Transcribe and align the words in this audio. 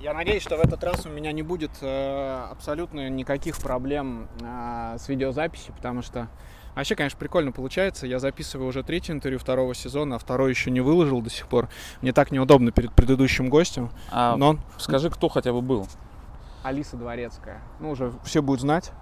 Я 0.00 0.14
надеюсь, 0.14 0.42
что 0.42 0.56
в 0.56 0.60
этот 0.60 0.84
раз 0.84 1.06
у 1.06 1.08
меня 1.08 1.32
не 1.32 1.42
будет 1.42 1.72
э, 1.80 2.46
абсолютно 2.52 3.08
никаких 3.08 3.58
проблем 3.58 4.28
э, 4.40 4.96
с 4.96 5.08
видеозаписью, 5.08 5.74
потому 5.74 6.02
что 6.02 6.28
вообще, 6.76 6.94
конечно, 6.94 7.18
прикольно 7.18 7.50
получается. 7.50 8.06
Я 8.06 8.20
записываю 8.20 8.68
уже 8.68 8.84
третье 8.84 9.12
интервью 9.12 9.40
второго 9.40 9.74
сезона, 9.74 10.14
а 10.16 10.18
второй 10.20 10.50
еще 10.50 10.70
не 10.70 10.80
выложил 10.80 11.20
до 11.20 11.30
сих 11.30 11.48
пор. 11.48 11.68
Мне 12.00 12.12
так 12.12 12.30
неудобно 12.30 12.70
перед 12.70 12.92
предыдущим 12.92 13.48
гостем. 13.48 13.90
А 14.12 14.36
Но 14.36 14.58
скажи, 14.76 15.10
кто 15.10 15.28
хотя 15.28 15.52
бы 15.52 15.62
был? 15.62 15.88
Алиса 16.62 16.96
Дворецкая. 16.96 17.60
Ну, 17.80 17.90
уже 17.90 18.12
все 18.22 18.40
будут 18.40 18.60
знать. 18.60 18.92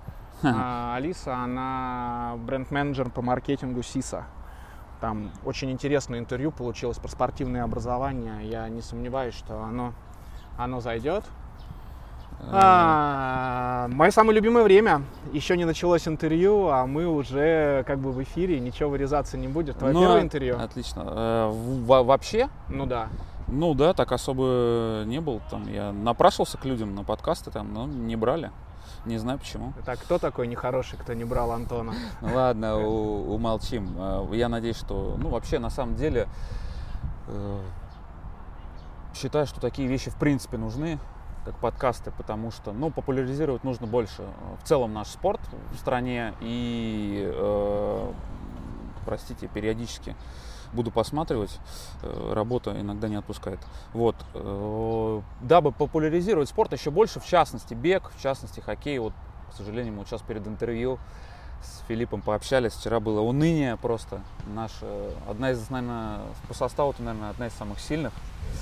А, 0.43 0.95
Алиса, 0.97 1.35
она 1.37 2.37
бренд-менеджер 2.39 3.11
по 3.11 3.21
маркетингу 3.21 3.83
СИСа. 3.83 4.25
Там 5.01 5.31
очень 5.45 5.71
интересное 5.71 6.19
интервью 6.19 6.53
получилось 6.53 6.99
про 6.99 7.09
спортивное 7.09 7.65
образование. 7.65 8.49
Я 8.49 8.69
не 8.71 8.81
сомневаюсь, 8.81 9.35
что 9.35 9.63
оно, 9.63 9.93
оно 10.57 10.81
зайдет. 10.81 11.25
А, 12.53 13.89
мое 13.89 14.11
самое 14.11 14.37
любимое 14.37 14.63
время. 14.63 15.03
Еще 15.33 15.57
не 15.57 15.65
началось 15.65 16.07
интервью, 16.07 16.69
а 16.69 16.87
мы 16.87 17.07
уже 17.09 17.83
как 17.87 17.99
бы 17.99 18.13
в 18.13 18.23
эфире, 18.23 18.61
ничего 18.61 18.91
вырезаться 18.91 19.37
не 19.37 19.49
будет. 19.49 19.79
Твое 19.79 19.95
Ну, 19.95 20.01
первое 20.01 20.21
интервью? 20.23 20.59
Отлично. 20.59 21.03
Э, 21.07 21.51
во- 21.85 22.03
вообще? 22.05 22.49
Ну 22.69 22.87
да. 22.87 23.09
Ну 23.49 23.75
да, 23.75 23.95
так 23.95 24.13
особо 24.13 25.03
не 25.07 25.21
был. 25.21 25.41
Там 25.51 25.67
я 25.73 25.93
напрашивался 25.93 26.59
к 26.59 26.65
людям 26.65 26.95
на 26.95 27.05
подкасты, 27.05 27.51
там, 27.51 27.73
но 27.73 27.87
не 27.87 28.17
брали. 28.17 28.51
Не 29.07 29.19
знаю 29.19 29.39
почему. 29.39 29.73
Так, 29.85 29.99
кто 30.01 30.19
такой 30.19 30.47
нехороший, 30.47 30.99
кто 30.99 31.15
не 31.15 31.25
брал 31.25 31.53
Антона? 31.53 31.95
Ну 32.21 32.35
ладно, 32.35 32.77
умолчим. 32.79 33.89
Э, 33.99 34.27
Я 34.33 34.49
надеюсь, 34.49 34.77
что, 34.77 35.17
ну 35.19 35.31
вообще 35.31 35.59
на 35.59 35.71
самом 35.71 35.97
деле 35.97 36.29
э, 37.29 37.59
считаю, 39.17 39.47
что 39.47 39.61
такие 39.61 39.89
вещи 39.89 40.11
в 40.11 40.17
принципе 40.17 40.59
нужны, 40.59 40.99
как 41.45 41.57
подкасты, 41.59 42.11
потому 42.11 42.51
что, 42.51 42.73
ну, 42.73 42.91
популяризировать 42.91 43.65
нужно 43.65 43.87
больше 43.87 44.23
э, 44.23 44.57
в 44.63 44.67
целом 44.67 44.93
наш 44.93 45.09
спорт 45.09 45.41
в 45.73 45.77
стране 45.77 46.35
и, 46.41 47.31
э, 47.33 48.13
простите, 49.05 49.47
периодически 49.47 50.17
буду 50.73 50.91
посматривать, 50.91 51.59
э, 52.03 52.33
работа 52.35 52.79
иногда 52.81 53.09
не 53.09 53.17
отпускает. 53.17 53.61
Вот, 53.93 54.17
э, 54.35 55.21
дабы 55.41 55.73
популяризировать 55.73 56.49
спорт 56.49 56.73
еще 56.73 56.91
больше, 56.91 57.21
в 57.21 57.27
частности 57.27 57.75
бег, 57.75 58.11
в 58.17 58.21
частности 58.21 58.61
хоккей. 58.61 58.99
Вот, 58.99 59.13
к 59.51 59.57
сожалению, 59.57 59.95
мы 59.95 60.05
сейчас 60.05 60.23
перед 60.23 60.47
интервью 60.47 60.99
с 61.63 61.87
Филиппом 61.89 62.21
пообщались. 62.23 62.73
Вчера 62.73 63.01
было 63.01 63.21
уныние 63.21 63.77
просто. 63.77 64.21
Наша 64.47 64.87
одна 65.29 65.53
из, 65.53 65.71
наверное, 65.71 66.21
по 66.49 66.55
составу, 66.55 66.95
наверное, 66.99 67.31
одна 67.31 67.47
из 67.47 67.53
самых 67.55 67.81
сильных. 67.81 68.13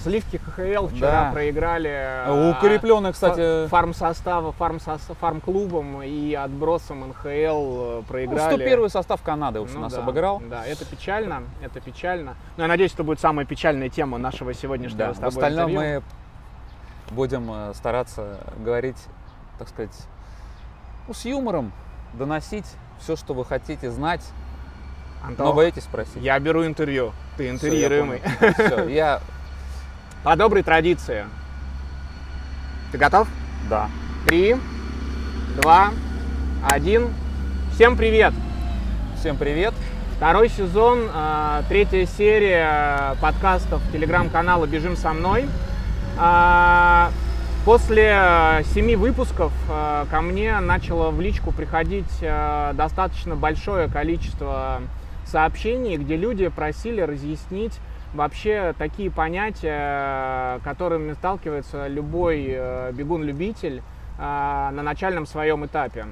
Сливки 0.02 0.36
ХХЛ 0.36 0.88
вчера 0.88 1.10
Да. 1.26 1.30
проиграли. 1.32 1.88
а, 1.88 2.50
Укрепленная, 2.58 3.12
кстати, 3.12 3.66
фарм 3.68 3.94
состава, 3.94 4.52
фарм 4.52 4.78
фарм-клубом 4.78 6.02
и 6.02 6.34
отбросом 6.34 7.08
НХЛ 7.08 7.26
э, 7.26 8.02
проиграли. 8.06 8.54
101 8.54 8.90
состав 8.90 9.22
Канады 9.22 9.60
уж 9.60 9.70
Ну 9.72 9.80
нас 9.80 9.94
да, 9.94 10.00
обыграл. 10.00 10.42
Да, 10.50 10.66
это 10.66 10.84
печально, 10.84 11.44
это 11.62 11.80
печально. 11.80 12.36
Но 12.58 12.64
я 12.64 12.68
надеюсь, 12.68 12.92
это 12.92 13.02
будет 13.02 13.18
самая 13.20 13.46
печальная 13.46 13.88
тема 13.88 14.18
нашего 14.18 14.52
сегодняшнего 14.52 15.06
Да, 15.08 15.14
с 15.14 15.16
в 15.16 15.20
тобой 15.20 15.28
остальном 15.28 15.70
интервью. 15.70 16.02
мы 17.08 17.14
будем 17.14 17.50
э, 17.50 17.72
стараться 17.74 18.38
говорить, 18.58 18.98
так 19.58 19.68
сказать, 19.68 19.96
ну, 21.08 21.14
с 21.14 21.24
юмором, 21.24 21.72
доносить 22.12 22.66
все, 22.98 23.16
что 23.16 23.32
вы 23.32 23.44
хотите 23.46 23.90
знать, 23.90 24.22
Антон, 25.22 25.46
но 25.46 25.52
боитесь 25.54 25.84
спросить. 25.84 26.16
я 26.22 26.38
беру 26.38 26.66
интервью, 26.66 27.12
ты 27.38 27.48
интервьюируемый. 27.48 28.20
Все, 28.54 28.86
я, 28.88 29.20
По 30.24 30.36
доброй 30.36 30.62
традиции. 30.62 31.26
Ты 32.90 32.96
готов? 32.96 33.28
да. 33.68 33.90
Три, 34.26 34.56
два, 35.60 35.90
один. 36.66 37.10
Всем 37.74 37.94
привет! 37.94 38.32
Всем 39.18 39.36
привет. 39.36 39.74
Второй 40.16 40.48
сезон, 40.48 41.10
э, 41.12 41.62
третья 41.68 42.06
серия 42.06 43.16
подкастов 43.20 43.82
телеграм-канала 43.92 44.64
«Бежим 44.64 44.96
со 44.96 45.12
мной». 45.12 45.44
А, 46.18 47.10
После 47.66 48.62
семи 48.74 48.96
выпусков 48.96 49.50
ко 50.10 50.20
мне 50.20 50.60
начало 50.60 51.10
в 51.10 51.20
личку 51.20 51.50
приходить 51.50 52.20
достаточно 52.20 53.36
большое 53.36 53.88
количество 53.88 54.82
сообщений, 55.24 55.96
где 55.96 56.16
люди 56.16 56.48
просили 56.48 57.00
разъяснить 57.00 57.80
вообще 58.14 58.74
такие 58.78 59.10
понятия, 59.10 60.60
которыми 60.64 61.12
сталкивается 61.12 61.86
любой 61.88 62.46
э, 62.48 62.92
бегун-любитель 62.92 63.82
э, 64.18 64.20
на 64.20 64.82
начальном 64.82 65.26
своем 65.26 65.66
этапе. 65.66 66.06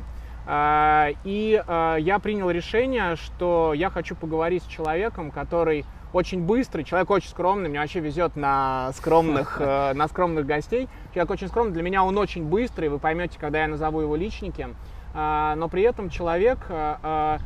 А, 0.44 1.10
И 1.24 1.62
э, 1.64 1.96
я 2.00 2.18
принял 2.18 2.50
решение, 2.50 3.16
что 3.16 3.72
я 3.74 3.90
хочу 3.90 4.16
поговорить 4.16 4.64
с 4.64 4.66
человеком, 4.66 5.30
который 5.30 5.84
очень 6.12 6.42
быстрый, 6.42 6.84
человек 6.84 7.10
очень 7.10 7.30
скромный, 7.30 7.70
мне 7.70 7.78
вообще 7.78 8.00
везет 8.00 8.36
на 8.36 8.92
скромных, 8.92 9.58
э, 9.60 9.92
на 9.94 10.08
скромных 10.08 10.44
гостей. 10.44 10.88
Человек 11.14 11.30
очень 11.30 11.48
скромный, 11.48 11.72
для 11.72 11.82
меня 11.82 12.04
он 12.04 12.18
очень 12.18 12.44
быстрый, 12.44 12.88
вы 12.88 12.98
поймете, 12.98 13.38
когда 13.38 13.62
я 13.62 13.68
назову 13.68 14.00
его 14.00 14.16
личники. 14.16 14.68
Но 15.14 15.68
при 15.70 15.82
этом 15.82 16.08
человек 16.08 16.58
э, 16.70 16.96
э, 17.02 17.38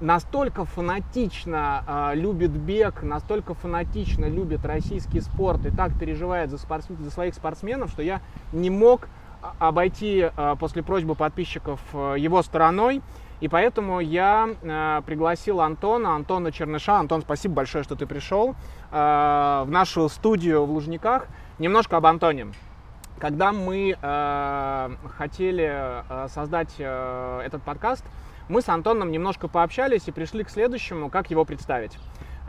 настолько 0.00 0.64
фанатично 0.64 1.84
э, 1.86 2.16
любит 2.16 2.50
бег, 2.50 3.02
настолько 3.02 3.54
фанатично 3.54 4.24
любит 4.26 4.64
российский 4.64 5.20
спорт 5.20 5.66
и 5.66 5.70
так 5.70 5.98
переживает 5.98 6.50
за, 6.50 6.56
спортс- 6.56 7.00
за 7.02 7.10
своих 7.10 7.34
спортсменов, 7.34 7.90
что 7.90 8.02
я 8.02 8.20
не 8.52 8.70
мог 8.70 9.08
а- 9.42 9.54
обойти 9.68 10.30
э, 10.34 10.56
после 10.58 10.82
просьбы 10.82 11.14
подписчиков 11.14 11.80
э, 11.92 12.16
его 12.18 12.42
стороной. 12.42 13.02
И 13.40 13.48
поэтому 13.48 14.00
я 14.00 14.48
э, 14.62 15.02
пригласил 15.06 15.60
Антона, 15.60 16.14
Антона 16.14 16.52
Черныша. 16.52 16.98
Антон, 16.98 17.22
спасибо 17.22 17.54
большое, 17.54 17.84
что 17.84 17.96
ты 17.96 18.06
пришел 18.06 18.54
э, 18.90 18.94
в 18.94 19.68
нашу 19.70 20.08
студию 20.08 20.64
в 20.64 20.70
Лужниках. 20.70 21.26
Немножко 21.58 21.96
об 21.96 22.06
Антоне. 22.06 22.48
Когда 23.18 23.52
мы 23.52 23.96
э, 24.00 24.90
хотели 25.16 25.70
э, 25.70 26.28
создать 26.28 26.74
э, 26.78 27.42
этот 27.44 27.62
подкаст, 27.62 28.04
мы 28.50 28.62
с 28.62 28.68
Антоном 28.68 29.10
немножко 29.10 29.48
пообщались 29.48 30.02
и 30.06 30.10
пришли 30.12 30.44
к 30.44 30.50
следующему, 30.50 31.08
как 31.08 31.30
его 31.30 31.44
представить. 31.44 31.96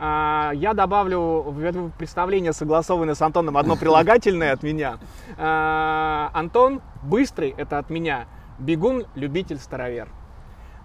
А, 0.00 0.50
Я 0.54 0.74
добавлю 0.74 1.42
в 1.42 1.62
это 1.62 1.90
представление, 1.96 2.52
согласованное 2.52 3.14
с 3.14 3.22
Антоном, 3.22 3.56
одно 3.56 3.76
прилагательное 3.76 4.52
от 4.52 4.62
меня. 4.64 4.98
А, 5.38 6.30
Антон 6.34 6.82
быстрый, 7.02 7.54
это 7.56 7.78
от 7.78 7.88
меня. 7.88 8.26
Бегун, 8.58 9.06
любитель, 9.14 9.58
старовер. 9.58 10.08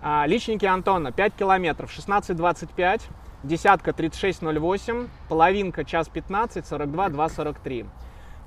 А, 0.04 0.26
Личники 0.28 0.66
Антона 0.66 1.12
5 1.12 1.34
километров 1.34 1.92
16.25, 1.98 3.02
десятка 3.44 3.92
36.08, 3.92 5.10
половинка 5.30 5.84
час 5.84 6.08
15, 6.10 6.66
42, 6.66 7.08
2.43. 7.08 7.88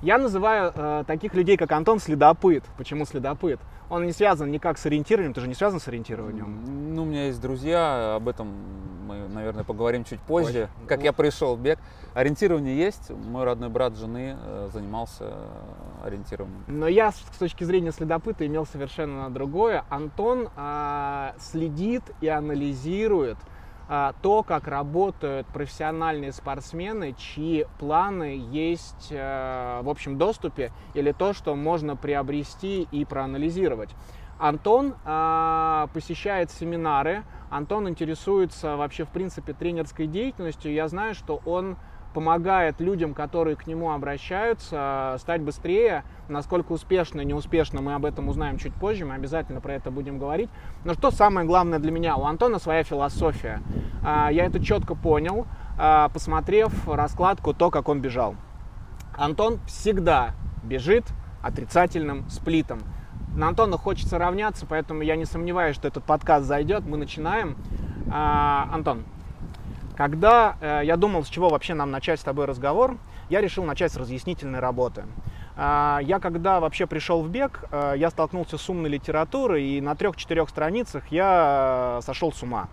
Я 0.01 0.17
называю 0.17 0.71
э, 0.75 1.03
таких 1.05 1.35
людей, 1.35 1.57
как 1.57 1.71
Антон, 1.71 1.99
следопыт. 1.99 2.63
Почему 2.77 3.05
следопыт? 3.05 3.59
Он 3.89 4.05
не 4.05 4.13
связан 4.13 4.49
никак 4.49 4.77
с 4.79 4.85
ориентированием, 4.85 5.33
ты 5.33 5.41
же 5.41 5.47
не 5.47 5.53
связан 5.53 5.79
с 5.79 5.87
ориентированием. 5.87 6.95
Ну, 6.95 7.03
у 7.03 7.05
меня 7.05 7.27
есть 7.27 7.39
друзья, 7.39 8.15
об 8.15 8.27
этом 8.27 8.47
мы, 9.05 9.27
наверное, 9.27 9.63
поговорим 9.63 10.03
чуть 10.03 10.19
позже, 10.21 10.47
Позже. 10.47 10.69
как 10.87 10.99
Ну. 10.99 11.05
я 11.05 11.13
пришел 11.13 11.55
в 11.55 11.59
бег. 11.61 11.77
Ориентирование 12.13 12.75
есть. 12.77 13.09
Мой 13.11 13.43
родной 13.43 13.69
брат 13.69 13.95
жены 13.95 14.37
э, 14.41 14.69
занимался 14.73 15.25
э, 15.25 16.07
ориентированием. 16.07 16.63
Но 16.67 16.87
я 16.87 17.11
с 17.11 17.19
точки 17.37 17.63
зрения 17.63 17.91
следопыта 17.91 18.47
имел 18.47 18.65
совершенно 18.65 19.29
другое. 19.29 19.83
Антон 19.89 20.49
а, 20.55 21.33
следит 21.39 22.03
и 22.21 22.27
анализирует 22.27 23.37
то, 24.21 24.43
как 24.43 24.69
работают 24.69 25.47
профессиональные 25.47 26.31
спортсмены, 26.31 27.13
чьи 27.13 27.65
планы 27.77 28.41
есть 28.51 29.09
э, 29.09 29.81
в 29.83 29.89
общем 29.89 30.17
доступе, 30.17 30.71
или 30.93 31.11
то, 31.11 31.33
что 31.33 31.55
можно 31.55 31.97
приобрести 31.97 32.87
и 32.91 33.03
проанализировать. 33.03 33.89
Антон 34.41 34.95
а, 35.05 35.87
посещает 35.93 36.49
семинары, 36.49 37.23
Антон 37.51 37.87
интересуется 37.87 38.75
вообще 38.75 39.05
в 39.05 39.09
принципе 39.09 39.53
тренерской 39.53 40.07
деятельностью. 40.07 40.73
Я 40.73 40.87
знаю, 40.87 41.13
что 41.13 41.41
он 41.45 41.75
помогает 42.13 42.79
людям, 42.79 43.13
которые 43.13 43.55
к 43.55 43.67
нему 43.67 43.91
обращаются, 43.91 45.15
стать 45.19 45.41
быстрее. 45.41 46.03
Насколько 46.29 46.71
успешно, 46.71 47.21
неуспешно, 47.21 47.81
мы 47.81 47.93
об 47.93 48.05
этом 48.05 48.29
узнаем 48.29 48.57
чуть 48.57 48.73
позже, 48.73 49.05
мы 49.05 49.15
обязательно 49.15 49.61
про 49.61 49.73
это 49.73 49.91
будем 49.91 50.19
говорить. 50.19 50.49
Но 50.85 50.93
что 50.93 51.11
самое 51.11 51.45
главное 51.45 51.79
для 51.79 51.91
меня? 51.91 52.15
У 52.15 52.25
Антона 52.25 52.59
своя 52.59 52.83
философия. 52.83 53.61
А, 54.03 54.29
Я 54.31 54.45
это 54.45 54.63
четко 54.63 54.95
понял, 54.95 55.47
а, 55.77 56.09
посмотрев 56.09 56.87
раскладку, 56.87 57.53
то, 57.53 57.69
как 57.69 57.89
он 57.89 58.01
бежал. 58.01 58.35
Антон 59.17 59.59
всегда 59.65 60.31
бежит 60.63 61.05
отрицательным 61.41 62.29
сплитом. 62.29 62.79
На 63.35 63.47
Антона 63.47 63.77
хочется 63.77 64.17
равняться, 64.17 64.65
поэтому 64.65 65.01
я 65.01 65.15
не 65.15 65.25
сомневаюсь, 65.25 65.75
что 65.75 65.87
этот 65.87 66.03
подкаст 66.03 66.45
зайдет. 66.45 66.85
Мы 66.85 66.97
начинаем. 66.97 67.55
А, 68.11 68.69
Антон, 68.71 69.05
когда 70.01 70.57
э, 70.59 70.81
я 70.83 70.97
думал, 70.97 71.23
с 71.23 71.27
чего 71.27 71.49
вообще 71.49 71.75
нам 71.75 71.91
начать 71.91 72.19
с 72.19 72.23
тобой 72.23 72.45
разговор, 72.45 72.97
я 73.29 73.39
решил 73.39 73.63
начать 73.65 73.91
с 73.91 73.97
разъяснительной 73.97 74.59
работы. 74.59 75.03
А, 75.55 75.99
я 76.01 76.19
когда 76.19 76.59
вообще 76.59 76.87
пришел 76.87 77.21
в 77.21 77.29
бег, 77.29 77.65
а, 77.69 77.93
я 77.93 78.09
столкнулся 78.09 78.57
с 78.57 78.67
умной 78.67 78.89
литературой, 78.89 79.63
и 79.63 79.79
на 79.79 79.93
трех-четырех 79.93 80.49
страницах 80.49 81.03
я 81.11 81.99
сошел 82.01 82.33
с 82.33 82.41
ума. 82.41 82.67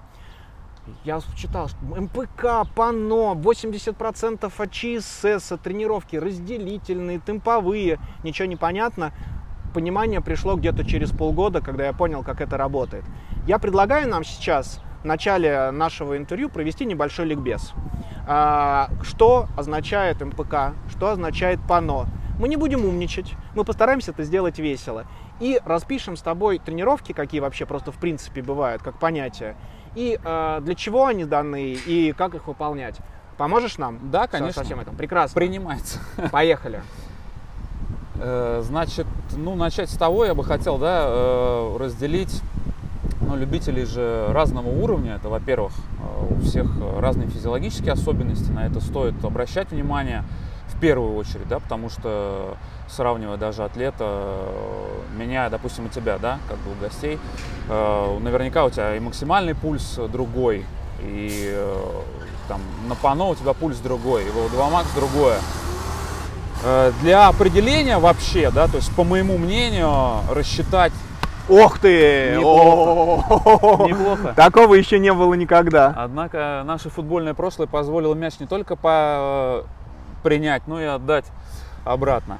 Я 1.05 1.21
читал, 1.37 1.69
МПК, 1.83 2.67
ПАНО, 2.75 3.35
80% 3.35 4.51
от 4.57 4.73
ЧСС, 4.73 5.53
тренировки 5.63 6.17
разделительные, 6.17 7.19
темповые, 7.19 7.99
ничего 8.25 8.49
не 8.49 8.57
понятно. 8.57 9.13
Понимание 9.75 10.23
пришло 10.23 10.57
где-то 10.57 10.83
через 10.87 11.11
полгода, 11.11 11.61
когда 11.61 11.85
я 11.85 11.93
понял, 11.93 12.25
как 12.25 12.41
это 12.41 12.57
работает. 12.57 13.05
Я 13.47 13.59
предлагаю 13.59 14.09
нам 14.09 14.25
сейчас 14.25 14.81
в 15.03 15.05
начале 15.05 15.71
нашего 15.71 16.17
интервью 16.17 16.49
провести 16.49 16.85
небольшой 16.85 17.27
ликбез. 17.27 17.73
А, 18.27 18.91
что 19.03 19.47
означает 19.57 20.21
МПК, 20.21 20.75
что 20.91 21.09
означает 21.09 21.61
ПАНО. 21.67 22.07
Мы 22.39 22.49
не 22.49 22.57
будем 22.57 22.85
умничать, 22.85 23.35
мы 23.55 23.65
постараемся 23.65 24.13
это 24.13 24.23
сделать 24.23 24.59
весело. 24.59 25.07
И 25.41 25.61
распишем 25.65 26.17
с 26.17 26.23
тобой 26.23 26.59
тренировки, 26.59 27.13
какие 27.13 27.41
вообще 27.41 27.65
просто 27.65 27.91
в 27.93 27.97
принципе 27.97 28.43
бывают, 28.43 28.83
как 28.83 28.99
понятие, 28.99 29.57
и 29.95 30.19
э, 30.23 30.61
для 30.63 30.75
чего 30.75 31.07
они 31.07 31.25
даны, 31.25 31.73
и 31.73 32.13
как 32.13 32.35
их 32.35 32.47
выполнять. 32.47 32.97
Поможешь 33.37 33.79
нам? 33.79 34.11
Да, 34.11 34.27
конечно. 34.27 34.63
Со 34.63 34.65
всем 34.65 34.81
этим. 34.81 34.97
Прекрасно. 34.97 35.35
Принимается. 35.35 36.01
Поехали. 36.33 36.83
Э, 38.17 38.61
значит, 38.65 39.07
ну, 39.37 39.55
начать 39.55 39.91
с 39.91 39.97
того 39.97 40.25
я 40.25 40.35
бы 40.35 40.45
хотел, 40.45 40.77
да, 40.77 41.05
э, 41.07 41.77
разделить 41.79 42.43
ну, 43.21 43.37
любителей 43.37 43.85
же 43.85 44.27
разного 44.31 44.69
уровня. 44.69 45.17
Это, 45.17 45.29
во-первых, 45.29 45.73
э, 45.73 46.35
у 46.35 46.41
всех 46.41 46.67
разные 46.99 47.29
физиологические 47.29 47.93
особенности, 47.93 48.51
на 48.51 48.67
это 48.67 48.81
стоит 48.81 49.23
обращать 49.25 49.71
внимание 49.71 50.25
в 50.69 50.81
первую 50.81 51.17
очередь, 51.17 51.49
да, 51.49 51.59
потому 51.59 51.89
что 51.91 52.57
сравнивая 52.89 53.37
даже 53.37 53.65
атлета, 53.65 54.37
меня, 55.17 55.49
допустим, 55.49 55.87
и 55.87 55.89
тебя, 55.89 56.19
да, 56.19 56.39
как 56.49 56.59
бы 56.59 56.73
у 56.73 56.75
гостей, 56.81 57.19
наверняка 57.69 58.65
у 58.65 58.71
тебя 58.71 58.95
и 58.95 59.01
максимальный 59.01 59.55
пульс 59.55 59.99
другой, 60.11 60.65
и 61.01 61.59
там 62.49 62.61
на 62.89 62.95
пано 62.95 63.29
у 63.29 63.35
тебя 63.35 63.55
пульс 63.55 63.79
другой, 63.79 64.25
и 64.25 64.29
VO2 64.29 64.73
max 64.73 64.87
другое. 64.95 65.39
Э, 66.65 66.93
для 67.03 67.29
определения 67.29 67.99
вообще, 67.99 68.51
да, 68.51 68.67
то 68.67 68.77
есть 68.77 68.93
по 68.95 69.05
моему 69.05 69.39
мнению, 69.39 70.23
рассчитать 70.31 70.93
Ох 71.49 71.79
ты! 71.79 72.37
Неплохо. 72.37 73.89
Неплохо. 73.89 74.35
Такого 74.37 74.75
еще 74.75 74.99
не 74.99 75.13
было 75.13 75.35
никогда. 75.35 75.95
Однако 75.97 76.63
наше 76.65 76.91
футбольное 76.91 77.35
прошлое 77.35 77.67
позволило 77.67 78.15
мяч 78.15 78.39
не 78.41 78.47
только 78.47 78.77
по 78.77 79.65
принять, 80.23 80.67
но 80.67 80.81
и 80.81 80.85
отдать 80.85 81.25
обратно. 81.85 82.39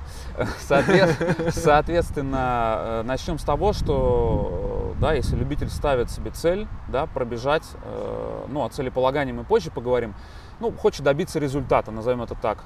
Соответственно, 0.59 2.77
э, 2.79 3.03
начнем 3.05 3.39
с 3.39 3.45
того, 3.45 3.73
что 3.73 4.95
да, 5.01 5.13
если 5.13 5.37
любитель 5.37 5.71
ставит 5.71 6.11
себе 6.11 6.31
цель, 6.31 6.67
да, 6.89 7.07
пробежать, 7.07 7.65
э, 7.83 8.45
ну, 8.49 8.65
о 8.65 8.69
целеполагании 8.69 9.33
мы 9.33 9.45
позже 9.45 9.71
поговорим, 9.71 10.15
ну, 10.61 10.73
хочет 10.73 11.03
добиться 11.03 11.39
результата, 11.39 11.91
назовем 11.91 12.23
это 12.23 12.35
так, 12.35 12.59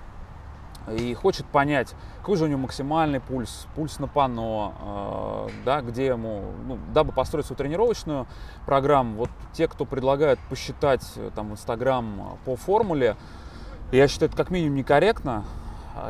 и 0.91 1.15
хочет 1.15 1.47
понять, 1.47 1.95
какой 2.19 2.37
же 2.37 2.45
у 2.45 2.47
него 2.49 2.61
максимальный 2.61 3.21
пульс, 3.21 3.67
пульс 3.75 3.99
на 3.99 4.09
пано, 4.09 4.75
э, 4.81 5.49
да, 5.65 5.81
где 5.81 6.07
ему, 6.07 6.53
ну, 6.67 6.79
дабы 6.93 7.13
построить 7.13 7.47
свою 7.47 7.57
тренировочную 7.57 8.27
программу. 8.67 9.17
Вот 9.17 9.31
те, 9.53 9.69
кто 9.69 9.85
предлагают 9.85 10.41
посчитать 10.49 11.05
э, 11.17 11.31
там 11.35 11.51
в 11.51 11.53
Инстаграм 11.53 12.21
э, 12.21 12.45
по 12.45 12.57
формуле, 12.57 13.17
я 13.93 14.09
считаю, 14.09 14.29
это 14.29 14.37
как 14.37 14.51
минимум 14.51 14.77
некорректно. 14.77 15.45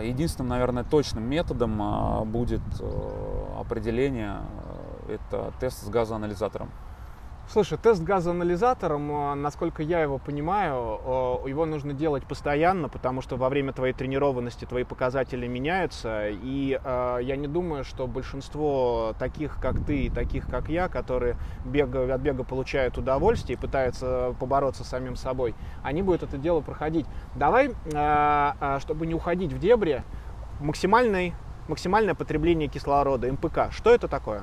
Единственным, 0.00 0.50
наверное, 0.50 0.84
точным 0.84 1.24
методом 1.24 2.30
будет 2.30 2.62
определение, 3.58 4.36
это 5.08 5.52
тест 5.58 5.84
с 5.84 5.88
газоанализатором. 5.88 6.70
Слушай, 7.52 7.76
тест 7.76 8.02
газоанализатором, 8.02 9.12
э, 9.12 9.34
насколько 9.34 9.82
я 9.82 10.00
его 10.00 10.16
понимаю, 10.16 11.42
э, 11.44 11.50
его 11.50 11.66
нужно 11.66 11.92
делать 11.92 12.24
постоянно, 12.24 12.88
потому 12.88 13.20
что 13.20 13.36
во 13.36 13.50
время 13.50 13.74
твоей 13.74 13.92
тренированности 13.92 14.64
твои 14.64 14.84
показатели 14.84 15.46
меняются, 15.46 16.28
и 16.30 16.80
э, 16.82 17.18
я 17.20 17.36
не 17.36 17.48
думаю, 17.48 17.84
что 17.84 18.06
большинство 18.06 19.14
таких, 19.18 19.60
как 19.60 19.84
ты, 19.84 20.06
и 20.06 20.08
таких, 20.08 20.48
как 20.48 20.70
я, 20.70 20.88
которые 20.88 21.36
бега, 21.66 22.14
от 22.14 22.22
бега 22.22 22.42
получают 22.42 22.96
удовольствие 22.96 23.58
и 23.58 23.60
пытаются 23.60 24.34
побороться 24.40 24.82
с 24.82 24.88
самим 24.88 25.16
собой, 25.16 25.54
они 25.82 26.00
будут 26.00 26.22
это 26.22 26.38
дело 26.38 26.62
проходить. 26.62 27.04
Давай, 27.34 27.72
чтобы 28.80 29.06
не 29.06 29.12
уходить 29.12 29.52
в 29.52 29.58
дебри, 29.58 30.02
максимальный, 30.58 31.34
максимальное 31.68 32.14
потребление 32.14 32.68
кислорода, 32.68 33.30
МПК. 33.30 33.70
Что 33.72 33.90
это 33.90 34.08
такое? 34.08 34.40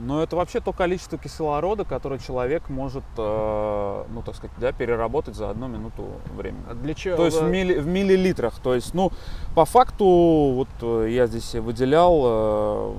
Но 0.00 0.22
это 0.22 0.36
вообще 0.36 0.60
то 0.60 0.72
количество 0.72 1.18
кислорода, 1.18 1.84
которое 1.84 2.20
человек 2.20 2.68
может, 2.68 3.02
э, 3.16 4.04
ну 4.08 4.22
так 4.22 4.36
сказать, 4.36 4.56
да, 4.58 4.70
переработать 4.70 5.34
за 5.34 5.50
одну 5.50 5.66
минуту 5.66 6.06
времени. 6.36 6.62
А 6.70 6.74
для 6.74 6.94
чего? 6.94 7.16
То 7.16 7.24
есть 7.26 7.40
в, 7.40 7.48
милли, 7.48 7.78
в 7.78 7.86
миллилитрах. 7.86 8.60
То 8.60 8.74
есть, 8.74 8.94
ну, 8.94 9.10
по 9.56 9.64
факту, 9.64 10.04
вот 10.04 10.68
э, 10.82 11.08
я 11.10 11.26
здесь 11.26 11.54
выделял, 11.54 12.22
э, 12.24 12.94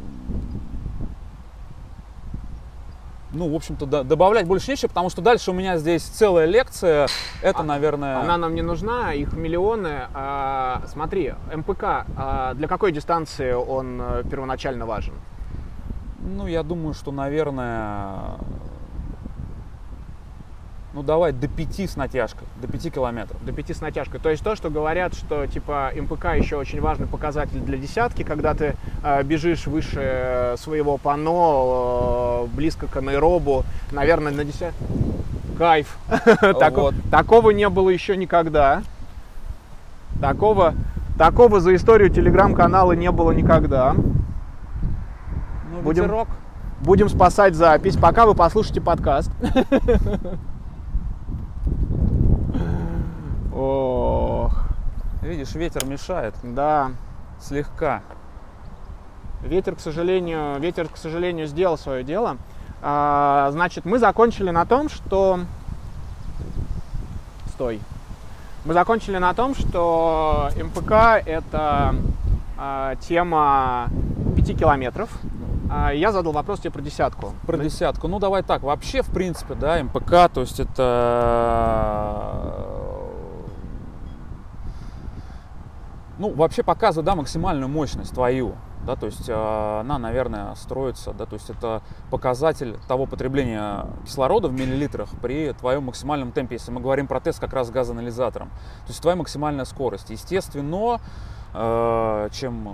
ну, 3.32 3.50
в 3.50 3.56
общем-то, 3.56 3.86
да, 3.86 4.04
добавлять 4.04 4.46
больше 4.46 4.70
нечего, 4.72 4.90
потому 4.90 5.10
что 5.10 5.22
дальше 5.22 5.52
у 5.52 5.54
меня 5.54 5.78
здесь 5.78 6.04
целая 6.04 6.48
лекция. 6.48 7.08
Это, 7.42 7.60
а, 7.60 7.64
наверное... 7.64 8.20
Она 8.20 8.38
нам 8.38 8.56
не 8.56 8.62
нужна, 8.62 9.14
их 9.14 9.32
миллионы. 9.32 10.02
А, 10.14 10.82
смотри, 10.88 11.34
МПК, 11.54 12.06
а 12.18 12.54
для 12.56 12.68
какой 12.68 12.92
дистанции 12.92 13.54
он 13.54 14.02
э, 14.02 14.24
первоначально 14.30 14.86
важен? 14.86 15.14
Ну, 16.22 16.48
я 16.48 16.64
думаю, 16.64 16.94
что, 16.94 17.12
наверное, 17.12 18.38
ну 20.94 21.04
давай 21.04 21.32
до 21.32 21.48
5 21.48 21.80
с 21.82 21.96
натяжкой, 21.96 22.48
до 22.62 22.68
5 22.68 22.94
километров. 22.94 23.38
До 23.46 23.54
5 23.54 23.78
с 23.78 23.82
натяжкой. 23.82 24.20
То 24.20 24.30
есть 24.30 24.44
то, 24.44 24.56
что 24.56 24.70
говорят, 24.70 25.14
что 25.14 25.46
типа 25.46 25.92
МПК 25.96 26.36
еще 26.36 26.58
очень 26.58 26.82
важный 26.82 27.08
показатель 27.08 27.60
для 27.60 27.78
десятки, 27.78 28.24
когда 28.24 28.54
ты 28.56 28.76
э, 29.04 29.24
бежишь 29.24 29.68
выше 29.68 30.56
своего 30.58 30.98
пано, 30.98 32.44
э, 32.44 32.48
близко 32.56 32.88
к 32.88 32.98
анаэробу, 32.98 33.64
наверное, 33.92 34.32
на 34.32 34.44
десят... 34.44 34.74
Кайф. 35.58 35.98
Вот. 36.42 36.96
Такого 37.12 37.52
не 37.52 37.68
было 37.70 37.90
еще 37.90 38.18
никогда. 38.18 38.82
Такого, 40.22 40.74
такого 41.18 41.60
за 41.60 41.76
историю 41.76 42.10
телеграм-канала 42.10 42.94
не 42.94 43.12
было 43.12 43.32
никогда. 43.32 43.96
Ну, 45.80 45.86
будем, 45.86 46.04
ветерок. 46.04 46.28
будем 46.82 47.08
спасать 47.08 47.56
запись, 47.56 47.96
пока 47.96 48.26
вы 48.26 48.36
послушаете 48.36 48.82
подкаст. 48.82 49.32
Ох. 53.56 54.64
Видишь, 55.22 55.56
ветер 55.56 55.86
мешает. 55.86 56.36
Да. 56.44 56.92
Слегка. 57.40 58.02
Ветер, 59.42 59.76
к 59.76 59.80
сожалению, 59.80 60.60
ветер, 60.60 60.90
к 60.90 60.98
сожалению, 60.98 61.48
сделал 61.48 61.78
свое 61.78 62.04
дело. 62.04 62.36
А, 62.82 63.48
значит, 63.52 63.86
мы 63.86 64.00
закончили 64.00 64.50
на 64.50 64.66
том, 64.66 64.90
что... 64.90 65.40
Стой. 67.54 67.80
Мы 68.66 68.74
закончили 68.74 69.18
на 69.18 69.34
том, 69.34 69.56
что 69.56 70.50
МПК 70.58 71.24
это 71.26 71.96
а, 72.58 72.96
тема 72.98 73.88
5 74.42 74.58
километров. 74.58 75.10
А, 75.70 75.94
я 75.94 76.12
задал 76.12 76.32
вопрос 76.34 76.60
тебе 76.60 76.72
про 76.72 76.82
десятку. 76.82 77.34
Про 77.46 77.58
десятку. 77.58 78.08
Ну, 78.08 78.20
давай 78.20 78.42
так. 78.44 78.64
Вообще, 78.64 79.02
в 79.02 79.12
принципе, 79.12 79.54
да, 79.56 79.82
МПК, 79.84 80.30
то 80.34 80.42
есть 80.42 80.60
это... 80.60 81.86
Ну, 86.18 86.34
вообще 86.34 86.64
показывает, 86.64 87.06
да, 87.06 87.16
максимальную 87.16 87.70
мощность 87.70 88.14
твою. 88.14 88.56
Да, 88.86 88.96
то 88.96 89.06
есть 89.08 89.28
э, 89.28 89.34
она, 89.82 89.98
наверное, 90.00 90.56
строится, 90.56 91.12
да, 91.12 91.26
то 91.26 91.34
есть 91.34 91.50
это 91.50 91.82
показатель 92.10 92.78
того 92.88 93.06
потребления 93.08 93.88
кислорода 94.06 94.48
в 94.48 94.54
миллилитрах 94.54 95.10
при 95.22 95.52
твоем 95.52 95.84
максимальном 95.84 96.32
темпе, 96.32 96.56
если 96.56 96.72
мы 96.72 96.80
говорим 96.80 97.08
про 97.08 97.20
тест 97.20 97.42
как 97.42 97.52
раз 97.52 97.68
с 97.68 97.72
газоанализатором. 97.72 98.48
То 98.50 98.88
есть 98.88 99.02
твоя 99.02 99.18
максимальная 99.18 99.66
скорость. 99.66 100.10
Естественно, 100.10 101.02
э, 101.54 102.30
чем 102.32 102.70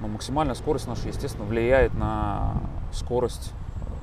но 0.00 0.08
максимальная 0.08 0.54
скорость 0.54 0.86
наша, 0.86 1.08
естественно, 1.08 1.44
влияет 1.44 1.94
на 1.94 2.54
скорость 2.92 3.52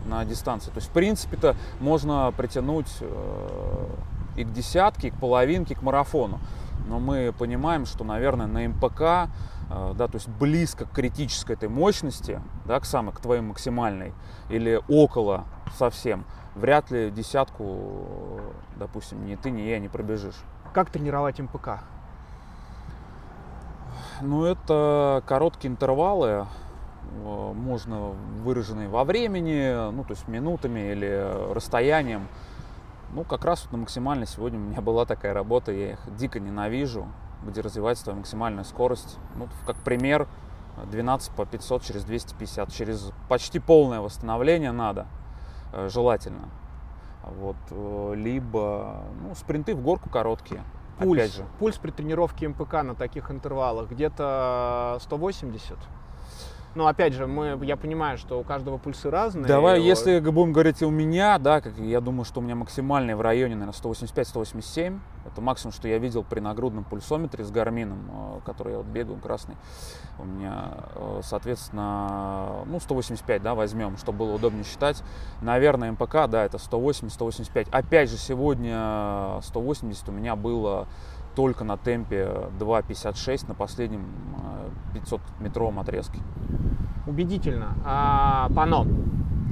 на 0.06 0.26
дистанции. 0.26 0.72
То 0.72 0.78
есть, 0.78 0.90
в 0.90 0.92
принципе-то, 0.92 1.56
можно 1.80 2.34
притянуть 2.36 2.92
э, 3.02 3.88
и 4.36 4.44
к 4.44 4.52
десятке, 4.52 5.10
и 5.10 5.12
к 5.12 5.16
половинке, 5.16 5.74
и 5.74 5.78
к 5.78 5.82
марафону. 5.82 6.40
Но 6.88 7.00
мы 7.00 7.34
понимаем, 7.38 7.86
что, 7.86 8.04
наверное, 8.04 8.48
на 8.48 8.68
МПК, 8.68 9.30
э, 9.70 9.94
да, 9.96 10.08
то 10.08 10.16
есть 10.16 10.28
близко 10.28 10.86
к 10.86 10.92
критической 10.92 11.56
этой 11.56 11.70
мощности, 11.70 12.42
да, 12.66 12.80
к 12.80 12.86
самой, 12.86 13.14
к 13.14 13.20
твоей 13.20 13.42
максимальной, 13.42 14.14
или 14.50 14.82
около 14.88 15.46
совсем, 15.78 16.26
вряд 16.56 16.92
ли 16.92 17.12
десятку, 17.12 18.42
допустим, 18.78 19.26
ни 19.26 19.36
ты, 19.36 19.52
ни 19.52 19.62
я 19.62 19.80
не 19.80 19.88
пробежишь. 19.88 20.42
Как 20.74 20.90
тренировать 20.90 21.40
МПК? 21.40 21.82
Ну, 24.24 24.46
это 24.46 25.24
короткие 25.26 25.72
интервалы, 25.72 26.46
э, 27.24 27.54
можно 27.56 28.12
выраженные 28.44 28.88
во 28.88 29.04
времени, 29.04 29.92
ну, 29.92 30.04
то 30.04 30.12
есть 30.12 30.28
минутами 30.28 30.92
или 30.92 31.52
расстоянием. 31.52 32.28
Ну, 33.14 33.24
как 33.24 33.46
раз 33.46 33.64
вот 33.64 33.72
на 33.72 33.78
максимальной 33.80 34.28
сегодня 34.28 34.60
у 34.60 34.62
меня 34.62 34.82
была 34.82 35.06
такая 35.06 35.34
работа, 35.34 35.72
я 35.72 35.94
их 35.94 36.00
дико 36.18 36.40
ненавижу, 36.40 37.08
где 37.44 37.62
развивается 37.62 38.04
твоя 38.04 38.20
максимальная 38.20 38.64
скорость. 38.64 39.18
Ну, 39.36 39.48
как 39.66 39.78
пример, 39.78 40.28
12 40.92 41.32
по 41.32 41.48
500 41.48 41.82
через 41.82 42.04
250, 42.04 42.72
через 42.72 43.12
почти 43.28 43.58
полное 43.58 44.02
восстановление 44.02 44.72
надо, 44.72 45.08
э, 45.74 45.90
желательно. 45.90 46.50
Вот, 47.24 47.58
э, 47.72 48.14
либо 48.16 49.02
ну, 49.24 49.34
спринты 49.34 49.74
в 49.74 49.82
горку 49.82 50.10
короткие. 50.10 50.64
Пульс, 51.00 51.20
Опять 51.22 51.36
же. 51.36 51.46
пульс 51.60 51.78
при 51.78 51.92
тренировке 51.92 52.48
МПК 52.48 52.84
на 52.84 52.96
таких 52.96 53.32
интервалах 53.32 53.90
где-то 53.90 54.98
180. 55.02 55.78
Ну, 56.74 56.88
опять 56.88 57.14
же, 57.14 57.28
мы, 57.28 57.60
я 57.64 57.76
понимаю, 57.76 58.18
что 58.18 58.40
у 58.40 58.44
каждого 58.44 58.78
пульсы 58.78 59.10
разные. 59.10 59.46
Давай, 59.46 59.82
И, 59.82 59.84
если 59.84 60.20
будем 60.20 60.54
говорить 60.54 60.82
у 60.82 60.90
меня, 60.90 61.38
да, 61.38 61.60
как 61.60 61.78
я 61.78 62.00
думаю, 62.00 62.24
что 62.24 62.40
у 62.40 62.44
меня 62.44 62.56
максимальный 62.56 63.14
в 63.14 63.22
районе, 63.22 63.56
наверное, 63.56 63.74
185-187. 63.74 65.00
Это 65.26 65.42
максимум, 65.42 65.74
что 65.74 65.88
я 65.88 65.98
видел 65.98 66.24
при 66.24 66.40
нагрудном 66.40 66.86
пульсометре 66.86 67.44
с 67.44 67.52
гармином, 67.52 68.10
э, 68.10 68.40
который 68.46 68.72
я 68.72 68.78
вот 68.78 68.88
бегаю, 68.88 69.20
красный. 69.20 69.56
У 70.18 70.24
меня, 70.24 70.78
э, 70.96 71.22
соответственно, 71.24 72.64
ну, 72.66 72.80
185, 72.80 73.44
да, 73.44 73.54
возьмем, 73.54 73.98
чтобы 73.98 74.20
было 74.20 74.36
удобнее 74.36 74.64
считать. 74.64 75.04
Наверное, 75.42 75.92
МПК, 75.92 76.28
да, 76.28 76.46
это 76.46 76.58
180-185. 76.58 77.68
Опять 77.72 78.10
же, 78.10 78.18
сегодня 78.18 79.40
180 79.42 80.08
у 80.08 80.12
меня 80.14 80.36
было 80.38 80.88
только 81.36 81.64
на 81.64 81.78
темпе 81.78 82.30
2.56 82.60 83.48
на 83.48 83.54
последнем 83.54 84.06
500-метровом 84.94 85.80
отрезке. 85.80 86.20
Убедительно. 87.08 87.74
А, 87.86 88.50
пано. 88.56 88.86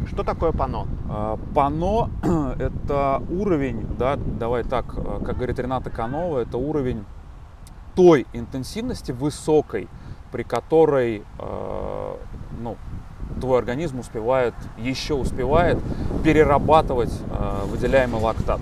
Что 0.07 0.23
такое 0.23 0.51
пано? 0.51 0.87
Пано– 1.53 2.09
это 2.59 3.21
уровень, 3.29 3.85
да, 3.97 4.15
давай 4.15 4.63
так, 4.63 4.85
э, 4.95 5.19
как 5.25 5.35
говорит 5.35 5.59
Рената 5.59 5.89
Канова, 5.89 6.39
это 6.39 6.57
уровень 6.57 7.03
той 7.95 8.25
интенсивности 8.33 9.11
высокой, 9.11 9.89
при 10.31 10.43
которой 10.43 11.23
э, 11.37 12.15
ну, 12.61 12.77
твой 13.41 13.59
организм 13.59 13.99
успевает, 13.99 14.53
еще 14.77 15.15
успевает 15.15 15.79
перерабатывать 16.23 17.13
э, 17.29 17.65
выделяемый 17.65 18.21
лактат. 18.21 18.59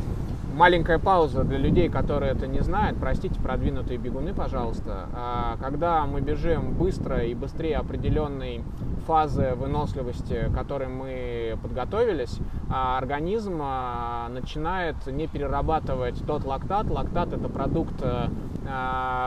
Маленькая 0.58 0.98
пауза 0.98 1.44
для 1.44 1.60
людей, 1.60 1.88
которые 1.88 2.32
это 2.32 2.48
не 2.48 2.62
знают. 2.62 2.98
Простите, 3.00 3.40
продвинутые 3.40 4.00
бегуны, 4.00 4.34
пожалуйста. 4.34 5.06
А, 5.14 5.56
Когда 5.62 6.04
мы 6.08 6.20
бежим 6.20 6.74
быстро 6.74 7.20
и 7.20 7.36
быстрее 7.36 7.78
определенной 7.78 8.64
фазы 9.06 9.54
выносливости, 9.56 10.50
к 10.50 10.56
которой 10.56 10.88
мы 10.88 11.60
подготовились, 11.62 12.40
а, 12.72 12.98
организм 12.98 13.60
а, 13.62 14.30
начинает 14.30 14.96
не 15.06 15.28
перерабатывать 15.28 16.26
тот 16.26 16.44
лактат. 16.44 16.90
Лактат 16.90 17.34
это 17.34 17.50
продукт, 17.50 17.94
а, 18.02 18.32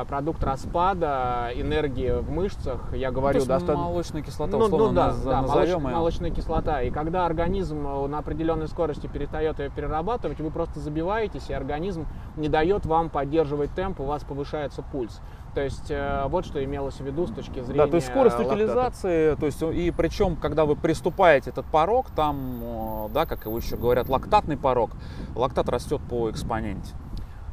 продукт 0.08 0.42
распада 0.44 1.50
энергии 1.54 2.10
в 2.20 2.30
мышцах. 2.30 2.94
Я 2.94 3.10
говорю 3.10 3.26
Ну, 3.26 3.32
То 3.32 3.36
есть 3.38 3.48
достаточно. 3.48 3.84
молочная 3.84 4.22
кислота, 4.22 4.56
Ну, 4.58 4.64
условно, 4.64 4.88
ну 4.88 4.94
да, 4.94 5.08
наз- 5.10 5.24
да, 5.24 5.42
назовем 5.42 5.78
молоч- 5.86 5.92
молочная 5.92 6.30
кислота. 6.30 6.82
И 6.82 6.90
когда 6.90 7.26
организм 7.26 7.86
э, 7.86 8.06
на 8.08 8.18
определенной 8.18 8.68
скорости 8.68 9.06
перестает 9.06 9.58
ее 9.58 9.70
перерабатывать, 9.70 10.40
вы 10.40 10.50
просто 10.50 10.80
забиваетесь, 10.80 11.48
и 11.50 11.52
организм 11.52 12.06
не 12.36 12.48
дает 12.48 12.86
вам 12.86 13.08
поддерживать 13.10 13.70
темп, 13.74 14.00
у 14.00 14.04
вас 14.04 14.22
повышается 14.24 14.82
пульс. 14.82 15.20
То 15.54 15.60
есть 15.62 15.90
э, 15.90 16.24
вот 16.28 16.44
что 16.46 16.62
имелось 16.62 16.94
в 16.96 17.00
виду 17.04 17.26
с 17.26 17.30
точки 17.32 17.60
зрения 17.60 17.84
Да, 17.84 17.90
то 17.90 17.96
есть 17.96 18.06
скорость 18.08 18.36
лактата. 18.38 18.54
утилизации, 18.54 19.34
то 19.34 19.46
есть 19.46 19.60
и 19.62 19.90
причем, 19.90 20.36
когда 20.36 20.64
вы 20.64 20.76
приступаете 20.76 21.50
этот 21.50 21.66
порог, 21.66 22.10
там, 22.10 22.60
э, 22.62 23.08
да, 23.12 23.26
как 23.26 23.46
его 23.46 23.56
еще 23.56 23.76
говорят, 23.76 24.08
лактатный 24.08 24.56
порог, 24.56 24.90
лактат 25.34 25.68
растет 25.68 26.00
по 26.08 26.30
экспоненте. 26.30 26.94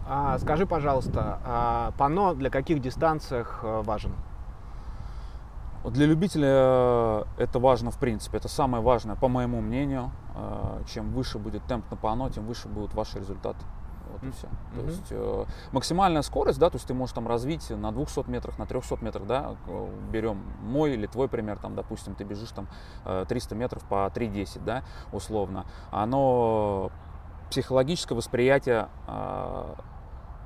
А, 0.10 0.38
скажи, 0.40 0.66
пожалуйста, 0.66 1.40
а 1.44 1.92
пано 1.98 2.34
для 2.34 2.50
каких 2.50 2.82
дистанциях 2.82 3.60
э, 3.64 3.82
важен? 3.82 4.14
Для 5.84 6.06
любителя 6.06 6.48
э, 6.50 7.24
это 7.38 7.60
важно 7.60 7.92
в 7.92 7.98
принципе, 7.98 8.38
это 8.38 8.48
самое 8.48 8.82
важное, 8.82 9.16
по 9.16 9.28
моему 9.28 9.60
мнению. 9.62 10.12
Э, 10.36 10.82
Чем 10.88 11.12
выше 11.12 11.40
будет 11.40 11.64
темп 11.64 11.90
на 11.92 11.98
пано, 11.98 12.30
тем 12.30 12.46
выше 12.46 12.70
будут 12.70 12.94
ваши 12.94 13.20
результаты. 13.20 13.60
Вот 14.14 14.24
и 14.24 14.32
все. 14.32 14.48
То 14.74 14.80
Мгм. 14.80 14.88
есть 14.88 15.08
э, 15.12 15.46
максимальная 15.74 16.22
скорость, 16.22 16.60
да, 16.60 16.70
то 16.70 16.78
есть 16.78 16.88
ты 16.88 16.94
можешь 16.94 17.14
там 17.14 17.28
развить 17.28 17.70
на 17.70 17.92
200 17.92 18.30
метрах, 18.30 18.58
на 18.58 18.66
300 18.66 19.04
метрах, 19.04 19.28
да, 19.28 19.56
берем 20.10 20.42
мой 20.62 20.94
или 20.94 21.06
твой 21.08 21.28
пример, 21.28 21.58
там, 21.60 21.76
допустим, 21.76 22.16
ты 22.16 22.24
бежишь 22.24 22.52
там 22.52 22.68
э, 23.04 23.26
300 23.28 23.56
метров 23.56 23.84
по 23.84 24.08
3.10, 24.08 24.64
да, 24.64 24.84
условно. 25.12 25.66
Оно 25.92 26.92
психологическое 27.50 28.16
восприятие 28.16 28.88
э, 29.08 29.74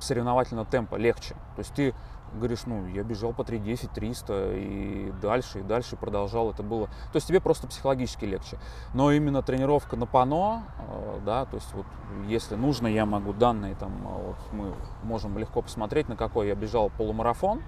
соревновательного 0.02 0.66
темпа 0.66 0.96
легче. 0.96 1.34
То 1.56 1.60
есть 1.60 1.74
ты 1.74 1.94
говоришь, 2.34 2.60
ну, 2.66 2.86
я 2.88 3.02
бежал 3.02 3.32
по 3.32 3.42
3.10, 3.42 3.90
300 3.94 4.52
и 4.54 5.12
дальше, 5.20 5.60
и 5.60 5.62
дальше 5.62 5.96
продолжал, 5.96 6.50
это 6.50 6.62
было... 6.62 6.86
То 6.86 7.16
есть 7.16 7.26
тебе 7.28 7.40
просто 7.40 7.66
психологически 7.66 8.24
легче. 8.24 8.58
Но 8.94 9.12
именно 9.12 9.42
тренировка 9.42 9.96
на 9.96 10.06
пано, 10.06 10.64
э, 10.78 11.20
да, 11.24 11.44
то 11.44 11.56
есть 11.56 11.72
вот 11.74 11.86
если 12.26 12.54
нужно, 12.54 12.86
я 12.86 13.06
могу 13.06 13.32
данные 13.32 13.74
там, 13.74 13.92
э, 13.92 14.26
вот 14.28 14.36
мы 14.52 14.74
можем 15.02 15.38
легко 15.38 15.62
посмотреть, 15.62 16.08
на 16.08 16.16
какой 16.16 16.48
я 16.48 16.54
бежал 16.54 16.90
полумарафон, 16.90 17.62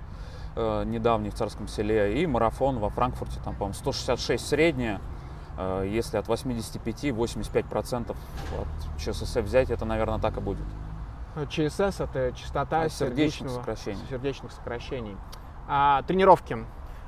э, 0.57 0.85
недавний 0.85 1.31
в 1.31 1.35
Царском 1.35 1.69
селе, 1.69 2.23
и 2.23 2.27
марафон 2.27 2.79
во 2.79 2.89
Франкфурте, 2.91 3.41
там, 3.45 3.55
по-моему, 3.55 3.75
166 3.75 4.47
средняя, 4.47 5.01
если 5.85 6.17
от 6.17 6.27
85-85% 6.27 8.11
от 8.11 9.01
ЧСС 9.01 9.37
взять, 9.37 9.71
это, 9.71 9.85
наверное, 9.85 10.19
так 10.19 10.37
и 10.37 10.41
будет. 10.41 10.67
ЧСС 11.49 12.01
это 12.01 12.33
частота 12.37 12.83
А, 12.83 12.89
сердечных 12.89 13.51
сокращений. 13.51 14.01
сердечных 14.09 14.53
сокращений. 14.53 15.17
А, 15.69 16.03
тренировки. 16.03 16.59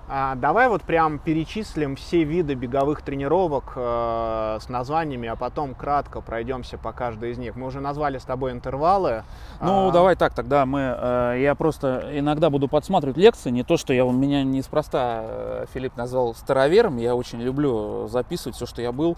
А, 0.08 0.36
давай 0.36 0.68
вот 0.68 0.82
прям 0.82 1.18
перечислим 1.18 1.96
все 1.96 2.22
виды 2.22 2.54
беговых 2.54 3.02
тренировок 3.02 3.72
э, 3.74 4.58
с 4.60 4.68
названиями, 4.68 5.28
а 5.28 5.34
потом 5.34 5.74
кратко 5.74 6.20
пройдемся 6.20 6.78
по 6.78 6.92
каждой 6.92 7.32
из 7.32 7.38
них. 7.38 7.56
Мы 7.56 7.66
уже 7.66 7.80
назвали 7.80 8.18
с 8.18 8.22
тобой 8.24 8.52
интервалы. 8.52 9.24
Ну, 9.60 9.88
А, 9.88 9.90
давай 9.90 10.14
так, 10.14 10.32
тогда 10.32 10.64
мы, 10.64 10.80
э, 10.96 11.38
я 11.40 11.56
просто 11.56 12.08
иногда 12.12 12.50
буду 12.50 12.68
подсматривать 12.68 13.16
лекции, 13.16 13.50
не 13.50 13.64
то, 13.64 13.76
что 13.76 13.92
я, 13.92 14.04
у 14.04 14.12
меня 14.12 14.44
неспроста 14.44 15.22
э, 15.24 15.66
Филипп 15.74 15.96
назвал 15.96 16.36
старовером, 16.36 16.98
я 16.98 17.16
очень 17.16 17.40
люблю 17.40 18.06
записывать 18.06 18.54
все, 18.54 18.66
что 18.66 18.80
я 18.82 18.92
был, 18.92 19.16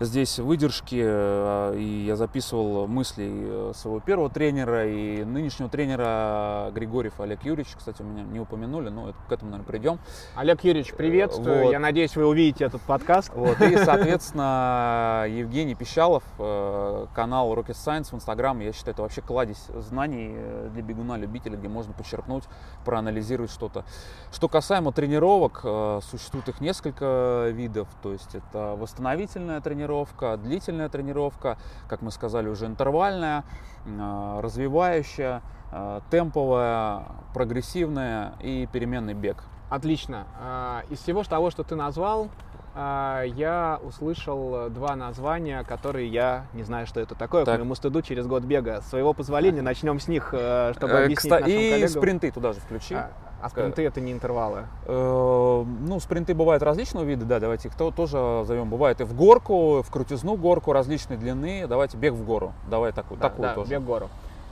здесь 0.00 0.38
выдержки, 0.38 1.00
э, 1.02 1.76
и 1.78 2.04
я 2.04 2.16
записывал 2.16 2.86
мысли 2.86 3.26
э, 3.26 3.72
своего 3.74 4.00
первого 4.00 4.28
тренера 4.28 4.86
и 4.86 5.24
нынешнего 5.24 5.70
тренера 5.70 6.70
Григорьев 6.74 7.18
Олег 7.20 7.42
Юрьевич, 7.42 7.72
кстати, 7.74 8.02
у 8.02 8.04
меня 8.04 8.22
не 8.24 8.38
упомянули, 8.38 8.90
но 8.90 9.08
это- 9.08 9.18
к 9.28 9.32
этому, 9.32 9.52
наверное, 9.52 9.70
придем. 9.70 9.98
Олег 10.34 10.64
Юрьевич, 10.64 10.92
приветствую. 10.92 11.64
Вот. 11.64 11.72
Я 11.72 11.78
надеюсь, 11.78 12.16
вы 12.16 12.26
увидите 12.26 12.64
этот 12.64 12.82
подкаст. 12.82 13.30
Вот. 13.34 13.60
И, 13.60 13.76
соответственно, 13.84 15.26
Евгений 15.28 15.74
Пищалов, 15.74 16.24
э, 16.38 17.06
канал 17.14 17.54
Rocket 17.54 17.76
Science 17.76 18.10
в 18.10 18.14
Инстаграм, 18.14 18.58
я 18.60 18.72
считаю, 18.72 18.94
это 18.94 19.02
вообще 19.02 19.22
кладезь 19.22 19.66
знаний 19.74 20.32
э, 20.34 20.70
для 20.72 20.82
бегуна-любителя, 20.82 21.56
где 21.56 21.68
можно 21.68 21.92
почерпнуть, 21.92 22.44
проанализировать 22.84 23.50
что-то. 23.50 23.84
Что 24.32 24.48
касаемо 24.48 24.92
тренировок, 24.92 25.60
э, 25.64 26.00
существует 26.10 26.48
их 26.48 26.60
несколько 26.60 27.48
видов, 27.52 27.88
то 28.02 28.12
есть 28.12 28.34
это 28.34 28.76
восстановительная 28.76 29.60
тренировка, 29.60 30.36
длительная 30.36 30.88
тренировка, 30.88 31.58
как 31.88 32.02
мы 32.02 32.10
сказали, 32.10 32.48
уже 32.48 32.66
интервальная, 32.66 33.44
э, 33.86 34.40
развивающая, 34.42 35.42
э, 35.72 36.00
темповая, 36.10 37.04
прогрессивная 37.34 38.34
и 38.40 38.68
переменный 38.72 39.14
бег. 39.14 39.42
Отлично. 39.68 40.26
А, 40.40 40.82
Из 40.90 41.00
всего 41.00 41.24
того, 41.24 41.50
что 41.50 41.64
ты 41.64 41.74
назвал, 41.74 42.28
а, 42.74 43.22
я 43.24 43.80
услышал 43.82 44.68
два 44.70 44.94
названия, 44.96 45.64
которые 45.64 46.08
я 46.08 46.46
не 46.52 46.62
знаю, 46.62 46.86
что 46.86 47.00
это 47.00 47.14
такое, 47.14 47.44
Так. 47.44 47.56
к 47.56 47.58
моему 47.58 47.74
стыду 47.74 48.02
через 48.02 48.26
год 48.26 48.44
бега. 48.44 48.80
С 48.82 48.90
своего 48.90 49.12
позволения 49.12 49.62
начнем 49.62 49.98
с 49.98 50.08
них, 50.08 50.30
э, 50.32 50.72
чтобы 50.76 50.92
Э, 50.92 51.04
объяснить 51.06 51.32
кста- 51.32 51.40
нашим 51.40 51.56
и 51.58 51.70
коллегам. 51.70 51.88
спринты 51.88 52.30
туда 52.30 52.52
же 52.52 52.60
включи. 52.60 52.94
А, 52.94 53.10
а 53.42 53.48
спринты 53.48 53.84
это 53.84 54.00
не 54.00 54.12
интервалы. 54.12 54.66
Э, 54.86 55.64
Ну, 55.80 55.98
спринты 56.00 56.34
бывают 56.34 56.62
различного 56.62 57.02
вида, 57.04 57.24
да, 57.24 57.40
давайте 57.40 57.68
их 57.68 57.74
то- 57.74 57.90
тоже 57.90 58.44
зовем. 58.46 58.68
Бывает 58.70 59.00
и 59.00 59.04
в 59.04 59.14
горку, 59.14 59.82
в 59.82 59.90
крутизну 59.90 60.36
горку 60.36 60.72
различной 60.72 61.16
длины. 61.16 61.66
Давайте 61.66 61.96
бег 61.96 62.12
в 62.12 62.24
гору. 62.24 62.52
Давай 62.70 62.92
такую, 62.92 63.18
Да, 63.18 63.30
такую 63.30 63.48
да, 63.48 63.54
тоже. 63.54 63.70
бег 63.70 63.80
в 63.80 63.84
гору. 63.86 64.08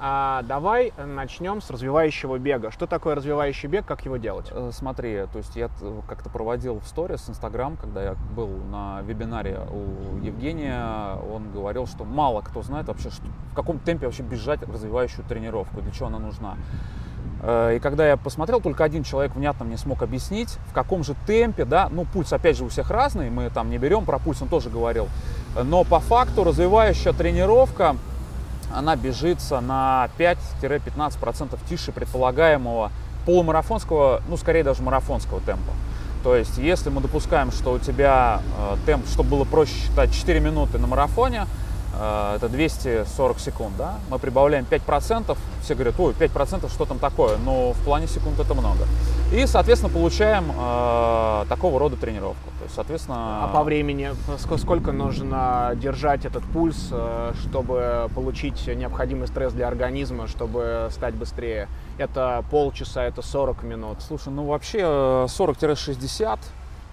А, 0.06 0.42
давай 0.42 0.92
начнем 0.98 1.62
с 1.62 1.70
развивающего 1.70 2.36
бега. 2.36 2.70
Что 2.70 2.86
такое 2.86 3.14
развивающий 3.14 3.70
бег, 3.70 3.86
как 3.86 4.04
его 4.04 4.18
делать? 4.18 4.48
Э, 4.50 4.68
Смотри, 4.70 5.24
то 5.32 5.38
есть 5.38 5.56
я 5.56 5.70
как-то 6.06 6.28
проводил 6.28 6.78
в 6.78 6.86
сторис 6.86 7.24
Инстаграм, 7.30 7.78
когда 7.78 8.02
я 8.02 8.14
был 8.36 8.48
на 8.70 9.00
вебинаре 9.00 9.60
у 9.70 10.18
Евгения, 10.22 11.16
он 11.32 11.50
говорил, 11.50 11.86
что 11.86 12.04
мало 12.04 12.42
кто 12.42 12.60
знает 12.60 12.88
вообще, 12.88 13.08
что, 13.08 13.24
в 13.52 13.54
каком 13.54 13.78
темпе 13.78 14.04
вообще 14.04 14.22
бежать 14.22 14.62
развивающую 14.62 15.24
тренировку, 15.26 15.80
для 15.80 15.90
чего 15.90 16.08
она 16.08 16.18
нужна. 16.18 16.56
Э, 17.42 17.76
и 17.76 17.78
когда 17.78 18.06
я 18.06 18.18
посмотрел, 18.18 18.60
только 18.60 18.84
один 18.84 19.04
человек 19.04 19.34
внятно 19.34 19.64
мне 19.64 19.78
смог 19.78 20.02
объяснить, 20.02 20.58
в 20.68 20.74
каком 20.74 21.02
же 21.02 21.14
темпе, 21.26 21.64
да, 21.64 21.88
ну, 21.90 22.04
пульс, 22.04 22.30
опять 22.30 22.58
же, 22.58 22.66
у 22.66 22.68
всех 22.68 22.90
разный, 22.90 23.30
мы 23.30 23.48
там 23.48 23.70
не 23.70 23.78
берем, 23.78 24.04
про 24.04 24.18
пульс 24.18 24.42
он 24.42 24.48
тоже 24.48 24.68
говорил, 24.68 25.08
но 25.62 25.82
по 25.82 25.98
факту 25.98 26.44
развивающая 26.44 27.14
тренировка, 27.14 27.96
она 28.74 28.96
бежится 28.96 29.60
на 29.60 30.08
5-15% 30.18 31.58
тише 31.68 31.92
предполагаемого 31.92 32.90
полумарафонского, 33.24 34.22
ну, 34.28 34.36
скорее 34.36 34.64
даже 34.64 34.82
марафонского 34.82 35.40
темпа. 35.40 35.72
То 36.22 36.34
есть, 36.36 36.58
если 36.58 36.90
мы 36.90 37.00
допускаем, 37.00 37.52
что 37.52 37.72
у 37.72 37.78
тебя 37.78 38.40
э, 38.58 38.76
темп, 38.86 39.06
чтобы 39.06 39.30
было 39.30 39.44
проще 39.44 39.74
считать, 39.74 40.12
4 40.12 40.40
минуты 40.40 40.78
на 40.78 40.86
марафоне, 40.86 41.46
это 42.36 42.48
240 42.48 43.38
секунд, 43.38 43.76
да, 43.76 43.98
мы 44.10 44.18
прибавляем 44.18 44.66
5%, 44.68 45.36
все 45.62 45.74
говорят, 45.74 45.94
ой, 45.98 46.12
5% 46.12 46.70
что 46.70 46.84
там 46.84 46.98
такое, 46.98 47.36
но 47.38 47.72
в 47.72 47.78
плане 47.78 48.06
секунд 48.06 48.38
это 48.40 48.54
много. 48.54 48.84
И, 49.32 49.46
соответственно, 49.46 49.92
получаем 49.92 50.52
э, 50.56 51.44
такого 51.48 51.78
рода 51.78 51.96
тренировку. 51.96 52.50
То 52.58 52.64
есть, 52.64 52.74
соответственно... 52.74 53.44
А 53.44 53.48
по 53.48 53.64
времени 53.64 54.10
сколько 54.58 54.92
нужно 54.92 55.72
держать 55.76 56.24
этот 56.24 56.44
пульс, 56.44 56.88
э, 56.90 57.32
чтобы 57.42 58.08
получить 58.14 58.66
необходимый 58.66 59.26
стресс 59.26 59.52
для 59.52 59.66
организма, 59.68 60.26
чтобы 60.28 60.88
стать 60.90 61.14
быстрее? 61.14 61.68
Это 61.98 62.44
полчаса, 62.50 63.04
это 63.04 63.22
40 63.22 63.62
минут? 63.64 63.98
Слушай, 64.06 64.28
ну 64.32 64.46
вообще 64.46 64.78
40-60 64.78 66.38
э, 66.38 66.38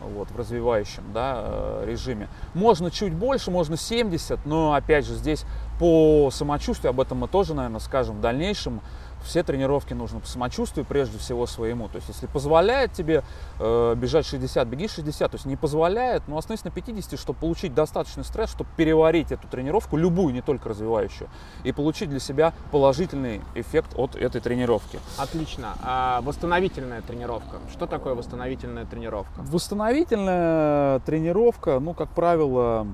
вот, 0.01 0.29
в 0.31 0.37
развивающем 0.37 1.03
да, 1.13 1.41
э, 1.43 1.85
режиме. 1.87 2.27
Можно 2.53 2.91
чуть 2.91 3.13
больше, 3.13 3.51
можно 3.51 3.77
70, 3.77 4.45
но 4.45 4.73
опять 4.73 5.05
же 5.05 5.15
здесь 5.15 5.45
по 5.79 6.29
самочувствию, 6.31 6.91
об 6.91 6.99
этом 6.99 7.19
мы 7.19 7.27
тоже, 7.27 7.53
наверное, 7.53 7.79
скажем 7.79 8.17
в 8.17 8.21
дальнейшем, 8.21 8.81
все 9.23 9.43
тренировки 9.43 9.93
нужно 9.93 10.19
по 10.19 10.27
самочувствию 10.27 10.85
прежде 10.85 11.17
всего 11.17 11.45
своему. 11.45 11.87
То 11.87 11.97
есть, 11.97 12.09
если 12.09 12.27
позволяет 12.27 12.93
тебе 12.93 13.23
э, 13.59 13.95
бежать 13.95 14.25
60, 14.25 14.67
беги 14.67 14.87
60. 14.87 15.31
То 15.31 15.35
есть, 15.35 15.45
не 15.45 15.55
позволяет, 15.55 16.27
но 16.27 16.37
остановись 16.37 16.63
на 16.63 16.71
50, 16.71 17.19
чтобы 17.19 17.39
получить 17.39 17.73
достаточный 17.73 18.23
стресс, 18.23 18.51
чтобы 18.51 18.69
переварить 18.75 19.31
эту 19.31 19.47
тренировку, 19.47 19.97
любую, 19.97 20.33
не 20.33 20.41
только 20.41 20.69
развивающую, 20.69 21.29
и 21.63 21.71
получить 21.71 22.09
для 22.09 22.19
себя 22.19 22.53
положительный 22.71 23.41
эффект 23.55 23.93
от 23.95 24.15
этой 24.15 24.41
тренировки. 24.41 24.99
Отлично. 25.17 25.75
А 25.81 26.21
восстановительная 26.21 27.01
тренировка. 27.01 27.57
Что 27.71 27.87
такое 27.87 28.15
восстановительная 28.15 28.85
тренировка? 28.85 29.41
Восстановительная 29.41 30.99
тренировка, 30.99 31.79
ну, 31.79 31.93
как 31.93 32.09
правило, 32.09 32.87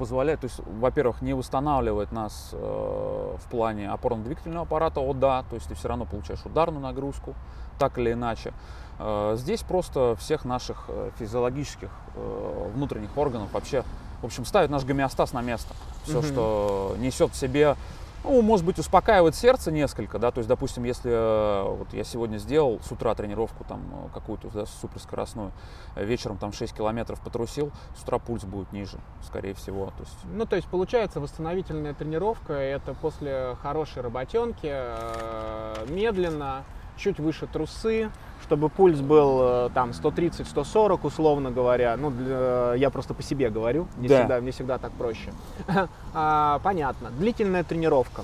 позволяет, 0.00 0.40
то 0.40 0.46
есть, 0.46 0.58
во-первых, 0.80 1.20
не 1.20 1.34
восстанавливает 1.34 2.10
нас 2.10 2.50
э, 2.52 2.56
в 2.56 3.50
плане 3.50 3.90
опорно-двигательного 3.90 4.62
аппарата, 4.62 4.98
о 4.98 5.12
да, 5.12 5.44
то 5.50 5.56
есть 5.56 5.68
ты 5.68 5.74
все 5.74 5.88
равно 5.88 6.06
получаешь 6.06 6.40
ударную 6.46 6.80
нагрузку, 6.80 7.34
так 7.78 7.98
или 7.98 8.12
иначе. 8.12 8.54
Э, 8.98 9.34
здесь 9.36 9.60
просто 9.60 10.16
всех 10.18 10.46
наших 10.46 10.86
э, 10.88 11.10
физиологических 11.18 11.90
э, 12.14 12.70
внутренних 12.74 13.14
органов 13.18 13.52
вообще, 13.52 13.84
в 14.22 14.24
общем, 14.24 14.46
ставит 14.46 14.70
наш 14.70 14.84
гомеостаз 14.84 15.34
на 15.34 15.42
место. 15.42 15.74
Все, 16.04 16.20
угу. 16.20 16.26
что 16.26 16.96
несет 16.98 17.32
в 17.32 17.36
себе 17.36 17.76
ну, 18.24 18.42
может 18.42 18.66
быть, 18.66 18.78
успокаивает 18.78 19.34
сердце 19.34 19.72
несколько, 19.72 20.18
да, 20.18 20.30
то 20.30 20.38
есть, 20.38 20.48
допустим, 20.48 20.84
если 20.84 21.10
э, 21.10 21.62
вот 21.62 21.92
я 21.92 22.04
сегодня 22.04 22.38
сделал 22.38 22.80
с 22.82 22.92
утра 22.92 23.14
тренировку 23.14 23.64
там 23.64 23.80
э, 23.92 24.14
какую-то 24.14 24.48
да, 24.48 24.66
суперскоростную, 24.66 25.52
э, 25.96 26.04
вечером 26.04 26.38
там 26.38 26.52
6 26.52 26.74
километров 26.74 27.20
потрусил, 27.20 27.70
с 27.96 28.02
утра 28.02 28.18
пульс 28.18 28.44
будет 28.44 28.72
ниже, 28.72 28.98
скорее 29.22 29.54
всего. 29.54 29.86
То 29.86 30.00
есть... 30.00 30.16
Ну, 30.24 30.46
то 30.46 30.56
есть, 30.56 30.68
получается, 30.68 31.20
восстановительная 31.20 31.94
тренировка, 31.94 32.52
это 32.52 32.94
после 32.94 33.56
хорошей 33.62 34.02
работенки, 34.02 34.74
медленно, 35.90 36.64
чуть 37.00 37.18
выше 37.18 37.46
трусы, 37.46 38.10
чтобы 38.42 38.68
пульс 38.68 39.00
был 39.00 39.40
э, 39.42 39.70
там 39.74 39.90
130-140, 39.90 41.00
условно 41.02 41.50
говоря. 41.50 41.96
Ну, 41.96 42.10
для, 42.10 42.74
я 42.74 42.90
просто 42.90 43.14
по 43.14 43.22
себе 43.22 43.50
говорю, 43.50 43.88
не, 43.96 44.08
да. 44.08 44.20
всегда, 44.20 44.40
мне 44.40 44.52
всегда 44.52 44.78
так 44.78 44.92
проще. 44.92 45.32
а, 46.14 46.60
понятно. 46.62 47.10
Длительная 47.10 47.64
тренировка. 47.64 48.22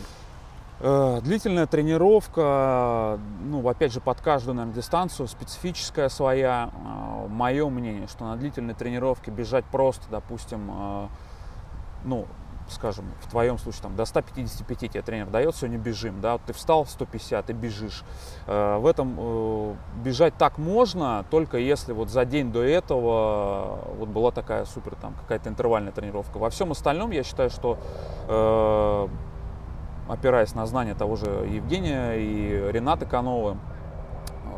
Э, 0.80 1.20
длительная 1.22 1.66
тренировка, 1.66 3.18
ну, 3.40 3.66
опять 3.66 3.92
же, 3.92 4.00
под 4.00 4.20
каждую, 4.20 4.56
наверное, 4.56 4.76
дистанцию 4.76 5.26
специфическая 5.26 6.08
своя. 6.08 6.70
Э, 6.72 7.28
Мое 7.28 7.68
мнение, 7.68 8.06
что 8.06 8.24
на 8.24 8.36
длительной 8.36 8.74
тренировке 8.74 9.30
бежать 9.30 9.64
просто, 9.64 10.04
допустим, 10.10 10.70
э, 10.70 11.08
ну, 12.04 12.26
скажем, 12.68 13.04
в 13.20 13.30
твоем 13.30 13.58
случае 13.58 13.82
там, 13.82 13.96
до 13.96 14.04
155 14.04 14.78
тебе 14.78 15.02
тренер 15.02 15.26
дает, 15.26 15.54
сегодня 15.54 15.78
бежим, 15.78 16.20
да, 16.20 16.38
ты 16.38 16.52
встал 16.52 16.84
в 16.84 16.90
150 16.90 17.50
и 17.50 17.52
бежишь. 17.52 18.02
Э, 18.46 18.78
в 18.78 18.86
этом 18.86 19.16
э, 19.18 19.74
бежать 20.04 20.34
так 20.36 20.58
можно, 20.58 21.24
только 21.30 21.58
если 21.58 21.92
вот 21.92 22.10
за 22.10 22.24
день 22.24 22.52
до 22.52 22.62
этого 22.62 23.78
вот 23.96 24.08
была 24.08 24.30
такая 24.30 24.64
супер 24.64 24.94
там 24.96 25.14
какая-то 25.14 25.48
интервальная 25.48 25.92
тренировка. 25.92 26.38
Во 26.38 26.50
всем 26.50 26.72
остальном 26.72 27.10
я 27.10 27.22
считаю, 27.22 27.50
что 27.50 27.78
э, 28.28 29.08
опираясь 30.08 30.54
на 30.54 30.66
знания 30.66 30.94
того 30.94 31.16
же 31.16 31.26
Евгения 31.26 32.14
и 32.14 32.70
Рената 32.72 33.06
Конова, 33.06 33.56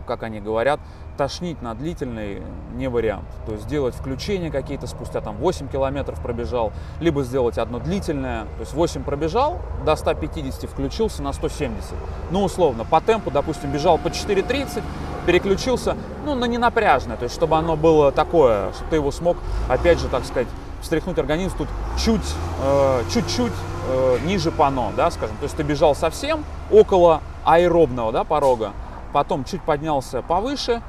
как 0.07 0.23
они 0.23 0.41
говорят, 0.41 0.81
тошнить 1.19 1.61
на 1.61 1.75
длительный 1.75 2.43
не 2.75 2.89
вариант. 2.89 3.27
То 3.45 3.53
есть 3.53 3.65
сделать 3.65 3.95
включения 3.95 4.51
какие-то 4.51 4.87
спустя 4.87 5.21
там 5.21 5.37
8 5.37 5.69
километров 5.69 6.21
пробежал, 6.23 6.73
либо 7.01 7.23
сделать 7.25 7.59
одно 7.59 7.81
длительное. 7.81 8.45
То 8.45 8.61
есть 8.61 8.73
8 8.73 9.03
пробежал, 9.03 9.59
до 9.85 9.97
150 9.97 10.71
включился 10.71 11.23
на 11.23 11.33
170. 11.33 11.93
Ну, 12.31 12.45
условно, 12.45 12.85
по 12.85 13.01
темпу, 13.01 13.31
допустим, 13.31 13.73
бежал 13.73 13.99
по 13.99 14.09
4.30, 14.09 14.83
переключился, 15.27 15.97
ну, 16.25 16.35
на 16.35 16.47
ненапряжное, 16.47 17.17
то 17.17 17.25
есть 17.25 17.35
чтобы 17.35 17.57
оно 17.57 17.77
было 17.77 18.13
такое, 18.13 18.73
чтобы 18.73 18.91
ты 18.91 18.97
его 18.97 19.11
смог, 19.11 19.37
опять 19.69 19.99
же, 19.99 20.09
так 20.09 20.25
сказать, 20.25 20.49
встряхнуть 20.81 21.19
организм 21.19 21.55
тут 21.59 21.69
чуть, 21.99 22.35
э, 22.63 23.03
чуть-чуть 23.13 23.53
э, 23.91 24.19
ниже 24.25 24.51
пано, 24.51 24.93
да, 24.97 25.11
скажем. 25.11 25.37
То 25.37 25.45
есть 25.45 25.57
ты 25.57 25.65
бежал 25.65 25.95
совсем 25.95 26.45
около 26.71 27.21
аэробного, 27.45 28.13
да, 28.13 28.25
порога, 28.25 28.73
потом 29.13 29.45
чуть 29.45 29.63
поднялся 29.63 30.23
повыше, 30.23 30.81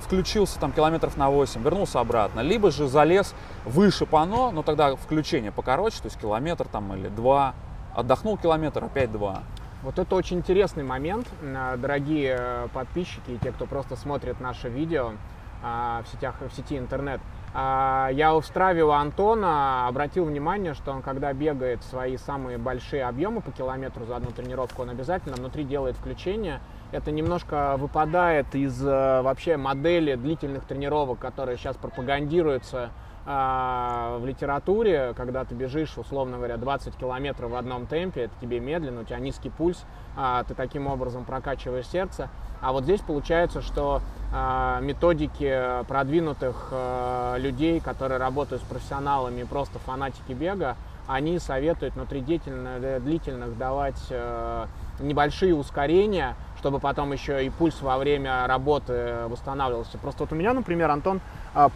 включился 0.00 0.58
там 0.58 0.72
километров 0.72 1.16
на 1.16 1.30
8, 1.30 1.62
вернулся 1.62 2.00
обратно, 2.00 2.40
либо 2.40 2.70
же 2.70 2.88
залез 2.88 3.34
выше 3.64 4.06
пано, 4.06 4.50
но 4.50 4.62
тогда 4.62 4.96
включение 4.96 5.52
покороче, 5.52 5.98
то 5.98 6.06
есть 6.06 6.18
километр 6.18 6.66
там 6.66 6.94
или 6.94 7.08
два, 7.08 7.54
отдохнул 7.94 8.36
километр, 8.36 8.84
опять 8.84 9.12
два. 9.12 9.42
Вот 9.82 9.98
это 9.98 10.16
очень 10.16 10.38
интересный 10.38 10.82
момент, 10.82 11.28
э, 11.40 11.76
дорогие 11.78 12.36
э, 12.38 12.68
подписчики 12.72 13.30
и 13.30 13.38
те, 13.38 13.52
кто 13.52 13.66
просто 13.66 13.94
смотрит 13.96 14.40
наше 14.40 14.68
видео 14.68 15.12
в 15.60 16.04
сетях, 16.12 16.36
в 16.40 16.54
сети 16.54 16.78
интернет. 16.78 17.20
Я 17.52 18.32
у 18.36 18.42
Страве 18.42 18.88
Антона 18.92 19.88
обратил 19.88 20.26
внимание, 20.26 20.72
что 20.74 20.92
он, 20.92 21.02
когда 21.02 21.32
бегает 21.32 21.82
свои 21.82 22.16
самые 22.16 22.58
большие 22.58 23.02
объемы 23.02 23.40
по 23.40 23.50
километру 23.50 24.04
за 24.04 24.14
одну 24.14 24.30
тренировку, 24.30 24.82
он 24.82 24.90
обязательно 24.90 25.34
внутри 25.34 25.64
делает 25.64 25.96
включение– 25.96 26.60
это 26.92 27.10
немножко 27.10 27.76
выпадает 27.76 28.54
из 28.54 28.82
э, 28.84 29.22
вообще 29.22 29.56
модели 29.56 30.14
длительных 30.14 30.64
тренировок, 30.64 31.18
которые 31.18 31.56
сейчас 31.58 31.76
пропагандируются 31.76 32.90
э, 33.26 34.18
в 34.20 34.24
литературе, 34.24 35.12
когда 35.16 35.44
ты 35.44 35.54
бежишь, 35.54 35.98
условно 35.98 36.38
говоря, 36.38 36.56
20 36.56 36.96
километров 36.96 37.50
в 37.50 37.56
одном 37.56 37.86
темпе, 37.86 38.22
это 38.22 38.34
тебе 38.40 38.58
медленно, 38.60 39.02
у 39.02 39.04
тебя 39.04 39.18
низкий 39.18 39.50
пульс, 39.50 39.84
э, 40.16 40.44
ты 40.48 40.54
таким 40.54 40.86
образом 40.86 41.24
прокачиваешь 41.24 41.86
сердце. 41.86 42.30
А 42.60 42.72
вот 42.72 42.84
здесь 42.84 43.00
получается, 43.00 43.60
что 43.60 44.00
э, 44.32 44.78
методики 44.80 45.84
продвинутых 45.86 46.68
э, 46.70 47.36
людей, 47.38 47.80
которые 47.80 48.18
работают 48.18 48.62
с 48.62 48.64
профессионалами, 48.64 49.44
просто 49.44 49.78
фанатики 49.78 50.32
бега, 50.32 50.76
они 51.06 51.38
советуют 51.38 51.94
внутри 51.94 52.20
длительных 52.20 53.56
давать 53.56 54.00
э, 54.10 54.66
небольшие 55.00 55.54
ускорения, 55.54 56.36
чтобы 56.58 56.80
потом 56.80 57.12
еще 57.12 57.46
и 57.46 57.50
пульс 57.50 57.80
во 57.80 57.96
время 57.98 58.46
работы 58.46 59.26
восстанавливался. 59.28 59.96
Просто 59.98 60.24
вот 60.24 60.32
у 60.32 60.36
меня, 60.36 60.52
например, 60.52 60.90
Антон, 60.90 61.20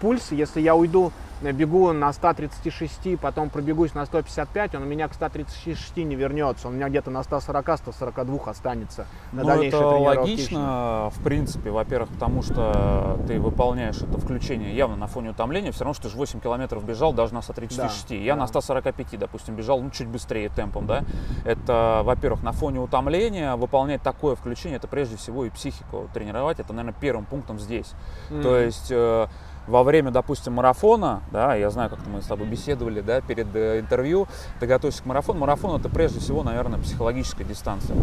пульс, 0.01 0.31
если 0.33 0.61
я 0.61 0.75
уйду 0.75 1.13
бегу 1.51 1.93
на 1.93 2.13
136, 2.13 3.19
потом 3.19 3.51
пробегусь 3.51 3.95
на 3.95 4.07
155, 4.07 4.77
он 4.77 4.83
у 4.83 4.87
меня 4.87 5.09
к 5.09 5.15
136 5.15 5.97
не 5.97 6.15
вернется, 6.15 6.69
он 6.69 6.75
у 6.75 6.77
меня 6.77 6.89
где-то 6.89 7.11
на 7.11 7.19
140-142 7.19 8.49
останется 8.49 9.07
на 9.33 9.43
ну, 9.43 9.63
это 9.63 9.79
логично, 9.79 11.11
в 11.13 11.23
принципе, 11.25 11.71
во-первых, 11.71 12.11
потому 12.11 12.43
что 12.43 13.19
ты 13.27 13.41
выполняешь 13.41 13.97
это 13.97 14.19
включение 14.19 14.77
явно 14.77 14.97
на 14.97 15.09
фоне 15.09 15.31
утомления, 15.31 15.73
все 15.73 15.81
равно, 15.81 15.95
что 15.95 16.05
ты 16.05 16.11
же 16.11 16.17
8 16.17 16.41
километров 16.41 16.85
бежал 16.85 17.13
даже 17.13 17.35
на 17.35 17.43
136, 17.43 18.09
да, 18.09 18.15
я 18.15 18.35
да. 18.35 18.41
на 18.41 18.47
145, 18.47 19.19
допустим, 19.19 19.57
бежал, 19.57 19.81
ну, 19.81 19.91
чуть 19.91 20.07
быстрее 20.07 20.49
темпом, 20.51 20.87
да, 20.87 21.05
это, 21.45 22.03
во-первых, 22.05 22.43
на 22.43 22.53
фоне 22.53 22.81
утомления 22.81 23.57
выполнять 23.57 24.03
такое 24.03 24.37
включение, 24.37 24.77
это 24.77 24.87
прежде 24.87 25.17
всего 25.17 25.47
и 25.47 25.51
психику 25.51 26.09
тренировать, 26.13 26.61
это, 26.61 26.73
наверное, 26.73 26.99
первым 27.01 27.25
пунктом 27.25 27.59
здесь, 27.59 27.93
mm. 28.31 28.43
то 28.43 28.59
есть 28.59 28.89
э, 28.91 29.27
во 29.67 29.85
время, 29.85 30.11
допустим, 30.11 30.55
марафона, 30.55 31.23
да, 31.31 31.55
я 31.55 31.71
знаю, 31.71 31.91
как 31.91 32.01
мы 32.07 32.21
с 32.21 32.27
тобой 32.27 32.47
беседовали, 32.47 33.01
да, 33.01 33.21
перед 33.21 33.55
э, 33.55 33.81
интервью, 33.81 34.27
ты 34.59 34.67
готовишься 34.67 35.03
к 35.03 35.07
марафону. 35.07 35.41
Марафон 35.41 35.79
это 35.79 35.89
прежде 35.89 36.21
всего, 36.21 36.43
наверное, 36.43 36.81
психологическая 36.81 37.47
дистанция. 37.47 37.97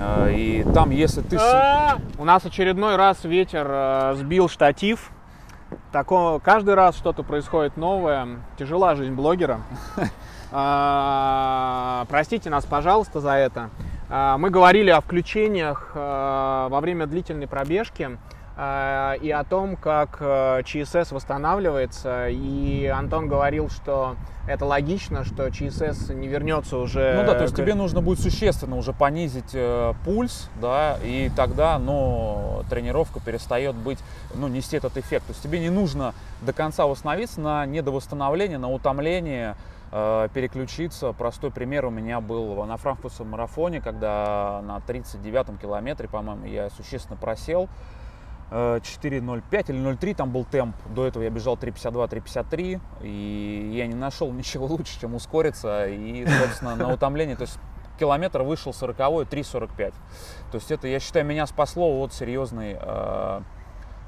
Э, 0.00 0.32
и 0.32 0.64
там, 0.74 0.90
если 0.90 1.22
ты... 1.22 1.36
А! 1.40 1.98
У 2.18 2.24
нас 2.24 2.44
очередной 2.44 2.96
раз 2.96 3.22
ветер 3.24 3.66
э, 3.70 4.14
сбил 4.16 4.48
штатив. 4.48 5.10
Такое, 5.92 6.40
каждый 6.40 6.74
раз 6.74 6.96
что-то 6.96 7.22
происходит 7.22 7.76
новое. 7.76 8.40
Тяжела 8.58 8.94
жизнь 8.94 9.14
блогера. 9.14 9.60
А, 10.52 12.06
простите 12.08 12.50
нас, 12.50 12.64
пожалуйста, 12.64 13.20
за 13.20 13.34
это. 13.34 13.70
А, 14.08 14.36
мы 14.36 14.50
говорили 14.50 14.90
о 14.90 15.00
включениях 15.00 15.92
во 15.94 16.80
время 16.80 17.06
длительной 17.06 17.46
пробежки. 17.46 18.18
Э, 18.62 19.16
и 19.22 19.30
о 19.30 19.42
том, 19.42 19.74
как 19.74 20.18
э, 20.20 20.62
ЧСС 20.64 21.12
восстанавливается. 21.12 22.28
И 22.28 22.84
Антон 22.86 23.26
говорил, 23.26 23.70
что 23.70 24.16
это 24.46 24.66
логично, 24.66 25.24
что 25.24 25.50
ЧСС 25.50 26.10
не 26.10 26.28
вернется 26.28 26.76
уже. 26.76 27.14
Ну 27.14 27.26
да, 27.26 27.36
то 27.36 27.42
есть 27.44 27.54
к... 27.54 27.56
тебе 27.56 27.74
нужно 27.74 28.02
будет 28.02 28.20
существенно 28.20 28.76
уже 28.76 28.92
понизить 28.92 29.52
э, 29.54 29.94
пульс, 30.04 30.50
да, 30.60 30.98
и 31.02 31.30
тогда, 31.34 31.78
ну, 31.78 32.62
тренировка 32.68 33.18
перестает 33.18 33.74
быть, 33.76 33.98
ну, 34.34 34.46
нести 34.46 34.76
этот 34.76 34.98
эффект. 34.98 35.26
То 35.28 35.30
есть 35.30 35.42
тебе 35.42 35.58
не 35.58 35.70
нужно 35.70 36.12
до 36.42 36.52
конца 36.52 36.84
восстановиться 36.84 37.40
на 37.40 37.64
недовосстановление, 37.64 38.58
на 38.58 38.70
утомление, 38.70 39.56
э, 39.90 40.28
переключиться. 40.34 41.14
Простой 41.14 41.50
пример 41.50 41.86
у 41.86 41.90
меня 41.90 42.20
был 42.20 42.62
на 42.66 42.76
франкфуртском 42.76 43.30
марафоне, 43.30 43.80
когда 43.80 44.60
на 44.66 44.82
39-м 44.86 45.56
километре, 45.56 46.08
по-моему, 46.08 46.44
я 46.44 46.68
существенно 46.68 47.16
просел. 47.16 47.70
4.05 48.50 49.70
или 49.70 49.80
0.3 49.80 50.14
там 50.14 50.30
был 50.30 50.44
темп. 50.44 50.74
До 50.88 51.06
этого 51.06 51.22
я 51.22 51.30
бежал 51.30 51.56
3.52, 51.56 52.08
3.53. 52.08 52.80
И 53.02 53.72
я 53.74 53.86
не 53.86 53.94
нашел 53.94 54.32
ничего 54.32 54.66
лучше, 54.66 55.00
чем 55.00 55.14
ускориться. 55.14 55.86
И, 55.86 56.26
собственно, 56.26 56.76
на 56.76 56.92
утомление. 56.92 57.36
То 57.36 57.42
есть 57.42 57.58
километр 57.98 58.42
вышел 58.42 58.72
40 58.72 58.96
3.45. 58.96 59.92
То 60.50 60.54
есть 60.54 60.70
это, 60.70 60.88
я 60.88 60.98
считаю, 60.98 61.26
меня 61.26 61.46
спасло 61.46 62.00
от 62.00 62.12
серьезной, 62.12 62.76
э, 62.80 63.40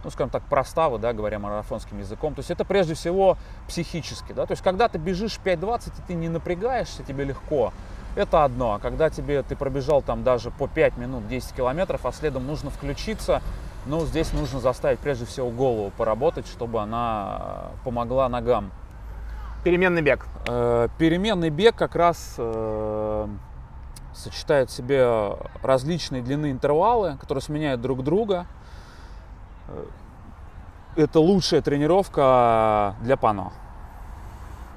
ну, 0.02 0.10
скажем 0.10 0.30
так, 0.30 0.42
проставы, 0.44 0.98
да, 0.98 1.12
говоря 1.12 1.38
марафонским 1.38 1.98
языком. 1.98 2.34
То 2.34 2.40
есть 2.40 2.50
это 2.50 2.64
прежде 2.64 2.94
всего 2.94 3.36
психически, 3.68 4.32
да. 4.32 4.46
То 4.46 4.52
есть 4.52 4.62
когда 4.62 4.88
ты 4.88 4.98
бежишь 4.98 5.38
5.20, 5.44 5.88
и 5.88 6.02
ты 6.08 6.14
не 6.14 6.28
напрягаешься, 6.28 7.04
тебе 7.04 7.24
легко. 7.24 7.72
Это 8.14 8.44
одно. 8.44 8.74
А 8.74 8.78
когда 8.78 9.08
тебе, 9.08 9.42
ты 9.42 9.56
пробежал 9.56 10.02
там 10.02 10.22
даже 10.24 10.50
по 10.50 10.68
5 10.68 10.96
минут 10.96 11.28
10 11.28 11.52
километров, 11.54 12.04
а 12.04 12.12
следом 12.12 12.46
нужно 12.46 12.70
включиться, 12.70 13.40
ну, 13.84 14.06
здесь 14.06 14.32
нужно 14.32 14.60
заставить 14.60 15.00
прежде 15.00 15.24
всего 15.24 15.50
голову 15.50 15.90
поработать, 15.96 16.46
чтобы 16.46 16.80
она 16.80 17.38
э, 17.40 17.84
помогла 17.84 18.28
ногам. 18.28 18.70
Переменный 19.64 20.02
бег. 20.02 20.26
Э, 20.46 20.88
переменный 20.98 21.50
бег 21.50 21.74
как 21.74 21.96
раз 21.96 22.36
э, 22.38 23.28
сочетает 24.14 24.70
в 24.70 24.72
себе 24.72 25.36
различные 25.62 26.22
длины 26.22 26.52
интервалы, 26.52 27.16
которые 27.18 27.42
сменяют 27.42 27.80
друг 27.80 28.04
друга. 28.04 28.46
Это 30.94 31.20
лучшая 31.20 31.62
тренировка 31.62 32.94
для 33.00 33.16
пано. 33.16 33.52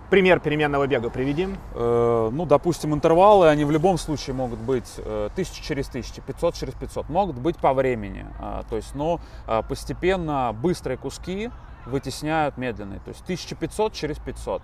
Пример 0.10 0.40
переменного 0.40 0.86
бега 0.86 1.10
приведим. 1.10 1.58
Э, 1.74 2.30
ну, 2.32 2.46
допустим, 2.46 2.94
интервалы, 2.94 3.48
они 3.48 3.66
в 3.66 3.72
любом 3.72 3.98
случае 3.98 4.36
могут 4.36 4.60
быть 4.60 4.94
э, 4.98 5.30
1000 5.34 5.64
через 5.64 5.90
1000, 5.90 6.22
500 6.22 6.54
через 6.54 6.74
500, 6.76 7.10
могут 7.10 7.38
быть 7.38 7.58
по 7.58 7.74
времени. 7.74 8.26
Э, 8.40 8.62
то 8.70 8.76
есть, 8.76 8.94
э, 8.96 9.64
постепенно 9.68 10.54
быстрые 10.54 10.98
куски 10.98 11.50
вытесняют 11.88 12.58
медленные. 12.58 13.00
То 13.00 13.10
есть 13.10 13.24
1500 13.26 13.94
через 13.94 14.20
500, 14.20 14.62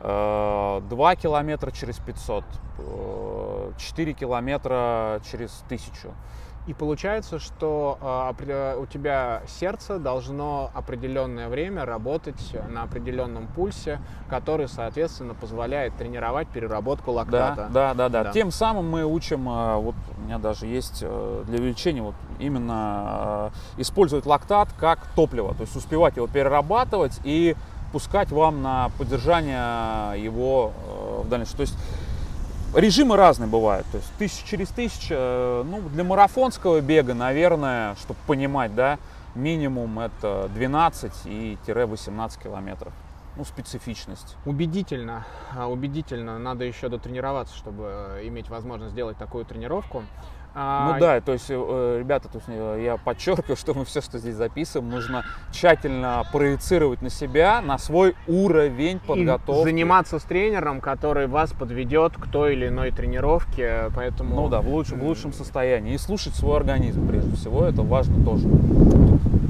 э, 0.00 0.80
2 0.88 1.16
километра 1.16 1.70
через 1.70 1.98
500, 1.98 2.44
э, 2.78 3.72
4 3.78 4.12
километра 4.14 5.20
через 5.30 5.64
1000. 5.68 6.10
И 6.66 6.74
получается, 6.74 7.40
что 7.40 7.98
э, 8.38 8.76
у 8.80 8.86
тебя 8.86 9.42
сердце 9.48 9.98
должно 9.98 10.70
определенное 10.74 11.48
время 11.48 11.84
работать 11.84 12.56
на 12.68 12.84
определенном 12.84 13.48
пульсе, 13.48 14.00
который, 14.30 14.68
соответственно, 14.68 15.34
позволяет 15.34 15.96
тренировать 15.96 16.46
переработку 16.48 17.10
лактата. 17.10 17.68
Да, 17.68 17.94
да, 17.94 17.94
да, 17.94 18.08
да. 18.08 18.24
да. 18.24 18.32
Тем 18.32 18.52
самым 18.52 18.88
мы 18.88 19.04
учим, 19.04 19.48
э, 19.48 19.76
вот 19.76 19.96
у 20.16 20.20
меня 20.20 20.38
даже 20.38 20.66
есть 20.66 21.00
э, 21.02 21.44
для 21.46 21.58
увеличения 21.58 22.02
вот 22.02 22.14
именно 22.38 23.50
э, 23.76 23.80
использовать 23.80 24.24
лактат 24.24 24.68
как 24.78 25.04
топливо, 25.16 25.54
то 25.54 25.62
есть 25.62 25.74
успевать 25.74 26.16
его 26.16 26.28
перерабатывать 26.28 27.20
и 27.24 27.56
пускать 27.92 28.30
вам 28.30 28.62
на 28.62 28.90
поддержание 28.98 30.22
его 30.22 30.72
э, 30.86 31.22
в 31.24 31.28
дальнейшем. 31.28 31.56
То 31.56 31.62
есть 31.62 31.76
Режимы 32.74 33.16
разные 33.16 33.48
бывают, 33.48 33.86
то 33.92 33.98
есть 33.98 34.10
тысяча 34.16 34.46
через 34.46 34.68
тысячу, 34.68 35.12
э, 35.14 35.62
ну, 35.66 35.82
для 35.90 36.04
марафонского 36.04 36.80
бега, 36.80 37.12
наверное, 37.12 37.94
чтобы 37.96 38.18
понимать, 38.26 38.74
да, 38.74 38.98
минимум 39.34 40.00
это 40.00 40.48
12 40.54 41.12
и 41.26 41.58
18 41.66 42.42
километров. 42.42 42.94
Ну, 43.36 43.44
специфичность. 43.44 44.36
Убедительно, 44.46 45.26
а, 45.54 45.66
убедительно. 45.66 46.38
Надо 46.38 46.64
еще 46.64 46.88
дотренироваться, 46.88 47.54
чтобы 47.56 48.20
иметь 48.24 48.48
возможность 48.48 48.92
сделать 48.92 49.18
такую 49.18 49.44
тренировку. 49.44 50.04
А... 50.54 50.92
Ну 50.92 51.00
да, 51.00 51.20
то 51.20 51.32
есть, 51.32 51.46
э, 51.48 51.96
ребята, 51.98 52.28
то 52.28 52.38
есть, 52.38 52.48
э, 52.48 52.82
я 52.84 52.96
подчеркиваю, 52.98 53.56
что 53.60 53.72
мы 53.74 53.84
все, 53.84 54.00
что 54.00 54.18
здесь 54.18 54.34
записываем, 54.34 54.90
нужно 54.90 55.24
тщательно 55.50 56.24
проецировать 56.30 57.00
на 57.00 57.08
себя, 57.08 57.60
на 57.62 57.78
свой 57.78 58.14
уровень 58.26 58.98
подготовки. 59.00 59.62
И 59.62 59.64
заниматься 59.64 60.18
с 60.18 60.22
тренером, 60.22 60.80
который 60.80 61.26
вас 61.26 61.52
подведет 61.52 62.14
к 62.14 62.26
той 62.28 62.52
или 62.52 62.68
иной 62.68 62.90
тренировке, 62.90 63.90
поэтому... 63.94 64.34
Ну 64.34 64.48
да, 64.48 64.60
в 64.60 64.68
лучшем, 64.68 65.00
в 65.00 65.04
лучшем 65.04 65.32
состоянии. 65.32 65.94
И 65.94 65.98
слушать 65.98 66.34
свой 66.34 66.56
организм, 66.58 67.08
прежде 67.08 67.34
всего, 67.36 67.64
это 67.64 67.82
важно 67.82 68.22
тоже. 68.24 68.48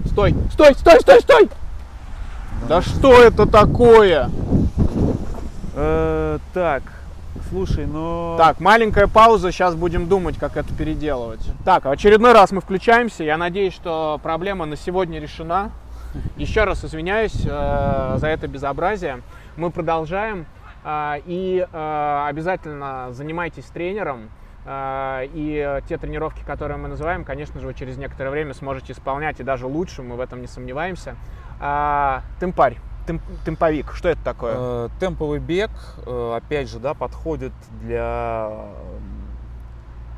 Стой, 0.07 0.35
стой, 0.53 0.75
стой, 0.75 1.01
стой, 1.01 1.21
стой! 1.21 1.49
Да, 2.69 2.77
да 2.77 2.83
что 2.83 3.21
это 3.23 3.47
такое? 3.47 4.31
Э, 5.75 6.38
так, 6.53 6.83
Слушай, 7.49 7.87
но... 7.87 8.37
Так, 8.38 8.61
маленькая 8.61 9.07
пауза, 9.07 9.53
сейчас 9.53 9.75
будем 9.75 10.07
думать, 10.07 10.38
как 10.38 10.57
это 10.57 10.73
переделывать. 10.75 11.40
Так, 11.64 11.87
очередной 11.87 12.33
раз 12.33 12.53
мы 12.53 12.61
включаемся. 12.61 13.25
Я 13.25 13.37
надеюсь, 13.37 13.75
что 13.75 14.21
проблема 14.23 14.66
на 14.66 14.77
сегодня 14.77 15.18
решена. 15.18 15.71
Еще 16.37 16.64
раз 16.64 16.85
извиняюсь 16.85 17.35
э, 17.45 18.14
за 18.18 18.27
это 18.27 18.49
безобразие. 18.49 19.23
Мы 19.57 19.71
продолжаем. 19.71 20.47
Э, 20.85 21.16
и 21.25 21.66
э, 21.71 22.25
обязательно 22.27 23.09
занимайтесь 23.12 23.64
тренером. 23.64 24.29
Э, 24.64 25.27
и 25.33 25.81
те 25.88 25.99
тренировки, 25.99 26.42
которые 26.45 26.77
мы 26.77 26.88
называем, 26.88 27.25
конечно 27.25 27.61
же, 27.61 27.66
вы 27.66 27.75
через 27.75 27.97
некоторое 27.97 28.31
время 28.31 28.55
сможете 28.55 28.92
исполнять 28.92 29.40
и 29.40 29.42
даже 29.42 29.66
лучше, 29.66 30.03
мы 30.03 30.16
в 30.16 30.21
этом 30.21 30.40
не 30.40 30.47
сомневаемся. 30.47 31.16
Э, 31.61 32.21
Тымпарь 32.40 32.79
темп, 33.07 33.23
темповик, 33.45 33.93
что 33.95 34.09
это 34.09 34.23
такое? 34.23 34.55
Э, 34.57 34.88
темповый 35.01 35.38
бег, 35.38 35.71
э, 36.07 36.35
опять 36.37 36.69
же, 36.69 36.79
да, 36.79 36.95
подходит 36.95 37.53
для, 37.81 38.69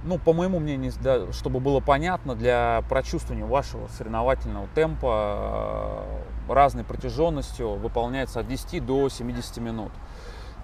ну, 0.05 0.19
по 0.19 0.33
моему 0.33 0.59
мнению, 0.61 0.93
да, 1.03 1.33
чтобы 1.33 1.61
было 1.61 1.81
понятно, 1.81 2.35
для 2.35 2.83
прочувствования 2.89 3.47
вашего 3.47 3.89
соревновательного 3.89 4.69
темпа 4.75 6.05
э, 6.49 6.53
разной 6.53 6.85
протяженностью 6.85 7.75
выполняется 7.75 8.41
от 8.41 8.49
10 8.49 8.85
до 8.85 9.09
70 9.09 9.57
минут. 9.59 9.93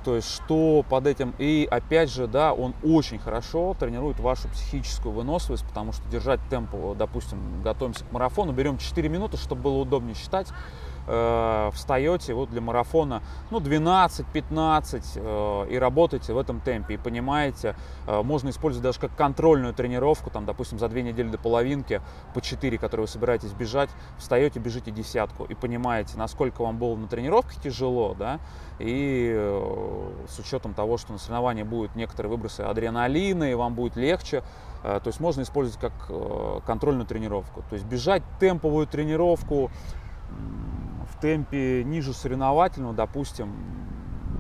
То 0.05 0.17
есть, 0.17 0.31
что 0.31 0.83
под 0.89 1.07
этим... 1.07 1.35
И 1.39 1.69
опять 1.71 2.11
же, 2.11 2.27
да, 2.27 2.55
он 2.55 2.75
очень 2.83 3.19
хорошо 3.19 3.77
тренирует 3.79 4.19
вашу 4.19 4.49
психическую 4.49 5.13
выносливость, 5.13 5.67
потому 5.67 5.93
что 5.93 6.09
держать 6.09 6.41
темп, 6.49 6.97
допустим, 6.97 7.63
готовимся 7.63 8.05
к 8.05 8.13
марафону, 8.13 8.53
берем 8.53 8.79
4 8.79 9.09
минуты, 9.11 9.37
чтобы 9.37 9.63
было 9.63 9.77
удобнее 9.77 10.15
считать, 10.15 10.49
э, 11.11 11.71
встаете 11.75 12.35
вот 12.35 12.51
для 12.51 12.61
марафона 12.61 13.23
ну 13.51 13.59
12-15 13.59 15.03
э, 15.17 15.67
и 15.71 15.79
работаете 15.79 16.33
в 16.33 16.39
этом 16.39 16.61
темпе 16.61 16.95
и 16.95 16.97
понимаете, 16.97 17.75
э, 18.07 18.23
можно 18.23 18.51
использовать 18.51 18.85
даже 18.85 19.01
как 19.01 19.17
контрольную 19.17 19.75
тренировку, 19.75 20.31
там, 20.31 20.47
допустим, 20.47 20.79
за 20.79 20.89
две 20.89 21.03
недели 21.03 21.29
до 21.29 21.39
половинки 21.39 22.01
по 22.35 22.41
4, 22.41 22.79
которые 22.79 23.07
вы 23.07 23.09
собираетесь 23.09 23.53
бежать, 23.53 23.91
встаете, 24.19 24.61
бежите 24.61 24.91
десятку 24.91 25.45
и 25.45 25.55
понимаете, 25.55 26.17
насколько 26.17 26.63
вам 26.63 26.79
было 26.79 26.97
на 26.97 27.09
тренировке 27.09 27.61
тяжело, 27.61 28.15
да, 28.19 28.39
и 28.79 29.33
э, 29.35 30.11
с 30.29 30.39
учетом 30.39 30.75
того, 30.75 30.97
что 30.97 31.13
на 31.13 31.19
соревновании 31.19 31.63
будут 31.63 31.97
некоторые 31.97 32.31
выбросы 32.31 32.63
адреналина, 32.63 33.51
и 33.51 33.55
вам 33.55 33.75
будет 33.75 33.97
легче, 33.97 34.43
э, 34.83 35.01
то 35.03 35.09
есть 35.09 35.21
можно 35.21 35.43
использовать 35.43 35.81
как 35.81 35.93
э, 36.09 36.61
контрольную 36.67 37.07
тренировку. 37.07 37.63
То 37.69 37.75
есть 37.75 37.87
бежать 37.87 38.23
темповую 38.41 38.87
тренировку 38.87 39.71
темпе 41.21 41.85
ниже 41.85 42.13
соревновательного, 42.13 42.95
допустим, 42.95 43.55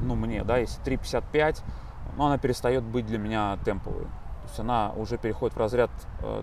ну 0.03 0.14
мне, 0.14 0.45
да, 0.45 0.59
если 0.59 0.83
3.55, 0.83 1.62
ну, 2.16 2.27
она 2.27 2.38
перестает 2.38 2.83
быть 2.83 3.07
для 3.07 3.19
меня 3.19 3.59
темповой. 3.64 4.05
То 4.05 4.49
есть 4.49 4.61
она 4.61 4.93
уже 4.97 5.19
переходит 5.19 5.57
в 5.57 5.61
разряд 5.61 5.90
э, 6.23 6.43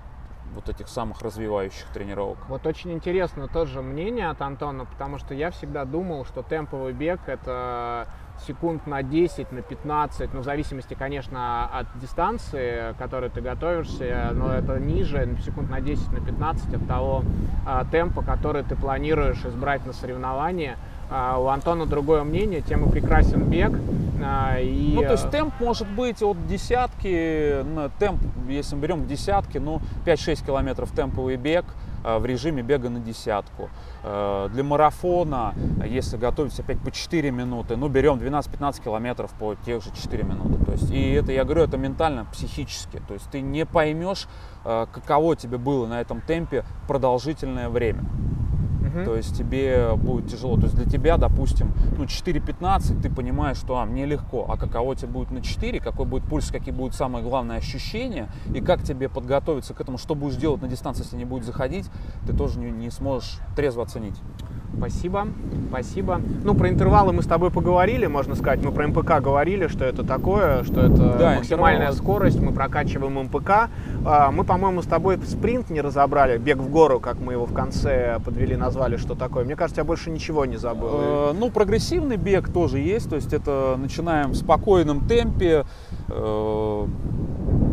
вот 0.53 0.69
этих 0.69 0.87
самых 0.87 1.21
развивающих 1.21 1.87
тренировок. 1.93 2.37
Вот 2.47 2.65
очень 2.65 2.91
интересно 2.93 3.47
тоже 3.47 3.81
мнение 3.81 4.29
от 4.29 4.41
Антона, 4.41 4.85
потому 4.85 5.17
что 5.17 5.33
я 5.33 5.51
всегда 5.51 5.85
думал, 5.85 6.25
что 6.25 6.43
темповый 6.43 6.93
бег 6.93 7.19
это 7.27 8.07
секунд 8.45 8.85
на 8.87 9.03
10, 9.03 9.51
на 9.51 9.61
15, 9.61 10.33
ну, 10.33 10.41
в 10.41 10.43
зависимости, 10.43 10.93
конечно, 10.93 11.65
от 11.65 11.87
дистанции, 11.99 12.93
к 12.93 12.97
которой 12.97 13.29
ты 13.29 13.41
готовишься, 13.41 14.31
но 14.33 14.53
это 14.53 14.79
ниже, 14.79 15.37
секунд 15.43 15.69
на 15.69 15.81
10, 15.81 16.11
на 16.11 16.19
15 16.19 16.73
от 16.73 16.87
того 16.87 17.23
а, 17.65 17.85
темпа, 17.85 18.21
который 18.21 18.63
ты 18.63 18.75
планируешь 18.75 19.43
избрать 19.45 19.85
на 19.85 19.93
соревнования. 19.93 20.77
А, 21.09 21.39
у 21.39 21.47
Антона 21.47 21.85
другое 21.85 22.23
мнение, 22.23 22.61
тем 22.61 22.87
и 22.87 22.91
прекрасен 22.91 23.49
бег. 23.49 23.71
А, 24.23 24.59
и... 24.59 24.93
Ну, 24.95 25.01
то 25.01 25.11
есть 25.11 25.29
темп 25.29 25.53
может 25.59 25.87
быть 25.87 26.21
от 26.21 26.45
десятки, 26.47 27.63
темп, 27.99 28.21
если 28.47 28.75
мы 28.75 28.81
берем 28.81 29.07
десятки, 29.07 29.57
ну, 29.57 29.81
5-6 30.05 30.45
километров 30.45 30.91
темповый 30.91 31.37
бег– 31.37 31.65
Э, 32.07 32.19
в 32.19 32.25
режиме 32.25 32.63
бега 32.63 32.89
на 32.89 32.99
десятку. 32.99 33.69
Э, 34.09 34.47
для 34.53 34.63
марафона, 34.63 35.53
если 35.85 36.15
готовиться 36.15 36.61
опять 36.61 36.79
по 36.79 36.91
4 36.91 37.29
минуты, 37.29 37.75
ну, 37.75 37.89
берем 37.89 38.17
12-15 38.17 38.81
километров 38.81 39.31
по 39.37 39.55
тех 39.55 39.83
же 39.83 39.89
4 39.93 40.23
минуты. 40.23 40.63
То 40.63 40.71
есть, 40.71 40.89
и 40.91 41.11
это, 41.11 41.33
я 41.33 41.43
говорю, 41.43 41.63
это 41.63 41.77
ментально, 41.77 42.25
психически. 42.31 43.01
То 43.05 43.15
есть 43.15 43.29
ты 43.29 43.41
не 43.41 43.65
поймешь, 43.65 44.27
э, 44.63 44.85
каково 44.93 45.35
тебе 45.35 45.57
было 45.57 45.87
на 45.87 45.99
этом 45.99 46.21
темпе 46.21 46.63
продолжительное 46.87 47.67
время. 47.67 48.05
Угу. 48.97 49.05
То 49.05 49.15
есть 49.15 49.37
тебе 49.37 49.95
будет 49.95 50.27
тяжело. 50.29 50.55
То 50.55 50.63
есть 50.63 50.75
для 50.75 50.85
тебя, 50.85 51.17
допустим, 51.17 51.71
ну 51.97 52.05
4.15, 52.05 53.01
ты 53.01 53.09
понимаешь, 53.09 53.57
что 53.57 53.77
а, 53.77 53.85
мне 53.85 54.05
легко, 54.05 54.45
а 54.49 54.57
каково 54.57 54.95
тебе 54.95 55.09
будет 55.09 55.31
на 55.31 55.41
4, 55.41 55.79
какой 55.79 56.05
будет 56.05 56.23
пульс, 56.23 56.51
какие 56.51 56.73
будут 56.73 56.95
самые 56.95 57.23
главные 57.23 57.57
ощущения, 57.57 58.29
и 58.53 58.61
как 58.61 58.83
тебе 58.83 59.09
подготовиться 59.09 59.73
к 59.73 59.81
этому, 59.81 59.97
что 59.97 60.15
будешь 60.15 60.35
делать 60.35 60.61
на 60.61 60.67
дистанции, 60.67 61.03
если 61.03 61.17
не 61.17 61.25
будет 61.25 61.45
заходить, 61.45 61.85
ты 62.25 62.33
тоже 62.33 62.59
не, 62.59 62.71
не 62.71 62.89
сможешь 62.89 63.39
трезво 63.55 63.83
оценить. 63.83 64.19
Спасибо, 64.75 65.27
спасибо. 65.69 66.21
Ну, 66.43 66.53
про 66.53 66.69
интервалы 66.69 67.13
мы 67.13 67.23
с 67.23 67.25
тобой 67.25 67.51
поговорили, 67.51 68.05
можно 68.05 68.35
сказать. 68.35 68.63
Мы 68.63 68.71
про 68.71 68.87
МПК 68.87 69.21
говорили, 69.21 69.67
что 69.67 69.85
это 69.85 70.03
такое, 70.03 70.63
что 70.63 70.81
это 70.81 71.17
да, 71.17 71.35
максимальная 71.35 71.87
интервал. 71.87 72.03
скорость, 72.03 72.39
мы 72.39 72.51
прокачиваем 72.51 73.23
МПК. 73.25 73.69
А, 74.05 74.31
мы, 74.31 74.43
по-моему, 74.43 74.81
с 74.81 74.85
тобой 74.85 75.19
спринт 75.25 75.69
не 75.69 75.81
разобрали, 75.81 76.37
бег 76.37 76.57
в 76.57 76.69
гору, 76.69 76.99
как 76.99 77.19
мы 77.19 77.33
его 77.33 77.45
в 77.45 77.53
конце 77.53 78.19
подвели, 78.23 78.55
назвали, 78.55 78.97
что 78.97 79.15
такое. 79.15 79.45
Мне 79.45 79.55
кажется, 79.55 79.81
я 79.81 79.85
больше 79.85 80.11
ничего 80.11 80.45
не 80.45 80.57
забыл. 80.57 80.89
Э, 80.91 81.33
ну, 81.37 81.49
прогрессивный 81.49 82.17
бег 82.17 82.51
тоже 82.51 82.79
есть, 82.79 83.09
то 83.09 83.15
есть 83.15 83.33
это 83.33 83.75
начинаем 83.77 84.31
в 84.31 84.35
спокойном 84.35 85.07
темпе, 85.07 85.65
э, 86.09 86.87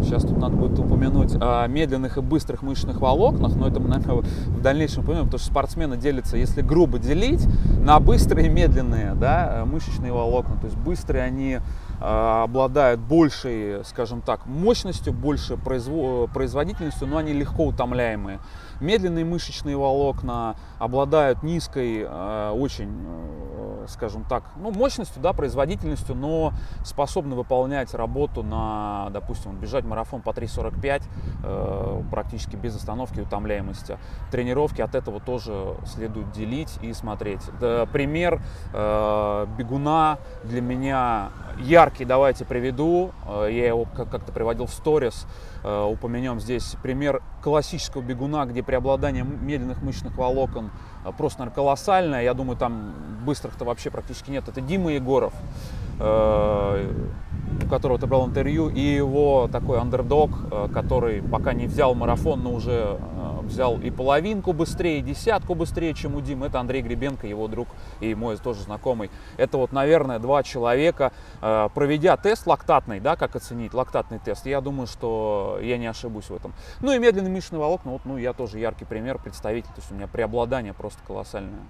Сейчас 0.05 0.23
тут 0.23 0.39
надо 0.39 0.57
будет 0.57 0.79
упомянуть 0.79 1.35
о 1.41 1.67
медленных 1.67 2.19
и 2.19 2.21
быстрых 2.21 2.63
мышечных 2.63 3.01
волокнах, 3.01 3.57
но 3.57 3.67
это 3.69 3.81
мы, 3.81 3.89
наверное, 3.89 4.23
в 4.49 4.61
дальнейшем 4.61 5.05
поймем, 5.05 5.25
потому 5.25 5.39
что 5.39 5.49
спортсмены 5.51 5.97
делятся, 5.97 6.37
если 6.37 6.61
грубо 6.61 6.84
делить, 6.87 7.47
на 7.81 8.01
быстрые 8.01 8.47
и 8.47 8.51
медленные 8.51 9.15
да, 9.15 9.65
мышечные 9.67 10.13
волокна. 10.13 10.57
То 10.57 10.67
есть 10.67 10.77
быстрые 10.77 11.25
они 11.25 11.53
э, 11.55 11.61
обладают 12.01 13.01
большей, 13.01 13.85
скажем 13.85 14.21
так, 14.21 14.47
мощностью, 14.47 15.13
больше 15.13 15.57
производительностью, 15.57 17.07
но 17.07 17.19
они 17.19 17.33
легко 17.33 17.67
утомляемые. 17.67 18.39
Медленные 18.81 19.25
мышечные 19.25 19.77
волокна 19.77 20.57
обладают 20.79 21.43
низкой, 21.43 22.05
э, 22.07 22.51
очень, 22.51 22.91
э, 22.91 23.87
скажем 23.89 24.25
так, 24.25 24.45
ну, 24.57 24.71
мощностью, 24.71 25.23
да, 25.23 25.33
производительностью, 25.33 26.15
но 26.15 26.53
способны 26.85 27.37
выполнять 27.37 27.95
работу 27.95 28.43
на, 28.43 29.09
допустим, 29.11 29.57
бежать 29.57 29.85
марафон 29.85 30.23
по 30.23 30.31
3.45 30.31 31.03
э, 31.43 32.03
практически 32.11 32.57
без 32.57 32.77
остановки 32.77 33.21
и 33.21 33.23
утомляемости. 33.23 33.99
Тренировки 34.31 34.81
от 34.81 34.95
этого 34.95 35.21
тоже 35.21 35.77
следует 35.87 36.33
делить 36.33 36.79
и 36.83 36.93
смотреть. 36.93 37.43
Пример 37.93 38.41
бегуна 38.73 40.19
для 40.45 40.61
меня 40.61 41.31
яркий, 41.59 42.05
давайте 42.05 42.45
приведу. 42.45 43.13
Я 43.27 43.69
его 43.69 43.87
как-то 43.95 44.33
приводил 44.33 44.67
в 44.67 44.71
сторис. 44.71 45.27
Упомянем 45.65 46.41
здесь 46.41 46.77
пример 46.83 47.23
классического 47.43 48.03
бегуна, 48.03 48.45
где 48.45 48.63
преобладание 48.63 49.25
медленных 49.25 49.83
мышечных 49.83 50.17
волокон 50.17 50.71
э, 51.05 51.13
просто, 51.17 51.41
наверное, 51.41 51.55
колоссальное. 51.55 52.23
Я 52.23 52.35
думаю, 52.35 52.57
там 52.59 52.95
быстрых-то 53.25 53.65
вообще 53.65 53.91
практически 53.91 54.31
нет. 54.31 54.47
Это 54.47 54.61
Дима 54.61 54.93
Егоров, 54.93 55.33
э, 55.33 55.84
у 55.99 57.69
которого 57.69 57.99
ты 57.99 58.07
брал 58.07 58.27
интервью, 58.27 58.69
и 58.69 58.81
его 58.81 59.49
такой 59.51 59.79
андердог, 59.79 60.31
э, 60.51 60.69
который 60.73 61.23
пока 61.23 61.53
не 61.53 61.67
взял 61.67 61.95
марафон, 61.95 62.43
но 62.43 62.53
уже 62.53 62.99
взял 63.45 63.79
и 63.81 63.91
половинку 63.91 64.53
быстрее, 64.53 64.99
и 64.99 65.03
десятку 65.03 65.55
быстрее, 65.55 65.95
чем 65.95 66.15
у 66.15 66.21
Димы. 66.21 66.47
Это 66.47 66.61
Андрей 66.61 66.83
Гребенко, 66.83 67.27
его 67.27 67.49
друг 67.49 67.69
и 68.01 68.15
мой 68.15 68.37
тоже 68.37 68.63
знакомый. 68.63 69.11
Это 69.37 69.59
вот, 69.59 69.73
наверное, 69.73 70.19
два 70.19 70.43
человека, 70.43 71.13
э, 71.41 71.69
проведя 71.75 72.17
тест 72.17 72.47
лактатный, 72.47 73.01
да, 73.01 73.17
как 73.17 73.37
оценить 73.37 73.75
лактатный 73.75 74.19
тест, 74.19 74.47
я 74.47 74.61
думаю, 74.61 74.87
что 74.87 75.59
я 75.63 75.79
не 75.79 75.87
ошибусь 75.87 76.31
в 76.31 76.35
этом. 76.35 76.53
Ну 76.81 76.93
и 76.93 76.99
медленный 76.99 77.31
мышечный 77.31 77.59
волокна, 77.59 77.93
вот, 77.93 78.03
ну, 78.05 78.17
я 78.17 78.33
тоже 78.33 78.59
яркий 78.59 78.85
пример, 78.85 79.19
представитель, 79.19 79.69
то 79.69 79.81
есть 79.81 79.93
у 79.93 79.95
меня 79.95 80.07
преобладание 80.07 80.73
просто 80.73 81.01
колоссальное. 81.07 81.61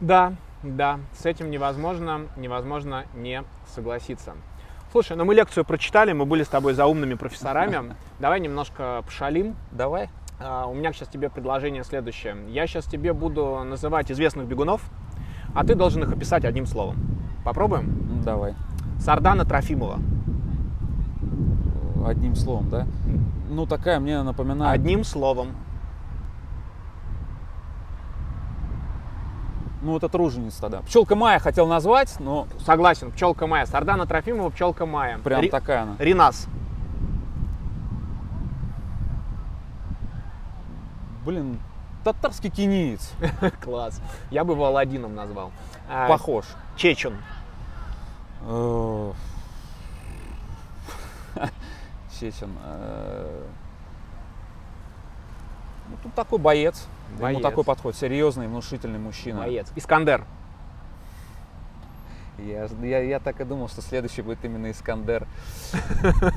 Да, 0.00 0.34
да, 0.64 1.00
с 1.12 1.26
этим 1.26 1.50
невозможно, 1.50 2.26
невозможно 2.36 3.04
не 3.14 3.44
согласиться. 3.66 4.34
Слушай, 4.92 5.16
ну 5.16 5.24
мы 5.24 5.34
лекцию 5.34 5.64
прочитали, 5.64 6.12
мы 6.12 6.24
были 6.24 6.42
с 6.42 6.48
тобой 6.48 6.74
за 6.74 6.86
умными 6.86 7.14
профессорами. 7.14 7.94
Давай 8.18 8.40
немножко 8.40 9.02
пошалим. 9.04 9.56
Давай. 9.72 10.08
А, 10.40 10.66
у 10.66 10.74
меня 10.74 10.92
сейчас 10.92 11.08
тебе 11.08 11.30
предложение 11.30 11.84
следующее. 11.84 12.36
Я 12.48 12.66
сейчас 12.66 12.86
тебе 12.86 13.12
буду 13.12 13.62
называть 13.64 14.10
известных 14.10 14.46
бегунов, 14.46 14.82
а 15.54 15.64
ты 15.64 15.74
должен 15.74 16.02
их 16.02 16.12
описать 16.12 16.44
одним 16.44 16.66
словом. 16.66 16.96
Попробуем? 17.44 18.22
Давай. 18.24 18.54
Сардана 18.98 19.44
Трофимова. 19.44 19.98
Одним 22.06 22.34
словом, 22.36 22.70
да? 22.70 22.86
Ну, 23.48 23.66
такая 23.66 23.98
мне 24.00 24.22
напоминает... 24.22 24.74
Одним 24.74 25.04
словом. 25.04 25.52
Ну, 29.84 29.92
вот 29.92 30.02
это 30.02 30.16
руженица 30.16 30.62
тогда. 30.62 30.80
Пчелка 30.80 31.14
Майя 31.14 31.38
хотел 31.38 31.66
назвать, 31.66 32.18
но... 32.18 32.48
Согласен, 32.64 33.12
пчелка 33.12 33.46
Майя. 33.46 33.66
Сардана 33.66 34.06
Трофимова, 34.06 34.48
пчелка 34.48 34.86
Майя. 34.86 35.18
Прям 35.18 35.42
Ри... 35.42 35.50
такая 35.50 35.82
она. 35.82 35.96
Ринас. 35.98 36.46
Блин, 41.26 41.58
татарский 42.02 42.48
кениец. 42.48 43.12
Класс. 43.62 44.00
Я 44.30 44.44
бы 44.44 44.54
его 44.54 44.64
Аладдином 44.64 45.14
назвал. 45.14 45.52
А, 45.90 46.08
Похож. 46.08 46.46
Чечен. 46.76 47.18
Э, 48.46 49.12
Чечен. 52.18 52.56
Э, 52.64 53.42
ну, 55.90 55.96
тут 56.02 56.14
такой 56.14 56.38
боец. 56.38 56.88
Боец. 57.18 57.38
Ему 57.38 57.42
такой 57.42 57.64
подход. 57.64 57.96
Серьезный, 57.96 58.48
внушительный 58.48 58.98
мужчина. 58.98 59.40
Боец. 59.40 59.70
Искандер. 59.76 60.24
Я, 62.38 62.68
я, 62.82 62.98
я 62.98 63.20
так 63.20 63.40
и 63.40 63.44
думал, 63.44 63.68
что 63.68 63.80
следующий 63.80 64.22
будет 64.22 64.44
именно 64.44 64.70
Искандер. 64.70 65.26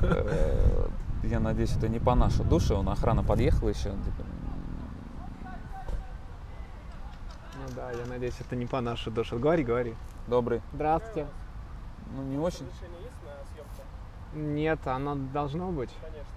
Э, 0.04 0.88
я 1.24 1.40
надеюсь, 1.40 1.76
это 1.76 1.88
не 1.88 2.00
по 2.00 2.14
нашей 2.14 2.46
душе. 2.46 2.76
Он 2.76 2.88
охрана 2.90 3.24
подъехала 3.24 3.70
еще. 3.70 3.90
Типа, 3.90 4.24
ну 7.56 7.74
да, 7.76 7.92
я 7.92 8.06
надеюсь, 8.06 8.36
это 8.40 8.56
не 8.56 8.68
по 8.68 8.80
нашей 8.80 9.12
душе. 9.12 9.38
Говори, 9.38 9.64
говори. 9.64 9.96
Добрый. 10.28 10.62
Здравствуйте. 10.74 11.28
Ну, 12.16 12.24
не 12.24 12.38
очень. 12.38 12.66
Нет, 14.34 14.86
оно 14.86 15.16
должно 15.16 15.72
быть. 15.72 15.90
Конечно. 16.02 16.37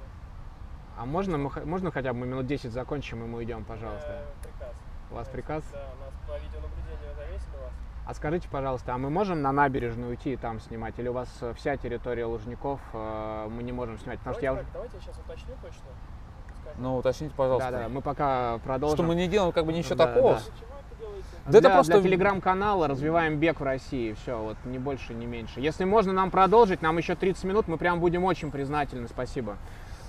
А 1.01 1.07
можно, 1.07 1.39
мы, 1.39 1.51
можно 1.65 1.91
хотя 1.91 2.13
бы 2.13 2.19
мы 2.19 2.27
минут 2.27 2.47
10 2.47 2.71
закончим, 2.73 3.25
и 3.25 3.27
мы 3.27 3.43
идем, 3.45 3.65
пожалуйста? 3.65 4.07
Э, 4.11 4.43
приказ. 4.43 4.75
У 5.11 5.15
вас 5.15 5.29
приказ? 5.29 5.65
Да, 5.73 5.79
у 5.79 6.05
нас 6.05 6.13
по 6.29 6.45
видеонаблюдению 6.45 7.15
завесили 7.17 7.57
вас. 7.57 7.73
А 8.05 8.13
скажите, 8.13 8.49
пожалуйста, 8.51 8.93
а 8.93 8.99
мы 8.99 9.09
можем 9.09 9.41
на 9.41 9.51
набережную 9.51 10.11
уйти 10.11 10.35
и 10.35 10.37
там 10.37 10.61
снимать? 10.61 10.99
Или 10.99 11.09
у 11.09 11.15
вас 11.15 11.31
э, 11.41 11.55
вся 11.57 11.79
территория 11.79 12.27
Лужников 12.27 12.81
э, 12.93 13.49
мы 13.51 13.63
не 13.63 13.73
можем 13.73 13.99
снимать? 13.99 14.19
Потому 14.19 14.37
давайте, 14.43 14.61
что 14.61 14.69
я... 14.69 14.73
давайте 14.75 14.97
я 14.97 15.03
сейчас 15.03 15.19
уточню 15.25 15.55
точно. 15.63 15.85
Ну, 16.77 16.97
уточните, 16.99 17.35
пожалуйста. 17.35 17.71
Да, 17.71 17.79
да, 17.79 17.89
мы 17.89 18.03
пока 18.03 18.59
продолжим. 18.59 18.97
Что 18.99 19.07
мы 19.07 19.15
не 19.15 19.27
делаем 19.27 19.53
как 19.53 19.65
бы 19.65 19.73
ничего 19.73 19.95
да, 19.95 20.07
такого. 20.07 20.35
Да. 20.35 20.41
Да 21.47 21.51
для, 21.53 21.61
это 21.61 21.71
просто... 21.71 21.93
для 21.95 22.03
телеграм-канала 22.03 22.89
развиваем 22.89 23.39
бег 23.39 23.61
в 23.61 23.65
России. 23.65 24.13
Все, 24.13 24.39
вот 24.39 24.59
не 24.67 24.79
больше, 24.79 25.15
не 25.15 25.25
меньше. 25.25 25.61
Если 25.61 25.85
можно 25.85 26.13
нам 26.13 26.31
продолжить, 26.31 26.83
нам 26.83 26.99
еще 26.99 27.15
30 27.15 27.45
минут, 27.45 27.69
мы 27.69 27.79
прям 27.79 28.01
будем 28.01 28.25
очень 28.25 28.51
признательны. 28.51 29.09
Спасибо. 29.09 29.57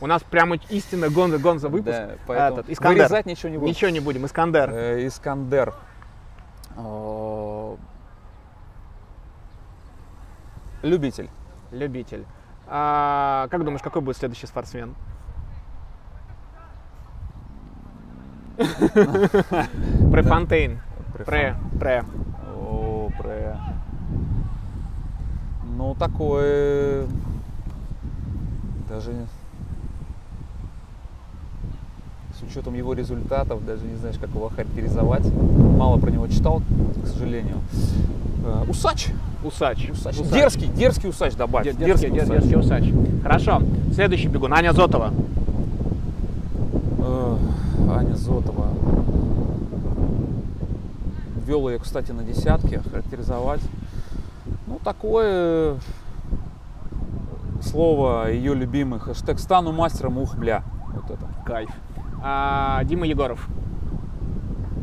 У 0.02 0.08
нас 0.08 0.24
прямо 0.24 0.58
истинно 0.70 1.10
Гонза 1.10 1.38
Гонза 1.38 1.70
выпуск. 1.70 1.96
Да, 1.96 2.16
поэтому 2.26 2.60
Этот, 2.60 2.72
Искандер. 2.72 3.04
Вырезать 3.04 3.26
ничего 3.28 3.50
не 3.50 3.58
будем. 3.60 3.70
Ничего 3.70 3.92
не 3.92 4.00
будем. 4.00 4.26
Искандер. 4.26 4.72
Э, 4.74 5.06
Искандер. 5.06 5.76
Любитель. 10.82 11.30
Любитель. 11.72 12.26
А, 12.68 13.48
как 13.52 13.64
думаешь, 13.64 13.84
какой 13.84 14.02
будет 14.02 14.18
следующий 14.18 14.48
спортсмен? 14.48 14.96
Префонтейн. 20.12 20.82
Пре. 21.26 21.56
Пре. 21.80 22.04
О, 22.56 23.12
пре. 23.20 23.58
Ну, 25.78 25.94
такое... 25.96 27.06
Даже 28.90 29.28
с 32.42 32.52
учетом 32.52 32.74
его 32.74 32.94
результатов, 32.94 33.66
даже 33.66 33.86
не 33.86 33.96
знаешь, 33.96 34.18
как 34.20 34.30
его 34.30 34.50
характеризовать. 34.50 35.26
Мало 35.78 35.98
про 35.98 36.10
него 36.12 36.28
читал, 36.28 36.62
к 37.04 37.08
сожалению. 37.08 37.58
Э, 38.46 38.66
Усач. 38.70 39.10
Усач. 39.44 39.90
Усач. 39.92 40.20
Усач. 40.20 40.32
Дерзкий, 40.32 40.68
дерзкий 40.68 41.10
усач 41.10 41.36
добавь. 41.36 41.66
Дер- 41.66 41.76
Дерзкий, 41.76 42.10
дер- 42.10 42.24
усач. 42.24 42.28
дерзкий 42.44 42.56
усач. 42.58 42.84
Хорошо. 43.24 43.62
Следующий 43.94 44.28
бегун. 44.28 44.54
Аня 44.54 44.74
Зотова. 44.74 45.12
Э, 47.00 47.38
Аня 47.90 48.16
Зотова. 48.16 48.68
Вел 51.46 51.70
ее, 51.70 51.80
кстати, 51.80 52.12
на 52.12 52.24
десятке, 52.24 52.82
характеризовать. 52.92 53.62
Ну, 54.68 54.80
такое 54.84 55.76
слово 57.62 58.32
ее 58.32 58.54
любимый 58.56 59.00
хэштег 59.00 59.40
«Стану 59.40 59.72
мастером 59.72 60.18
ух, 60.18 60.36
бля». 60.36 60.64
Вот 60.94 61.06
это. 61.12 61.26
Кайф. 61.46 61.70
А, 62.22 62.84
Дима 62.84 63.06
Егоров. 63.06 63.48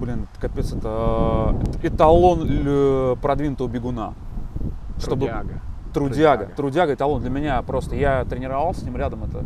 Блин, 0.01 0.27
капец, 0.40 0.72
это 0.72 1.55
э, 1.83 1.88
эталон 1.88 2.46
э, 2.48 3.16
продвинутого 3.20 3.68
бегуна. 3.68 4.14
Чтобы 4.98 5.27
Трудяга. 5.27 5.48
трудяга, 5.48 5.61
Трудяга. 5.92 6.46
трудяга, 6.57 6.94
эталон 6.94 7.20
для 7.20 7.31
меня 7.31 7.62
просто. 7.62 7.96
Я 7.96 8.24
тренировался 8.24 8.81
с 8.81 8.85
ним 8.85 8.96
рядом, 8.96 9.24
это 9.24 9.44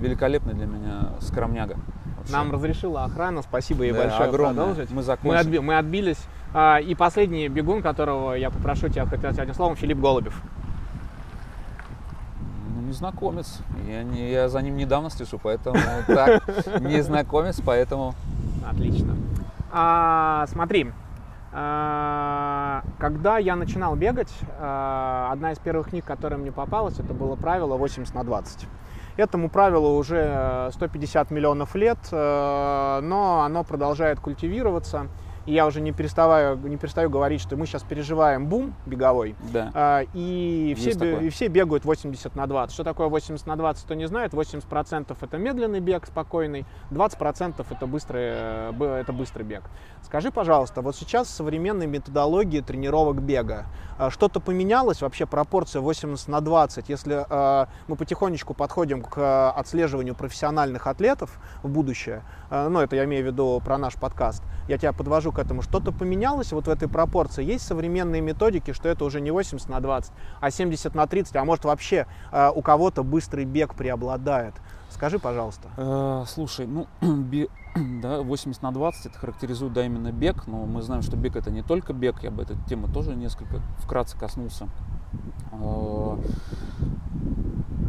великолепный 0.00 0.54
для 0.54 0.66
меня 0.66 1.10
скромняга. 1.20 1.76
Вообще. 2.18 2.32
Нам 2.32 2.50
разрешила 2.52 3.04
охрана, 3.04 3.42
спасибо 3.42 3.84
ей 3.84 3.92
Да, 3.92 4.02
большое 4.04 4.28
огромное. 4.28 4.54
продолжить. 4.64 4.90
Мы 4.90 4.96
Мы, 4.96 5.02
закончим. 5.02 5.38
отби- 5.40 5.60
мы 5.60 5.78
отбились. 5.78 6.18
А, 6.54 6.78
и 6.78 6.94
последний 6.94 7.48
бегун, 7.48 7.82
которого 7.82 8.34
я 8.34 8.50
попрошу 8.50 8.88
тебя 8.88 9.06
хоть 9.06 9.22
одним 9.24 9.54
словом, 9.54 9.76
Филипп 9.76 9.98
Голубев. 10.00 10.40
Незнакомец. 12.86 13.58
Я, 13.88 14.04
не, 14.04 14.30
я 14.30 14.48
за 14.48 14.62
ним 14.62 14.76
недавно 14.76 15.10
слежу, 15.10 15.40
поэтому 15.42 15.76
так, 16.06 16.42
незнакомец, 16.80 17.60
поэтому... 17.64 18.14
Отлично. 18.64 19.16
А, 19.72 20.46
смотри, 20.48 20.92
а, 21.52 22.82
когда 22.98 23.38
я 23.38 23.56
начинал 23.56 23.96
бегать, 23.96 24.32
а, 24.60 25.30
одна 25.32 25.52
из 25.52 25.58
первых 25.58 25.88
книг, 25.90 26.04
которая 26.04 26.38
мне 26.38 26.52
попалась, 26.52 27.00
это 27.00 27.12
было 27.12 27.34
правило 27.34 27.76
80 27.76 28.14
на 28.14 28.22
20. 28.22 28.68
Этому 29.16 29.48
правилу 29.48 29.96
уже 29.96 30.68
150 30.74 31.30
миллионов 31.30 31.74
лет, 31.74 31.98
э, 32.12 33.00
но 33.02 33.42
оно 33.42 33.64
продолжает 33.64 34.20
культивироваться. 34.20 35.08
И 35.46 35.52
я 35.52 35.66
уже 35.66 35.80
не 35.80 35.92
переставаю, 35.92 36.56
не 36.58 36.76
перестаю 36.76 37.08
говорить, 37.08 37.40
что 37.40 37.56
мы 37.56 37.66
сейчас 37.66 37.82
переживаем 37.84 38.46
бум 38.46 38.74
беговой, 38.84 39.36
Да. 39.52 39.70
а, 39.74 40.02
И 40.12 40.74
все, 40.76 40.90
и 41.20 41.28
все 41.30 41.46
бегают 41.48 41.84
80 41.84 42.34
на 42.34 42.46
20. 42.46 42.74
Что 42.74 42.84
такое 42.84 43.08
80 43.08 43.46
на 43.46 43.56
20, 43.56 43.84
кто 43.84 43.94
не 43.94 44.06
знает. 44.06 44.32
80% 44.34 45.16
это 45.20 45.38
медленный 45.38 45.80
бег, 45.80 46.06
спокойный, 46.06 46.64
20% 46.90 47.66
это 47.70 47.86
быстрый, 47.86 48.22
э, 48.24 48.98
это 49.00 49.12
быстрый 49.12 49.44
бег. 49.44 49.62
Скажи, 50.02 50.30
пожалуйста, 50.30 50.82
вот 50.82 50.96
сейчас 50.96 51.28
в 51.28 51.30
современной 51.30 51.86
методологии 51.86 52.60
тренировок 52.60 53.22
бега 53.22 53.66
что-то 54.10 54.40
поменялось? 54.40 55.02
Вообще 55.02 55.26
пропорция 55.26 55.80
80 55.80 56.28
на 56.28 56.40
20? 56.40 56.88
Если 56.88 57.24
э, 57.28 57.66
мы 57.88 57.96
потихонечку 57.96 58.54
подходим 58.54 59.02
к 59.02 59.50
отслеживанию 59.50 60.14
профессиональных 60.14 60.86
атлетов 60.86 61.38
в 61.62 61.68
будущее, 61.68 62.22
э, 62.50 62.68
ну 62.68 62.80
это 62.80 62.96
я 62.96 63.04
имею 63.04 63.24
в 63.24 63.26
виду 63.26 63.60
про 63.64 63.78
наш 63.78 63.94
подкаст, 63.94 64.42
я 64.68 64.78
тебя 64.78 64.92
подвожу 64.92 65.32
к 65.32 65.38
этому, 65.38 65.62
что-то 65.62 65.92
поменялось 65.92 66.52
вот 66.52 66.66
в 66.66 66.70
этой 66.70 66.88
пропорции? 66.88 67.44
Есть 67.44 67.66
современные 67.66 68.20
методики, 68.20 68.72
что 68.72 68.88
это 68.88 69.04
уже 69.04 69.20
не 69.20 69.30
80 69.30 69.68
на 69.68 69.80
20, 69.80 70.12
а 70.40 70.50
70 70.50 70.94
на 70.94 71.06
30, 71.06 71.36
а 71.36 71.44
может 71.44 71.64
вообще 71.64 72.06
у 72.54 72.62
кого-то 72.62 73.02
быстрый 73.02 73.44
бег 73.44 73.74
преобладает? 73.74 74.54
Скажи, 74.96 75.18
пожалуйста. 75.18 75.68
Э, 75.76 76.24
слушай, 76.26 76.66
ну, 76.66 76.86
бе- 77.02 77.50
да, 78.02 78.22
80 78.22 78.62
на 78.62 78.72
20 78.72 79.06
это 79.06 79.18
характеризует, 79.18 79.74
да, 79.74 79.84
именно 79.84 80.10
бег, 80.10 80.46
но 80.46 80.64
мы 80.64 80.80
знаем, 80.80 81.02
что 81.02 81.18
бег 81.18 81.36
это 81.36 81.50
не 81.50 81.60
только 81.62 81.92
бег, 81.92 82.22
я 82.22 82.30
бы 82.30 82.44
этой 82.44 82.56
темы 82.66 82.88
тоже 82.88 83.14
несколько 83.14 83.60
вкратце 83.78 84.16
коснулся. 84.18 84.68
Э, 85.52 86.16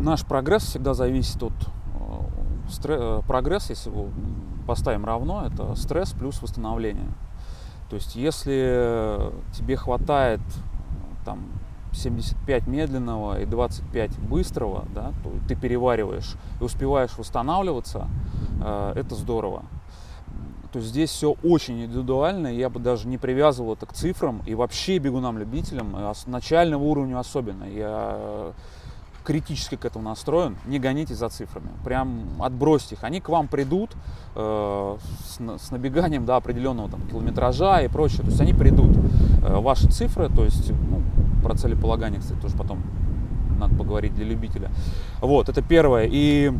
Наш 0.01 0.25
прогресс 0.25 0.63
всегда 0.63 0.93
зависит 0.93 1.41
от 1.41 1.53
э, 1.53 2.89
э, 2.89 3.21
прогресс, 3.25 3.69
если 3.69 3.89
его 3.89 4.09
поставим 4.67 5.05
равно, 5.05 5.45
это 5.45 5.75
стресс 5.75 6.11
плюс 6.11 6.41
восстановление. 6.41 7.07
То 7.89 7.95
есть, 7.95 8.17
если 8.17 9.31
тебе 9.53 9.77
хватает 9.77 10.41
э, 10.41 11.25
там 11.25 11.45
75 11.93 12.67
медленного 12.67 13.41
и 13.41 13.45
25 13.45 14.19
быстрого, 14.19 14.85
да, 14.93 15.13
ты 15.47 15.55
перевариваешь 15.55 16.35
и 16.59 16.63
успеваешь 16.63 17.17
восстанавливаться, 17.17 18.07
э, 18.61 18.93
это 18.95 19.15
здорово. 19.15 19.63
То 20.71 20.79
есть 20.79 20.89
здесь 20.91 21.09
все 21.09 21.35
очень 21.43 21.85
индивидуально, 21.85 22.47
я 22.47 22.69
бы 22.69 22.79
даже 22.79 23.07
не 23.07 23.17
привязывал 23.17 23.73
это 23.73 23.85
к 23.85 23.93
цифрам 23.93 24.41
и 24.45 24.53
вообще 24.53 24.97
бегунам-любителям, 24.97 25.95
э, 25.95 26.13
начального 26.25 26.83
уровня 26.83 27.19
особенно. 27.19 27.63
Я 27.63 28.15
э, 28.19 28.51
критически 29.27 29.75
к 29.75 29.83
этому 29.83 30.05
настроен, 30.05 30.55
не 30.65 30.79
гонитесь 30.79 31.17
за 31.17 31.27
цифрами, 31.27 31.67
прям 31.83 32.41
отбросьте 32.41 32.95
их. 32.95 33.03
Они 33.03 33.19
к 33.19 33.27
вам 33.27 33.49
придут 33.49 33.91
э, 34.35 34.97
с, 35.25 35.65
с 35.65 35.69
набеганием 35.69 36.25
до 36.25 36.37
определенного 36.37 36.89
там, 36.89 37.01
километража 37.09 37.81
и 37.81 37.89
прочее. 37.89 38.21
То 38.21 38.27
есть 38.27 38.39
они 38.39 38.53
придут. 38.53 38.95
Э, 39.43 39.59
ваши 39.59 39.91
цифры, 39.91 40.29
то 40.29 40.45
есть 40.45 40.69
ну, 40.69 41.01
про 41.43 41.55
целеполагание, 41.55 42.21
кстати, 42.21 42.39
тоже 42.39 42.55
потом 42.55 42.81
надо 43.59 43.75
поговорить 43.75 44.15
для 44.15 44.23
любителя. 44.23 44.71
Вот, 45.19 45.49
это 45.49 45.61
первое. 45.61 46.07
И 46.09 46.53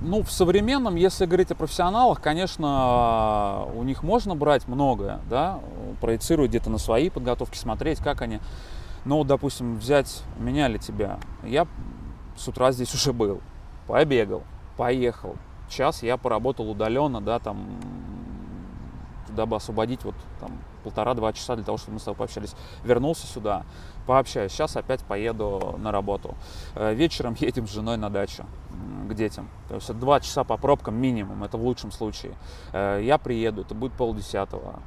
ну, 0.00 0.22
в 0.22 0.32
современном, 0.32 0.96
если 0.96 1.26
говорить 1.26 1.50
о 1.50 1.54
профессионалах, 1.54 2.22
конечно, 2.22 3.66
у 3.76 3.82
них 3.82 4.02
можно 4.02 4.34
брать 4.34 4.66
многое, 4.68 5.18
да, 5.28 5.60
проецировать 6.00 6.48
где-то 6.48 6.70
на 6.70 6.78
свои 6.78 7.10
подготовки, 7.10 7.58
смотреть, 7.58 7.98
как 7.98 8.22
они. 8.22 8.40
Вот, 9.04 9.26
допустим, 9.26 9.76
взять 9.78 10.22
меня 10.38 10.68
или 10.68 10.78
тебя. 10.78 11.18
Я 11.42 11.66
с 12.36 12.46
утра 12.48 12.72
здесь 12.72 12.94
уже 12.94 13.12
был, 13.12 13.40
побегал, 13.86 14.42
поехал. 14.76 15.36
Час 15.68 16.02
я 16.02 16.16
поработал 16.16 16.70
удаленно, 16.70 17.20
да, 17.20 17.38
там, 17.38 17.66
дабы 19.28 19.56
освободить 19.56 20.04
вот 20.04 20.14
там 20.40 20.52
полтора-два 20.82 21.32
часа 21.32 21.54
для 21.56 21.64
того, 21.64 21.78
чтобы 21.78 21.94
мы 21.94 22.00
с 22.00 22.04
тобой 22.04 22.18
пообщались. 22.18 22.54
Вернулся 22.84 23.26
сюда, 23.26 23.64
пообщаюсь. 24.06 24.52
Сейчас 24.52 24.76
опять 24.76 25.04
поеду 25.04 25.76
на 25.78 25.92
работу. 25.92 26.34
Э, 26.74 26.94
Вечером 26.94 27.36
едем 27.40 27.66
с 27.66 27.70
женой 27.70 27.96
на 27.96 28.10
дачу 28.10 28.44
к 29.08 29.14
детям. 29.14 29.48
То 29.68 29.76
есть 29.76 29.92
два 29.98 30.20
часа 30.20 30.44
по 30.44 30.56
пробкам 30.56 30.94
минимум, 30.96 31.44
это 31.44 31.56
в 31.56 31.62
лучшем 31.62 31.92
случае. 31.92 32.34
Э, 32.72 33.00
Я 33.02 33.18
приеду, 33.18 33.62
это 33.62 33.74
будет 33.74 33.92
полдесятого. 33.92 34.80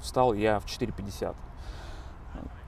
Встал 0.00 0.34
я 0.34 0.60
в 0.60 0.66
4.50. 0.66 1.34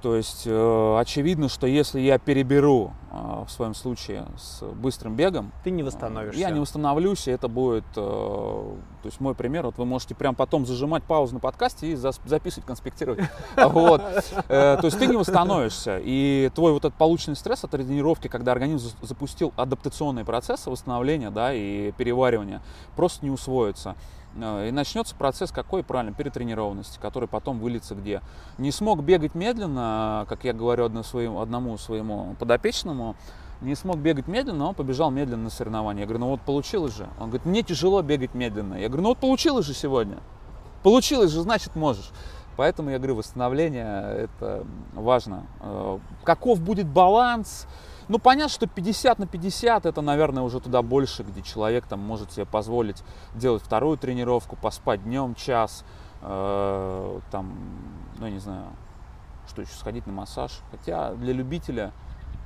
То 0.02 0.16
есть 0.16 0.44
э, 0.46 0.96
очевидно, 0.98 1.48
что 1.48 1.66
если 1.66 2.00
я 2.00 2.18
переберу 2.18 2.92
в 3.10 3.48
своем 3.48 3.74
случае 3.74 4.24
с 4.38 4.62
быстрым 4.64 5.16
бегом, 5.16 5.52
Ты 5.64 5.70
не 5.70 5.82
восстановишься. 5.82 6.40
я 6.40 6.50
не 6.50 6.60
восстановлюсь, 6.60 7.26
и 7.26 7.30
это 7.32 7.48
будет, 7.48 7.84
э, 7.96 8.00
то 8.00 8.76
есть 9.06 9.20
мой 9.20 9.34
пример, 9.34 9.66
вот 9.66 9.78
вы 9.78 9.84
можете 9.84 10.14
прям 10.14 10.34
потом 10.34 10.64
зажимать 10.64 11.02
паузу 11.02 11.34
на 11.34 11.40
подкасте 11.40 11.88
и 11.92 11.96
записывать, 11.96 12.66
конспектировать. 12.66 13.20
Вот. 13.56 14.00
Э, 14.48 14.76
То 14.80 14.84
есть 14.84 14.98
ты 14.98 15.06
не 15.06 15.16
восстановишься, 15.16 15.98
и 16.02 16.50
твой 16.54 16.72
вот 16.72 16.84
этот 16.84 16.94
полученный 16.98 17.36
стресс 17.36 17.64
от 17.64 17.70
тренировки, 17.72 18.28
когда 18.28 18.52
организм 18.52 18.88
за- 19.00 19.06
запустил 19.06 19.52
адаптационные 19.56 20.24
процессы 20.24 20.70
восстановления, 20.70 21.30
да, 21.30 21.52
и 21.52 21.92
переваривания, 21.92 22.62
просто 22.96 23.24
не 23.24 23.30
усвоится. 23.30 23.96
Э, 24.36 24.68
И 24.68 24.70
начнется 24.70 25.16
процесс 25.16 25.50
какой, 25.50 25.82
правильно, 25.82 26.14
перетренированности, 26.14 26.98
который 27.02 27.28
потом 27.28 27.58
выльется 27.58 27.96
где? 27.96 28.22
Не 28.58 28.70
смог 28.70 29.02
бегать 29.02 29.34
медленно, 29.34 30.24
как 30.28 30.44
я 30.44 30.52
говорю 30.52 30.84
одному 30.84 31.02
своему, 31.02 31.40
одному 31.40 31.76
подопечному, 33.00 33.16
не 33.60 33.74
смог 33.74 33.98
бегать 33.98 34.26
медленно, 34.26 34.68
он 34.68 34.74
побежал 34.74 35.10
медленно 35.10 35.44
на 35.44 35.50
соревнования. 35.50 36.02
Я 36.02 36.06
говорю, 36.06 36.20
ну 36.20 36.30
вот 36.30 36.40
получилось 36.40 36.96
же. 36.96 37.08
Он 37.18 37.28
говорит, 37.28 37.44
мне 37.44 37.62
тяжело 37.62 38.00
бегать 38.02 38.34
медленно. 38.34 38.74
Я 38.74 38.88
говорю, 38.88 39.02
ну 39.02 39.08
вот 39.10 39.18
получилось 39.18 39.66
же 39.66 39.74
сегодня. 39.74 40.18
Получилось 40.82 41.30
же, 41.30 41.42
значит 41.42 41.76
можешь. 41.76 42.10
Поэтому 42.56 42.90
я 42.90 42.98
говорю, 42.98 43.16
восстановление 43.16 44.14
это 44.14 44.64
важно. 44.94 45.46
Э, 45.60 45.98
Каков 46.24 46.60
будет 46.60 46.86
баланс? 46.86 47.66
Ну, 48.08 48.18
понятно, 48.18 48.48
что 48.48 48.66
50 48.66 49.18
на 49.18 49.26
50 49.26 49.86
это, 49.86 50.00
наверное, 50.00 50.42
уже 50.42 50.58
туда 50.60 50.82
больше, 50.82 51.22
где 51.22 51.42
человек 51.42 51.86
там 51.86 52.00
может 52.00 52.32
себе 52.32 52.46
позволить 52.46 53.02
делать 53.34 53.62
вторую 53.62 53.98
тренировку, 53.98 54.56
поспать 54.56 55.04
днем 55.04 55.34
час, 55.34 55.84
э, 56.22 57.20
там, 57.30 57.56
ну, 58.18 58.28
не 58.28 58.38
знаю, 58.38 58.64
что 59.48 59.62
еще, 59.62 59.72
сходить 59.72 60.06
на 60.06 60.12
массаж. 60.12 60.60
Хотя 60.70 61.14
для 61.14 61.32
любителя, 61.32 61.92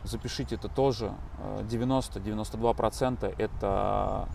запишите 0.04 0.54
это 0.56 0.68
тоже, 0.68 1.12
э, 1.38 1.64
90-92% 1.68 3.34
это 3.38 4.28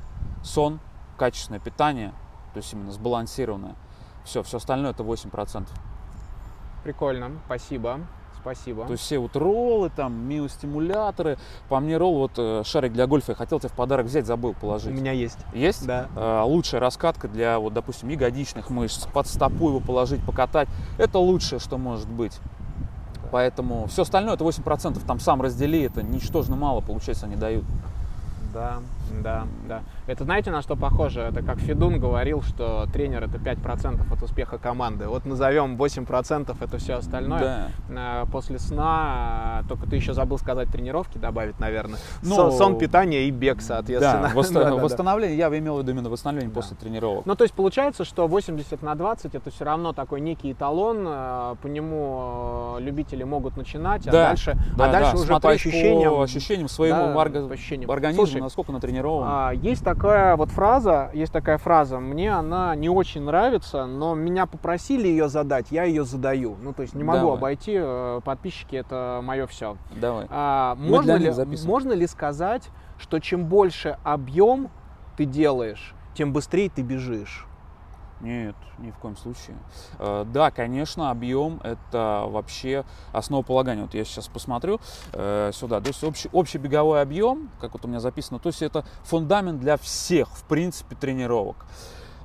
сон, 0.43 0.79
качественное 1.17 1.59
питание, 1.59 2.13
то 2.53 2.57
есть 2.57 2.73
именно 2.73 2.91
сбалансированное. 2.91 3.75
Все, 4.23 4.43
все 4.43 4.57
остальное 4.57 4.91
это 4.91 5.03
8%. 5.03 5.67
Прикольно, 6.83 7.31
спасибо. 7.45 7.99
Спасибо. 8.41 8.85
То 8.85 8.93
есть 8.93 9.03
все 9.03 9.19
вот 9.19 9.35
роллы, 9.35 9.89
там, 9.89 10.13
миостимуляторы. 10.13 11.37
По 11.67 11.79
мне 11.81 11.97
ролл, 11.97 12.19
вот 12.19 12.31
э, 12.37 12.63
шарик 12.65 12.93
для 12.93 13.05
гольфа 13.05 13.33
я 13.33 13.35
хотел 13.35 13.59
тебе 13.59 13.69
в 13.69 13.73
подарок 13.73 14.05
взять, 14.05 14.25
забыл 14.25 14.51
У 14.51 14.53
положить. 14.53 14.93
меня 14.93 15.11
есть. 15.11 15.39
Есть? 15.53 15.85
Да. 15.85 16.07
Э, 16.15 16.43
лучшая 16.45 16.79
раскатка 16.79 17.27
для, 17.27 17.59
вот, 17.59 17.73
допустим, 17.73 18.07
ягодичных 18.07 18.69
мышц, 18.69 19.05
под 19.07 19.27
стопу 19.27 19.67
его 19.69 19.81
положить, 19.81 20.23
покатать. 20.25 20.69
Это 20.97 21.19
лучшее, 21.19 21.59
что 21.59 21.77
может 21.77 22.07
быть. 22.07 22.39
Поэтому 23.31 23.87
все 23.87 24.01
остальное 24.01 24.35
это 24.35 24.43
8%. 24.43 24.99
Там 25.05 25.19
сам 25.19 25.41
раздели, 25.41 25.83
это 25.83 26.01
ничтожно 26.01 26.55
мало, 26.55 26.81
получается, 26.81 27.25
они 27.25 27.35
дают. 27.35 27.63
Да, 28.53 28.79
да, 29.23 29.47
да. 29.67 29.81
Это 30.07 30.23
знаете, 30.23 30.51
на 30.51 30.61
что 30.61 30.75
похоже? 30.75 31.21
Это 31.21 31.41
как 31.41 31.59
Федун 31.59 31.99
говорил, 31.99 32.41
что 32.41 32.87
тренер 32.91 33.23
это 33.23 33.37
5% 33.37 34.11
от 34.13 34.23
успеха 34.23 34.57
команды. 34.57 35.07
Вот 35.07 35.25
назовем 35.25 35.75
8% 35.75 36.55
это 36.59 36.77
все 36.77 36.93
остальное. 36.95 37.39
Да. 37.39 37.67
А, 37.95 38.25
После 38.27 38.59
сна, 38.59 38.83
а, 39.59 39.63
только 39.67 39.87
ты 39.89 39.95
еще 39.95 40.13
забыл 40.13 40.37
сказать 40.37 40.69
тренировки 40.69 41.17
добавить, 41.17 41.59
наверное. 41.59 41.99
Ну, 42.23 42.35
Сон, 42.35 42.51
сон, 42.51 42.77
питание 42.77 43.25
и 43.27 43.31
бег, 43.31 43.61
соответственно. 43.61 44.29
Да, 44.33 44.39
восста- 44.39 44.53
Да, 44.59 44.69
да, 44.71 44.75
да. 44.75 44.83
восстановление, 44.83 45.37
я 45.37 45.47
имел 45.57 45.77
в 45.77 45.79
виду 45.79 45.91
именно 45.91 46.09
восстановление 46.09 46.53
Да. 46.53 46.61
после 46.61 46.75
тренировок. 46.77 47.25
Ну, 47.25 47.35
то 47.35 47.43
есть 47.43 47.53
получается, 47.53 48.03
что 48.05 48.27
80 48.27 48.81
на 48.81 48.95
20 48.95 49.35
это 49.35 49.49
все 49.51 49.65
равно 49.65 49.93
такой 49.93 50.21
некий 50.21 50.51
эталон, 50.51 51.05
э, 51.07 51.55
по 51.61 51.67
нему 51.67 52.75
э, 52.77 52.81
любители 52.81 53.23
могут 53.23 53.57
начинать, 53.57 54.07
а 54.07 54.11
Да, 54.11 54.27
дальше, 54.29 54.57
Да, 54.77 54.89
а 54.89 54.91
дальше 54.91 55.11
да, 55.13 55.19
уже 55.21 55.39
по 55.39 55.49
ощущениям. 55.51 56.11
по 56.15 56.23
ощущениям 56.23 56.67
своему 56.67 57.07
да, 57.07 57.13
по 57.13 57.53
ощущениям. 57.53 57.89
организму, 57.91 58.25
Слушай, 58.25 58.41
насколько 58.41 58.71
натренирован. 58.99 59.27
А, 59.27 59.51
Есть 59.51 59.83
такая 59.83 60.35
вот 60.35 60.49
фраза, 60.51 61.09
есть 61.13 61.31
такая 61.31 61.57
фраза, 61.57 61.99
мне 61.99 62.31
она 62.33 62.75
не 62.75 62.89
очень 62.89 63.23
нравится, 63.23 63.85
но 63.85 64.15
меня 64.15 64.45
попросили 64.45 65.07
ее 65.07 65.29
задать, 65.29 65.71
я 65.71 65.83
ее 65.83 66.03
задаю. 66.03 66.57
Ну, 66.61 66.73
то 66.73 66.81
есть 66.81 66.93
не 66.95 67.03
могу 67.03 67.19
Давай. 67.21 67.37
обойти, 67.37 67.73
э, 67.75 68.21
подписчики 68.23 68.75
это 68.75 69.21
мое 69.23 69.47
все. 69.47 69.77
Давай. 69.99 70.27
А, 70.29 70.75
Мы 70.75 70.89
можно, 70.89 71.15
ли, 71.15 71.31
можно 71.65 71.93
ли 71.93 72.07
сказать, 72.07 72.69
что 72.97 73.19
чем 73.19 73.45
больше 73.45 73.97
объем 74.03 74.69
ты 75.17 75.25
делаешь, 75.25 75.93
тем 76.13 76.33
быстрее 76.33 76.69
ты 76.69 76.81
бежишь? 76.81 77.45
Нет, 78.21 78.55
ни 78.79 78.91
в 78.91 78.97
коем 78.97 79.15
случае. 79.15 79.57
Э, 79.97 80.25
Да, 80.27 80.51
конечно, 80.51 81.09
объем 81.09 81.61
это 81.63 82.25
вообще 82.27 82.83
основополагание. 83.13 83.85
Вот 83.85 83.93
я 83.93 84.03
сейчас 84.03 84.27
посмотрю 84.27 84.79
э, 85.13 85.51
сюда. 85.53 85.79
То 85.79 85.87
есть 85.87 86.03
общий, 86.03 86.29
общий 86.33 86.57
беговой 86.57 87.01
объем, 87.01 87.49
как 87.61 87.73
вот 87.73 87.85
у 87.85 87.87
меня 87.87 87.99
записано, 87.99 88.39
то 88.39 88.47
есть 88.47 88.61
это 88.61 88.83
фундамент 89.03 89.59
для 89.59 89.77
всех, 89.77 90.29
в 90.29 90.43
принципе, 90.43 90.95
тренировок. 90.95 91.65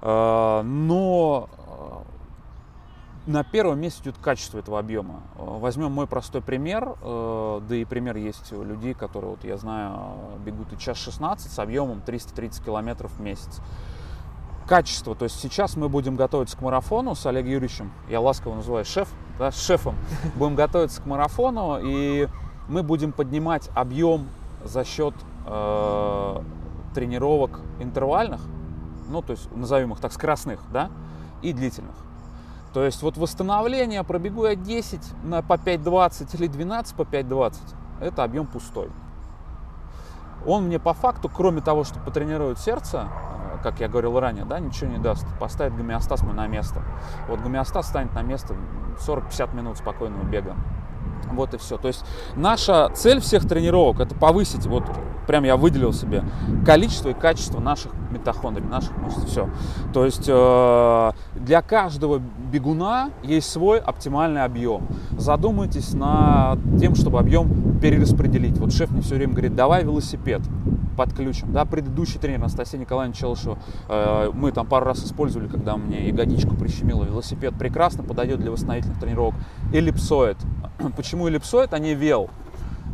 Э, 0.03 0.63
Но 0.65 1.49
на 3.27 3.43
первом 3.43 3.81
месте 3.81 4.03
идет 4.03 4.17
качество 4.19 4.59
этого 4.59 4.79
объема. 4.79 5.23
Возьмем 5.37 5.91
мой 5.93 6.07
простой 6.07 6.43
пример, 6.43 6.95
да 7.03 7.75
и 7.75 7.87
пример 7.87 8.17
есть 8.17 8.53
у 8.53 8.63
людей, 8.63 8.93
которые, 8.93 9.31
вот 9.31 9.45
я 9.45 9.57
знаю, 9.57 10.39
бегут 10.45 10.75
и 10.75 10.79
час 10.79 10.99
16 10.99 11.51
с 11.51 11.59
объемом 11.59 12.03
330 12.03 12.63
километров 12.63 13.13
в 13.13 13.21
месяц 13.23 13.63
качество. 14.67 15.15
То 15.15 15.25
есть 15.25 15.41
сейчас 15.41 15.77
мы 15.77 15.89
будем 15.89 16.17
готовиться 16.17 16.57
к 16.57 16.61
марафону 16.61 17.15
с 17.15 17.25
Олегом 17.27 17.51
Юрьевичем. 17.51 17.93
Я 18.09 18.21
ласково 18.21 18.57
называю 18.57 18.85
шеф, 18.85 19.09
да, 19.39 19.51
с 19.51 19.61
шефом. 19.61 19.95
Будем 20.37 20.55
готовиться 20.55 21.01
к 21.01 21.07
марафону, 21.07 21.79
и 21.83 22.29
мы 22.69 22.83
будем 22.83 23.13
поднимать 23.13 23.71
объем 23.75 24.29
за 24.65 24.85
счет 24.85 25.15
э, 25.47 26.43
тренировок 26.95 27.61
интервальных, 27.81 28.41
ну, 29.09 29.21
то 29.21 29.33
есть 29.33 29.55
назовем 29.55 29.93
их 29.93 30.01
так, 30.01 30.13
скоростных, 30.13 30.61
да, 30.73 30.91
и 31.43 31.53
длительных. 31.53 31.95
То 32.73 32.85
есть 32.85 33.03
вот 33.03 33.17
восстановление, 33.17 34.03
пробегу 34.03 34.47
я 34.47 34.57
10 34.57 35.01
на 35.25 35.43
по 35.43 35.55
5.20 35.55 36.37
или 36.37 36.47
12 36.49 36.97
по 36.97 37.03
5.20, 37.03 37.55
это 38.01 38.25
объем 38.25 38.47
пустой. 38.47 38.91
Он 40.47 40.65
мне 40.65 40.79
по 40.79 40.93
факту, 40.93 41.29
кроме 41.29 41.61
того, 41.61 41.85
что 41.85 41.99
потренирует 42.01 42.59
сердце, 42.59 43.09
э, 43.55 43.63
как 43.63 43.81
я 43.81 43.89
говорил 43.89 44.19
ранее, 44.21 44.45
да, 44.45 44.59
ничего 44.59 44.91
не 44.91 44.99
даст. 44.99 45.27
Поставит 45.39 45.77
гомеостаз 45.77 46.23
мне 46.23 46.33
на 46.33 46.47
место. 46.47 46.83
Вот 47.29 47.41
гомеостаз 47.41 47.89
станет 47.89 48.13
на 48.15 48.23
место 48.23 48.55
40-50 48.99 49.55
минут 49.55 49.79
спокойного 49.79 50.25
бега. 50.25 50.55
Вот 51.33 51.55
и 51.55 51.59
все. 51.59 51.77
То 51.77 51.89
есть 51.89 52.05
наша 52.37 52.91
цель 52.95 53.21
всех 53.21 53.47
тренировок 53.49 54.01
это 54.01 54.15
повысить, 54.15 54.67
вот 54.67 54.85
прям 55.27 55.45
я 55.45 55.57
выделил 55.57 55.93
себе 55.93 56.25
количество 56.65 57.11
и 57.11 57.15
качество 57.15 57.61
наших 57.61 57.93
митохондрий, 58.11 58.67
наших 58.67 58.97
мышц. 58.99 59.25
Все. 59.25 59.49
То 59.93 60.05
есть 60.05 60.27
э, 60.29 61.11
для 61.35 61.63
каждого 61.63 62.19
бегуна 62.19 63.11
есть 63.23 63.51
свой 63.51 63.79
оптимальный 63.79 64.43
объем. 64.43 64.87
Задумайтесь 65.19 65.93
над 65.95 66.61
тем, 66.79 66.95
чтобы 66.95 67.19
объем 67.19 67.79
перераспределить. 67.81 68.59
Вот 68.59 68.73
шеф 68.73 68.91
мне 68.91 69.03
все 69.03 69.17
время 69.17 69.33
говорит, 69.33 69.55
давай 69.55 69.85
велосипед 69.85 70.43
подключим. 70.97 71.53
Да, 71.53 71.65
предыдущий 71.65 72.19
тренер 72.19 72.41
Анастасия 72.41 72.81
Николаевна 72.81 73.15
Челышева, 73.15 73.59
э, 73.89 74.31
мы 74.33 74.53
там 74.53 74.67
пару 74.67 74.87
раз 74.87 75.05
использовали, 75.05 75.49
когда 75.49 75.77
мне 75.77 76.09
ягодичку 76.09 76.55
прищемило. 76.55 77.05
Велосипед 77.05 77.55
прекрасно 77.59 78.03
подойдет 78.03 78.41
для 78.41 78.51
восстановительных 78.51 78.99
тренировок. 78.99 79.35
Эллипсоид. 79.73 80.37
Почему 80.97 81.14
эллипсоид, 81.23 81.73
а 81.73 81.79
не 81.79 81.95
вел? 81.95 82.31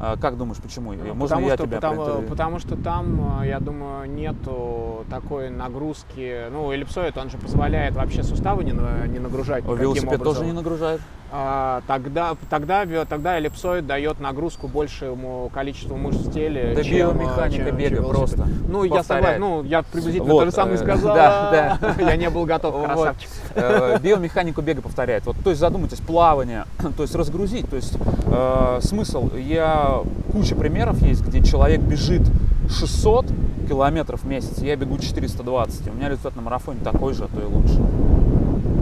Э, 0.01 0.17
Как 0.21 0.37
думаешь, 0.39 0.59
почему? 0.63 0.93
Можно 0.93 1.15
потому, 1.37 1.47
я 1.49 1.55
что, 1.55 1.67
тебя 1.67 1.77
потому, 1.81 2.23
потому 2.23 2.59
что 2.59 2.77
там, 2.77 3.41
э, 3.43 3.49
я 3.49 3.61
думаю, 3.61 4.11
нету 4.11 5.05
такой 5.11 5.51
нагрузки. 5.51 6.47
Ну, 6.51 6.73
эллипсоид, 6.73 7.17
он 7.19 7.29
же 7.31 7.37
позволяет 7.37 7.95
вообще 7.95 8.23
суставы 8.23 8.65
не, 8.65 8.73
не 8.73 9.19
нагружать. 9.19 9.65
О, 9.69 9.75
Велосипед 9.75 10.15
образом. 10.21 10.35
тоже 10.35 10.45
не 10.47 10.53
нагружает? 10.53 11.01
А, 11.33 11.83
тогда, 11.87 12.35
тогда, 12.49 12.85
тогда 13.09 13.37
эллипсоид 13.39 13.87
дает 13.87 14.19
нагрузку 14.19 14.67
большему 14.67 15.49
количеству 15.55 15.97
мышц 15.97 16.19
в 16.19 16.33
теле, 16.33 16.61
Это 16.73 16.83
чем, 16.83 17.17
биомеханика 17.17 17.51
чем- 17.57 17.67
чем 17.67 17.77
бега 17.77 17.95
велосипед. 17.97 18.17
просто. 18.17 18.49
Ну, 18.69 18.83
я 18.83 18.91
Повторяет. 18.97 19.07
согласен, 19.07 19.41
ну, 19.41 19.63
я 19.63 19.83
приблизительно 19.83 20.33
Вот, 20.33 20.41
то 20.41 20.47
же 20.47 20.53
самое 20.53 20.75
э, 20.75 20.79
сказал. 20.79 21.15
да, 21.15 21.79
Я 22.01 22.17
не 22.17 22.31
был 22.31 22.47
готов, 22.47 22.85
красавчик. 22.85 23.29
Э, 23.55 23.99
биомеханику 24.01 24.61
бега 24.61 24.83
повторяет. 24.83 25.25
Вот, 25.25 25.37
то 25.45 25.51
есть 25.51 25.61
задумайтесь, 25.61 26.01
плавание, 26.01 26.65
то 26.97 27.03
есть 27.05 27.15
разгрузить. 27.15 27.71
То 27.71 27.77
есть 27.77 27.97
э, 28.27 28.79
смысл, 28.83 29.31
я 29.37 29.90
куча 30.33 30.55
примеров 30.55 31.01
есть, 31.03 31.23
где 31.23 31.43
человек 31.43 31.81
бежит 31.81 32.23
600 32.69 33.27
километров 33.69 34.23
в 34.23 34.27
месяц, 34.27 34.59
я 34.59 34.77
бегу 34.77 34.99
420, 34.99 35.87
и 35.87 35.91
у 35.91 35.93
меня 35.93 36.09
результат 36.09 36.37
на 36.37 36.43
марафоне 36.43 36.81
такой 36.83 37.15
же, 37.15 37.25
а 37.25 37.29
то 37.29 37.41
и 37.41 37.45
лучше. 37.45 37.79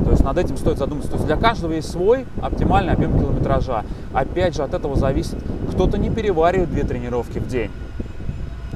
То 0.04 0.12
есть 0.12 0.24
над 0.24 0.38
этим 0.38 0.56
стоит 0.56 0.78
задуматься. 0.78 1.11
То 1.11 1.16
есть 1.16 1.26
для 1.26 1.36
каждого 1.36 1.72
есть 1.72 1.90
свой 1.90 2.24
оптимальный 2.40 2.94
объем 2.94 3.18
километража. 3.18 3.84
Опять 4.14 4.56
же, 4.56 4.62
от 4.62 4.72
этого 4.72 4.96
зависит, 4.96 5.36
кто-то 5.70 5.98
не 5.98 6.09
переваривает 6.09 6.70
две 6.70 6.84
тренировки 6.84 7.38
в 7.38 7.46
день, 7.46 7.70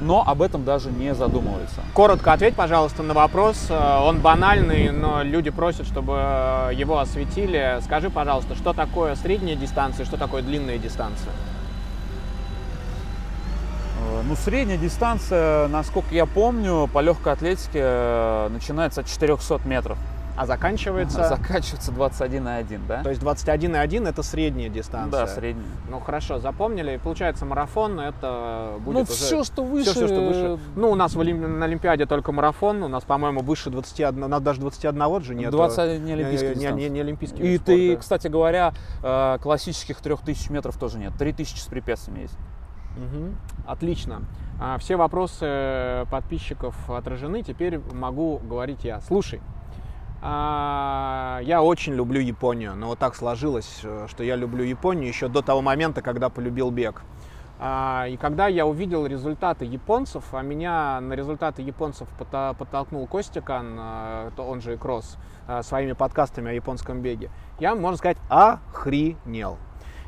но 0.03 0.23
об 0.27 0.43
этом 0.43 0.65
даже 0.65 0.91
не 0.91 1.15
задумывается. 1.15 1.81
Коротко 1.95 2.33
ответь, 2.33 2.55
пожалуйста, 2.55 3.03
на 3.03 3.15
вопрос. 3.15 3.69
Э, 3.71 4.01
Он 4.03 4.21
банальный, 4.21 4.91
но 4.91 5.23
люди 5.23 5.51
просят, 5.51 5.87
чтобы 5.87 6.15
э, 6.17 6.71
его 6.75 6.99
осветили. 6.99 7.79
Скажи, 7.83 8.11
пожалуйста, 8.11 8.55
что 8.55 8.73
такое 8.73 9.15
средняя 9.15 9.57
дистанция, 9.57 10.05
что 10.05 10.17
такое 10.17 10.43
длинная 10.43 10.79
дистанция? 10.79 11.33
Ну, 14.29 14.37
средняя 14.37 14.79
дистанция, 14.79 15.69
насколько 15.69 16.15
я 16.15 16.27
помню, 16.27 16.89
по 16.93 17.01
легкой 17.01 17.33
атлетике 17.33 17.81
э, 17.83 18.49
начинается 18.51 19.01
от 19.01 19.07
400 19.09 19.61
метров. 19.67 19.99
А 20.35 20.47
заканчивается... 20.47 21.29
Заканчивается 21.29 21.93
21,1, 21.93 22.81
да? 22.89 23.03
То 23.03 23.11
есть 23.11 23.21
21,1 23.21 24.09
это 24.09 24.23
средняя 24.23 24.71
дистанция. 24.71 25.27
Да, 25.27 25.27
средняя. 25.27 25.67
Ну 25.91 26.01
хорошо, 26.01 26.39
запомнили. 26.39 26.99
Получается, 27.03 27.45
марафон 27.45 28.01
это 28.01 28.75
будет 28.79 28.95
Ну, 28.95 29.01
уже... 29.03 29.13
все, 29.13 29.45
что 29.45 29.63
выше. 29.65 29.91
Всё, 29.91 30.07
всё, 30.07 30.09
что 30.09 30.21
выше. 30.21 30.59
Ну, 30.77 30.91
у 30.91 30.95
нас 30.95 31.15
в 31.15 31.21
Олим- 31.21 31.59
на 31.59 31.67
Олимпиаде 31.67 32.07
только 32.07 32.33
марафон, 32.33 32.83
у 32.83 32.89
нас, 32.89 33.05
по-моему, 33.05 33.41
выше 33.41 33.69
21, 33.69 34.23
у 34.25 34.29
нас 34.29 34.41
даже 34.41 34.61
21 34.61 35.23
же 35.23 35.35
нет. 35.35 35.51
21 35.51 36.05
не 36.05 36.13
олимпийская 36.13 36.51
не, 36.51 36.55
не, 36.55 36.61
дистанция. 36.63 36.89
не 36.89 37.01
олимпийский 37.01 37.43
И 37.55 37.59
ты, 37.59 37.87
спорта. 37.89 38.01
кстати 38.01 38.29
говоря, 38.29 38.73
э, 39.03 39.39
классических 39.43 40.01
3000 40.01 40.49
метров 40.51 40.79
тоже 40.79 40.99
нет. 40.99 41.13
3000 41.19 41.59
с 41.59 41.67
препятствиями 41.67 42.23
есть. 42.23 42.35
Мгм. 42.97 43.37
Отлично. 43.67 44.23
А, 44.61 44.79
Все 44.79 44.97
вопросы 44.97 46.07
подписчиков 46.11 46.75
отражены, 46.91 47.43
теперь 47.43 47.81
могу 47.93 48.39
говорить 48.39 48.85
я. 48.85 49.01
Слушай, 49.01 49.41
а, 50.21 51.41
я 51.43 51.63
очень 51.63 51.95
люблю 51.95 52.21
Японию, 52.21 52.75
но 52.77 52.87
вот 52.89 52.99
так 52.99 53.17
сложилось, 53.17 53.81
э, 53.83 54.07
что 54.09 54.23
я 54.23 54.37
люблю 54.37 54.63
Японию 54.63 55.09
еще 55.09 55.29
до 55.29 55.43
того 55.43 55.63
момента, 55.63 56.01
когда 56.01 56.29
полюбил 56.29 56.71
бег. 56.71 57.03
А, 57.59 58.07
И 58.09 58.17
когда 58.17 58.47
я 58.47 58.67
увидел 58.67 59.07
результаты 59.07 59.65
японцев, 59.65 60.25
а 60.33 60.43
меня 60.43 61.01
на 61.01 61.15
результаты 61.15 61.63
японцев 61.63 62.09
подтолкнул 62.59 63.07
Костикан, 63.07 63.77
э, 63.79 64.31
он 64.39 64.61
же 64.61 64.75
и 64.75 64.77
Кросс, 64.77 65.17
э, 65.49 65.63
своими 65.63 65.93
подкастами 65.93 66.51
о 66.51 66.53
японском 66.55 67.03
беге, 67.03 67.31
я, 67.59 67.75
можно 67.75 67.97
сказать, 67.97 68.19
охренел. 68.29 69.59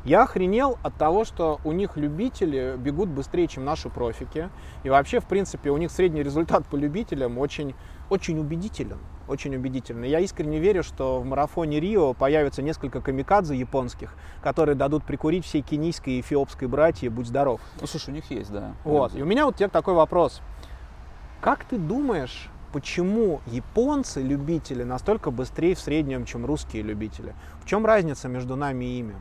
Я 0.05 0.21
охренел 0.21 0.77
от 0.83 0.93
того, 0.95 1.25
что 1.25 1.59
у 1.63 1.71
них 1.71 1.97
любители 1.97 2.75
бегут 2.77 3.09
быстрее, 3.09 3.47
чем 3.47 3.65
наши 3.65 3.89
профики. 3.89 4.49
И 4.83 4.89
вообще, 4.89 5.19
в 5.19 5.25
принципе, 5.25 5.71
у 5.71 5.77
них 5.77 5.89
средний 5.89 6.21
результат 6.21 6.63
по 6.67 6.75
любителям 6.75 7.39
очень, 7.39 7.73
очень 8.11 8.37
убедителен. 8.37 8.99
Очень 9.27 9.55
убедительный. 9.55 10.07
Я 10.07 10.19
искренне 10.19 10.59
верю, 10.59 10.83
что 10.83 11.19
в 11.19 11.25
марафоне 11.25 11.79
Рио 11.79 12.13
появится 12.13 12.61
несколько 12.61 13.01
камикадзе 13.01 13.55
японских, 13.55 14.13
которые 14.43 14.75
дадут 14.75 15.03
прикурить 15.03 15.43
всей 15.43 15.63
кенийской 15.63 16.13
и 16.13 16.21
эфиопской 16.21 16.67
братье 16.67 17.09
«Будь 17.09 17.25
здоров». 17.25 17.59
Ну, 17.81 17.87
слушай, 17.87 18.11
у 18.11 18.13
них 18.13 18.29
есть, 18.29 18.51
да. 18.51 18.75
Вот. 18.83 19.15
И 19.15 19.23
у 19.23 19.25
меня 19.25 19.47
вот 19.47 19.55
тебе 19.55 19.69
такой 19.69 19.95
вопрос. 19.95 20.39
Как 21.41 21.65
ты 21.65 21.79
думаешь, 21.79 22.51
почему 22.71 23.41
японцы, 23.47 24.21
любители, 24.21 24.83
настолько 24.83 25.31
быстрее 25.31 25.73
в 25.73 25.79
среднем, 25.79 26.25
чем 26.25 26.45
русские 26.45 26.83
любители? 26.83 27.33
В 27.63 27.65
чем 27.65 27.87
разница 27.87 28.27
между 28.27 28.55
нами 28.55 28.85
и 28.85 28.99
ими? 28.99 29.15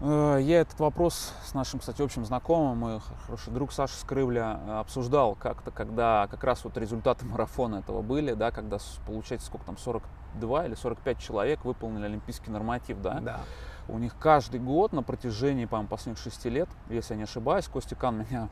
Э, 0.00 0.38
Я 0.40 0.60
этот 0.60 0.80
вопрос 0.80 1.32
с 1.44 1.52
нашим, 1.54 1.80
кстати, 1.80 2.00
общим 2.00 2.24
знакомым, 2.24 2.78
мой 2.78 3.00
хороший 3.26 3.52
друг 3.52 3.72
Саша 3.72 3.94
Скрывля, 3.94 4.60
э, 4.66 4.78
обсуждал 4.78 5.34
как-то, 5.34 5.70
когда 5.70 6.26
как 6.30 6.42
раз 6.44 6.64
вот 6.64 6.76
результаты 6.78 7.26
марафона 7.26 7.76
этого 7.76 8.00
были, 8.00 8.32
да, 8.32 8.50
когда, 8.50 8.78
получается, 9.06 9.46
сколько 9.46 9.66
там, 9.66 9.76
42 9.76 10.66
или 10.66 10.74
45 10.74 11.18
человек 11.18 11.64
выполнили 11.64 12.06
олимпийский 12.06 12.50
норматив, 12.50 13.00
да? 13.02 13.20
Да. 13.20 13.40
У 13.88 13.98
них 13.98 14.16
каждый 14.18 14.60
год 14.60 14.92
на 14.92 15.02
протяжении, 15.02 15.66
по-моему, 15.66 15.88
последних 15.88 16.22
шести 16.22 16.48
лет, 16.48 16.68
если 16.88 17.14
я 17.14 17.18
не 17.18 17.24
ошибаюсь, 17.24 17.68
Костя 17.68 17.96
Кан 17.96 18.18
меня 18.18 18.48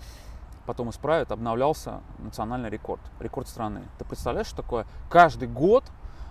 потом 0.67 0.91
исправит, 0.91 1.33
обновлялся 1.33 2.03
национальный 2.19 2.69
рекорд, 2.69 3.01
рекорд 3.21 3.49
страны. 3.49 3.85
Ты 3.99 4.05
представляешь, 4.05 4.49
что 4.49 4.57
такое? 4.59 4.87
Каждый 5.09 5.49
год 5.49 5.85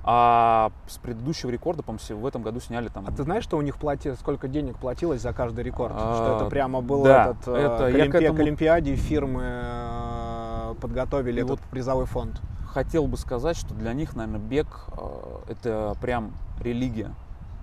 а 0.10 0.72
с 0.88 1.00
предыдущего 1.00 1.50
рекорда, 1.50 1.84
по-моему, 1.84 2.22
в 2.22 2.26
этом 2.26 2.42
году 2.42 2.62
сняли 2.62 2.88
там 2.88 3.04
А 3.06 3.12
ты 3.12 3.24
знаешь, 3.24 3.44
что 3.44 3.58
у 3.58 3.62
них 3.62 3.76
плати... 3.76 4.14
сколько 4.16 4.48
денег 4.48 4.78
платилось 4.78 5.22
за 5.22 5.34
каждый 5.34 5.66
рекорд? 5.66 5.96
А, 5.98 6.16
что 6.16 6.36
это 6.38 6.50
прямо 6.50 6.80
был 6.80 7.04
да, 7.04 7.32
этот, 7.32 7.48
э, 7.50 7.56
это 7.58 7.92
к, 7.92 7.96
Олимпи- 7.96 8.24
этому- 8.24 8.38
к 8.38 8.40
Олимпиаде 8.40 8.96
фирмы 8.96 9.44
э, 9.44 10.76
подготовили 10.80 11.40
И 11.42 11.44
этот 11.44 11.60
вот 11.60 11.70
призовой 11.70 12.06
фонд. 12.06 12.40
хотел 12.72 13.06
бы 13.08 13.18
сказать, 13.18 13.58
что 13.58 13.74
для 13.74 13.92
них, 13.92 14.16
наверное, 14.16 14.40
бег 14.40 14.68
э, 14.98 15.40
это 15.50 15.94
прям 16.00 16.32
религия, 16.62 17.12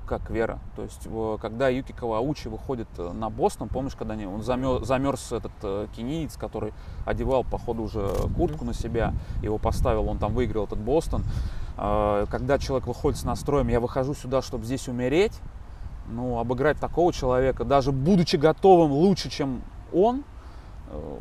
как 0.06 0.28
вера. 0.28 0.58
То 0.76 0.82
есть, 0.82 1.08
когда 1.40 1.70
Юки 1.70 1.92
Каваучи 1.92 2.48
выходит 2.48 2.88
на 2.98 3.30
Бостон, 3.30 3.68
помнишь, 3.68 3.94
когда 3.94 4.12
они, 4.12 4.26
он 4.26 4.42
замерз, 4.42 4.86
замерз 4.86 5.32
этот 5.32 5.52
э, 5.62 5.86
кениец, 5.96 6.36
который 6.36 6.74
одевал, 7.06 7.42
походу, 7.42 7.84
уже 7.84 8.06
куртку 8.36 8.66
на 8.66 8.74
себя, 8.74 9.14
его 9.40 9.56
поставил, 9.56 10.10
он 10.10 10.18
там 10.18 10.34
выиграл 10.34 10.64
этот 10.64 10.78
Бостон. 10.78 11.24
Э, 11.76 12.26
Когда 12.30 12.58
человек 12.58 12.86
выходит 12.86 13.18
с 13.18 13.24
настроем, 13.24 13.68
я 13.68 13.80
выхожу 13.80 14.14
сюда, 14.14 14.42
чтобы 14.42 14.64
здесь 14.64 14.88
умереть, 14.88 15.32
ну, 16.08 16.38
обыграть 16.38 16.78
такого 16.78 17.12
человека, 17.12 17.64
даже 17.64 17.90
будучи 17.92 18.36
готовым 18.36 18.92
лучше, 18.92 19.30
чем 19.30 19.62
он, 19.92 20.22
э, 20.90 21.16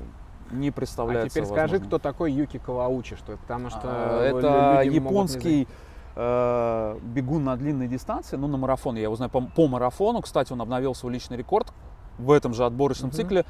не 0.51 0.69
А 0.69 0.71
представляется 0.71 1.29
теперь 1.29 1.45
скажи, 1.45 1.61
возможным. 1.73 1.87
кто 1.87 1.99
такой 1.99 2.31
Юки 2.31 2.59
Каваучи, 2.59 3.15
что 3.15 3.37
потому 3.37 3.69
что 3.69 3.79
А, 3.85 4.21
э, 4.21 4.37
Это 4.37 4.81
японский 4.83 5.67
э, 6.15 6.99
бегун 7.01 7.43
на 7.43 7.55
длинной 7.57 7.87
дистанции, 7.87 8.35
ну 8.35 8.47
на 8.47 8.57
марафон, 8.57 8.95
я 8.97 9.03
его 9.03 9.15
знаю 9.15 9.31
по, 9.31 9.41
по 9.41 9.67
марафону. 9.67 10.21
Кстати, 10.21 10.53
он 10.53 10.61
обновил 10.61 10.93
свой 10.93 11.11
личный 11.13 11.37
рекорд 11.37 11.73
в 12.19 12.31
этом 12.31 12.53
же 12.53 12.65
отборочном 12.65 13.07
Мгм. 13.09 13.15
цикле 13.17 13.45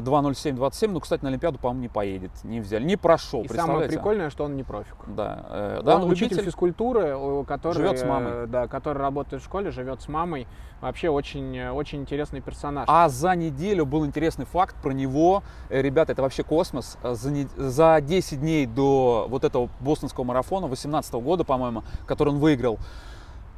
2.07.27. 0.00 0.88
Ну, 0.88 1.00
кстати, 1.00 1.22
на 1.22 1.28
Олимпиаду, 1.28 1.58
по-моему, 1.58 1.82
не 1.82 1.88
поедет, 1.88 2.30
не 2.44 2.60
взяли, 2.60 2.84
не 2.84 2.96
прошел. 2.96 3.42
И 3.42 3.48
самое 3.48 3.88
прикольное, 3.88 4.30
что 4.30 4.44
он 4.44 4.56
не 4.56 4.62
профик. 4.62 4.96
Да, 5.06 5.46
э, 5.48 5.80
да, 5.84 5.96
он 5.96 6.10
учитель, 6.10 6.26
учитель. 6.34 6.44
физкультуры, 6.44 7.44
который, 7.46 7.74
Живет 7.74 7.98
с 7.98 8.04
мамой. 8.04 8.32
э, 8.32 8.46
Да, 8.46 8.66
который 8.68 8.98
работает 8.98 9.42
в 9.42 9.44
школе, 9.46 9.70
живет 9.70 10.02
с 10.02 10.08
мамой. 10.08 10.46
Вообще 10.80 11.08
очень, 11.08 11.56
э, 11.56 11.70
очень 11.70 12.00
интересный 12.02 12.40
персонаж. 12.40 12.84
А 12.88 13.08
за 13.08 13.34
неделю 13.36 13.86
был 13.86 14.04
интересный 14.04 14.44
факт 14.44 14.76
про 14.82 14.90
него. 14.92 15.42
Э, 15.70 15.80
Ребята, 15.82 16.12
это 16.12 16.22
вообще 16.22 16.42
космос. 16.42 16.98
За, 17.02 17.30
не- 17.30 17.48
за 17.56 18.00
10 18.00 18.40
дней 18.40 18.66
до 18.66 19.26
вот 19.28 19.44
этого 19.44 19.68
бостонского 19.80 20.24
марафона 20.24 20.66
18 20.66 21.14
года, 21.14 21.44
по-моему, 21.44 21.82
который 22.06 22.30
он 22.30 22.38
выиграл, 22.38 22.78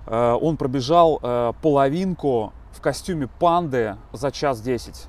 он 0.07 0.57
пробежал 0.57 1.19
половинку 1.63 2.53
в 2.73 2.81
костюме 2.81 3.27
панды 3.27 3.97
за 4.13 4.31
час 4.31 4.61
10. 4.61 5.09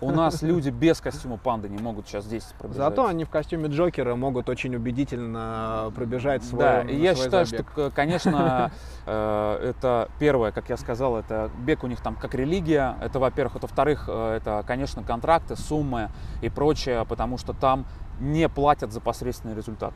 У 0.00 0.10
нас 0.10 0.42
люди 0.42 0.70
без 0.70 1.00
костюма 1.00 1.36
панды 1.36 1.68
не 1.68 1.78
могут 1.78 2.06
час 2.06 2.26
10 2.26 2.54
пробежать. 2.54 2.76
Зато 2.76 3.06
они 3.06 3.24
в 3.24 3.30
костюме 3.30 3.68
Джокера 3.68 4.14
могут 4.14 4.48
очень 4.48 4.74
убедительно 4.74 5.92
пробежать 5.94 6.44
свой 6.44 6.60
Да, 6.60 6.82
и 6.82 6.96
я 6.96 7.14
свой 7.14 7.24
считаю, 7.24 7.46
забег. 7.46 7.70
что, 7.72 7.90
конечно, 7.90 8.70
э, 9.06 9.70
это 9.70 10.08
первое, 10.18 10.52
как 10.52 10.68
я 10.68 10.76
сказал, 10.76 11.16
это 11.16 11.50
бег 11.58 11.82
у 11.84 11.86
них 11.86 12.00
там 12.00 12.14
как 12.14 12.34
религия. 12.34 12.96
Это, 13.02 13.18
во-первых, 13.18 13.56
это, 13.56 13.66
во-вторых, 13.66 14.04
э, 14.08 14.36
это, 14.36 14.62
конечно, 14.66 15.02
контракты, 15.02 15.56
суммы 15.56 16.10
и 16.42 16.48
прочее, 16.48 17.04
потому 17.08 17.38
что 17.38 17.52
там 17.52 17.86
не 18.20 18.48
платят 18.48 18.92
за 18.92 19.00
посредственный 19.00 19.54
результат. 19.54 19.94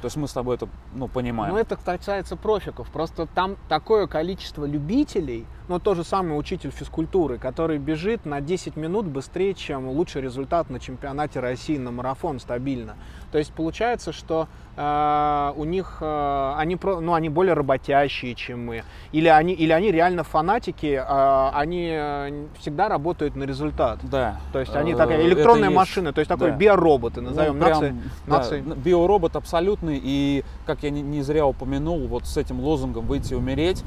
То 0.00 0.06
есть 0.06 0.16
мы 0.16 0.28
с 0.28 0.32
тобой 0.32 0.56
это, 0.56 0.68
ну, 0.94 1.08
понимаем. 1.08 1.54
Ну, 1.54 1.60
это 1.60 1.76
касается 1.76 2.36
профиков. 2.36 2.88
Просто 2.90 3.26
там 3.26 3.56
такое 3.68 4.06
количество 4.06 4.64
любителей, 4.64 5.46
ну, 5.68 5.78
тот 5.78 5.96
же 5.96 6.04
самый 6.04 6.38
учитель 6.38 6.70
физкультуры, 6.70 7.38
который 7.38 7.78
бежит 7.78 8.24
на 8.24 8.40
10 8.40 8.76
минут 8.76 9.06
быстрее, 9.06 9.54
чем 9.54 9.88
лучший 9.88 10.22
результат 10.22 10.70
на 10.70 10.80
чемпионате 10.80 11.40
России 11.40 11.76
на 11.76 11.90
марафон 11.90 12.40
стабильно. 12.40 12.96
То 13.32 13.38
есть 13.38 13.52
получается, 13.52 14.12
что 14.12 14.48
э, 14.76 15.52
у 15.56 15.64
них 15.64 15.98
э, 16.00 16.54
они, 16.56 16.74
про, 16.76 17.00
ну, 17.00 17.14
они 17.14 17.28
более 17.28 17.54
работящие, 17.54 18.34
чем 18.34 18.66
мы. 18.66 18.82
Или 19.12 19.28
они, 19.28 19.52
или 19.52 19.72
они 19.72 19.92
реально 19.92 20.24
фанатики, 20.24 21.00
э, 21.00 21.50
они 21.54 21.88
э, 21.92 22.46
всегда 22.58 22.88
работают 22.88 23.36
на 23.36 23.44
результат. 23.44 24.00
да. 24.02 24.40
То 24.52 24.58
есть 24.58 24.74
они 24.74 24.92
Э, 24.94 24.96
такая 24.96 25.18
это 25.18 25.26
электронная 25.28 25.68
есть- 25.68 25.76
машина, 25.76 26.12
то 26.12 26.18
есть 26.20 26.28
такой 26.28 26.50
да. 26.50 26.56
биороботы, 26.56 27.20
Ну, 27.20 27.28
назовем 27.30 27.58
прям, 27.60 27.70
нации. 27.70 27.94
да, 28.26 28.36
нации. 28.38 28.60
биоробот 28.60 29.36
абсолютный, 29.36 30.00
и, 30.02 30.44
как 30.66 30.82
я 30.82 30.90
не, 30.90 31.02
не 31.02 31.22
зря 31.22 31.46
упомянул, 31.46 32.06
вот 32.08 32.26
с 32.26 32.36
этим 32.36 32.58
лозунгом 32.60 33.06
«выйти 33.06 33.34
и 33.34 33.36
умереть», 33.36 33.84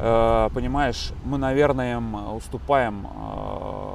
э, 0.00 0.48
понимаешь, 0.54 1.12
мы, 1.24 1.38
наверное, 1.38 1.96
им 1.96 2.14
уступаем 2.36 3.06
э, 3.06 3.92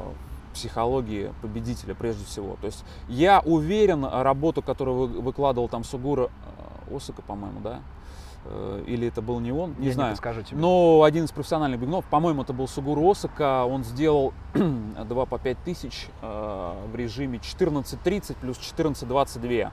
психологии 0.58 1.32
победителя 1.42 1.94
прежде 1.94 2.26
всего. 2.26 2.58
То 2.62 2.66
есть 2.68 2.84
я 3.08 3.42
уверен, 3.46 4.04
работу, 4.06 4.62
которую 4.64 4.98
вы- 5.08 5.22
выкладывал 5.22 5.70
там 5.70 5.84
Сугура 5.84 6.30
э, 6.90 6.96
Осака, 6.96 7.22
по-моему, 7.22 7.60
да? 7.62 7.80
Э, 8.46 8.84
Или 8.88 9.08
это 9.08 9.22
был 9.22 9.40
не 9.40 9.52
он, 9.52 9.76
не 9.78 9.88
Я 9.88 9.94
знаю. 9.94 10.12
подскажу 10.14 10.42
тебе. 10.42 10.58
Но 10.60 11.04
один 11.04 11.26
из 11.26 11.32
профессиональных 11.32 11.80
бегунов, 11.80 12.06
по-моему, 12.06 12.42
это 12.42 12.54
был 12.54 12.68
Сугуру 12.68 13.08
Осака, 13.12 13.66
он 13.66 13.84
сделал 13.84 14.34
2 14.54 15.26
по 15.26 15.38
5 15.38 15.58
тысяч 15.64 16.08
э, 16.22 16.74
в 16.92 16.96
режиме 16.96 17.38
14.30 17.38 18.36
плюс 18.42 18.58
14.22 18.58 19.70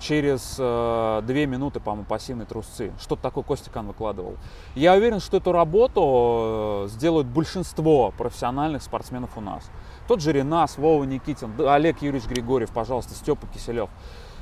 через 0.00 0.56
э, 0.58 1.22
2 1.26 1.34
минуты, 1.46 1.78
по-моему, 1.80 2.06
пассивной 2.06 2.46
трусцы. 2.46 2.92
Что-то 3.00 3.20
такое 3.22 3.44
Костикан 3.44 3.86
выкладывал. 3.86 4.36
Я 4.74 4.94
уверен, 4.94 5.20
что 5.20 5.36
эту 5.36 5.52
работу 5.52 6.86
сделают 6.88 7.26
большинство 7.26 8.10
профессиональных 8.16 8.82
спортсменов 8.82 9.36
у 9.36 9.40
нас. 9.42 9.70
Тот 10.10 10.20
же 10.20 10.32
Ренас, 10.32 10.76
Вова 10.76 11.04
Никитин, 11.04 11.52
Олег 11.68 12.02
Юрьевич 12.02 12.28
Григорьев, 12.28 12.70
пожалуйста, 12.70 13.14
Степа 13.14 13.46
Киселев. 13.46 13.88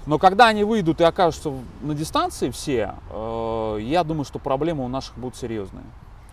Но 0.07 0.19
когда 0.19 0.47
они 0.47 0.65
выйдут 0.65 1.03
и 1.03 1.05
окажутся 1.05 1.53
на 1.83 1.93
дистанции 1.93 2.49
все, 2.49 2.95
э, 3.11 3.79
я 3.83 4.03
думаю, 4.03 4.25
что 4.25 4.39
проблемы 4.39 4.83
у 4.83 4.89
наших 4.89 5.19
будут 5.19 5.37
серьезные. 5.37 5.85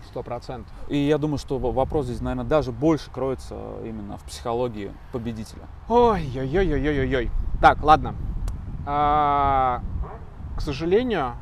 Сто 0.10 0.24
процентов. 0.24 0.72
И 0.88 0.96
я 0.96 1.18
думаю, 1.18 1.38
что 1.38 1.58
вопрос 1.58 2.06
здесь, 2.06 2.22
наверное, 2.22 2.46
даже 2.46 2.72
больше 2.72 3.12
кроется 3.12 3.58
именно 3.84 4.18
в 4.20 4.24
психологии 4.24 4.94
победителя. 5.12 5.64
Ой-ой-ой-ой-ой-ой. 5.90 7.30
Так, 7.60 7.84
ладно. 7.84 8.16
А, 8.86 9.82
к 10.56 10.62
сожалению, 10.62 11.34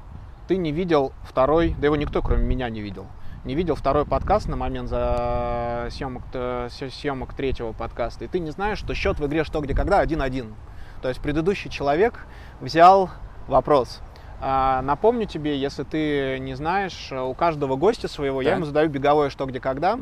ты 0.48 0.58
не 0.58 0.72
видел 0.72 1.14
второй, 1.22 1.76
да 1.78 1.86
его 1.86 1.96
никто, 1.96 2.24
кроме 2.24 2.44
меня, 2.44 2.72
не 2.72 2.82
видел. 2.82 3.06
Не 3.46 3.56
видел 3.56 3.76
второй 3.76 4.06
подкаст 4.06 4.48
на 4.48 4.56
момент 4.56 4.88
за 4.88 5.88
съемок, 5.92 6.24
т- 6.32 6.68
с- 6.70 6.90
съемок 6.90 7.34
третьего 7.34 7.74
подкаста. 7.74 8.24
И 8.24 8.28
ты 8.30 8.40
не 8.40 8.52
знаешь, 8.52 8.78
что 8.78 8.94
счет 8.94 9.20
в 9.20 9.26
игре 9.28 9.44
«Что, 9.44 9.60
где, 9.60 9.74
когда» 9.76 10.02
1-1. 10.02 10.54
То 11.02 11.10
есть 11.10 11.20
предыдущий 11.20 11.70
человек 11.70 12.26
взял 12.62 13.10
вопрос. 13.50 14.00
А, 14.40 14.82
напомню 14.82 15.26
тебе, 15.26 15.58
если 15.60 15.84
ты 15.84 16.40
не 16.40 16.54
знаешь, 16.56 17.12
у 17.12 17.34
каждого 17.34 17.76
гостя 17.76 18.08
своего 18.08 18.42
я 18.42 18.52
Так. 18.52 18.58
ему 18.60 18.66
задаю 18.66 18.90
беговое 18.90 19.30
«Что, 19.30 19.46
где, 19.46 19.60
когда». 19.60 20.00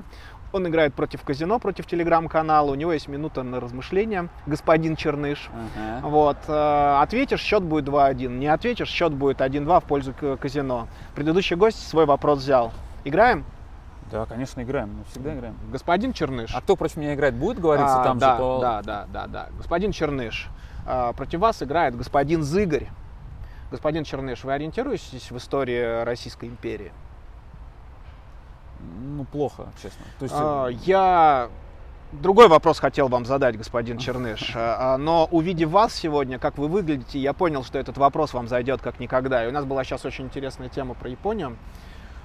Он 0.54 0.68
играет 0.68 0.94
против 0.94 1.24
казино, 1.24 1.60
против 1.60 1.88
телеграм-канала. 1.88 2.70
У 2.72 2.76
него 2.76 2.92
есть 2.92 3.08
минута 3.08 3.42
на 3.42 3.60
размышление. 3.62 4.28
Господин 4.46 4.98
Черныш. 4.98 5.50
Ага. 5.78 6.08
Вот. 6.08 6.38
э, 6.48 6.98
Ответишь, 7.02 7.40
счет 7.42 7.64
будет 7.64 7.86
2-1. 7.86 8.28
Не 8.38 8.48
ответишь, 8.48 8.90
счет 8.90 9.14
будет 9.14 9.40
1-2 9.40 9.80
в 9.80 9.86
пользу 9.86 10.14
казино. 10.40 10.88
Предыдущий 11.16 11.56
гость 11.56 11.88
свой 11.88 12.06
вопрос 12.06 12.40
взял. 12.40 12.74
Играем? 13.04 13.46
Да, 14.12 14.26
конечно, 14.26 14.62
играем. 14.62 14.98
Мы 14.98 15.04
всегда 15.06 15.34
играем. 15.36 15.56
Господин 15.72 16.12
Черныш. 16.14 16.54
А 16.54 16.62
кто 16.62 16.76
против 16.76 16.98
меня 16.98 17.14
играет, 17.14 17.34
будет 17.36 17.60
говориться 17.60 18.02
А, 18.02 18.04
там 18.04 18.18
да, 18.20 18.34
же 18.34 18.38
по... 18.40 18.60
да, 18.60 18.82
да, 18.82 19.08
да, 19.12 19.28
да. 19.28 19.48
Господин 19.58 19.92
Черныш. 19.92 20.50
а, 20.86 21.14
Против 21.14 21.40
вас 21.40 21.64
играет 21.64 21.96
господин 21.96 22.44
Зыгорь. 22.44 22.88
Господин 23.72 24.04
Черныш, 24.04 24.44
вы 24.44 24.52
ориентируетесь 24.54 25.32
в 25.32 25.38
истории 25.38 26.04
Российской 26.04 26.46
империи? 26.46 26.92
ну, 29.00 29.26
плохо, 29.26 29.68
честно. 29.82 30.04
То 30.20 30.24
есть, 30.24 30.36
А, 30.38 30.68
э, 30.70 30.74
Я 30.86 31.50
другой 32.12 32.48
вопрос 32.48 32.80
хотел 32.80 33.08
вам 33.08 33.26
задать, 33.26 33.58
господин 33.58 33.98
Черныш. 33.98 34.54
А, 34.56 34.96
а, 34.96 34.98
Но 34.98 35.28
увидев 35.32 35.70
вас 35.70 35.94
сегодня, 35.94 36.40
как 36.40 36.58
вы 36.58 36.68
выглядите, 36.68 37.20
я 37.20 37.34
понял, 37.34 37.64
что 37.64 37.78
этот 37.78 37.98
вопрос 37.98 38.34
вам 38.34 38.48
зайдет 38.48 38.82
как 38.82 39.00
никогда. 39.00 39.46
И 39.46 39.48
у 39.48 39.52
нас 39.52 39.66
была 39.66 39.84
сейчас 39.84 40.04
очень 40.06 40.26
интересная 40.26 40.68
тема 40.70 40.96
про 40.96 41.10
Японию. 41.10 41.58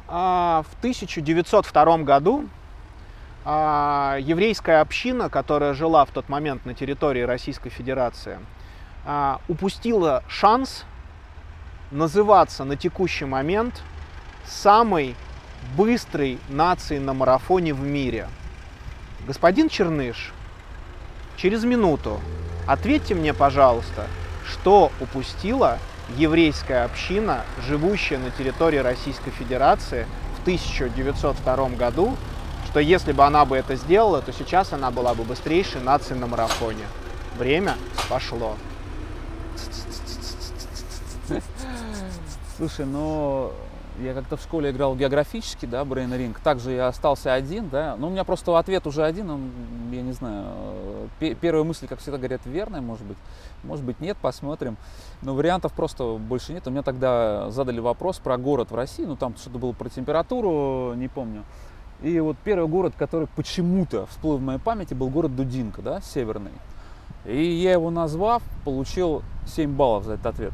А, 0.09 0.62
В 0.62 0.78
1902 0.78 1.98
году 1.98 2.48
а, 3.44 4.18
еврейская 4.20 4.80
община, 4.80 5.28
которая 5.28 5.74
жила 5.74 6.04
в 6.04 6.11
тот 6.11 6.28
момент 6.28 6.64
на 6.64 6.74
территории 6.74 7.22
Российской 7.22 7.70
Федерации, 7.70 8.38
а, 9.04 9.40
упустила 9.48 10.22
шанс 10.28 10.84
называться 11.90 12.64
на 12.64 12.76
текущий 12.76 13.24
момент 13.24 13.82
самой 14.44 15.16
быстрой 15.76 16.38
нацией 16.48 17.00
на 17.00 17.12
марафоне 17.12 17.74
в 17.74 17.80
мире. 17.80 18.28
Господин 19.26 19.68
Черныш, 19.68 20.32
через 21.36 21.64
минуту 21.64 22.20
ответьте 22.66 23.16
мне, 23.16 23.34
пожалуйста, 23.34 24.07
что 24.44 24.92
упустила 25.00 25.78
еврейская 26.16 26.84
община, 26.84 27.44
живущая 27.66 28.18
на 28.18 28.30
территории 28.30 28.78
Российской 28.78 29.30
Федерации 29.30 30.07
в 30.38 30.42
1902 30.42 31.68
году, 31.70 32.16
что 32.66 32.80
если 32.80 33.12
бы 33.12 33.24
она 33.24 33.44
бы 33.44 33.57
это 33.57 33.76
сделала, 33.76 34.22
то 34.22 34.32
сейчас 34.32 34.72
она 34.72 34.90
была 34.90 35.14
бы 35.14 35.24
быстрейшей 35.24 35.80
нацией 35.80 36.20
на 36.20 36.26
марафоне. 36.26 36.84
Время 37.38 37.74
пошло. 38.09 38.57
Слушай, 42.57 42.86
ну 42.86 43.52
я 44.02 44.14
как-то 44.14 44.36
в 44.36 44.42
школе 44.42 44.70
играл 44.70 44.94
географически, 44.94 45.66
да, 45.66 45.82
Brain 45.82 46.11
Ring. 46.11 46.36
Также 46.42 46.72
я 46.72 46.88
остался 46.88 47.32
один, 47.32 47.68
да. 47.68 47.96
Но 47.96 48.09
у 48.09 48.11
меня 48.11 48.24
просто 48.24 48.57
ответ 48.59 48.86
уже 48.86 49.04
один, 49.04 49.30
он, 49.30 49.50
я 49.90 50.02
не 50.02 50.12
знаю, 50.12 50.44
э, 50.48 51.07
пе- 51.18 51.34
первая 51.34 51.64
мысль, 51.64 51.86
как 51.86 52.00
всегда 52.00 52.18
говорят, 52.18 52.42
верная, 52.44 52.80
может 52.80 53.04
быть. 53.07 53.16
Может 53.66 53.84
быть, 53.84 54.00
нет, 54.00 54.16
посмотрим. 54.16 54.76
Но 55.22 55.34
вариантов 55.34 55.72
просто 55.72 56.16
больше 56.16 56.52
нет. 56.52 56.66
У 56.66 56.70
меня 56.70 56.82
тогда 56.82 57.50
задали 57.50 57.80
вопрос 57.80 58.18
про 58.18 58.36
город 58.38 58.70
в 58.70 58.74
России, 58.74 59.04
ну 59.04 59.16
там 59.16 59.36
что-то 59.36 59.58
было 59.58 59.72
про 59.72 59.88
температуру, 59.88 60.94
не 60.94 61.08
помню. 61.08 61.44
И 62.02 62.20
вот 62.20 62.36
первый 62.44 62.68
город, 62.68 62.94
который 62.96 63.26
почему-то 63.36 64.06
всплыл 64.06 64.36
в 64.36 64.42
моей 64.42 64.58
памяти, 64.58 64.94
был 64.94 65.08
город 65.08 65.34
Дудинка, 65.34 65.82
да, 65.82 66.00
северный. 66.00 66.52
И 67.24 67.42
я 67.42 67.72
его 67.72 67.90
назвав, 67.90 68.42
получил 68.64 69.22
7 69.46 69.74
баллов 69.74 70.04
за 70.04 70.14
этот 70.14 70.26
ответ. 70.26 70.52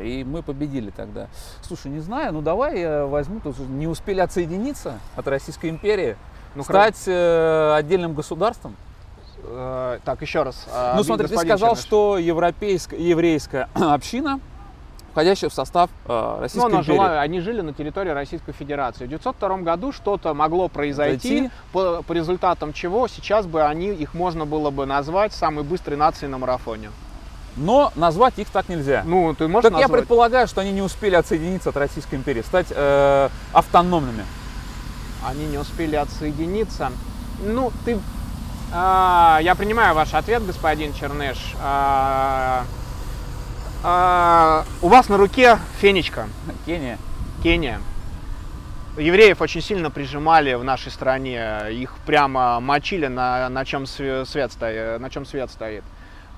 И 0.00 0.24
мы 0.24 0.42
победили 0.42 0.90
тогда. 0.90 1.28
Слушай, 1.62 1.90
не 1.90 2.00
знаю, 2.00 2.32
ну 2.32 2.42
давай 2.42 2.80
я 2.80 3.06
возьму, 3.06 3.40
тут 3.40 3.58
не 3.58 3.86
успели 3.86 4.20
отсоединиться 4.20 4.98
от 5.16 5.26
Российской 5.28 5.70
империи, 5.70 6.16
Ну, 6.54 6.62
стать 6.62 7.02
э, 7.06 7.74
отдельным 7.74 8.14
государством. 8.14 8.76
Э, 9.46 9.98
Так, 10.04 10.22
еще 10.22 10.42
раз. 10.42 10.66
А, 10.72 10.94
ну 10.96 11.04
смотри, 11.04 11.28
ты 11.28 11.36
сказал, 11.36 11.70
Черныш. 11.70 11.84
что 11.84 12.18
европейская, 12.18 12.96
еврейская 12.98 13.68
община, 13.74 14.40
входящая 15.12 15.50
в 15.50 15.54
состав 15.54 15.90
э, 16.06 16.08
Ну, 16.08 16.40
Российской 16.40 16.66
она 16.66 16.80
империи. 16.80 16.96
жила, 16.96 17.20
они 17.20 17.40
жили 17.40 17.60
на 17.60 17.72
территории 17.72 18.10
Российской 18.10 18.52
Федерации. 18.52 19.04
В 19.04 19.08
1902 19.14 19.58
году 19.58 19.92
что-то 19.92 20.34
могло 20.34 20.68
произойти, 20.68 21.50
по, 21.72 22.02
по 22.02 22.12
результатам 22.12 22.72
чего 22.72 23.06
сейчас 23.08 23.46
бы 23.46 23.62
они, 23.62 23.88
их 23.88 24.14
можно 24.14 24.44
было 24.46 24.70
бы 24.70 24.86
назвать 24.86 25.32
самой 25.32 25.64
быстрой 25.64 25.96
нацией 25.96 26.30
на 26.30 26.38
марафоне. 26.38 26.90
Но 27.56 27.92
назвать 27.94 28.36
их 28.38 28.48
так 28.48 28.68
нельзя. 28.68 29.02
Ну, 29.06 29.32
ты 29.34 29.46
можешь 29.46 29.62
так 29.70 29.72
я 29.78 29.82
назвать? 29.82 30.00
предполагаю, 30.00 30.48
что 30.48 30.60
они 30.62 30.72
не 30.72 30.82
успели 30.82 31.14
отсоединиться 31.14 31.68
от 31.68 31.76
Российской 31.76 32.16
империи, 32.16 32.42
стать 32.42 32.66
э, 32.70 33.28
автономными. 33.52 34.24
Они 35.24 35.46
не 35.46 35.58
успели 35.58 35.94
отсоединиться. 35.94 36.90
Ну, 37.44 37.70
ты... 37.84 38.00
а, 38.72 39.38
я 39.42 39.54
принимаю 39.54 39.94
ваш 39.94 40.14
ответ, 40.14 40.44
господин 40.44 40.92
Черныш. 40.92 41.54
А, 41.60 42.64
а, 43.82 44.64
у 44.82 44.88
вас 44.88 45.08
на 45.08 45.16
руке 45.16 45.58
фенечка. 45.80 46.28
Кения. 46.66 46.98
Кения. 47.42 47.80
Евреев 48.96 49.40
очень 49.40 49.60
сильно 49.60 49.90
прижимали 49.90 50.54
в 50.54 50.62
нашей 50.62 50.92
стране, 50.92 51.72
их 51.72 51.94
прямо 52.06 52.60
мочили, 52.60 53.08
на, 53.08 53.48
на, 53.48 53.64
чем, 53.64 53.84
све- 53.84 54.24
свет 54.24 54.52
стоит, 54.52 55.00
на 55.00 55.10
чем 55.10 55.26
свет 55.26 55.50
стоит. 55.50 55.82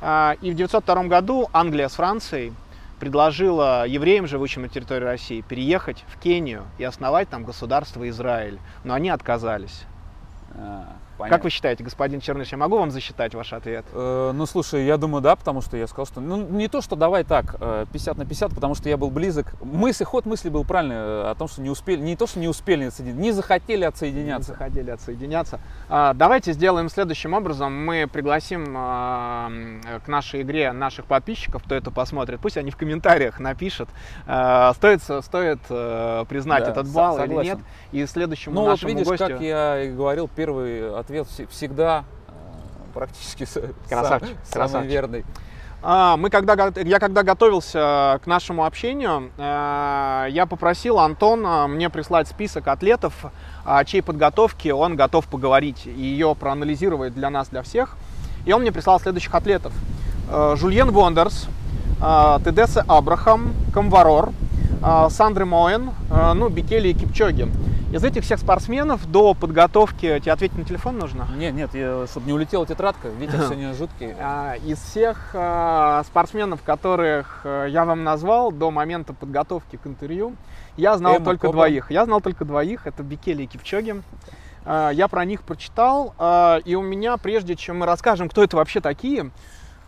И 0.00 0.50
в 0.50 0.54
1902 0.54 1.04
году 1.04 1.50
Англия 1.52 1.88
с 1.88 1.94
Францией 1.94 2.54
предложила 2.98 3.86
евреям, 3.86 4.26
живущим 4.26 4.62
на 4.62 4.68
территории 4.68 5.04
России, 5.04 5.40
переехать 5.42 6.02
в 6.08 6.18
Кению 6.18 6.64
и 6.78 6.84
основать 6.84 7.28
там 7.28 7.44
государство 7.44 8.08
Израиль. 8.08 8.58
Но 8.84 8.94
они 8.94 9.10
отказались. 9.10 9.82
А, 10.54 10.94
Как 11.16 11.30
понятно. 11.30 11.44
вы 11.44 11.50
считаете, 11.50 11.82
господин 11.82 12.20
Черныш, 12.20 12.48
я 12.52 12.58
могу 12.58 12.78
вам 12.78 12.90
засчитать 12.90 13.34
ваш 13.34 13.52
ответ? 13.52 13.84
Э, 13.92 14.32
Ну, 14.34 14.44
слушай, 14.46 14.84
я 14.84 14.96
думаю, 14.98 15.22
да, 15.22 15.34
потому 15.34 15.62
что 15.62 15.76
я 15.76 15.86
сказал, 15.86 16.06
что... 16.06 16.20
Ну, 16.20 16.36
не 16.36 16.68
то, 16.68 16.82
что 16.82 16.94
давай 16.94 17.24
так, 17.24 17.56
э, 17.58 17.86
50 17.90 18.18
на 18.18 18.26
50, 18.26 18.54
потому 18.54 18.74
что 18.74 18.88
я 18.88 18.96
был 18.96 19.10
близок. 19.10 19.54
Мысль, 19.62 20.04
ход 20.04 20.26
мысли 20.26 20.50
был 20.50 20.64
правильный 20.64 20.96
э, 20.96 21.30
о 21.30 21.34
том, 21.34 21.48
что 21.48 21.62
не 21.62 21.70
успели... 21.70 22.00
Не 22.00 22.16
то, 22.16 22.26
что 22.26 22.38
не 22.38 22.48
успели 22.48 22.84
отсоединиться, 22.84 23.20
не 23.22 23.32
захотели 23.32 23.78
Не 23.80 23.84
отсоединяться. 23.86 24.52
захотели 24.52 24.90
отсоединяться. 24.90 25.60
А, 25.88 26.12
Давайте 26.14 26.52
сделаем 26.52 26.88
следующим 26.90 27.32
образом. 27.32 27.72
Мы 27.86 28.06
пригласим 28.12 28.74
а, 28.76 29.50
к 30.04 30.08
нашей 30.08 30.42
игре 30.42 30.72
наших 30.72 31.06
подписчиков, 31.06 31.62
кто 31.64 31.74
это 31.74 31.90
посмотрит. 31.90 32.40
Пусть 32.40 32.56
они 32.56 32.70
в 32.70 32.76
комментариях 32.76 33.40
напишут, 33.40 33.88
а, 34.26 34.74
стоит, 34.74 35.02
стоит 35.02 35.60
э, 35.70 36.24
признать 36.28 36.64
Да, 36.64 36.70
этот 36.72 36.88
балл 36.88 37.22
или 37.24 37.34
нет. 37.34 37.58
И 37.92 38.04
следующему 38.06 38.54
Ну, 38.54 38.60
вот 38.62 38.70
нашему 38.70 38.90
видишь, 38.92 39.06
гостю... 39.06 39.26
как 39.28 39.40
я 39.40 39.82
и 39.82 39.90
говорил, 39.90 40.28
первый 40.28 40.98
ответ 41.06 41.26
вс- 41.28 41.48
всегда 41.50 42.04
э, 42.28 42.32
практически 42.92 43.44
с- 43.44 43.60
Красавчик, 43.88 44.36
сам- 44.44 44.44
самый 44.44 44.62
красавчик. 44.66 44.90
верный. 44.90 45.24
А, 45.82 46.16
Мы 46.16 46.30
когда, 46.30 46.72
я 46.82 46.98
когда 46.98 47.22
готовился 47.22 48.18
к 48.24 48.26
нашему 48.26 48.64
общению, 48.64 49.30
э, 49.38 50.26
я 50.30 50.46
попросил 50.46 50.98
Антона 50.98 51.68
мне 51.68 51.90
прислать 51.90 52.26
список 52.26 52.66
атлетов, 52.66 53.14
о 53.64 53.84
чьей 53.84 54.02
подготовке 54.02 54.74
он 54.74 54.96
готов 54.96 55.26
поговорить 55.28 55.86
и 55.86 55.90
ее 55.90 56.34
проанализировать 56.34 57.14
для 57.14 57.30
нас, 57.30 57.48
для 57.48 57.62
всех. 57.62 57.96
И 58.46 58.52
он 58.52 58.62
мне 58.62 58.72
прислал 58.72 58.98
следующих 58.98 59.32
атлетов. 59.34 59.72
Э, 60.28 60.54
Жульен 60.56 60.90
Вондерс, 60.90 61.46
э, 62.02 62.38
Тедесе 62.44 62.82
Абрахам, 62.88 63.52
Камварор, 63.72 64.30
э, 64.30 64.32
Сандры 65.10 65.44
Моэн, 65.44 65.90
э, 66.10 66.32
ну, 66.34 66.48
Бикели 66.48 66.88
и 66.88 66.94
Кипчоги. 66.94 67.48
Из 67.92 68.02
этих 68.02 68.24
всех 68.24 68.40
спортсменов 68.40 69.10
до 69.10 69.34
подготовки... 69.34 70.18
Тебе 70.20 70.32
ответить 70.32 70.58
на 70.58 70.64
телефон 70.64 70.98
нужно? 70.98 71.28
Нет, 71.36 71.54
нет, 71.54 71.70
чтобы 72.10 72.26
не 72.26 72.32
улетела 72.32 72.66
тетрадка, 72.66 73.08
ветер 73.08 73.40
сегодня 73.42 73.72
жуткий. 73.74 74.12
А, 74.18 74.54
Из 74.64 74.78
всех 74.78 75.28
спортсменов, 76.06 76.62
которых 76.62 77.42
э, 77.44 77.66
я 77.70 77.84
вам 77.84 78.04
назвал 78.04 78.50
до 78.50 78.70
момента 78.70 79.12
подготовки 79.12 79.76
к 79.76 79.86
интервью, 79.86 80.34
я 80.76 80.96
знал 80.98 81.16
Эмма 81.16 81.24
только 81.24 81.42
Кобран. 81.46 81.52
двоих. 81.52 81.90
Я 81.90 82.04
знал 82.04 82.20
только 82.20 82.44
двоих. 82.44 82.86
Это 82.86 83.02
Бикели 83.02 83.44
и 83.44 83.46
Кипчоги. 83.46 84.02
Я 84.66 85.06
про 85.08 85.24
них 85.24 85.42
прочитал, 85.42 86.12
и 86.64 86.74
у 86.74 86.82
меня, 86.82 87.16
прежде 87.18 87.54
чем 87.54 87.78
мы 87.78 87.86
расскажем, 87.86 88.28
кто 88.28 88.42
это 88.42 88.56
вообще 88.56 88.80
такие, 88.80 89.30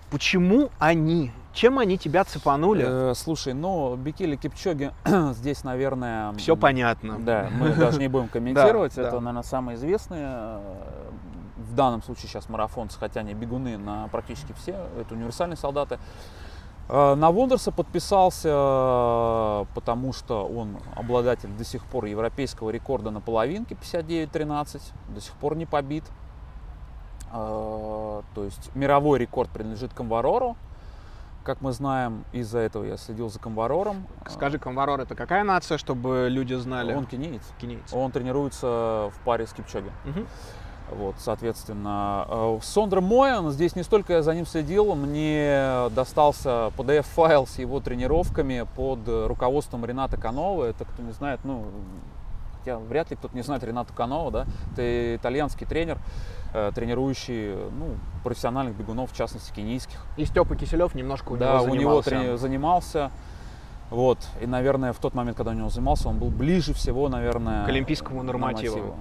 почему 0.08 0.70
они, 0.78 1.32
чем 1.58 1.78
они 1.80 1.98
тебя 1.98 2.22
цепанули, 2.24 2.84
Э, 2.88 3.14
слушай, 3.16 3.52
ну, 3.52 3.96
Бикели 3.96 4.36
Кипчоги 4.36 4.92
здесь, 5.32 5.64
наверное... 5.64 6.32
все 6.34 6.54
понятно. 6.56 7.18
Да, 7.18 7.48
мы 7.52 7.70
даже 7.74 7.98
не 7.98 8.06
будем 8.06 8.28
комментировать. 8.28 8.94
Да, 8.94 9.02
Это, 9.02 9.10
да. 9.10 9.16
наверное, 9.20 9.42
самые 9.42 9.74
известные. 9.74 10.26
э, 10.30 10.60
В 11.56 11.74
данном 11.74 12.02
случае 12.04 12.28
сейчас 12.28 12.48
марафонцы, 12.48 12.96
хотя 12.96 13.20
они 13.20 13.34
бегуны 13.34 13.76
на 13.76 14.06
практически 14.08 14.52
все. 14.52 14.76
Это 15.00 15.14
универсальные 15.14 15.56
солдаты. 15.56 15.98
Э, 16.88 17.16
На 17.16 17.32
Вондерса 17.32 17.72
подписался, 17.72 18.48
э, 18.52 19.64
потому 19.74 20.12
что 20.12 20.46
он 20.46 20.76
обладатель 20.94 21.50
до 21.58 21.64
сих 21.64 21.84
пор 21.86 22.04
европейского 22.04 22.70
рекорда 22.70 23.10
на 23.10 23.20
половинке 23.20 23.74
59-13. 23.74 24.80
До 25.08 25.20
сих 25.20 25.32
пор 25.34 25.56
не 25.56 25.66
побит. 25.66 26.04
То 27.32 28.22
есть 28.36 28.74
мировой 28.74 29.18
рекорд 29.18 29.50
принадлежит 29.50 29.92
Камварору. 29.92 30.56
Как 31.48 31.62
мы 31.62 31.72
знаем, 31.72 32.26
из-за 32.30 32.58
этого 32.58 32.84
я 32.84 32.98
следил 32.98 33.30
за 33.30 33.38
Камварором. 33.38 34.06
Скажи, 34.28 34.58
Камварор 34.58 35.00
это 35.00 35.14
какая 35.14 35.44
нация, 35.44 35.78
чтобы 35.78 36.28
люди 36.28 36.52
знали? 36.52 36.92
Он 36.92 37.06
кенеец. 37.06 37.40
Кенийцы. 37.58 37.96
Он 37.96 38.12
тренируется 38.12 38.66
в 38.66 39.14
паре 39.24 39.46
с 39.46 39.54
Кипчоги. 39.54 39.90
Мгм. 40.04 40.26
Вот, 40.90 41.14
соответственно, 41.20 42.26
э, 42.28 42.58
Сондра 42.60 43.00
Моян, 43.00 43.50
здесь 43.50 43.76
не 43.76 43.82
столько 43.82 44.12
я 44.12 44.22
за 44.22 44.34
ним 44.34 44.44
следил, 44.44 44.94
мне 44.94 45.88
достался 45.96 46.70
PDF-файл 46.76 47.46
с 47.46 47.58
его 47.58 47.80
тренировками 47.80 48.66
под 48.76 49.08
руководством 49.08 49.86
Рената 49.86 50.18
Канова. 50.18 50.64
Это, 50.64 50.84
кто 50.84 51.02
не 51.02 51.12
знает, 51.12 51.40
ну, 51.44 51.64
хотя 52.58 52.78
вряд 52.78 53.10
ли 53.10 53.16
кто-то 53.16 53.34
не 53.34 53.42
знает 53.42 53.64
Рената 53.64 53.94
Канова, 53.94 54.30
да, 54.30 54.46
это 54.72 55.16
итальянский 55.16 55.66
тренер, 55.66 55.96
тренирующий, 56.52 57.54
ну, 57.54 57.96
профессиональных 58.24 58.74
бегунов, 58.76 59.12
в 59.12 59.16
частности, 59.16 59.52
кенийских. 59.52 60.04
И 60.16 60.24
Степа 60.24 60.56
Киселев 60.56 60.94
немножко 60.94 61.32
у 61.32 61.36
да, 61.36 61.60
него 61.60 61.64
у 61.64 61.74
него 61.74 62.02
занимался. 62.02 62.10
трени- 62.10 62.36
занимался. 62.36 63.10
Вот. 63.90 64.18
И, 64.40 64.46
наверное, 64.46 64.92
в 64.92 64.98
тот 64.98 65.14
момент, 65.14 65.36
когда 65.36 65.52
у 65.52 65.54
него 65.54 65.70
занимался, 65.70 66.08
он 66.08 66.18
был 66.18 66.28
ближе 66.28 66.74
всего, 66.74 67.08
наверное... 67.08 67.64
К 67.64 67.68
олимпийскому 67.68 68.22
нормативу. 68.22 68.96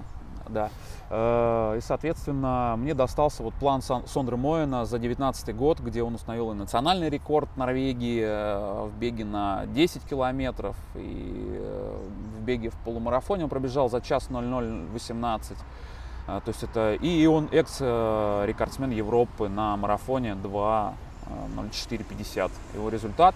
Да. 0.48 0.70
Э, 1.10 1.76
и, 1.78 1.80
соответственно, 1.80 2.74
мне 2.78 2.94
достался 2.94 3.42
вот 3.42 3.54
план 3.54 3.82
Сондры 3.82 4.36
Моена 4.36 4.84
за 4.84 4.98
2019 4.98 5.54
год, 5.56 5.80
где 5.80 6.02
он 6.02 6.14
установил 6.14 6.52
и 6.52 6.54
национальный 6.54 7.08
рекорд 7.08 7.54
Норвегии 7.56 8.22
э, 8.24 8.88
в 8.88 8.98
беге 8.98 9.24
на 9.24 9.66
10 9.66 10.04
километров, 10.04 10.76
и 10.94 11.58
э, 11.58 11.98
в 12.38 12.42
беге 12.42 12.70
в 12.70 12.76
полумарафоне 12.84 13.44
он 13.44 13.50
пробежал 13.50 13.88
за 13.90 14.00
час 14.00 14.28
0018. 14.30 15.56
То 16.28 16.42
есть 16.46 16.62
это 16.62 16.94
и 16.94 17.26
он 17.26 17.48
экс-рекордсмен 17.50 18.90
Европы 18.90 19.48
на 19.48 19.76
марафоне 19.78 20.32
2.04.50. 20.32 22.50
Его 22.74 22.90
результат. 22.90 23.34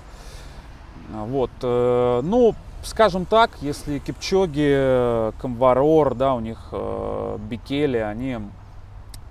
Вот. 1.10 1.50
Ну, 1.62 2.54
скажем 2.82 3.24
так, 3.24 3.50
если 3.62 3.98
Кипчоги, 3.98 5.32
Камварор, 5.40 6.14
да, 6.14 6.34
у 6.34 6.40
них 6.40 6.68
э, 6.72 7.38
Бикели, 7.48 7.98
они 7.98 8.38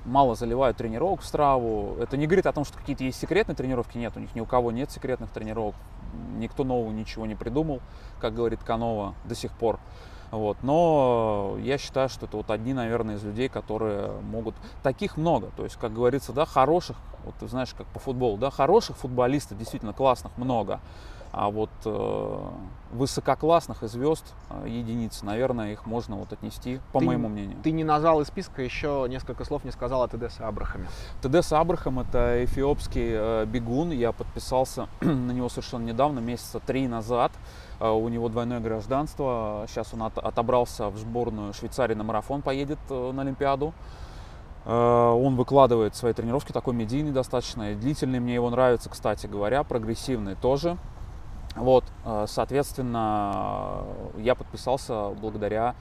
мало 0.05 0.35
заливают 0.35 0.77
тренировок 0.77 1.21
в 1.21 1.25
страву. 1.25 1.95
Это 1.99 2.17
не 2.17 2.25
говорит 2.25 2.45
о 2.45 2.53
том, 2.53 2.65
что 2.65 2.77
какие-то 2.77 3.03
есть 3.03 3.19
секретные 3.19 3.55
тренировки. 3.55 3.97
Нет, 3.97 4.13
у 4.15 4.19
них 4.19 4.33
ни 4.35 4.41
у 4.41 4.45
кого 4.45 4.71
нет 4.71 4.91
секретных 4.91 5.29
тренировок. 5.29 5.75
Никто 6.37 6.63
нового 6.63 6.91
ничего 6.91 7.25
не 7.25 7.35
придумал, 7.35 7.81
как 8.19 8.33
говорит 8.33 8.59
Канова 8.63 9.13
до 9.25 9.35
сих 9.35 9.51
пор. 9.51 9.79
Вот. 10.31 10.57
Но 10.63 11.57
я 11.61 11.77
считаю, 11.77 12.09
что 12.09 12.25
это 12.25 12.37
вот 12.37 12.49
одни, 12.49 12.73
наверное, 12.73 13.15
из 13.15 13.23
людей, 13.23 13.49
которые 13.49 14.11
могут... 14.21 14.55
Таких 14.81 15.17
много. 15.17 15.51
То 15.57 15.63
есть, 15.63 15.75
как 15.75 15.93
говорится, 15.93 16.33
да, 16.33 16.45
хороших, 16.45 16.97
вот 17.25 17.35
ты 17.35 17.47
знаешь, 17.47 17.73
как 17.77 17.85
по 17.87 17.99
футболу, 17.99 18.37
да, 18.37 18.49
хороших 18.49 18.97
футболистов 18.97 19.57
действительно 19.57 19.93
классных 19.93 20.37
много. 20.37 20.79
А 21.33 21.49
вот 21.49 21.69
э, 21.85 22.49
высококлассных 22.91 23.83
и 23.83 23.87
звезд 23.87 24.25
э, 24.49 24.65
единицы, 24.67 25.25
наверное, 25.25 25.71
их 25.71 25.85
можно 25.85 26.17
вот 26.17 26.33
отнести, 26.33 26.81
по 26.91 26.99
ты, 26.99 27.05
моему 27.05 27.29
мнению. 27.29 27.57
Ты 27.63 27.71
не 27.71 27.85
назвал 27.85 28.19
из 28.19 28.27
списка 28.27 28.61
еще 28.61 29.05
несколько 29.09 29.45
слов 29.45 29.63
не 29.63 29.71
сказал 29.71 30.03
о 30.03 30.09
Тедесе 30.09 30.43
Абрахаме. 30.43 30.87
Тедес 31.21 31.53
Абрахам 31.53 31.99
это 32.01 32.43
эфиопский 32.43 33.11
э, 33.13 33.45
бегун. 33.45 33.91
Я 33.91 34.11
подписался 34.11 34.89
на 35.01 35.31
него 35.31 35.47
совершенно 35.47 35.85
недавно, 35.85 36.19
месяца 36.19 36.59
три 36.59 36.85
назад. 36.89 37.31
Э, 37.81 37.89
у 37.89 38.07
него 38.09 38.29
двойное 38.29 38.59
гражданство. 38.59 39.65
Сейчас 39.67 39.93
он 39.93 40.03
от, 40.03 40.17
отобрался 40.17 40.89
в 40.89 40.97
сборную 40.97 41.51
Швейцарии 41.53 41.95
на 41.95 42.03
марафон, 42.03 42.43
поедет 42.43 42.79
э, 42.89 43.11
на 43.11 43.23
Олимпиаду. 43.23 43.73
Э, 44.65 45.09
он 45.09 45.35
выкладывает 45.35 45.95
свои 45.95 46.13
тренировки, 46.13 46.51
такой 46.51 46.75
медийный 46.75 47.11
достаточно, 47.11 47.73
длительный, 47.73 48.19
мне 48.19 48.35
его 48.35 48.51
нравится, 48.51 48.89
кстати 48.89 49.25
говоря, 49.25 49.63
прогрессивный 49.63 50.35
тоже. 50.35 50.77
Вот, 51.55 51.83
э, 52.05 52.25
соответственно, 52.27 53.83
я 54.17 54.35
подписался 54.35 55.09
благодаря 55.19 55.75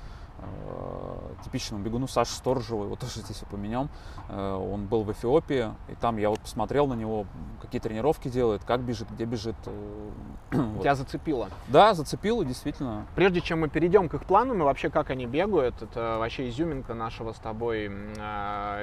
типичному 1.44 1.82
бегуну 1.82 2.06
Саше 2.06 2.32
Сторожеву, 2.32 2.84
его 2.84 2.96
тоже 2.96 3.20
здесь 3.20 3.42
упомянем. 3.42 3.88
Э, 4.28 4.54
он 4.54 4.86
был 4.86 5.02
в 5.02 5.12
Эфиопии, 5.12 5.70
и 5.88 5.94
там 5.94 6.16
я 6.18 6.30
вот 6.30 6.40
посмотрел 6.40 6.86
на 6.86 6.94
него, 6.94 7.26
какие 7.60 7.80
тренировки 7.80 8.28
делает, 8.28 8.64
как 8.64 8.80
бежит, 8.80 9.10
где 9.10 9.24
бежит. 9.24 9.56
Вот. 10.50 10.82
Тебя 10.82 10.96
зацепило? 10.96 11.48
Да, 11.68 11.94
зацепило, 11.94 12.44
действительно. 12.44 13.06
Прежде 13.14 13.40
чем 13.40 13.60
мы 13.60 13.68
перейдем 13.68 14.08
к 14.08 14.14
их 14.14 14.24
планам 14.24 14.60
и 14.60 14.64
вообще 14.64 14.90
как 14.90 15.10
они 15.10 15.26
бегают, 15.26 15.80
это 15.80 16.16
вообще 16.18 16.48
изюминка 16.48 16.92
нашего 16.92 17.32
с 17.32 17.38
тобой 17.38 17.86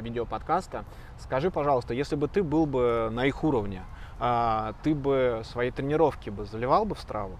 видеоподкаста. 0.01 0.85
Скажи, 1.17 1.51
пожалуйста, 1.51 1.93
если 1.93 2.15
бы 2.15 2.29
ты 2.29 2.41
был 2.41 2.65
бы 2.65 3.09
на 3.11 3.25
их 3.25 3.43
уровне, 3.43 3.83
а, 4.19 4.73
ты 4.83 4.95
бы 4.95 5.41
свои 5.43 5.71
тренировки 5.71 6.29
бы 6.29 6.45
заливал 6.45 6.85
бы 6.85 6.95
в 6.95 6.99
страву? 6.99 7.37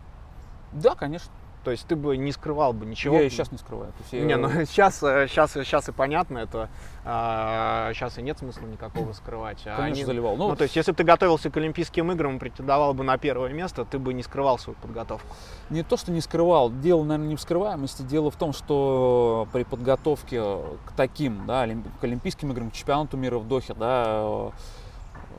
Да, 0.74 0.96
конечно. 0.96 1.32
То 1.68 1.72
есть 1.72 1.86
ты 1.86 1.98
бы 1.98 2.16
не 2.16 2.32
скрывал 2.32 2.72
бы 2.72 2.86
ничего. 2.86 3.18
Я 3.18 3.24
и 3.24 3.30
сейчас 3.30 3.52
не 3.52 3.58
скрываю. 3.58 3.92
То 3.92 3.98
есть 4.00 4.14
я... 4.14 4.22
Не, 4.22 4.38
ну 4.38 4.48
сейчас, 4.64 5.00
сейчас, 5.00 5.52
сейчас 5.52 5.90
и 5.90 5.92
понятно, 5.92 6.38
это 6.38 6.70
а, 7.04 7.92
сейчас 7.94 8.18
и 8.18 8.22
нет 8.22 8.38
смысла 8.38 8.66
никакого 8.68 9.12
скрывать. 9.12 9.64
А 9.66 9.76
Конечно, 9.76 9.84
они, 9.84 10.06
заливал. 10.06 10.38
Ну, 10.38 10.48
ну, 10.48 10.56
то 10.56 10.64
есть, 10.64 10.78
если 10.78 10.92
бы 10.92 10.96
ты 10.96 11.04
готовился 11.04 11.50
к 11.50 11.58
Олимпийским 11.58 12.10
играм 12.14 12.38
и 12.38 12.40
претендовал 12.40 12.94
бы 12.94 13.04
на 13.04 13.18
первое 13.18 13.52
место, 13.52 13.84
ты 13.84 14.00
бы 14.00 14.14
не 14.14 14.24
скрывал 14.24 14.58
свою 14.58 14.80
подготовку. 14.80 15.28
Не 15.70 15.84
то, 15.84 15.98
что 15.98 16.14
не 16.14 16.22
скрывал. 16.22 16.72
Дело, 16.72 17.04
наверное, 17.04 17.32
не 17.32 17.36
в 17.36 17.42
скрываемости. 17.42 18.02
Дело 18.04 18.32
в 18.32 18.38
том, 18.38 18.54
что 18.54 19.46
при 19.52 19.64
подготовке 19.64 20.42
к 20.86 20.94
таким, 20.96 21.46
да, 21.48 21.68
к 22.00 22.04
Олимпийским 22.06 22.54
играм, 22.54 22.72
к 22.72 22.76
чемпионату 22.76 23.18
мира 23.18 23.40
в 23.40 23.48
Дохе, 23.50 23.74
да, 23.74 24.54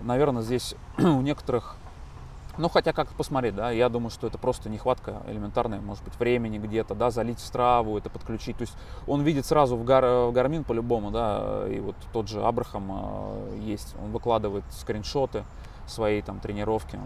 наверное, 0.02 0.42
здесь 0.42 0.74
у 0.98 1.22
некоторых, 1.22 1.76
ну, 2.59 2.68
хотя 2.68 2.92
как 2.92 3.09
посмотреть, 3.09 3.54
да, 3.54 3.70
я 3.70 3.88
думаю, 3.88 4.11
что 4.11 4.26
это 4.26 4.36
просто 4.36 4.68
нехватка 4.68 5.22
элементарная, 5.28 5.80
может 5.80 6.04
быть, 6.04 6.18
времени 6.18 6.59
где-то, 6.59 6.94
да, 6.94 7.11
залить 7.11 7.38
страву, 7.38 7.96
это 7.96 8.11
подключить. 8.11 8.56
То 8.56 8.62
есть 8.62 8.74
он 9.06 9.22
видит 9.22 9.46
сразу 9.46 9.76
в, 9.76 9.84
гар, 9.84 10.04
в 10.04 10.32
Гармин 10.32 10.64
по-любому, 10.64 11.11
да, 11.11 11.64
и 11.68 11.78
вот 11.80 11.96
тот 12.12 12.28
же 12.28 12.42
Абрахам 12.42 12.90
э, 12.90 13.59
есть, 13.61 13.94
он 14.02 14.11
выкладывает 14.11 14.64
скриншоты 14.70 15.44
своей 15.86 16.20
там 16.22 16.40
тренировки. 16.40 16.98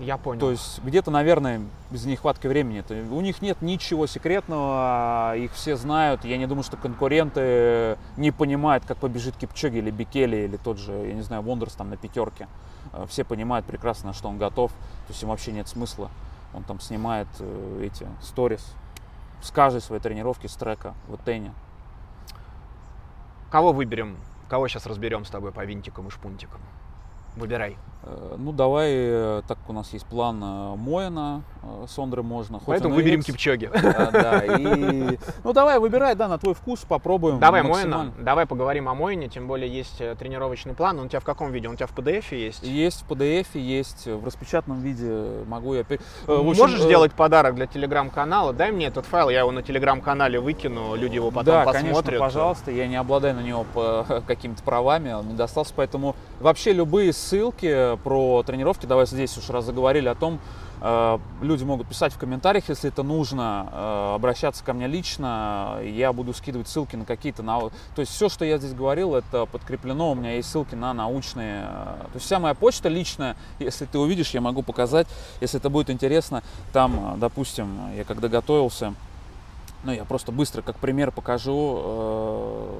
Я 0.00 0.18
понял. 0.18 0.40
То 0.40 0.50
есть 0.50 0.82
где-то, 0.82 1.10
наверное, 1.10 1.62
из 1.90 2.04
нехватки 2.04 2.46
времени. 2.46 2.84
У 3.10 3.20
них 3.20 3.42
нет 3.42 3.62
ничего 3.62 4.06
секретного, 4.06 5.36
их 5.36 5.52
все 5.52 5.76
знают. 5.76 6.24
Я 6.24 6.36
не 6.36 6.46
думаю, 6.46 6.64
что 6.64 6.76
конкуренты 6.76 7.96
не 8.16 8.32
понимают, 8.32 8.84
как 8.84 8.98
побежит 8.98 9.36
Кипчоги 9.36 9.78
или 9.78 9.90
Бикели, 9.90 10.36
или 10.36 10.56
тот 10.56 10.78
же, 10.78 10.92
я 10.92 11.14
не 11.14 11.22
знаю, 11.22 11.42
Вондерс 11.42 11.74
там 11.74 11.90
на 11.90 11.96
пятерке. 11.96 12.48
Э, 12.92 13.06
все 13.08 13.24
понимают 13.24 13.66
прекрасно, 13.66 14.12
что 14.12 14.28
он 14.28 14.38
готов. 14.38 14.72
То 14.72 15.10
есть 15.10 15.22
им 15.22 15.28
вообще 15.28 15.52
нет 15.52 15.68
смысла. 15.68 16.10
Он 16.52 16.64
там 16.64 16.80
снимает 16.80 17.28
э, 17.38 17.80
эти 17.84 18.06
сторис 18.20 18.74
с 19.42 19.50
каждой 19.50 19.80
своей 19.80 20.02
тренировки 20.02 20.46
с 20.46 20.54
трека 20.54 20.94
в 21.06 21.16
Тене. 21.24 21.52
Кого 23.50 23.72
выберем? 23.72 24.16
Кого 24.48 24.66
сейчас 24.66 24.86
разберем 24.86 25.24
с 25.24 25.30
тобой 25.30 25.52
по 25.52 25.64
винтикам 25.64 26.08
и 26.08 26.10
шпунтикам? 26.10 26.60
Выбирай. 27.36 27.76
Э, 28.06 28.36
ну, 28.38 28.52
давай, 28.52 28.90
э, 28.92 29.42
так 29.48 29.58
как 29.58 29.70
у 29.70 29.72
нас 29.72 29.92
есть 29.92 30.04
план 30.06 30.40
э, 30.42 30.76
Моина, 30.76 31.42
Сондры 31.88 32.22
можно. 32.22 32.60
Поэтому 32.66 32.94
выберем 32.94 33.20
X. 33.20 33.26
Кипчоги. 33.26 33.70
Да, 33.72 34.42
и... 34.44 35.18
Ну, 35.42 35.52
давай, 35.52 35.78
выбирай, 35.78 36.14
да, 36.14 36.28
на 36.28 36.38
твой 36.38 36.54
вкус, 36.54 36.80
попробуем. 36.80 37.38
Давай 37.38 37.62
Моина, 37.62 38.12
давай 38.18 38.46
поговорим 38.46 38.88
о 38.88 38.94
Моине, 38.94 39.28
тем 39.28 39.46
более 39.46 39.74
есть 39.74 39.98
тренировочный 40.18 40.74
план. 40.74 40.98
Он 40.98 41.06
у 41.06 41.08
тебя 41.08 41.20
в 41.20 41.24
каком 41.24 41.52
виде? 41.52 41.68
Он 41.68 41.74
у 41.74 41.76
тебя 41.76 41.86
в 41.86 41.96
PDF 41.96 42.34
есть? 42.34 42.62
Есть 42.62 43.02
в 43.02 43.10
PDF, 43.10 43.46
есть 43.54 44.06
в 44.06 44.24
распечатанном 44.24 44.80
виде. 44.80 45.44
Могу 45.46 45.74
я... 45.74 45.80
Общем, 45.80 46.44
Можешь 46.44 46.82
сделать 46.82 47.12
подарок 47.12 47.54
для 47.54 47.66
телеграм-канала? 47.66 48.52
Дай 48.52 48.70
мне 48.70 48.86
этот 48.86 49.06
файл, 49.06 49.30
я 49.30 49.40
его 49.40 49.50
на 49.50 49.62
телеграм-канале 49.62 50.38
выкину, 50.38 50.94
люди 50.94 51.14
его 51.14 51.30
потом 51.30 51.54
да, 51.54 51.64
посмотрят. 51.64 51.94
Да, 51.94 52.02
конечно, 52.02 52.18
пожалуйста. 52.18 52.70
Я 52.70 52.86
не 52.86 52.96
обладаю 52.96 53.34
на 53.34 53.40
него 53.40 53.64
какими-то 54.26 54.62
правами, 54.62 55.12
он 55.12 55.28
не 55.28 55.34
достался, 55.34 55.72
поэтому 55.74 56.14
вообще 56.40 56.72
любые 56.72 57.12
ссылки 57.12 57.93
про 57.96 58.42
тренировки, 58.42 58.86
давай 58.86 59.06
здесь 59.06 59.36
уж 59.38 59.48
раз 59.50 59.64
заговорили 59.64 60.08
о 60.08 60.14
том, 60.14 60.40
э, 60.80 61.18
люди 61.42 61.64
могут 61.64 61.88
писать 61.88 62.12
в 62.12 62.18
комментариях, 62.18 62.68
если 62.68 62.90
это 62.90 63.02
нужно, 63.02 63.68
э, 63.72 64.14
обращаться 64.14 64.64
ко 64.64 64.72
мне 64.72 64.86
лично, 64.86 65.78
я 65.82 66.12
буду 66.12 66.32
скидывать 66.32 66.68
ссылки 66.68 66.96
на 66.96 67.04
какие-то, 67.04 67.42
на... 67.42 67.60
то 67.60 67.72
есть 67.98 68.12
все, 68.12 68.28
что 68.28 68.44
я 68.44 68.58
здесь 68.58 68.74
говорил, 68.74 69.14
это 69.14 69.46
подкреплено, 69.46 70.12
у 70.12 70.14
меня 70.14 70.34
есть 70.34 70.50
ссылки 70.50 70.74
на 70.74 70.92
научные, 70.94 71.64
э, 71.64 71.96
то 72.00 72.14
есть 72.14 72.26
вся 72.26 72.38
моя 72.38 72.54
почта 72.54 72.88
личная, 72.88 73.36
если 73.58 73.84
ты 73.86 73.98
увидишь, 73.98 74.30
я 74.30 74.40
могу 74.40 74.62
показать, 74.62 75.06
если 75.40 75.58
это 75.58 75.70
будет 75.70 75.90
интересно, 75.90 76.42
там, 76.72 77.16
допустим, 77.18 77.94
я 77.96 78.04
когда 78.04 78.28
готовился, 78.28 78.94
ну, 79.84 79.92
я 79.92 80.04
просто 80.04 80.32
быстро 80.32 80.62
как 80.62 80.76
пример 80.76 81.10
покажу, 81.10 82.70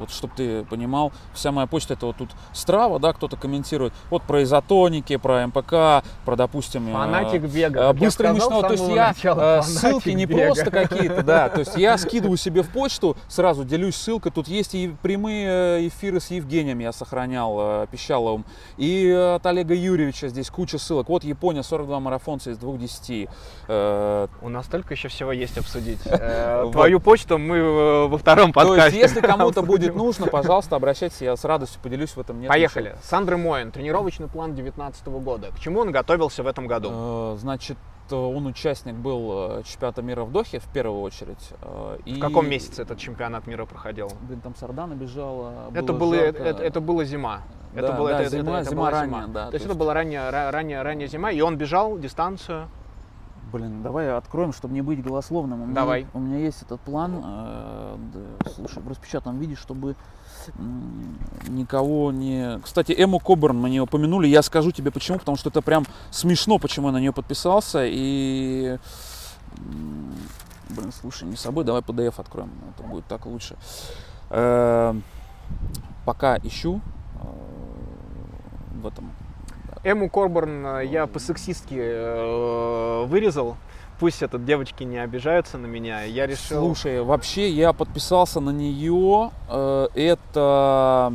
вот 0.00 0.10
чтобы 0.10 0.32
ты 0.36 0.64
понимал, 0.64 1.12
вся 1.34 1.52
моя 1.52 1.66
почта 1.66 1.94
это 1.94 2.06
вот 2.06 2.16
тут 2.16 2.30
Страва, 2.52 2.98
да, 2.98 3.12
кто-то 3.12 3.36
комментирует. 3.36 3.92
Вот 4.10 4.22
про 4.22 4.42
изотоники, 4.42 5.16
про 5.16 5.46
МПК, 5.46 6.04
про, 6.24 6.36
допустим... 6.36 6.88
Э, 6.88 6.92
фанатик 6.92 7.42
бега. 7.42 7.92
Быстрый 7.92 8.32
мышного. 8.32 8.62
То 8.62 8.72
есть 8.72 8.88
я 8.88 9.08
начала, 9.08 9.62
ссылки 9.62 10.10
не 10.10 10.26
бега. 10.26 10.46
просто 10.46 10.70
какие-то, 10.70 11.22
да. 11.22 11.48
То 11.48 11.60
есть 11.60 11.76
я 11.76 11.96
скидываю 11.98 12.36
себе 12.36 12.62
в 12.62 12.70
почту, 12.70 13.16
сразу 13.28 13.64
делюсь 13.64 13.96
ссылкой. 13.96 14.32
Тут 14.32 14.48
есть 14.48 14.74
и 14.74 14.94
прямые 15.02 15.88
эфиры 15.88 16.20
с 16.20 16.30
Евгением 16.30 16.78
я 16.80 16.92
сохранял, 16.92 17.56
э, 17.60 17.86
Пищаловым. 17.90 18.44
И 18.76 19.10
от 19.36 19.44
Олега 19.46 19.74
Юрьевича 19.74 20.28
здесь 20.28 20.50
куча 20.50 20.78
ссылок. 20.78 21.08
Вот 21.08 21.24
Япония, 21.24 21.62
42 21.62 22.00
марафонца 22.00 22.50
из 22.50 22.58
2-10. 22.58 23.28
Э, 23.68 24.28
У 24.42 24.48
нас 24.48 24.66
только 24.66 24.94
еще 24.94 25.08
всего 25.08 25.32
есть 25.32 25.58
обсудить. 25.58 26.00
Твою 26.72 27.00
почту 27.00 27.38
мы 27.38 28.08
во 28.08 28.18
втором 28.18 28.52
подкасте. 28.52 28.80
То 28.80 28.96
есть 28.96 29.14
если 29.14 29.26
кому-то 29.26 29.62
будет 29.70 29.89
будет 29.92 30.02
нужно, 30.02 30.26
пожалуйста, 30.26 30.76
обращайтесь, 30.76 31.20
я 31.20 31.36
с 31.36 31.44
радостью 31.44 31.80
поделюсь 31.82 32.10
в 32.10 32.18
этом. 32.18 32.40
Нет 32.40 32.48
Поехали. 32.48 32.88
Ничего. 32.90 32.98
Сандра 33.02 33.36
Моин, 33.36 33.70
тренировочный 33.72 34.28
план 34.28 34.54
2019 34.54 35.06
года. 35.08 35.48
К 35.52 35.58
чему 35.60 35.80
он 35.80 35.90
готовился 35.92 36.42
в 36.42 36.46
этом 36.46 36.66
году? 36.66 36.90
Э, 36.92 37.36
значит, 37.38 37.76
он 38.10 38.46
участник 38.46 38.94
был 38.94 39.58
э, 39.60 39.62
чемпионата 39.64 40.02
мира 40.02 40.24
в 40.24 40.32
Дохе 40.32 40.58
в 40.58 40.66
первую 40.72 41.00
очередь. 41.02 41.50
э, 41.62 41.98
В 42.04 42.06
и- 42.06 42.18
каком 42.20 42.48
месяце 42.48 42.82
этот 42.82 42.98
чемпионат 42.98 43.46
мира 43.46 43.66
проходил? 43.66 44.10
Блин, 44.22 44.40
там 44.40 44.54
Сардана 44.56 44.94
бежала. 44.94 45.70
Это, 45.74 45.92
было 45.92 46.10
было, 46.10 46.14
это, 46.16 46.62
это 46.62 46.80
было 46.80 47.04
зима. 47.04 47.42
Это 47.72 47.88
Да, 47.88 47.92
было, 47.92 48.08
да, 48.10 48.14
это, 48.22 48.24
это- 48.24 48.36
зима- 48.38 48.60
это 48.62 48.70
зима 48.70 48.80
была 48.82 48.90
ранняя, 48.90 49.20
зима. 49.22 49.32
да, 49.32 49.44
То 49.44 49.50
то 49.50 49.54
есть 49.54 49.64
это 49.66 49.70
есть- 49.74 49.78
была 49.78 49.94
ранняя, 49.94 50.28
ра- 50.32 50.50
ранняя, 50.50 50.82
ранняя 50.82 51.06
зима, 51.08 51.30
и 51.30 51.40
он 51.40 51.56
бежал 51.56 51.98
дистанцию. 51.98 52.68
Блин, 53.52 53.82
давай 53.82 54.10
откроем, 54.16 54.52
чтобы 54.52 54.74
не 54.74 54.82
быть 54.82 55.02
голословным. 55.02 55.62
У 55.62 55.64
меня- 55.66 55.74
Давай. 55.74 56.06
У 56.14 56.20
меня 56.20 56.38
есть 56.38 56.62
этот 56.62 56.80
план, 56.82 57.20
э, 57.24 57.96
да, 58.14 58.50
слушай, 58.50 58.80
в 58.82 58.88
распечатанном 58.88 59.40
виде, 59.40 59.56
чтобы 59.56 59.96
никого 61.48 62.12
не... 62.12 62.58
Кстати, 62.60 62.92
Эму 62.96 63.18
Коберн 63.18 63.58
мы 63.58 63.68
не 63.70 63.80
упомянули, 63.80 64.26
я 64.28 64.42
скажу 64.42 64.70
тебе 64.70 64.90
почему, 64.90 65.18
потому 65.18 65.36
что 65.36 65.50
это 65.50 65.62
прям 65.62 65.84
смешно, 66.10 66.58
почему 66.58 66.86
я 66.88 66.92
на 66.92 66.98
нее 67.00 67.12
подписался, 67.12 67.84
и... 67.84 68.78
Блин, 70.68 70.92
слушай, 70.92 71.24
не 71.28 71.36
с 71.36 71.40
собой, 71.40 71.64
давай 71.64 71.82
PDF 71.82 72.14
откроем, 72.20 72.50
это 72.74 72.86
будет 72.86 73.04
так 73.06 73.26
лучше. 73.26 73.56
Э, 74.30 74.94
Пока 76.06 76.36
ищу 76.38 76.80
э, 77.16 78.80
в 78.80 78.86
этом 78.86 79.10
Эму 79.82 80.10
Корборн 80.10 80.66
э, 80.66 80.86
я 80.86 81.06
по-сексистски 81.06 81.74
э, 81.78 83.04
вырезал. 83.06 83.56
Пусть 83.98 84.22
это 84.22 84.38
девочки 84.38 84.82
не 84.84 84.98
обижаются 84.98 85.58
на 85.58 85.66
меня. 85.66 86.02
Я 86.02 86.26
решил... 86.26 86.60
Слушай, 86.60 87.02
вообще 87.02 87.50
я 87.50 87.72
подписался 87.72 88.40
на 88.40 88.50
нее. 88.50 89.30
э, 89.48 89.88
Это 89.94 91.12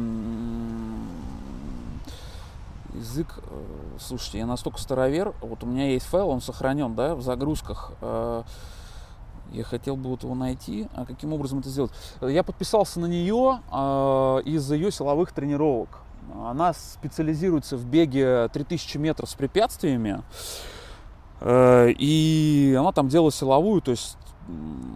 язык. 2.94 3.40
Слушайте, 4.00 4.40
я 4.40 4.46
настолько 4.46 4.80
старовер. 4.80 5.34
Вот 5.42 5.64
у 5.64 5.68
меня 5.68 5.90
есть 5.90 6.06
файл, 6.08 6.30
он 6.30 6.42
сохранен, 6.42 6.96
да, 6.96 7.16
в 7.16 7.22
загрузках. 7.22 7.92
Я 9.52 9.64
хотел 9.64 9.96
бы 9.96 10.10
вот 10.10 10.24
его 10.24 10.34
найти. 10.36 10.88
А 10.96 11.06
каким 11.06 11.32
образом 11.34 11.60
это 11.60 11.70
сделать? 11.70 11.92
Я 12.22 12.44
подписался 12.44 13.00
на 13.00 13.06
нее 13.06 13.62
из-за 14.46 14.76
ее 14.76 14.92
силовых 14.92 15.32
тренировок. 15.32 16.00
Она 16.46 16.74
специализируется 16.74 17.78
в 17.78 17.86
беге 17.86 18.48
3000 18.50 18.98
метров 18.98 19.30
с 19.30 19.34
препятствиями. 19.34 20.22
Э, 21.42 21.90
И 21.98 22.76
она 22.80 22.92
там 22.92 23.08
делала 23.10 23.32
силовую, 23.32 23.82
то 23.82 23.92
есть 23.92 24.18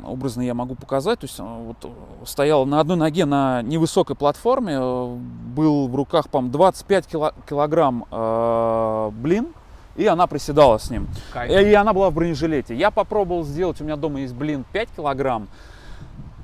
образно 0.05 0.41
я 0.41 0.53
могу 0.53 0.75
показать, 0.75 1.19
то 1.19 1.25
есть 1.25 1.39
э, 1.39 1.43
вот 1.43 1.77
э, 1.83 1.89
стояла 2.25 2.65
на 2.65 2.79
одной 2.79 2.97
ноге 2.97 3.25
на 3.25 3.61
невысокой 3.63 4.15
платформе, 4.15 4.79
был 4.79 5.87
в 5.87 5.95
руках, 5.95 6.29
по 6.29 6.41
25 6.41 7.07
кило- 7.07 7.33
килограмм 7.49 8.05
э, 8.11 9.11
блин, 9.13 9.47
и 9.95 10.05
она 10.05 10.27
приседала 10.27 10.77
с 10.77 10.89
ним. 10.91 11.07
Кайф. 11.33 11.51
И 11.51 11.73
она 11.73 11.93
была 11.93 12.09
в 12.09 12.13
бронежилете. 12.13 12.75
Я 12.75 12.89
попробовал 12.91 13.43
сделать, 13.43 13.81
у 13.81 13.83
меня 13.83 13.95
дома 13.97 14.21
есть 14.21 14.33
блин 14.35 14.63
5 14.71 14.89
килограмм, 14.95 15.47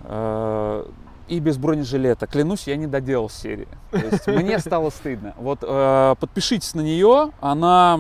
э, 0.05 0.86
и 1.28 1.39
без 1.39 1.57
бронежилета. 1.57 2.28
Клянусь, 2.28 2.67
я 2.67 2.76
не 2.78 2.88
доделал 2.88 3.30
серии. 3.30 3.67
То 3.91 3.97
есть 3.97 4.28
мне 4.28 4.59
стало 4.59 4.89
стыдно. 4.89 5.34
Вот 5.38 5.59
э, 5.61 6.15
подпишитесь 6.19 6.73
на 6.76 6.82
нее, 6.82 7.32
она 7.41 7.99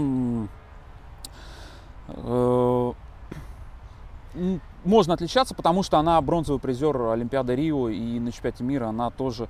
э, 2.09 2.91
можно 4.83 5.13
отличаться, 5.13 5.55
потому 5.55 5.83
что 5.83 5.97
она 5.97 6.19
бронзовый 6.21 6.59
призер 6.59 6.99
Олимпиады 7.01 7.55
Рио 7.55 7.89
и 7.89 8.19
на 8.19 8.31
чемпионате 8.31 8.63
мира 8.63 8.87
она 8.87 9.09
тоже 9.09 9.47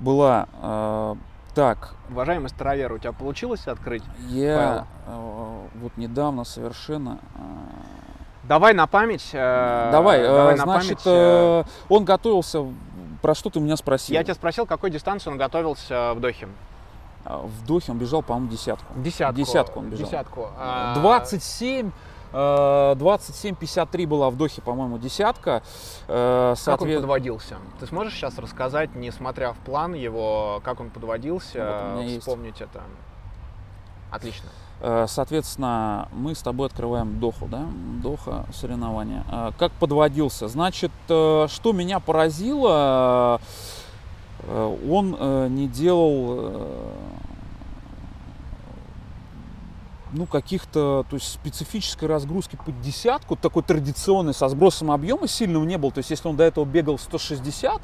была. 0.00 0.48
Э, 0.60 1.14
так, 1.54 1.94
Уважаемый 2.10 2.48
старовер, 2.48 2.92
у 2.92 2.98
тебя 2.98 3.12
получилось 3.12 3.68
открыть? 3.68 4.02
я 4.28 4.86
э, 5.06 5.58
вот 5.80 5.96
недавно 5.96 6.44
совершенно 6.44 7.18
э, 7.36 7.38
Давай 8.48 8.74
на 8.74 8.86
память. 8.86 9.30
э, 9.32 9.88
Давай, 9.92 10.20
э, 10.20 10.26
давай 10.26 10.56
на 10.56 10.64
значит, 10.64 10.98
память, 10.98 11.02
э, 11.06 11.64
э, 11.64 11.64
он 11.88 12.04
готовился, 12.04 12.66
про 13.24 13.34
что 13.34 13.48
ты 13.48 13.58
меня 13.58 13.74
спросил? 13.78 14.12
Я 14.12 14.22
тебя 14.22 14.34
спросил, 14.34 14.66
какой 14.66 14.90
дистанции 14.90 15.30
он 15.30 15.38
готовился 15.38 16.12
в 16.12 16.20
Дохе? 16.20 16.46
А, 17.24 17.38
В 17.38 17.64
Дохе 17.66 17.92
он 17.92 17.98
бежал, 17.98 18.22
по-моему, 18.22 18.50
десятку. 18.50 18.92
Десятку. 19.00 19.34
Десятку 19.34 19.78
он 19.80 19.88
бежал. 19.88 20.04
Десятку. 20.04 20.48
А, 20.58 20.92
27, 20.96 21.90
э, 22.34 22.94
27-53 22.98 24.04
была 24.06 24.28
в 24.28 24.36
Дохе, 24.36 24.60
по-моему, 24.60 24.98
десятка. 24.98 25.62
Э, 26.06 26.54
Как 26.54 26.80
он 26.82 26.86
соответ- 26.86 27.00
подводился? 27.00 27.56
Ты 27.80 27.86
сможешь 27.86 28.12
сейчас 28.12 28.36
рассказать, 28.36 28.94
не 28.94 29.10
смотря 29.10 29.54
в 29.54 29.58
план 29.60 29.94
его, 29.94 30.60
как 30.62 30.80
он 30.80 30.90
подводился, 30.90 31.64
Вот 31.94 32.02
меня 32.02 32.04
есть. 32.12 32.20
вспомнить 32.20 32.60
это? 32.60 32.82
Отлично. 34.10 34.50
Э, 34.80 35.06
Соответственно, 35.08 36.08
мы 36.12 36.34
с 36.34 36.42
тобой 36.42 36.68
открываем 36.68 37.20
Доху, 37.20 37.46
да? 37.46 37.66
Доха 38.02 38.46
соревнования. 38.52 39.24
Э, 39.30 39.50
Как 39.58 39.72
подводился? 39.72 40.48
Значит, 40.48 40.92
э, 41.08 41.46
что 41.48 41.72
меня 41.72 42.00
поразило, 42.00 43.40
он 44.46 45.16
не 45.54 45.68
делал 45.68 46.52
ну, 50.14 50.26
каких-то, 50.26 51.04
то 51.08 51.16
есть 51.16 51.32
специфической 51.32 52.06
разгрузки 52.06 52.56
под 52.64 52.80
десятку, 52.80 53.36
такой 53.36 53.62
традиционный, 53.62 54.34
со 54.34 54.48
сбросом 54.48 54.90
объема 54.90 55.28
сильного 55.28 55.64
не 55.64 55.76
было. 55.76 55.92
То 55.92 55.98
есть, 55.98 56.10
если 56.10 56.28
он 56.28 56.36
до 56.36 56.44
этого 56.44 56.64
бегал 56.64 56.98
160, 56.98 57.82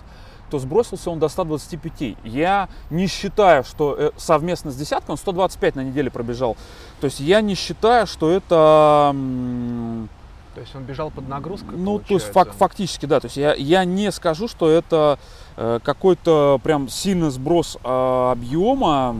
то 0.50 0.58
сбросился 0.58 1.10
он 1.10 1.18
до 1.18 1.28
125. 1.28 2.16
Я 2.24 2.68
не 2.90 3.06
считаю, 3.06 3.64
что 3.64 3.94
э, 3.98 4.10
совместно 4.16 4.70
с 4.70 4.76
десяткой, 4.76 5.12
он 5.12 5.16
125 5.16 5.76
на 5.76 5.84
неделе 5.84 6.10
пробежал. 6.10 6.56
То 7.00 7.06
есть 7.06 7.20
я 7.20 7.40
не 7.40 7.54
считаю, 7.54 8.06
что 8.06 8.30
это, 8.30 9.14
То 10.54 10.60
есть 10.60 10.74
он 10.74 10.82
бежал 10.84 11.10
под 11.10 11.28
нагрузкой? 11.28 11.76
ну, 11.78 11.98
то 11.98 12.14
есть 12.14 12.26
получается? 12.32 12.32
фак- 12.32 12.52
фактически, 12.58 13.06
да. 13.06 13.20
То 13.20 13.26
есть 13.26 13.36
я, 13.36 13.54
я 13.54 13.84
не 13.84 14.10
скажу, 14.12 14.48
что 14.48 14.68
это 14.68 15.18
э, 15.56 15.78
какой-то 15.82 16.60
прям 16.62 16.88
сильный 16.88 17.30
сброс 17.30 17.78
э, 17.82 18.30
объема. 18.32 19.14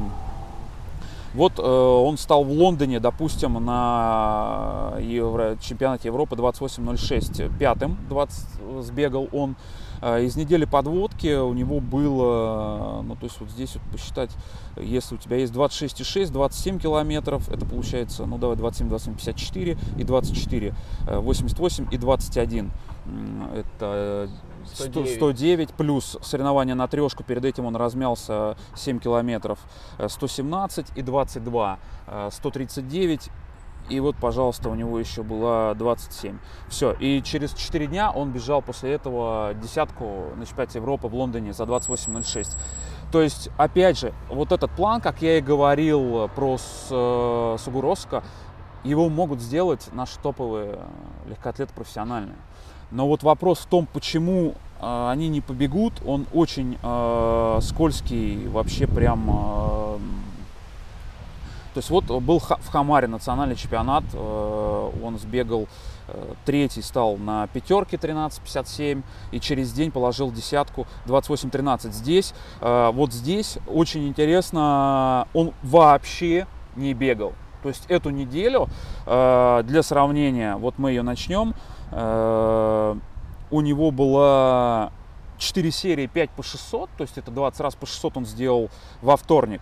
Вот 1.33 1.61
э, 1.61 1.62
он 1.62 2.18
стал 2.18 2.43
в 2.43 2.51
Лондоне, 2.51 2.99
допустим, 2.99 3.53
на 3.64 4.95
Евро- 4.99 5.57
чемпионате 5.61 6.09
Европы 6.09 6.35
28.06 6.35 7.57
пятым 7.57 7.97
20 8.09 8.47
сбегал 8.81 9.28
он. 9.33 9.55
Э, 10.03 10.22
Из 10.24 10.36
недели 10.36 10.64
подводки 10.64 11.34
у 11.38 11.53
него 11.53 11.80
было, 11.80 13.03
ну 13.03 13.16
то 13.16 13.24
есть 13.24 13.40
вот 13.40 13.51
здесь 13.51 13.74
вот 13.74 13.82
посчитать, 13.92 14.30
если 14.76 15.14
у 15.14 15.18
тебя 15.18 15.36
есть 15.36 15.53
26,6, 15.53 16.30
27 16.30 16.78
километров, 16.78 17.48
это 17.48 17.66
получается, 17.66 18.26
ну 18.26 18.38
давай 18.38 18.57
27, 18.57 18.88
27, 18.88 19.14
54 19.14 19.78
и 19.98 20.05
24, 20.05 20.74
э, 21.07 21.18
88 21.18 21.86
и 21.90 21.98
21. 21.98 22.70
М, 23.07 23.51
Это 23.55 24.28
100 24.66 24.84
109. 24.84 25.14
109 25.16 25.70
плюс 25.74 26.18
соревнования 26.22 26.74
на 26.74 26.86
трешку, 26.86 27.24
перед 27.24 27.44
этим 27.44 27.64
он 27.66 27.76
размялся 27.76 28.57
7 28.76 28.98
километров, 29.01 29.59
э, 29.98 30.09
117 30.09 30.86
и 30.96 31.03
22, 31.03 31.78
э, 32.07 32.28
139 32.32 33.30
и 33.89 33.99
вот, 34.01 34.16
пожалуйста, 34.16 34.68
у 34.68 34.74
него 34.74 34.99
еще 34.99 35.22
была 35.22 35.74
27. 35.74 36.39
Все. 36.68 36.93
И 36.93 37.22
через 37.22 37.53
4 37.53 37.87
дня 37.87 38.11
он 38.11 38.31
бежал 38.31 38.62
после 38.62 38.93
этого 38.93 39.55
десятку 39.55 40.05
на 40.37 40.47
чемпионате 40.47 40.78
Европы 40.78 41.09
в 41.09 41.14
Лондоне 41.14 41.53
за 41.53 41.64
28.06. 41.64 42.57
То 43.11 43.22
есть, 43.22 43.51
опять 43.57 43.99
же, 43.99 44.12
вот 44.28 44.53
этот 44.53 44.70
план, 44.70 45.01
как 45.01 45.22
я 45.22 45.39
и 45.39 45.41
говорил 45.41 46.28
про 46.37 46.57
э, 46.57 47.57
Сугуроско, 47.59 48.22
его 48.85 49.09
могут 49.09 49.41
сделать 49.41 49.89
наши 49.93 50.18
топовые 50.20 50.78
легкоатлеты 51.26 51.72
профессиональные. 51.74 52.37
Но 52.93 53.09
вот 53.09 53.24
вопрос 53.24 53.59
в 53.59 53.66
том, 53.66 53.89
почему 53.93 54.55
э, 54.81 55.09
они 55.11 55.28
не 55.28 55.41
побегут, 55.41 55.95
он 56.07 56.26
очень 56.33 56.78
э, 56.81 57.59
скользкий, 57.62 58.47
вообще 58.47 58.87
прям... 58.87 59.28
э, 59.28 59.99
то 61.73 61.79
есть 61.79 61.91
вот 61.91 62.05
был 62.05 62.41
в 62.41 62.68
Хамаре 62.68 63.07
национальный 63.07 63.55
чемпионат, 63.55 64.03
э, 64.12 64.91
он 65.03 65.18
сбегал 65.18 65.68
э, 66.09 66.35
третий, 66.45 66.83
стал 66.83 67.16
на 67.16 67.47
пятерке 67.47 67.97
13.57 67.97 69.05
и 69.31 69.41
через 69.41 69.73
день 69.73 69.93
положил 69.93 70.33
десятку 70.33 70.89
28.13. 71.07 71.93
Здесь, 71.93 72.35
э, 72.61 72.91
вот 72.93 73.12
здесь 73.12 73.59
очень 73.68 74.09
интересно, 74.09 75.29
он 75.33 75.53
вообще 75.62 76.49
не 76.75 76.93
бегал. 76.93 77.35
То 77.62 77.68
есть 77.68 77.85
эту 77.89 78.09
неделю, 78.09 78.68
для 79.05 79.83
сравнения, 79.83 80.57
вот 80.57 80.79
мы 80.79 80.93
ее 80.93 81.03
начнем, 81.03 81.55
у 81.93 83.61
него 83.61 83.91
была 83.91 84.93
4 85.37 85.71
серии 85.71 86.07
5 86.07 86.31
по 86.31 86.43
600, 86.43 86.89
то 86.97 87.03
есть 87.03 87.18
это 87.18 87.31
20 87.31 87.61
раз 87.61 87.75
по 87.75 87.85
600 87.85 88.16
он 88.16 88.25
сделал 88.25 88.71
во 89.03 89.18
вторник. 89.18 89.61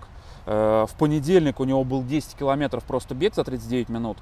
Э, 0.49 0.87
В 0.89 0.95
понедельник 0.95 1.61
у 1.61 1.65
него 1.65 1.85
был 1.85 2.03
10 2.03 2.35
километров 2.35 2.83
просто 2.85 3.15
бег 3.15 3.35
за 3.35 3.45
39 3.45 3.91
минут. 3.91 4.17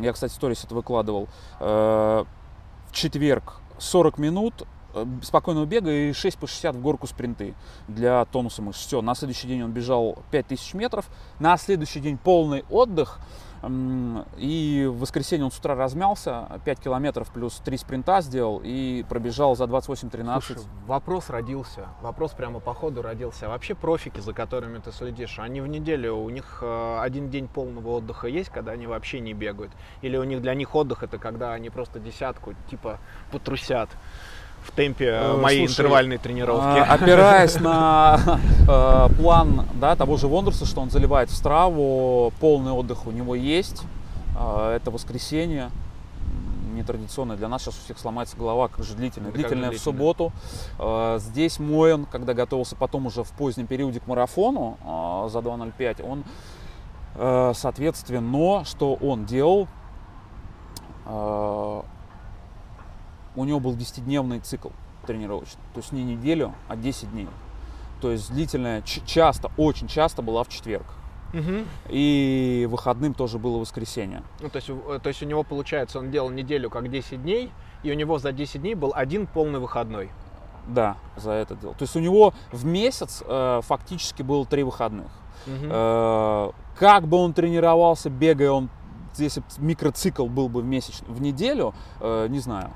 Я, 0.00 0.12
кстати, 0.12 0.32
сторис 0.32 0.64
это 0.64 0.74
выкладывал. 0.74 1.28
Э, 1.58 2.24
В 2.88 2.92
четверг 2.92 3.54
40 3.78 4.18
минут 4.18 4.62
э, 4.94 5.04
спокойного 5.22 5.66
бега 5.66 5.90
и 5.90 6.12
6 6.12 6.38
по 6.38 6.46
60 6.46 6.76
в 6.76 6.80
горку 6.80 7.08
спринты 7.08 7.54
для 7.88 8.24
тонуса 8.26 8.62
мышц. 8.62 8.78
Все, 8.78 9.02
на 9.02 9.16
следующий 9.16 9.48
день 9.48 9.64
он 9.64 9.72
бежал 9.72 10.18
5000 10.30 10.74
метров. 10.74 11.08
На 11.40 11.56
следующий 11.56 11.98
день 11.98 12.16
полный 12.16 12.64
отдых. 12.70 13.18
И 13.64 14.88
в 14.90 14.98
воскресенье 14.98 15.44
он 15.44 15.52
с 15.52 15.58
утра 15.58 15.74
размялся, 15.76 16.60
5 16.64 16.80
километров 16.80 17.30
плюс 17.30 17.60
3 17.64 17.76
спринта 17.76 18.20
сделал 18.20 18.60
и 18.64 19.04
пробежал 19.08 19.54
за 19.54 19.64
28-13. 19.64 20.40
Слушай, 20.42 20.62
вопрос 20.86 21.30
родился, 21.30 21.86
вопрос 22.00 22.32
прямо 22.32 22.58
по 22.58 22.74
ходу 22.74 23.02
родился. 23.02 23.48
Вообще 23.48 23.74
профики, 23.74 24.18
за 24.18 24.32
которыми 24.32 24.78
ты 24.78 24.90
следишь, 24.90 25.38
они 25.38 25.60
в 25.60 25.68
неделю, 25.68 26.16
у 26.16 26.30
них 26.30 26.58
э, 26.62 26.98
один 27.00 27.30
день 27.30 27.46
полного 27.46 27.90
отдыха 27.90 28.26
есть, 28.26 28.50
когда 28.50 28.72
они 28.72 28.86
вообще 28.88 29.20
не 29.20 29.32
бегают? 29.32 29.72
Или 30.00 30.16
у 30.16 30.24
них 30.24 30.42
для 30.42 30.54
них 30.54 30.74
отдых 30.74 31.02
это 31.04 31.18
когда 31.18 31.52
они 31.52 31.70
просто 31.70 32.00
десятку 32.00 32.54
типа 32.68 32.98
потрусят 33.30 33.90
в 34.64 34.70
темпе 34.72 35.06
э, 35.06 35.34
Э, 35.34 35.36
моей 35.36 35.66
слушай, 35.66 35.80
интервальной 35.80 36.18
тренировки? 36.18 36.78
А, 36.78 36.94
Опираясь 36.94 37.58
на 37.60 38.18
э, 38.68 39.08
план 39.16 39.66
да, 39.74 39.96
того 39.96 40.16
же 40.16 40.28
Вондерса, 40.28 40.66
что 40.66 40.80
он 40.80 40.90
заливает 40.90 41.30
в 41.30 41.34
страву, 41.34 42.32
полный 42.40 42.72
отдых 42.72 43.06
у 43.06 43.10
него 43.10 43.34
есть. 43.34 43.82
Э, 44.38 44.74
Это 44.76 44.90
воскресенье. 44.90 45.70
Нетрадиционное 46.74 47.36
для 47.36 47.48
нас, 47.48 47.62
сейчас 47.62 47.76
у 47.78 47.84
всех 47.84 47.98
сломается 47.98 48.34
голова, 48.36 48.68
как 48.68 48.82
же 48.84 48.94
длительное. 48.94 49.30
Да 49.30 49.36
как 49.36 49.42
же 49.42 49.48
Длительное 49.48 49.68
в 49.68 49.72
длительное? 49.72 49.98
субботу. 49.98 50.32
Э, 50.78 51.18
Здесь 51.20 51.58
мой 51.58 51.92
он, 51.94 52.06
когда 52.06 52.32
готовился 52.32 52.76
потом 52.76 53.06
уже 53.06 53.24
в 53.24 53.30
позднем 53.32 53.66
периоде 53.66 54.00
к 54.00 54.06
марафону 54.06 54.78
э, 54.82 55.28
за 55.30 55.40
2.05, 55.40 56.02
он, 56.08 56.24
э, 57.16 57.52
соответственно, 57.54 58.64
что 58.64 58.94
он 58.94 59.26
делал? 59.26 59.68
Э, 63.34 63.40
у 63.40 63.44
него 63.44 63.60
был 63.60 63.74
10-дневный 63.74 64.40
цикл 64.40 64.68
тренировочный. 65.06 65.60
То 65.74 65.80
есть 65.80 65.92
не 65.92 66.02
неделю, 66.04 66.54
а 66.68 66.76
10 66.76 67.10
дней. 67.10 67.28
То 68.00 68.10
есть 68.10 68.32
длительная, 68.32 68.82
часто, 68.82 69.50
очень 69.56 69.88
часто 69.88 70.22
была 70.22 70.42
в 70.44 70.48
четверг. 70.48 70.86
Мгм. 71.32 71.66
И 71.88 72.68
выходным 72.70 73.14
тоже 73.14 73.38
было 73.38 73.58
воскресенье. 73.58 74.22
Ну, 74.40 74.50
то 74.50 74.56
есть, 74.56 74.68
у- 74.70 74.98
то 74.98 75.08
есть 75.08 75.22
у 75.22 75.26
него 75.26 75.44
получается, 75.44 75.98
он 75.98 76.10
делал 76.10 76.28
неделю 76.30 76.68
как 76.68 76.90
10 76.90 77.22
дней, 77.22 77.50
и 77.82 77.90
у 77.90 77.94
него 77.94 78.18
за 78.18 78.32
10 78.32 78.60
дней 78.60 78.74
был 78.74 78.92
один 78.94 79.26
полный 79.26 79.58
выходной. 79.58 80.10
Да, 80.68 80.96
за 81.16 81.32
это 81.32 81.56
дело. 81.56 81.74
То 81.74 81.82
есть 81.82 81.96
у 81.96 82.00
него 82.00 82.34
в 82.52 82.64
месяц 82.64 83.22
э, 83.26 83.60
фактически 83.62 84.22
было 84.22 84.44
три 84.46 84.62
выходных. 84.62 85.10
Мгм. 85.46 85.68
Э, 85.70 86.50
как 86.78 87.08
бы 87.08 87.16
он 87.16 87.32
тренировался, 87.32 88.10
бегая, 88.10 88.50
он 88.52 88.68
если 89.18 89.40
б 89.40 89.46
микроцикл 89.58 90.26
был 90.26 90.48
бы 90.48 90.62
в 90.62 90.64
месяц, 90.64 91.02
в 91.06 91.20
неделю, 91.20 91.74
э, 92.00 92.28
не 92.28 92.38
знаю. 92.38 92.70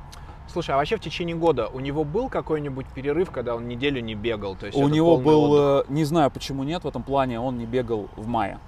Слушай, 0.57 0.71
а 0.71 0.79
вообще 0.79 0.97
в 0.97 1.01
течение 1.01 1.37
года 1.37 1.69
у 1.69 1.81
него 1.81 2.03
был 2.03 2.31
какой-нибудь 2.31 2.87
перерыв, 2.87 3.31
когда 3.31 3.55
он 3.55 3.69
неделю 3.69 4.01
не 4.01 4.15
бегал? 4.15 4.57
То 4.57 4.65
есть 4.65 4.79
У 4.79 4.89
него 4.89 5.19
был, 5.19 5.53
отдых? 5.53 5.87
э, 5.91 5.93
не 5.93 6.05
знаю 6.05 6.31
почему 6.31 6.65
нет, 6.65 6.83
в 6.83 6.89
этом 6.89 7.03
плане 7.03 7.39
он 7.39 7.59
не 7.59 7.67
бегал 7.67 8.09
в 8.17 8.27
мае. 8.27 8.59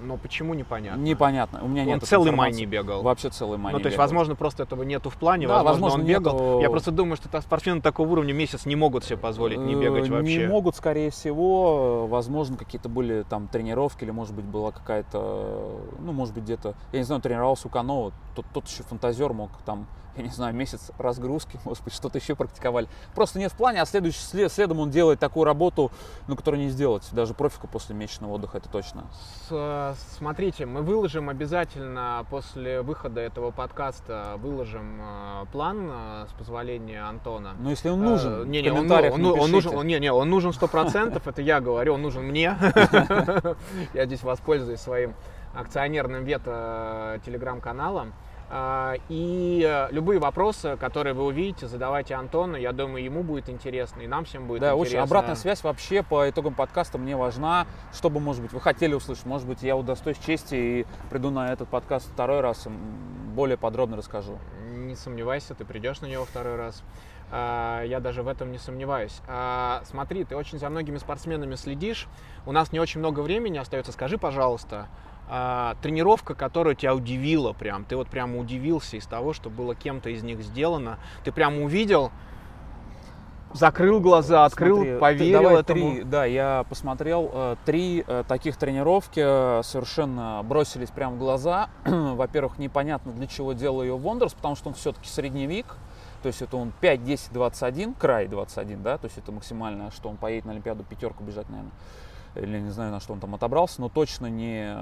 Но 0.00 0.16
почему 0.16 0.54
непонятно? 0.54 0.98
Непонятно. 0.98 1.60
У 1.62 1.68
меня 1.68 1.82
Он 1.82 1.88
нет 1.88 1.96
этой 1.98 2.06
целый 2.06 2.32
май 2.32 2.52
не 2.52 2.64
бегал. 2.64 3.02
Вообще 3.02 3.28
целый 3.28 3.58
май 3.58 3.72
ну, 3.72 3.78
не 3.78 3.82
то 3.82 3.88
есть, 3.88 3.96
бегал. 3.96 4.04
возможно, 4.06 4.34
просто 4.34 4.62
этого 4.62 4.82
нету 4.82 5.10
в 5.10 5.16
плане, 5.18 5.46
Да, 5.46 5.62
возможно, 5.62 5.82
возможно, 5.82 6.00
он 6.00 6.06
бегал. 6.06 6.32
нету. 6.32 6.60
Я 6.62 6.70
просто 6.70 6.90
думаю, 6.90 7.16
что 7.16 7.40
спортсмены 7.42 7.82
такого 7.82 8.08
уровня 8.12 8.32
месяц 8.32 8.64
не 8.64 8.76
могут 8.76 9.04
себе 9.04 9.18
позволить 9.18 9.58
не 9.58 9.74
бегать 9.74 10.08
Э, 10.08 10.12
вообще. 10.12 10.38
Не 10.38 10.46
могут, 10.46 10.74
скорее 10.76 11.10
всего, 11.10 12.04
э, 12.06 12.10
возможно, 12.10 12.56
какие-то 12.56 12.88
были 12.88 13.24
там 13.28 13.48
тренировки, 13.48 14.04
или, 14.04 14.10
может 14.10 14.34
быть, 14.34 14.46
была 14.46 14.70
какая-то, 14.70 15.80
ну, 15.98 16.12
может 16.12 16.32
быть, 16.32 16.44
где-то, 16.44 16.74
я 16.92 16.98
не 16.98 17.04
знаю, 17.04 17.20
тренировался 17.20 17.68
у 17.68 17.70
Канова, 17.70 18.12
тот, 18.34 18.46
тот 18.54 18.66
еще 18.68 18.84
фантазер 18.84 19.34
мог 19.34 19.50
там, 19.66 19.86
я 20.16 20.22
не 20.22 20.30
знаю, 20.30 20.54
месяц 20.54 20.90
разгрузки, 20.98 21.58
может 21.64 21.82
быть, 21.84 21.94
что-то 21.94 22.18
еще 22.18 22.34
практиковали. 22.34 22.88
Просто 23.14 23.38
нет 23.38 23.52
в 23.52 23.56
плане, 23.56 23.82
а 23.82 23.86
следующий, 23.86 24.20
след- 24.20 24.52
следом 24.52 24.80
он 24.80 24.90
делает 24.90 25.18
такую 25.20 25.44
работу, 25.44 25.90
ну, 26.28 26.36
которую 26.36 26.62
не 26.62 26.68
сделать, 26.68 27.06
даже 27.12 27.34
профика 27.34 27.66
после 27.66 27.94
месячного 27.94 28.32
отдыха, 28.32 28.58
это 28.58 28.68
точно. 28.68 29.04
С- 29.12 29.48
э, 29.50 29.94
Смотрите, 30.18 30.66
мы 30.66 30.82
выложим 30.82 31.28
обязательно 31.28 32.24
после 32.30 32.82
выхода 32.82 33.20
этого 33.20 33.50
подкаста 33.50 34.34
выложим 34.38 35.00
э, 35.00 35.46
план 35.52 35.88
э, 35.92 36.26
с 36.30 36.32
позволения 36.38 37.02
Антона. 37.02 37.54
Но 37.58 37.70
если 37.70 37.88
он 37.88 38.02
нужен, 38.02 38.42
Э, 38.42 38.44
не, 38.46 38.62
не, 38.62 38.70
он, 38.70 38.76
комментариях 38.76 39.14
он, 39.14 39.24
он 39.24 39.50
нужен, 39.50 39.74
он, 39.76 39.86
не, 39.86 39.98
не, 40.00 40.12
он 40.12 40.28
нужен 40.30 40.52
сто 40.52 40.66
процентов, 40.68 41.26
это 41.28 41.42
я 41.42 41.60
говорю, 41.60 41.94
он 41.94 42.02
нужен 42.02 42.24
мне. 42.24 42.56
Я 43.94 44.06
здесь 44.06 44.22
воспользуюсь 44.22 44.80
своим 44.80 45.14
акционерным 45.54 46.24
вето 46.24 47.20
телеграм-каналом. 47.24 48.12
А, 48.48 48.94
И 49.08 49.64
э, 49.66 49.88
любые 49.90 50.20
вопросы, 50.20 50.76
которые 50.76 51.14
вы 51.14 51.24
увидите, 51.24 51.66
задавайте 51.66 52.14
Антону. 52.14 52.56
Я 52.56 52.72
думаю, 52.72 53.02
ему 53.02 53.22
будет 53.22 53.48
интересно, 53.48 54.02
и 54.02 54.06
нам 54.06 54.24
всем 54.24 54.46
будет 54.46 54.60
Да, 54.60 54.68
интересно. 54.72 54.82
очень. 54.98 54.98
Обратная 55.04 55.34
связь 55.34 55.64
вообще 55.64 56.02
по 56.02 56.28
итогам 56.30 56.54
подкаста 56.54 56.98
мне 56.98 57.16
важна. 57.16 57.66
Что 57.92 58.08
бы, 58.10 58.20
может 58.20 58.42
быть, 58.42 58.52
вы 58.52 58.60
хотели 58.60 58.94
услышать. 58.94 59.26
Может 59.26 59.48
быть, 59.48 59.62
я 59.62 59.76
удостоюсь 59.76 60.18
чести 60.18 60.54
и 60.54 60.86
приду 61.10 61.30
на 61.30 61.52
этот 61.52 61.68
подкаст 61.68 62.08
второй 62.12 62.40
раз 62.40 62.66
более 63.34 63.56
подробно 63.56 63.96
расскажу. 63.96 64.38
Не 64.76 64.94
сомневайся, 64.94 65.54
ты 65.54 65.64
придешь 65.64 66.00
на 66.00 66.06
него 66.06 66.24
второй 66.24 66.56
раз. 66.56 66.82
А, 67.32 67.82
Я 67.82 67.98
даже 67.98 68.22
в 68.22 68.28
этом 68.28 68.52
не 68.52 68.58
сомневаюсь. 68.58 69.20
А, 69.26 69.82
Смотри, 69.84 70.22
ты 70.24 70.36
очень 70.36 70.58
за 70.60 70.68
многими 70.70 70.98
спортсменами 70.98 71.56
следишь. 71.56 72.06
У 72.46 72.52
нас 72.52 72.70
не 72.70 72.78
очень 72.78 73.00
много 73.00 73.20
времени 73.20 73.58
остается. 73.58 73.90
Скажи, 73.90 74.16
пожалуйста, 74.16 74.86
а, 75.28 75.76
тренировка, 75.82 76.34
которая 76.34 76.74
тебя 76.74 76.94
удивила 76.94 77.52
прям, 77.52 77.84
ты 77.84 77.96
вот 77.96 78.08
прямо 78.08 78.38
удивился 78.38 78.96
из 78.96 79.06
того, 79.06 79.32
что 79.32 79.50
было 79.50 79.74
кем-то 79.74 80.10
из 80.10 80.22
них 80.22 80.42
сделано. 80.42 80.98
Ты 81.24 81.32
прямо 81.32 81.62
увидел, 81.62 82.12
закрыл 83.52 84.00
глаза, 84.00 84.44
открыл, 84.44 84.76
Смотри, 84.76 84.92
ты 84.92 84.98
поверил 84.98 85.42
давай 85.42 85.60
этому. 85.60 85.92
три, 85.92 86.04
да, 86.04 86.24
я 86.24 86.64
посмотрел 86.68 87.30
э, 87.32 87.56
три 87.64 88.04
э, 88.06 88.24
таких 88.26 88.56
тренировки, 88.56 89.20
э, 89.22 89.62
совершенно 89.62 90.42
бросились 90.44 90.90
прямо 90.90 91.16
в 91.16 91.18
глаза. 91.18 91.70
Во-первых, 91.84 92.58
непонятно, 92.58 93.12
для 93.12 93.26
чего 93.26 93.52
делал 93.52 93.82
ее 93.82 93.96
Вондерс, 93.96 94.34
потому 94.34 94.56
что 94.56 94.68
он 94.68 94.74
все-таки 94.74 95.08
средневик. 95.08 95.66
То 96.22 96.28
есть 96.28 96.42
это 96.42 96.56
он 96.56 96.72
5, 96.80 97.04
10, 97.04 97.32
21, 97.32 97.94
край 97.94 98.26
21, 98.26 98.82
да, 98.82 98.98
то 98.98 99.04
есть 99.04 99.18
это 99.18 99.30
максимально, 99.30 99.90
что 99.92 100.08
он 100.08 100.16
поедет 100.16 100.46
на 100.46 100.52
Олимпиаду 100.52 100.82
пятерку 100.82 101.22
бежать, 101.22 101.48
наверное. 101.48 101.72
Или 102.36 102.60
не 102.60 102.70
знаю, 102.70 102.92
на 102.92 103.00
что 103.00 103.12
он 103.12 103.20
там 103.20 103.34
отобрался, 103.34 103.80
но 103.80 103.88
точно 103.88 104.26
не, 104.26 104.76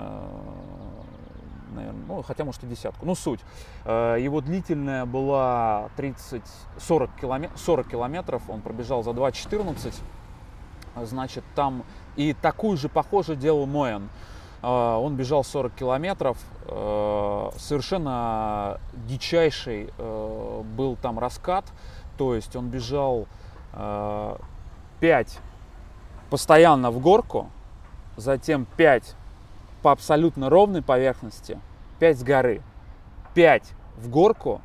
наверное, 1.75 2.05
ну, 2.09 2.23
хотя, 2.23 2.45
может, 2.45 2.65
и 2.65 2.67
десятку. 2.67 3.07
Ну, 3.07 3.15
суть. 3.15 3.41
Э, 3.85 4.17
Его 4.19 4.41
длительная 4.41 5.07
была 5.07 5.91
30, 5.97 6.43
40, 6.79 7.11
километров, 7.21 7.61
40 7.61 7.89
километров, 7.89 8.43
он 8.49 8.61
пробежал 8.61 9.03
за 9.03 9.11
2.14. 9.11 9.95
Значит, 11.03 11.45
там 11.55 11.85
и 12.17 12.33
такую 12.35 12.77
же, 12.77 12.89
похоже, 12.89 13.37
делал 13.37 13.67
Моэн. 13.67 14.09
Э, 14.63 14.67
Он 14.67 15.17
бежал 15.17 15.45
40 15.45 15.75
километров, 15.75 16.39
э, 16.67 17.51
совершенно 17.59 18.81
дичайший 19.07 19.91
э, 19.97 20.63
был 20.77 20.97
там 20.97 21.19
раскат, 21.19 21.65
то 22.17 22.35
есть 22.35 22.55
он 22.57 22.69
бежал 22.69 23.27
5 25.01 25.39
постоянно 26.35 26.91
в 26.91 26.99
горку, 26.99 27.49
затем 28.17 28.67
5 28.77 29.15
по 29.83 29.93
абсолютно 29.93 30.51
ровной 30.51 30.83
поверхности, 30.83 31.61
5 32.01 32.19
с 32.19 32.25
горы, 32.25 32.61
5 33.35 33.63
в 33.99 34.09
горку, 34.11 34.61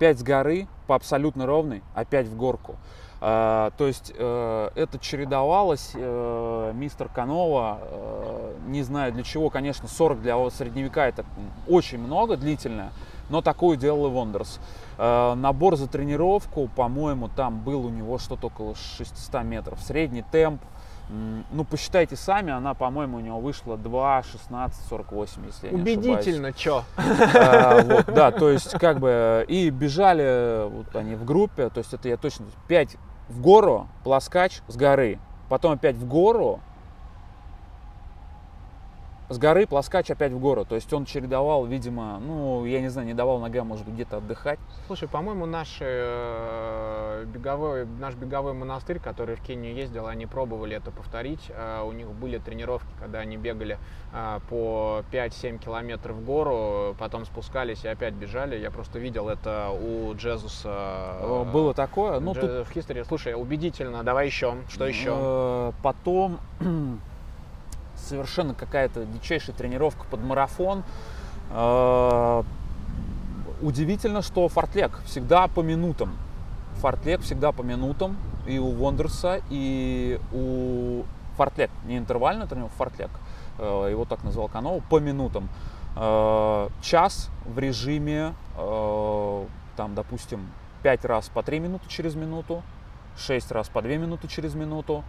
5 0.00 0.18
с 0.18 0.22
горы 0.24 0.66
по 0.88 0.96
абсолютно 0.96 1.46
ровной, 1.46 1.84
опять 1.94 2.26
в 2.26 2.36
горку. 2.36 2.74
А, 3.20 3.70
то 3.78 3.86
есть 3.86 4.12
э, 4.18 4.70
это 4.74 4.98
чередовалось, 4.98 5.92
э, 5.94 6.72
мистер 6.74 7.08
Канова, 7.08 7.78
э, 7.82 8.54
не 8.66 8.82
знаю 8.82 9.12
для 9.12 9.22
чего, 9.22 9.48
конечно, 9.48 9.86
40 9.86 10.20
для 10.20 10.50
средневека 10.50 11.02
это 11.02 11.24
очень 11.68 11.98
много, 11.98 12.36
длительное, 12.36 12.90
но 13.30 13.42
такую 13.42 13.76
делал 13.76 14.08
и 14.08 14.10
Вондерс. 14.10 14.58
Набор 14.98 15.76
за 15.76 15.86
тренировку, 15.86 16.68
по-моему, 16.74 17.28
там 17.28 17.60
был 17.60 17.84
у 17.84 17.90
него 17.90 18.18
что-то 18.18 18.46
около 18.48 18.74
600 18.74 19.44
метров. 19.44 19.78
Средний 19.82 20.22
темп, 20.22 20.62
ну, 21.08 21.64
посчитайте 21.64 22.16
сами, 22.16 22.52
она, 22.52 22.74
по-моему, 22.74 23.18
у 23.18 23.20
него 23.20 23.38
вышла 23.38 23.76
2.16.48, 23.76 25.46
если 25.46 25.66
я 25.66 25.72
не. 25.72 25.80
Убедительно, 25.80 26.52
чё? 26.52 26.84
А, 26.96 27.82
вот, 27.82 28.06
да, 28.06 28.32
то 28.32 28.50
есть 28.50 28.72
как 28.72 28.98
бы 28.98 29.44
и 29.48 29.70
бежали 29.70 30.68
вот 30.68 30.94
они 30.96 31.14
в 31.14 31.24
группе, 31.24 31.68
то 31.68 31.78
есть 31.78 31.94
это 31.94 32.08
я 32.08 32.16
точно 32.16 32.46
5 32.68 32.96
в 33.28 33.40
гору, 33.40 33.86
плоскач 34.04 34.60
с 34.68 34.76
горы, 34.76 35.18
потом 35.48 35.72
опять 35.72 35.96
в 35.96 36.06
гору, 36.06 36.60
с 39.28 39.38
горы 39.38 39.66
плоскач 39.66 40.10
опять 40.10 40.32
в 40.32 40.38
гору. 40.38 40.64
То 40.64 40.74
есть 40.76 40.92
он 40.92 41.04
чередовал, 41.04 41.64
видимо, 41.66 42.18
ну, 42.20 42.64
я 42.64 42.80
не 42.80 42.88
знаю, 42.88 43.06
не 43.08 43.14
давал 43.14 43.38
ногам, 43.40 43.66
может 43.66 43.84
быть, 43.84 43.94
где-то 43.94 44.18
отдыхать. 44.18 44.58
Слушай, 44.86 45.08
по-моему, 45.08 45.46
наш 45.46 45.78
э, 45.80 47.24
беговой, 47.26 47.86
наш 47.86 48.14
беговой 48.14 48.52
монастырь, 48.52 48.98
который 49.00 49.36
в 49.36 49.40
Кению 49.42 49.74
ездил, 49.74 50.06
они 50.06 50.26
пробовали 50.26 50.76
это 50.76 50.90
повторить. 50.90 51.50
Э, 51.50 51.82
у 51.84 51.92
них 51.92 52.08
были 52.08 52.38
тренировки, 52.38 52.88
когда 53.00 53.18
они 53.20 53.36
бегали 53.36 53.78
э, 54.12 54.38
по 54.48 55.02
5-7 55.12 55.58
километров 55.58 56.16
в 56.16 56.24
гору, 56.24 56.94
потом 56.98 57.24
спускались 57.24 57.84
и 57.84 57.88
опять 57.88 58.14
бежали. 58.14 58.56
Я 58.56 58.70
просто 58.70 58.98
видел 58.98 59.28
это 59.28 59.70
у 59.70 60.14
Джезуса. 60.14 61.16
э, 61.20 61.44
Было 61.52 61.74
такое, 61.74 62.20
ну, 62.20 62.32
тут 62.34 62.44
Дже- 62.44 62.64
в 62.64 62.76
History. 62.76 63.04
Слушай, 63.04 63.34
убедительно. 63.34 64.02
Давай 64.04 64.26
еще. 64.26 64.54
Что 64.68 64.86
еще? 64.86 65.12
Э, 65.16 65.72
Потом 65.82 66.38
совершенно 68.06 68.54
какая-то 68.54 69.04
дичайшая 69.04 69.54
тренировка 69.54 70.04
под 70.10 70.20
марафон. 70.22 70.84
Э, 71.50 72.42
удивительно, 73.60 74.22
что 74.22 74.48
фортлег 74.48 75.00
всегда 75.04 75.48
по 75.48 75.60
минутам. 75.60 76.16
Фортлег 76.76 77.22
всегда 77.22 77.52
по 77.52 77.62
минутам 77.62 78.16
и 78.46 78.58
у 78.58 78.70
Вондерса, 78.70 79.40
и 79.50 80.20
у 80.32 81.04
фортлег, 81.36 81.70
не 81.84 81.98
интервальный 81.98 82.46
тренировка, 82.46 82.76
фортлег. 82.76 83.10
Э, 83.58 83.88
его 83.90 84.04
так 84.04 84.24
назвал 84.24 84.48
Канова, 84.48 84.82
по 84.88 85.00
минутам. 85.00 85.48
Э, 85.96 86.68
час 86.82 87.30
в 87.44 87.58
режиме, 87.58 88.34
там, 89.76 89.94
допустим, 89.94 90.50
5 90.82 91.04
раз 91.04 91.28
по 91.28 91.42
3 91.42 91.60
минуты 91.60 91.84
через 91.88 92.14
минуту, 92.14 92.62
6 93.18 93.52
раз 93.52 93.68
по 93.68 93.82
2 93.82 93.96
минуты 93.96 94.28
через 94.28 94.54
минуту, 94.54 95.04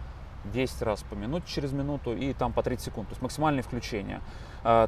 10 0.48 0.82
раз 0.82 1.02
по 1.02 1.14
минуте 1.14 1.46
через 1.46 1.72
минуту 1.72 2.14
и 2.14 2.32
там 2.32 2.52
по 2.52 2.62
30 2.62 2.86
секунд. 2.86 3.08
То 3.08 3.12
есть 3.12 3.22
максимальные 3.22 3.62
включения. 3.62 4.20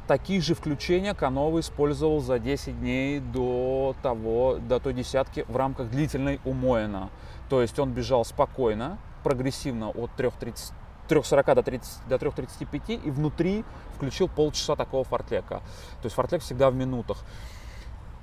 Такие 0.07 0.41
же 0.41 0.53
включения 0.53 1.13
Канова 1.13 1.59
использовал 1.59 2.19
за 2.19 2.39
10 2.39 2.79
дней 2.79 3.19
до 3.19 3.95
того, 4.01 4.57
до 4.59 4.79
той 4.79 4.93
десятки 4.93 5.45
в 5.47 5.55
рамках 5.55 5.89
длительной 5.89 6.39
умоина. 6.43 7.09
То 7.49 7.61
есть 7.61 7.79
он 7.79 7.91
бежал 7.91 8.25
спокойно, 8.25 8.97
прогрессивно 9.23 9.89
от 9.89 10.11
3.30 10.17 10.73
3.40 11.11 11.55
до, 11.55 11.63
30, 11.63 12.07
до 12.07 12.15
3.35 12.15 13.03
и 13.03 13.11
внутри 13.11 13.65
включил 13.95 14.27
полчаса 14.27 14.75
такого 14.75 15.03
фортлека. 15.03 15.61
То 16.01 16.05
есть 16.05 16.15
фортлек 16.15 16.41
всегда 16.41 16.69
в 16.69 16.75
минутах. 16.75 17.17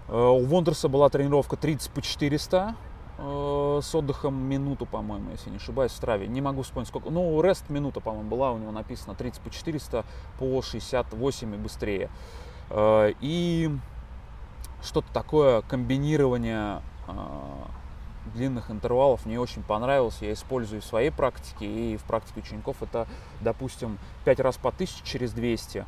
Э, 0.09 0.17
у 0.17 0.45
Вондерса 0.45 0.89
была 0.89 1.09
тренировка 1.09 1.57
30 1.57 1.91
по 1.91 2.01
400 2.01 2.75
э, 3.19 3.81
с 3.83 3.95
отдыхом 3.95 4.35
минуту, 4.35 4.87
по-моему, 4.87 5.31
если 5.31 5.51
не 5.51 5.57
ошибаюсь, 5.57 5.93
в 5.93 6.01
траве. 6.01 6.27
Не 6.27 6.41
могу 6.41 6.63
вспомнить 6.63 6.89
сколько. 6.89 7.11
Ну, 7.11 7.41
рест 7.43 7.69
минута, 7.69 8.01
по-моему, 8.01 8.29
была 8.29 8.53
у 8.53 8.59
него 8.59 8.73
написано 8.73 9.15
30 9.15 9.41
по 9.41 9.51
400 9.51 10.05
по 10.39 10.63
68 10.63 11.55
и 11.55 11.59
быстрее. 11.59 12.11
Э, 12.71 13.13
и 13.21 13.71
что-то 14.83 15.13
такое 15.13 15.63
комбинирование 15.63 16.81
длинных 18.29 18.71
интервалов 18.71 19.27
мне 19.27 19.41
очень 19.41 19.63
понравилось. 19.63 20.19
Я 20.21 20.33
использую 20.33 20.83
в 20.83 20.85
своей 20.85 21.11
практике 21.11 21.67
и 21.67 21.97
в 21.97 22.03
практике 22.05 22.41
учеников. 22.41 22.83
Это, 22.83 23.07
допустим, 23.41 23.99
5 24.25 24.41
раз 24.41 24.57
по 24.57 24.69
1000 24.69 25.05
через 25.05 25.33
200, 25.33 25.85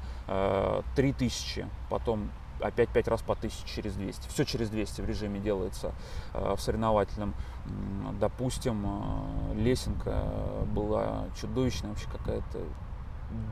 3000, 0.97 1.61
э, 1.61 1.65
потом 1.89 2.31
опять 2.61 2.89
5 2.91 3.09
раз 3.09 3.23
по 3.23 3.33
1000 3.33 3.67
через 3.67 3.95
200. 3.95 4.29
Все 4.29 4.45
через 4.45 4.71
200 4.71 5.01
в 5.01 5.07
режиме 5.07 5.41
делается 5.41 5.93
э, 6.35 6.55
в 6.57 6.61
соревновательном. 6.61 7.35
Допустим, 8.19 8.85
э, 8.87 9.55
лесенка 9.55 10.25
была 10.67 11.27
чудовищная 11.41 11.91
вообще 11.91 12.09
какая-то. 12.11 12.61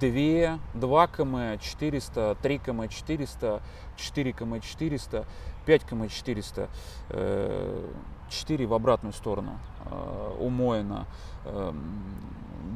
2, 0.00 0.58
2 0.74 1.06
км 1.06 1.58
400, 1.60 2.36
3 2.42 2.58
км 2.58 2.88
400, 2.88 3.62
4 3.96 4.32
км 4.32 4.60
400, 4.60 5.24
5 5.66 5.84
км 5.84 6.08
400. 6.12 6.68
4 8.28 8.66
в 8.66 8.74
обратную 8.74 9.12
сторону 9.12 9.58
э, 9.84 10.36
у 10.38 10.48
Моина. 10.48 11.06
Э, 11.44 11.72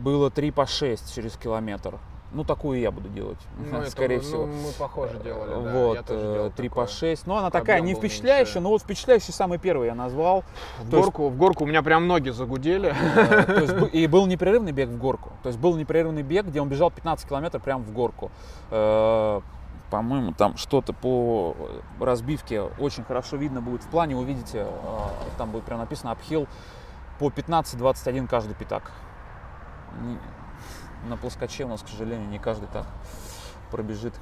было 0.02 0.30
3 0.30 0.50
по 0.50 0.66
6 0.66 1.14
через 1.14 1.36
километр. 1.36 1.98
Ну, 2.32 2.44
такую 2.44 2.80
я 2.80 2.90
буду 2.90 3.08
делать, 3.08 3.38
ну, 3.70 3.84
скорее 3.88 4.16
это, 4.16 4.24
всего. 4.24 4.46
Ну, 4.46 4.52
мы 4.52 4.72
похоже 4.78 5.18
делали, 5.22 5.50
да. 5.50 5.72
Вот, 5.72 5.94
я 5.94 6.02
тоже 6.02 6.32
делал 6.32 6.50
3 6.50 6.68
такое. 6.68 6.86
по 6.86 6.90
6. 6.90 7.26
Ну, 7.26 7.36
она 7.36 7.50
такая 7.50 7.80
не 7.80 7.94
впечатляющая, 7.94 8.60
но 8.60 8.70
вот 8.70 8.82
впечатляющий 8.82 9.32
самый 9.32 9.58
первый 9.58 9.88
я 9.88 9.94
назвал. 9.94 10.44
В 10.80 10.90
То 10.90 11.00
горку, 11.00 11.22
есть, 11.24 11.34
в 11.34 11.38
горку 11.38 11.64
у 11.64 11.66
меня 11.66 11.82
прям 11.82 12.06
ноги 12.06 12.30
загудели. 12.30 12.94
Э, 13.16 13.44
то 13.44 13.60
есть, 13.60 13.94
и 13.94 14.06
был 14.06 14.26
непрерывный 14.26 14.72
бег 14.72 14.88
в 14.88 14.98
горку. 14.98 15.30
То 15.42 15.48
есть 15.48 15.58
был 15.58 15.76
непрерывный 15.76 16.22
бег, 16.22 16.46
где 16.46 16.60
он 16.60 16.68
бежал 16.68 16.90
15 16.90 17.28
километров 17.28 17.62
прямо 17.62 17.82
в 17.82 17.92
горку 17.92 18.30
по-моему, 19.92 20.32
там 20.32 20.56
что-то 20.56 20.94
по 20.94 21.54
разбивке 22.00 22.62
очень 22.62 23.04
хорошо 23.04 23.36
видно 23.36 23.60
будет 23.60 23.82
в 23.82 23.88
плане, 23.88 24.16
увидите, 24.16 24.66
там 25.36 25.50
будет 25.50 25.64
прям 25.64 25.80
написано 25.80 26.12
обхил 26.12 26.48
по 27.18 27.28
15-21 27.28 28.26
каждый 28.26 28.54
пятак. 28.54 28.90
На 31.09 31.16
плоскоче 31.16 31.64
у 31.64 31.68
нас, 31.68 31.82
к 31.82 31.88
сожалению, 31.88 32.28
не 32.28 32.38
каждый 32.38 32.68
так 32.68 32.86
пробежит. 33.70 34.14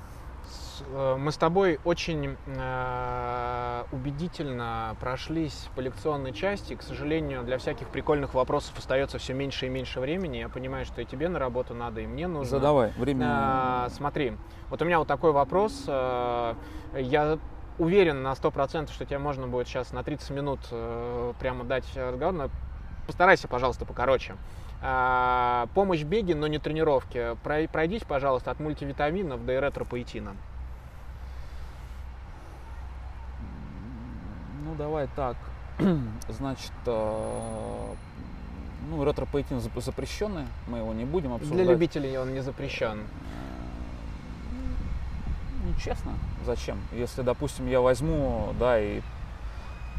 Э, 0.92 1.16
мы 1.18 1.32
с 1.32 1.36
тобой 1.36 1.78
очень 1.84 2.36
э, 2.46 3.84
убедительно 3.92 4.96
прошлись 5.00 5.68
по 5.76 5.80
лекционной 5.80 6.32
части. 6.32 6.74
К 6.74 6.82
сожалению, 6.82 7.42
для 7.42 7.58
всяких 7.58 7.88
прикольных 7.88 8.34
вопросов 8.34 8.78
остается 8.78 9.18
все 9.18 9.34
меньше 9.34 9.66
и 9.66 9.68
меньше 9.68 10.00
времени. 10.00 10.38
Я 10.38 10.48
понимаю, 10.48 10.86
что 10.86 11.02
и 11.02 11.04
тебе 11.04 11.28
на 11.28 11.38
работу 11.38 11.74
надо, 11.74 12.00
и 12.00 12.06
мне 12.06 12.26
нужно. 12.26 12.58
Задавай, 12.58 12.92
время. 12.96 13.86
Э, 13.86 13.90
смотри, 13.90 14.36
вот 14.70 14.80
у 14.80 14.84
меня 14.84 14.98
вот 14.98 15.08
такой 15.08 15.32
вопрос. 15.32 15.84
Э, 15.86 16.54
я 16.94 17.38
уверен 17.78 18.22
на 18.22 18.32
100%, 18.32 18.92
что 18.92 19.04
тебе 19.04 19.18
можно 19.18 19.46
будет 19.46 19.66
сейчас 19.66 19.92
на 19.92 20.02
30 20.02 20.30
минут 20.30 20.60
э, 20.70 21.32
прямо 21.40 21.64
дать 21.64 21.84
разговор, 21.96 22.34
но 22.34 22.50
постарайся, 23.06 23.48
пожалуйста, 23.48 23.84
покороче. 23.86 24.36
Э, 24.82 25.66
помощь 25.74 26.00
в 26.00 26.06
беге, 26.06 26.34
но 26.34 26.46
не 26.46 26.58
тренировки. 26.58 27.36
Пройдись, 27.42 28.02
пожалуйста, 28.06 28.50
от 28.50 28.60
мультивитаминов 28.60 29.44
до 29.44 29.54
эритропоэтина. 29.54 30.34
Ну, 34.64 34.74
давай 34.76 35.08
так. 35.14 35.36
Значит, 36.28 36.72
э, 36.86 37.94
ну, 38.88 39.04
ретропоэтин 39.04 39.60
запрещенный, 39.60 40.46
мы 40.66 40.78
его 40.78 40.94
не 40.94 41.04
будем 41.04 41.34
обсуждать. 41.34 41.58
Для 41.58 41.72
любителей 41.72 42.16
он 42.16 42.32
не 42.32 42.40
запрещен. 42.40 43.00
Э, 43.00 43.04
ну, 45.64 45.74
честно, 45.78 46.12
зачем? 46.46 46.78
Если, 46.92 47.20
допустим, 47.20 47.66
я 47.66 47.82
возьму, 47.82 48.54
да, 48.58 48.80
и 48.80 49.02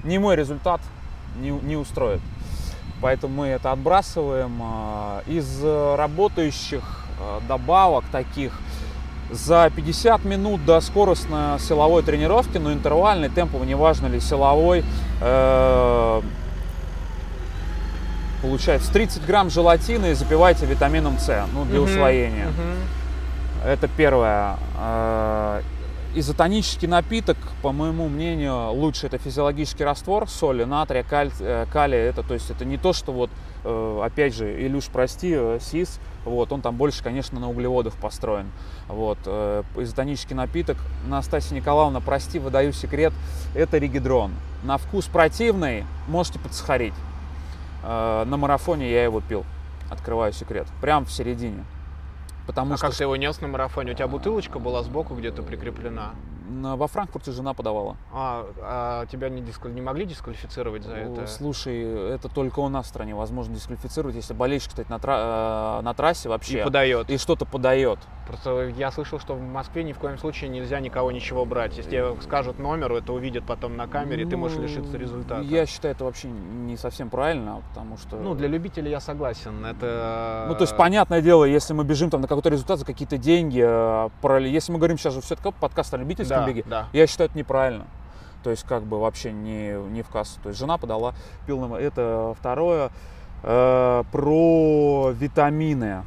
не 0.04 0.18
мой 0.18 0.36
результат 0.36 0.82
не, 1.36 1.52
не 1.52 1.76
устроит. 1.76 2.22
Поэтому 3.02 3.34
мы 3.34 3.48
это 3.48 3.72
отбрасываем. 3.72 4.62
Э, 4.62 5.22
из 5.28 5.64
работающих 5.64 6.84
добавок 7.48 8.04
таких– 8.12 8.54
за 9.32 9.72
50 9.76 10.26
минут 10.26 10.66
до 10.66 10.82
скоростно-силовой 10.82 12.04
тренировки, 12.04 12.58
но 12.58 12.74
интервальный, 12.74 13.30
темповый, 13.30 13.68
неважно 13.68 14.08
ли 14.08 14.20
силовой, 14.20 14.84
э, 15.22 16.22
получается 18.42 18.92
30 18.92 19.26
грамм 19.26 19.50
желатина 19.50 20.08
и 20.08 20.14
запивайте 20.14 20.66
витамином 20.66 21.18
С, 21.18 21.46
ну, 21.54 21.66
для 21.66 21.82
усвоения. 21.82 22.48
Это 23.66 23.88
первое. 23.88 24.58
Изотонический 26.14 26.90
напиток, 26.90 27.38
по 27.62 27.72
моему 27.72 28.10
мнению, 28.10 28.74
лучше 28.74 29.08
это 29.08 29.18
физиологический 29.18 29.86
раствор 29.86 30.28
соли, 30.28 30.66
натрия, 30.66 31.04
каль, 31.04 31.32
э, 31.40 31.66
калия. 31.72 32.10
Это, 32.10 32.22
то 32.22 32.34
есть 32.34 32.52
это 32.52 32.66
не 32.66 32.78
то, 32.78 32.92
что 32.92 33.14
вот, 33.14 33.30
э, 33.64 34.02
опять 34.04 34.36
же, 34.36 34.62
Илюш, 34.62 34.88
прости, 34.88 35.32
э, 35.34 35.60
СИС, 35.62 36.02
вот, 36.26 36.52
он 36.52 36.62
там 36.62 36.76
больше, 36.76 37.02
конечно, 37.02 37.40
на 37.40 37.50
углеводах 37.50 37.94
построен. 37.94 38.52
Вот, 38.90 39.20
изотонический 39.78 40.36
напиток. 40.36 40.76
Настасья 41.08 41.56
Николаевна, 41.56 42.02
прости, 42.02 42.40
выдаю 42.40 42.74
секрет, 42.74 43.14
это 43.56 43.78
ригидрон. 43.78 44.34
На 44.64 44.78
вкус 44.78 45.06
противный, 45.06 45.86
можете 46.10 46.40
подсахарить. 46.40 46.94
На 47.84 48.26
марафоне 48.26 48.92
я 48.92 49.06
его 49.06 49.22
пил, 49.22 49.46
открываю 49.90 50.34
секрет, 50.34 50.68
прям 50.82 51.06
в 51.06 51.12
середине. 51.12 51.64
Потому 52.52 52.74
а 52.74 52.78
что... 52.78 52.88
как 52.88 52.96
ты 52.98 53.06
его 53.06 53.16
нес 53.16 53.40
на 53.40 53.48
марафоне? 53.48 53.94
У 53.94 53.96
тебя 53.96 54.10
бутылочка 54.10 54.60
была 54.60 54.84
сбоку 54.84 55.16
где-то 55.16 55.42
прикреплена? 55.42 56.12
Во 56.50 56.86
Франкфурте 56.88 57.32
жена 57.32 57.54
подавала. 57.54 57.96
А, 58.12 58.46
а 58.62 59.06
тебя 59.06 59.30
не, 59.30 59.42
дисквали... 59.42 59.74
не 59.74 59.80
могли 59.80 60.06
дисквалифицировать 60.06 60.84
за 60.84 60.96
это? 60.96 61.28
Слушай, 61.28 61.82
это 62.14 62.28
только 62.28 62.60
у 62.60 62.68
нас 62.68 62.88
в 62.88 62.90
стране 62.90 63.16
возможно 63.16 63.56
дисквалифицировать, 63.56 64.18
если 64.18 64.34
болельщик, 64.34 64.72
кстати, 64.72 64.90
на, 64.90 65.00
тра... 65.00 65.80
Э, 65.80 65.82
на 65.82 65.94
трассе 65.94 66.28
вообще. 66.28 66.60
И 66.60 66.64
подает. 66.64 67.10
И 67.10 67.18
что-то 67.18 67.46
подает. 67.46 68.00
Просто 68.32 68.70
я 68.78 68.92
слышал, 68.92 69.20
что 69.20 69.36
в 69.36 69.42
Москве 69.42 69.84
ни 69.84 69.92
в 69.92 70.00
коем 70.00 70.18
случае 70.18 70.50
нельзя 70.50 70.80
никого 70.80 71.12
ничего 71.12 71.44
брать. 71.44 71.76
Если 71.76 71.92
тебе 71.92 72.16
скажут 72.22 72.60
номер, 72.60 72.94
это 72.94 73.12
увидят 73.12 73.44
потом 73.46 73.76
на 73.76 73.88
камере, 73.88 74.24
ну, 74.24 74.30
ты 74.30 74.38
можешь 74.38 74.58
лишиться 74.58 74.98
результата. 74.98 75.42
Я 75.42 75.66
считаю, 75.66 75.94
это 75.94 76.06
вообще 76.06 76.30
не 76.30 76.78
совсем 76.78 77.10
правильно, 77.10 77.62
потому 77.70 77.98
что... 77.98 78.16
Ну, 78.16 78.34
для 78.34 78.48
любителей 78.48 78.90
я 78.90 79.02
согласен. 79.02 79.66
Это... 79.66 80.46
Ну, 80.48 80.56
то 80.56 80.62
есть, 80.62 80.78
понятное 80.78 81.22
дело, 81.22 81.44
если 81.44 81.74
мы 81.74 81.84
бежим 81.84 82.10
там 82.10 82.22
на 82.22 82.28
какой-то 82.30 82.48
результат 82.48 82.80
за 82.80 82.86
какие-то 82.86 83.18
деньги, 83.18 83.62
э, 83.62 84.10
если 84.48 84.72
мы 84.72 84.78
говорим 84.78 84.98
сейчас 84.98 85.14
же 85.14 85.20
все-таки 85.20 85.54
подкаст 85.60 85.94
о 85.94 85.98
любительском 85.98 86.38
да, 86.38 86.48
беге, 86.48 86.64
да. 86.66 86.88
я 86.94 87.08
считаю, 87.08 87.30
это 87.30 87.38
неправильно. 87.38 87.86
То 88.46 88.50
есть, 88.50 88.64
как 88.64 88.84
бы 88.84 88.98
вообще 88.98 89.34
не, 89.34 89.74
не 89.90 90.04
в 90.04 90.08
кассу. 90.08 90.40
То 90.42 90.50
есть, 90.50 90.60
жена 90.60 90.78
подала 90.78 91.16
пил 91.46 91.76
Это 91.76 92.34
второе. 92.40 92.92
Э, 93.44 94.04
про 94.10 95.12
витамины. 95.12 96.06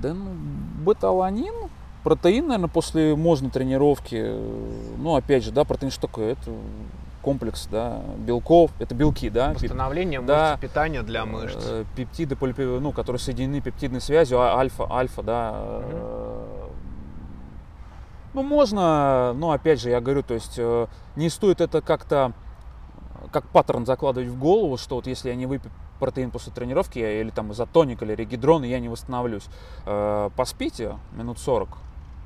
Да, 0.00 0.14
ну, 0.14 0.30
бета-аланин, 0.84 1.54
протеин, 2.04 2.46
наверное, 2.46 2.68
после 2.68 3.16
можно 3.16 3.50
тренировки. 3.50 4.34
Ну, 4.98 5.16
опять 5.16 5.44
же, 5.44 5.52
да, 5.52 5.64
протеин 5.64 5.90
что 5.90 6.02
такое? 6.02 6.32
Это 6.32 6.52
комплекс, 7.22 7.66
да, 7.68 8.02
белков, 8.18 8.70
это 8.78 8.94
белки, 8.94 9.30
да. 9.30 9.52
Восстановление 9.52 10.20
мышц, 10.20 10.28
да, 10.28 10.58
питание 10.60 11.02
для 11.02 11.26
мышц. 11.26 11.56
Э, 11.60 11.84
пептиды, 11.96 12.36
ну, 12.80 12.92
которые 12.92 13.18
соединены 13.18 13.60
пептидной 13.60 14.00
связью, 14.00 14.40
а, 14.40 14.56
альфа, 14.56 14.86
альфа, 14.88 15.22
да. 15.24 15.80
Угу. 15.80 16.66
Ну, 18.34 18.42
можно, 18.42 19.32
но 19.32 19.50
опять 19.50 19.80
же, 19.80 19.90
я 19.90 20.00
говорю, 20.00 20.22
то 20.22 20.34
есть 20.34 20.54
э, 20.58 20.86
не 21.16 21.30
стоит 21.30 21.60
это 21.60 21.80
как-то 21.80 22.32
как 23.32 23.48
паттерн 23.48 23.86
закладывать 23.86 24.28
в 24.28 24.38
голову, 24.38 24.76
что 24.76 24.96
вот 24.96 25.06
если 25.06 25.28
я 25.28 25.36
не 25.36 25.46
выпью 25.46 25.70
протеин 25.98 26.30
после 26.30 26.52
тренировки 26.52 26.98
я, 26.98 27.20
или 27.20 27.30
там 27.30 27.52
изотоник 27.52 28.02
или 28.02 28.14
регидрон, 28.14 28.64
и 28.64 28.68
я 28.68 28.80
не 28.80 28.88
восстановлюсь. 28.88 29.46
Э, 29.86 30.30
поспите 30.36 30.96
минут 31.12 31.38
40. 31.38 31.68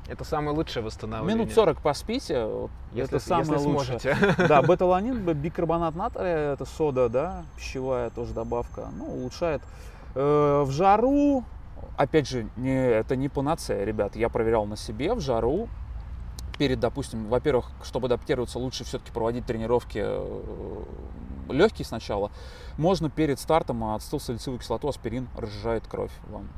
Это 0.08 0.24
самое 0.24 0.56
лучшее 0.56 0.82
восстановление. 0.82 1.44
Минут 1.44 1.54
40 1.54 1.80
поспите, 1.80 2.48
если, 2.92 3.16
это 3.16 3.24
самое 3.24 3.52
если 3.52 3.68
лучшее. 3.68 4.00
сможете. 4.00 4.36
Да, 4.48 4.62
беталанин, 4.68 5.22
бикарбонат 5.22 5.94
натрия, 5.94 6.54
это 6.54 6.64
сода, 6.64 7.08
да, 7.08 7.44
пищевая 7.56 8.10
тоже 8.10 8.34
добавка, 8.34 8.88
ну, 8.96 9.06
улучшает. 9.06 9.62
Э, 10.16 10.64
в 10.66 10.70
жару, 10.72 11.44
опять 11.96 12.28
же, 12.28 12.48
не, 12.56 12.74
это 12.74 13.14
не 13.14 13.28
панацея, 13.28 13.84
ребят, 13.84 14.16
я 14.16 14.28
проверял 14.28 14.66
на 14.66 14.76
себе, 14.76 15.14
в 15.14 15.20
жару 15.20 15.68
перед, 16.61 16.78
допустим, 16.78 17.27
во-первых, 17.28 17.70
чтобы 17.82 18.09
адаптироваться, 18.09 18.59
лучше 18.59 18.85
все-таки 18.85 19.11
проводить 19.12 19.47
тренировки 19.47 19.99
э, 20.05 20.82
легкие 21.49 21.87
сначала. 21.87 22.31
Можно 22.77 23.09
перед 23.09 23.41
стартом 23.41 23.82
ацетилсалициловую 23.82 24.61
кислоту, 24.61 24.87
аспирин 24.89 25.31
разжижает 25.39 25.87
кровь 25.87 26.12
вам. 26.28 26.51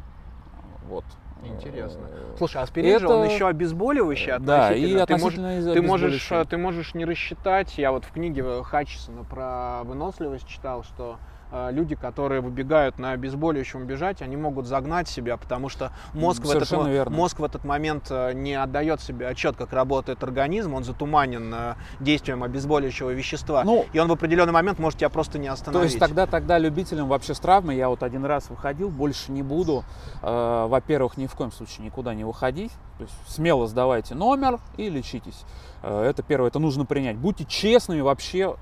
Вот. 0.89 1.05
Интересно. 1.45 2.01
Э, 2.11 2.35
Слушай, 2.37 2.62
аспирин 2.62 2.99
же, 2.99 3.07
он 3.07 3.23
это- 3.23 3.33
еще 3.33 3.47
обезболивающий 3.47 4.41
Да, 4.41 4.73
и. 4.74 5.07
Ты 5.07 5.19
можешь- 5.19 5.39
Ты 5.73 5.83
можешь, 5.83 6.33
э, 6.33 6.45
ты 6.47 6.57
можешь 6.57 6.95
не 6.95 7.05
рассчитать. 7.05 7.79
Я 7.79 7.93
вот 7.93 8.05
в 8.05 8.11
книге 8.11 8.65
Хатчисона 8.65 9.23
про 9.23 9.85
выносливость 9.85 10.49
читал, 10.49 10.83
что 10.83 11.19
э, 11.20 11.31
люди, 11.70 11.95
которые 11.95 12.41
выбегают 12.41 12.99
на 12.99 13.12
обезболивающем 13.12 13.85
бежать, 13.85 14.23
они 14.23 14.37
могут 14.37 14.66
загнать 14.66 15.09
себя, 15.09 15.37
потому 15.37 15.69
что 15.69 15.93
мозг, 16.12 16.45
в 16.45 16.51
этот, 16.51 16.70
верно. 16.70 17.15
мозг 17.15 17.39
в 17.39 17.45
этот 17.45 17.65
момент 17.65 18.07
э, 18.11 18.33
не 18.33 18.55
отдает 18.55 19.01
себе 19.01 19.29
отчет, 19.29 19.57
как 19.57 19.73
работает 19.73 20.23
организм, 20.23 20.74
он 20.74 20.85
затуманен 20.85 21.53
э, 21.55 21.74
действием 22.01 22.43
обезболивающего 22.43 23.11
вещества. 23.11 23.65
Ну, 23.65 23.87
и 23.93 23.99
он 23.99 24.09
в 24.09 24.12
определенный 24.12 24.53
момент 24.53 24.79
может 24.79 24.99
тебя 24.99 25.09
просто 25.11 25.39
не 25.39 25.49
То 25.49 25.55
остановить. 25.55 25.91
есть 25.91 25.99
тогда, 25.99 26.27
тогда 26.27 26.59
любителям 26.59 27.09
вообще 27.09 27.35
с 27.35 27.41
травмой, 27.41 27.77
я 27.77 27.89
вот 27.89 28.03
один 28.03 28.24
раз 28.24 28.49
выходил, 28.51 28.89
больше 28.89 29.33
не 29.33 29.43
буду. 29.43 29.85
Э, 30.23 30.66
во-первых, 30.69 31.16
ни 31.16 31.27
в 31.27 31.35
коем 31.35 31.53
случае 31.53 31.87
никуда 31.87 32.15
не 32.15 32.24
выходить. 32.24 32.73
То 32.99 33.05
есть 33.05 33.15
смело 33.27 33.66
сдавайте 33.66 34.15
номер 34.15 34.61
и 34.77 34.89
лечитесь. 34.89 35.45
Э, 35.83 36.05
это 36.05 36.23
первое, 36.23 36.49
это 36.49 36.59
нужно 36.59 36.85
принять. 36.85 37.16
Будьте 37.16 37.45
честными 37.45 38.01
вообще, 38.01 38.57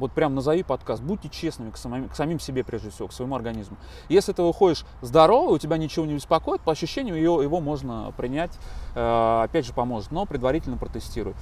вот 0.00 0.12
прям 0.12 0.34
назови 0.34 0.64
подкаст, 0.64 1.02
будьте 1.02 1.28
честными 1.28 1.70
к 1.70 1.76
самим, 1.76 2.08
к 2.08 2.16
самим 2.16 2.40
себе 2.40 2.64
прежде 2.64 2.90
всего, 2.90 3.06
к 3.06 3.12
своему 3.12 3.36
организму. 3.36 3.76
Если 4.08 4.32
ты 4.32 4.42
выходишь 4.42 4.84
здоровый, 5.02 5.54
у 5.54 5.58
тебя 5.58 5.76
ничего 5.76 6.06
не 6.06 6.14
беспокоит, 6.14 6.60
по 6.62 6.72
ощущению 6.72 7.20
его, 7.20 7.42
его 7.42 7.60
можно 7.60 8.12
принять, 8.16 8.50
Э, 8.94 9.42
опять 9.44 9.66
же 9.66 9.72
поможет, 9.72 10.10
но 10.10 10.26
предварительно 10.26 10.76
протестируй. 10.76 11.34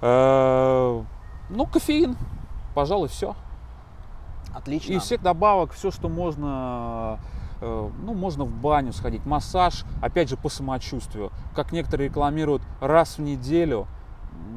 Э, 0.00 1.02
ну, 1.50 1.66
кофеин, 1.66 2.16
пожалуй, 2.74 3.08
все. 3.08 3.34
Отлично. 4.54 4.92
И 4.92 4.98
всех 4.98 5.22
добавок, 5.22 5.72
все, 5.72 5.90
что 5.90 6.08
можно, 6.08 7.18
э, 7.60 7.90
ну, 8.02 8.14
можно 8.14 8.44
в 8.44 8.50
баню 8.50 8.92
сходить, 8.92 9.24
массаж, 9.26 9.84
опять 10.02 10.28
же, 10.28 10.36
по 10.36 10.48
самочувствию. 10.48 11.30
Как 11.54 11.72
некоторые 11.72 12.08
рекламируют, 12.08 12.62
раз 12.80 13.18
в 13.18 13.22
неделю, 13.22 13.86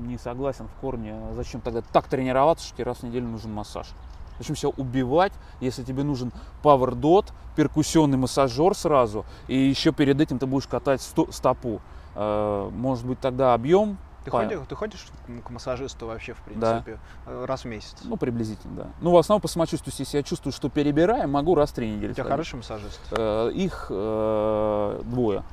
не 0.06 0.18
согласен 0.18 0.68
в 0.68 0.82
корне, 0.82 1.16
зачем 1.36 1.62
тогда 1.62 1.82
так 1.82 2.08
тренироваться, 2.08 2.66
что 2.68 2.76
тебе 2.78 2.86
раз 2.86 2.98
в 3.00 3.04
неделю 3.04 3.28
нужен 3.28 3.54
массаж. 3.54 3.88
Зачем 4.40 4.56
себя 4.56 4.70
убивать, 4.78 5.34
если 5.62 5.84
тебе 5.84 6.04
нужен 6.04 6.32
Power 6.64 6.92
Dot, 6.92 7.32
перкуссионный 7.56 8.18
массажер 8.18 8.76
сразу, 8.76 9.26
и 9.48 9.58
еще 9.58 9.92
перед 9.92 10.22
этим 10.22 10.38
ты 10.38 10.46
будешь 10.46 10.68
катать 10.68 11.02
сто- 11.02 11.32
стопу. 11.32 11.82
Э, 12.16 12.70
Может 12.72 13.06
быть, 13.06 13.20
тогда 13.20 13.54
объем, 13.54 13.98
Ты, 14.28 14.32
по- 14.32 14.38
ходишь, 14.40 14.60
ты 14.68 14.76
ходишь 14.76 15.08
к 15.46 15.50
массажисту 15.50 16.06
вообще, 16.08 16.34
в 16.34 16.42
принципе, 16.42 17.00
э, 17.26 17.46
раз 17.48 17.62
в 17.62 17.66
месяц? 17.66 17.96
ну, 18.04 18.18
приблизительно, 18.18 18.76
да. 18.76 18.88
Ну, 19.00 19.12
в 19.12 19.18
основном 19.18 19.42
по 19.42 19.48
самочувствию, 19.48 19.94
если 19.98 20.18
я 20.18 20.24
чувствую, 20.24 20.52
что 20.52 20.70
перебираем, 20.70 21.32
могу 21.32 21.56
раз 21.56 21.70
в 21.72 21.74
три 21.76 21.90
недели 21.90 22.12
У 22.12 22.14
тебя 22.14 22.24
сходить. 22.26 22.32
хороший 22.32 22.56
массажист? 22.58 23.00
Э, 23.12 23.50
Их 23.54 23.88
э, 23.90 25.02
двое. 25.06 25.44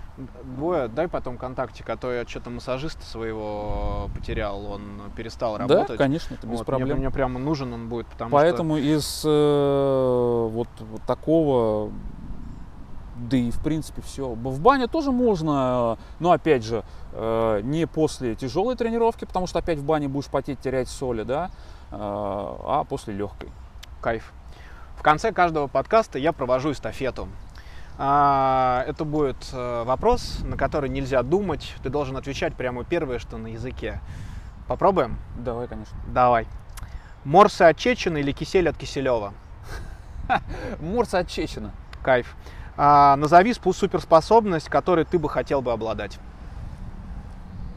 Двое, 0.57 0.89
дай 0.89 1.07
потом 1.09 1.39
контактик, 1.39 1.89
а 1.89 1.97
то 1.97 2.13
я 2.13 2.25
что-то 2.27 2.51
массажиста 2.51 3.05
своего 3.05 4.09
потерял, 4.15 4.65
он 4.67 4.83
перестал 5.17 5.57
Да, 5.59 5.67
работать. 5.67 5.99
конечно, 5.99 6.35
это 6.35 6.47
без 6.47 6.59
Вот, 6.59 6.67
проблем. 6.67 6.89
Мне, 6.89 6.97
мне 6.97 7.11
прямо 7.11 7.39
нужен 7.39 7.73
он 7.73 7.89
будет, 7.89 8.07
потому 8.09 8.31
Поэтому 8.33 8.77
из 8.77 9.23
э, 9.25 10.49
вот, 10.51 10.69
вот 10.81 11.03
такого, 11.03 11.93
да 13.15 13.37
и 13.37 13.51
в 13.51 13.61
принципе 13.61 14.03
все. 14.03 14.29
В 14.29 14.61
бане 14.61 14.87
тоже 14.87 15.13
можно, 15.13 15.97
э, 15.99 16.03
но 16.21 16.33
опять 16.33 16.65
же, 16.65 16.85
э, 17.13 17.61
не 17.63 17.87
после 17.87 18.35
тяжелой 18.35 18.77
тренировки, 18.77 19.25
потому 19.25 19.47
что 19.47 19.59
опять 19.59 19.79
в 19.79 19.85
бане 19.85 20.09
будешь 20.09 20.27
потеть, 20.27 20.61
терять 20.61 20.89
соли, 20.89 21.23
да, 21.23 21.51
э, 21.91 21.97
а 21.97 22.85
после 22.89 23.15
легкой. 23.15 23.51
кайф. 24.01 24.33
В 24.97 25.03
конце 25.03 25.33
каждого 25.33 25.67
подкаста 25.67 26.19
я 26.19 26.33
провожу 26.33 26.73
эстафету. 26.73 27.29
А, 27.97 28.85
это 28.87 29.05
будет 29.05 29.53
вопрос, 29.53 30.41
на 30.43 30.57
который 30.57 30.91
нельзя 30.91 31.23
думать. 31.23 31.75
Ты 31.83 31.91
должен 31.91 32.17
отвечать 32.17 32.55
прямо 32.55 32.85
первое, 32.85 33.19
что 33.19 33.37
на 33.39 33.49
языке. 33.49 34.01
Попробуем? 34.67 35.19
Давай, 35.37 35.69
конечно. 35.69 35.97
Давай. 36.09 36.47
Морсы 37.25 37.63
от 37.63 37.77
Чечины 37.77 38.19
или 38.19 38.33
кисель 38.33 38.69
от 38.69 38.77
Киселева? 38.77 39.33
Морса 40.81 41.21
от 41.21 41.29
Чечена. 41.29 41.71
Кайф. 42.03 42.37
А, 42.77 43.17
назови 43.17 43.53
суперспособность, 43.55 44.69
которой 44.69 45.05
ты 45.05 45.19
бы 45.19 45.29
хотел 45.29 45.63
бы 45.63 45.73
обладать. 45.73 46.19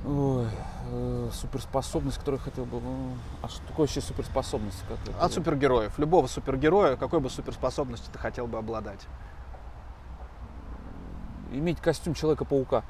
Ой, 0.05 0.45
э, 0.91 1.29
суперспособность, 1.33 2.17
которую 2.17 2.39
хотел 2.41 2.65
бы... 2.65 2.79
ну, 2.79 3.13
А 3.41 3.49
что 3.49 3.59
такое 3.67 3.85
вообще 3.85 4.01
суперспособность? 4.01 4.81
Как 4.87 4.97
это? 5.05 5.23
От 5.23 5.33
супергероев. 5.33 5.97
Любого 5.99 6.27
супергероя, 6.27 6.95
какой 6.95 7.19
бы 7.19 7.29
суперспособностью 7.29 8.11
ты 8.11 8.17
хотел 8.19 8.47
бы 8.47 8.57
обладать? 8.57 9.05
Иметь 11.51 11.79
костюм 11.79 12.13
Человека-паука. 12.13 12.83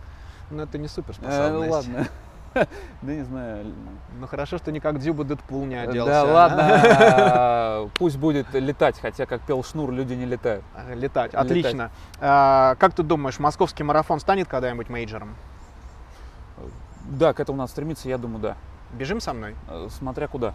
Ну, 0.52 0.62
это 0.64 0.78
не 0.78 0.86
Э, 0.86 0.90
суперспособность. 0.90 1.72
ладно. 1.72 2.08
Да 3.02 3.14
не 3.14 3.24
знаю. 3.24 3.74
Ну, 4.20 4.28
хорошо, 4.28 4.58
что 4.58 4.72
никак 4.72 5.00
Дзюба 5.00 5.24
Дэдпул 5.24 5.66
не 5.66 5.76
оделся. 5.76 6.12
Да 6.12 6.24
ладно, 6.24 7.90
пусть 7.98 8.18
будет 8.18 8.54
летать, 8.54 9.00
хотя, 9.00 9.26
как 9.26 9.42
пел 9.42 9.64
Шнур, 9.64 9.92
люди 9.92 10.14
не 10.14 10.26
летают. 10.26 10.64
А, 10.76 10.94
Летать. 10.94 11.34
Отлично. 11.34 11.92
А, 12.20 12.76
как 12.80 12.94
ты 12.94 13.04
думаешь, 13.04 13.40
московский 13.40 13.84
марафон 13.84 14.20
станет 14.20 14.48
когда-нибудь 14.48 14.90
мейджором? 14.90 15.36
Да, 17.06 17.34
к 17.34 17.40
этому 17.40 17.58
надо 17.58 17.72
стремиться, 17.72 18.10
я 18.10 18.18
думаю, 18.18 18.40
да. 18.40 18.56
Бежим 18.92 19.20
со 19.22 19.34
мной? 19.34 19.56
Э, 19.70 19.88
Смотря 19.90 20.28
куда. 20.28 20.54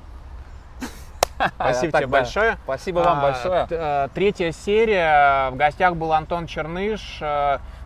Спасибо 1.57 1.99
тебе 1.99 2.07
большое. 2.07 2.57
Спасибо 2.65 2.99
вам 3.01 3.19
А, 3.19 3.23
большое. 3.23 3.67
э, 3.71 4.09
Третья 4.15 4.53
серия. 4.53 5.51
В 5.51 5.57
гостях 5.57 5.97
был 5.97 6.13
Антон 6.13 6.47
Черныш. 6.47 7.21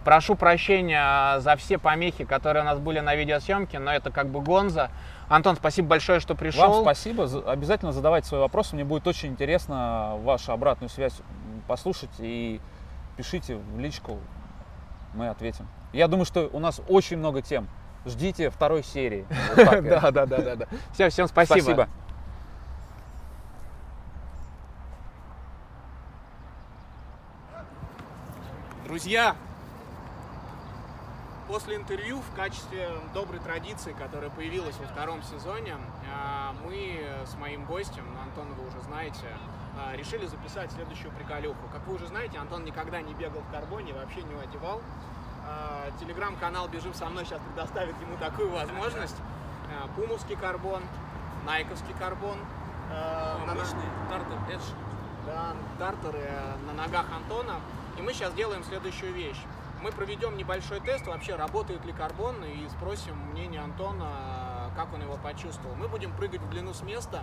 Прошу 0.07 0.37
прощения 0.37 1.41
за 1.41 1.57
все 1.57 1.79
помехи, 1.79 2.25
которые 2.25 2.63
у 2.63 2.65
нас 2.65 2.79
были 2.79 3.01
на 3.01 3.17
видеосъемке, 3.17 3.81
но 3.81 3.91
это 3.93 4.13
как 4.13 4.29
бы 4.29 4.41
гонза. 4.41 4.93
Антон, 5.29 5.57
спасибо 5.57 5.89
большое, 5.89 6.21
что 6.21 6.37
пришел. 6.37 6.71
Вам 6.71 6.83
спасибо. 6.83 7.27
За- 7.27 7.41
Обязательно 7.51 7.91
задавайте 7.91 8.29
свои 8.29 8.41
вопросы. 8.41 8.77
Мне 8.77 8.85
будет 8.85 9.05
очень 9.09 9.31
интересно 9.31 10.13
вашу 10.23 10.53
обратную 10.53 10.91
связь 10.91 11.13
послушать 11.67 12.11
и 12.21 12.61
пишите 13.17 13.57
в 13.57 13.81
личку. 13.81 14.21
Мы 15.13 15.29
ответим. 15.29 15.67
Я 15.93 16.07
думаю, 16.07 16.25
что 16.25 16.51
у 16.53 16.61
нас 16.61 16.81
очень 16.87 17.17
много 17.17 17.43
тем. 17.43 17.67
Ждите 18.05 18.51
второй 18.51 18.85
серии. 18.85 19.27
Да, 19.57 20.13
да, 20.13 20.27
да, 20.27 20.55
да. 20.55 20.67
Все, 20.93 21.09
всем 21.09 21.27
спасибо. 21.27 21.59
Спасибо. 21.63 21.89
Друзья, 28.85 29.35
после 31.47 31.77
интервью 31.77 32.21
в 32.21 32.35
качестве 32.37 32.89
доброй 33.15 33.41
традиции, 33.41 33.93
которая 33.93 34.31
появилась 34.31 34.77
во 34.79 34.87
втором 34.87 35.23
сезоне, 35.23 35.77
а, 36.15 36.55
мы 36.65 37.01
с 37.27 37.35
моим 37.37 37.65
гостем, 37.65 38.05
ну, 38.13 38.21
Антона 38.21 38.55
вы 38.55 38.67
уже 38.67 38.81
знаете, 38.83 39.27
а, 39.79 39.95
решили 39.97 40.27
записать 40.27 40.73
следующую 40.73 41.13
приколюху. 41.13 41.59
Как 41.73 41.87
вы 41.87 41.95
уже 41.95 42.07
знаете, 42.09 42.39
Антон 42.39 42.65
никогда 42.65 43.01
не 43.01 43.15
бегал 43.15 43.41
в 43.43 43.51
карбоне, 43.53 43.93
вообще 43.93 44.23
не 44.23 44.35
одевал. 44.35 44.81
А, 45.49 45.91
Телеграм-канал 46.01 46.69
«Бежим 46.69 46.95
со 46.95 47.07
мной» 47.07 47.25
сейчас 47.25 47.41
предоставит 47.41 48.01
ему 48.01 48.17
такую 48.19 48.51
возможность. 48.51 49.17
Пумовский 49.97 50.37
карбон, 50.37 50.83
Найковский 51.45 51.95
карбон. 51.99 52.39
наш- 53.47 53.75
Тартер 54.09 54.55
Эдж. 54.55 54.63
да, 55.27 55.55
тартеры 55.79 56.31
на 56.67 56.73
ногах 56.73 57.07
Антона. 57.15 57.57
И 57.99 58.03
мы 58.03 58.13
сейчас 58.13 58.33
делаем 58.35 58.63
следующую 58.65 59.13
вещь. 59.13 59.41
Мы 59.87 59.93
проведем 59.93 60.37
небольшой 60.37 60.81
тест, 60.81 61.07
вообще 61.07 61.37
работает 61.37 61.85
ли 61.85 61.93
карбон, 61.93 62.43
и 62.43 62.69
спросим 62.71 63.17
мнение 63.31 63.61
Антона, 63.61 64.73
как 64.75 64.93
он 64.93 65.01
его 65.01 65.17
почувствовал. 65.17 65.77
Мы 65.77 65.87
будем 65.87 66.13
прыгать 66.13 66.41
в 66.41 66.51
длину 66.51 66.75
с 66.75 66.83
места, 66.83 67.23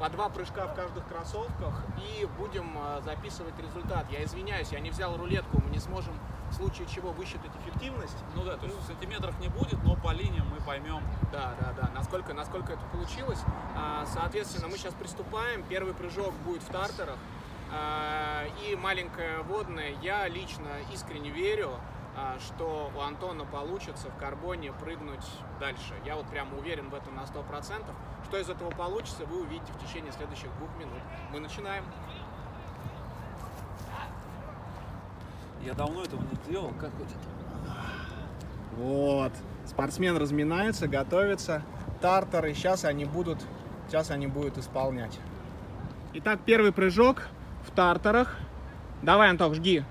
по 0.00 0.08
два 0.08 0.30
прыжка 0.30 0.68
в 0.68 0.74
каждых 0.74 1.06
кроссовках, 1.06 1.84
и 1.98 2.26
будем 2.38 2.78
э, 2.78 3.02
записывать 3.04 3.58
результат. 3.58 4.06
Я 4.10 4.24
извиняюсь, 4.24 4.68
я 4.72 4.80
не 4.80 4.88
взял 4.88 5.18
рулетку, 5.18 5.60
мы 5.62 5.68
не 5.68 5.80
сможем 5.80 6.14
в 6.50 6.54
случае 6.54 6.86
чего 6.86 7.10
высчитать 7.12 7.50
эффективность. 7.62 8.16
Ну 8.34 8.42
да, 8.42 8.56
то 8.56 8.64
есть 8.64 8.86
сантиметров 8.86 9.38
не 9.38 9.48
будет, 9.48 9.84
но 9.84 9.94
по 9.94 10.14
линиям 10.14 10.48
мы 10.48 10.64
поймем. 10.64 11.02
Да, 11.30 11.56
да, 11.60 11.74
да, 11.76 11.90
насколько, 11.94 12.32
насколько 12.32 12.72
это 12.72 12.86
получилось. 12.90 13.40
А, 13.76 14.06
Соответственно, 14.06 14.68
мы 14.68 14.78
сейчас 14.78 14.94
приступаем. 14.94 15.62
Первый 15.68 15.92
прыжок 15.92 16.32
будет 16.46 16.62
в 16.62 16.68
тартерах. 16.68 17.18
А, 17.70 18.46
И 18.66 18.74
маленькая 18.76 19.42
водная. 19.42 19.90
Я 20.00 20.26
лично 20.26 20.68
искренне 20.90 21.28
верю, 21.28 21.78
что 22.38 22.90
у 22.96 23.00
Антона 23.00 23.44
получится 23.44 24.08
в 24.08 24.16
карбоне 24.16 24.72
прыгнуть 24.72 25.24
дальше. 25.60 25.94
Я 26.04 26.16
вот 26.16 26.26
прямо 26.26 26.56
уверен 26.56 26.88
в 26.88 26.94
этом 26.94 27.14
на 27.14 27.22
100%. 27.22 27.84
Что 28.28 28.38
из 28.38 28.48
этого 28.48 28.70
получится, 28.70 29.24
вы 29.24 29.42
увидите 29.42 29.72
в 29.72 29.86
течение 29.86 30.12
следующих 30.12 30.48
двух 30.58 30.70
минут. 30.78 31.00
Мы 31.32 31.40
начинаем. 31.40 31.84
Я 35.62 35.74
давно 35.74 36.04
этого 36.04 36.20
не 36.20 36.52
делал, 36.52 36.72
как 36.80 36.90
вот 36.94 37.08
это? 37.08 37.38
Вот. 38.76 39.32
Спортсмен 39.66 40.16
разминается, 40.16 40.88
готовится. 40.88 41.62
Тартары. 42.00 42.54
Сейчас 42.54 42.84
они 42.84 43.04
будут, 43.04 43.38
сейчас 43.88 44.10
они 44.10 44.28
будут 44.28 44.56
исполнять. 44.56 45.18
Итак, 46.14 46.40
первый 46.44 46.72
прыжок 46.72 47.28
в 47.66 47.70
тартарах. 47.72 48.36
Давай, 49.02 49.30
Антох, 49.30 49.54
жги. 49.54 49.84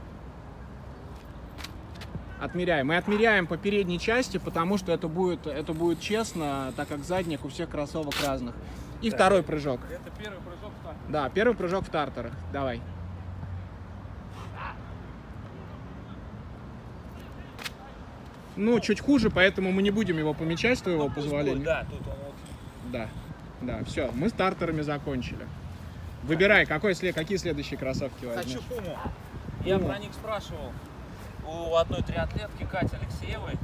Отмеряем. 2.39 2.87
Мы 2.87 2.97
отмеряем 2.97 3.47
по 3.47 3.57
передней 3.57 3.99
части, 3.99 4.37
потому 4.37 4.77
что 4.77 4.91
это 4.91 5.07
будет, 5.07 5.47
это 5.47 5.73
будет 5.73 5.99
честно, 5.99 6.71
так 6.75 6.87
как 6.87 7.03
задник 7.03 7.43
у 7.43 7.49
всех 7.49 7.69
кроссовок 7.69 8.13
разных. 8.23 8.53
И 9.01 9.09
второй 9.09 9.43
прыжок. 9.43 9.79
Это 9.89 10.11
первый 10.17 10.39
прыжок 10.39 10.71
в 10.75 10.81
старт. 10.81 10.97
Да, 11.09 11.29
первый 11.29 11.55
прыжок 11.55 11.85
в 11.85 11.89
тартарах. 11.89 12.33
Давай. 12.53 12.81
Ну, 18.55 18.79
чуть 18.79 18.99
хуже, 18.99 19.29
поэтому 19.29 19.71
мы 19.71 19.83
не 19.83 19.91
будем 19.91 20.17
его 20.17 20.33
помечать, 20.33 20.79
с 20.79 20.81
твоего 20.81 21.05
Ну, 21.07 21.13
позволения. 21.13 21.55
будет, 21.57 21.65
Да, 21.65 21.85
тут 21.89 22.01
он 22.01 22.13
вот. 22.25 22.33
Да, 22.91 23.09
да, 23.61 23.83
все, 23.85 24.09
мы 24.15 24.29
с 24.29 24.33
тартерами 24.33 24.81
закончили. 24.81 25.45
Выбирай, 26.23 26.65
какой, 26.65 26.95
какие 26.95 27.37
следующие 27.37 27.77
кроссовки 27.77 28.25
возьмешь. 28.25 28.55
Хочу 28.55 28.61
пуму. 28.63 28.97
Я 29.63 29.77
про 29.77 29.99
них 29.99 30.11
спрашивал 30.13 30.71
у 31.47 31.75
одной 31.75 32.03
триатлетки 32.03 32.65
Кати 32.65 32.95
Алексеевой 32.95 33.57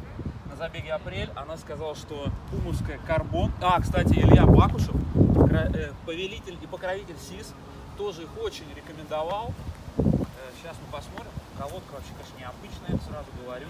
на 0.49 0.55
забеге 0.55 0.93
апрель. 0.93 1.29
Она 1.35 1.57
сказала, 1.57 1.95
что 1.95 2.29
пумовская 2.49 2.97
карбон. 3.05 3.51
А, 3.61 3.79
кстати, 3.81 4.13
Илья 4.13 4.45
Бакушев, 4.45 4.95
э, 5.51 5.91
повелитель 6.05 6.57
и 6.61 6.67
покровитель 6.67 7.17
СИС, 7.17 7.53
тоже 7.97 8.23
их 8.23 8.29
очень 8.41 8.65
рекомендовал. 8.73 9.53
Сейчас 10.57 10.77
мы 10.85 10.91
посмотрим. 10.97 11.31
Колодка 11.57 11.93
вообще, 11.93 12.11
конечно, 12.13 12.39
необычная, 12.39 12.99
сразу 13.05 13.27
говорю. 13.43 13.67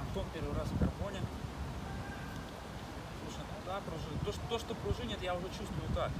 Антон 0.00 0.24
первый 0.32 0.56
раз 0.56 0.68
в 0.68 0.78
карбоне. 0.78 1.20
Слушай, 3.22 3.44
ну 3.46 3.56
да, 3.66 3.80
пружин. 3.84 4.18
То, 4.24 4.32
что, 4.32 4.40
то, 4.48 4.58
что 4.58 4.74
пружинит, 4.74 5.22
я 5.22 5.34
уже 5.34 5.46
чувствую 5.48 5.88
так. 5.94 6.10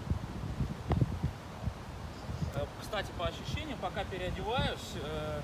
Э, 2.58 2.66
Кстати, 2.80 3.10
по 3.18 3.26
ощущениям, 3.26 3.78
пока 3.80 4.04
переодеваюсь, 4.04 4.94
э, 5.02 5.40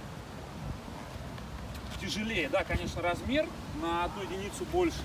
тяжелее. 2.00 2.48
Да, 2.48 2.64
конечно, 2.64 3.02
размер 3.02 3.46
на 3.80 4.04
одну 4.04 4.22
единицу 4.22 4.64
больше, 4.72 5.02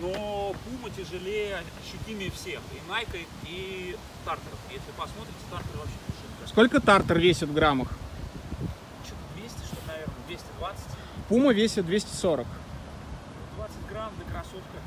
но 0.00 0.54
Пума 0.64 0.90
тяжелее, 0.94 1.62
ощутимее 1.82 2.30
всех. 2.30 2.60
И 2.72 2.90
Nike, 2.90 3.26
и 3.46 3.96
Тартер. 4.24 4.52
Если 4.70 4.90
посмотрите, 4.92 5.38
Тартер 5.50 5.76
вообще 5.76 5.96
пушинка. 6.06 6.48
Сколько 6.48 6.80
тартер 6.80 7.18
весит 7.18 7.48
в 7.48 7.54
граммах? 7.54 7.88
Что-то 9.04 9.40
200, 9.40 9.58
что 9.66 9.76
наверное, 9.86 10.14
220. 10.28 10.84
Пума 11.28 11.52
весит 11.52 11.86
240. 11.86 12.46
20 13.56 13.86
грамм 13.88 14.12
для 14.16 14.24
кроссовка. 14.26 14.78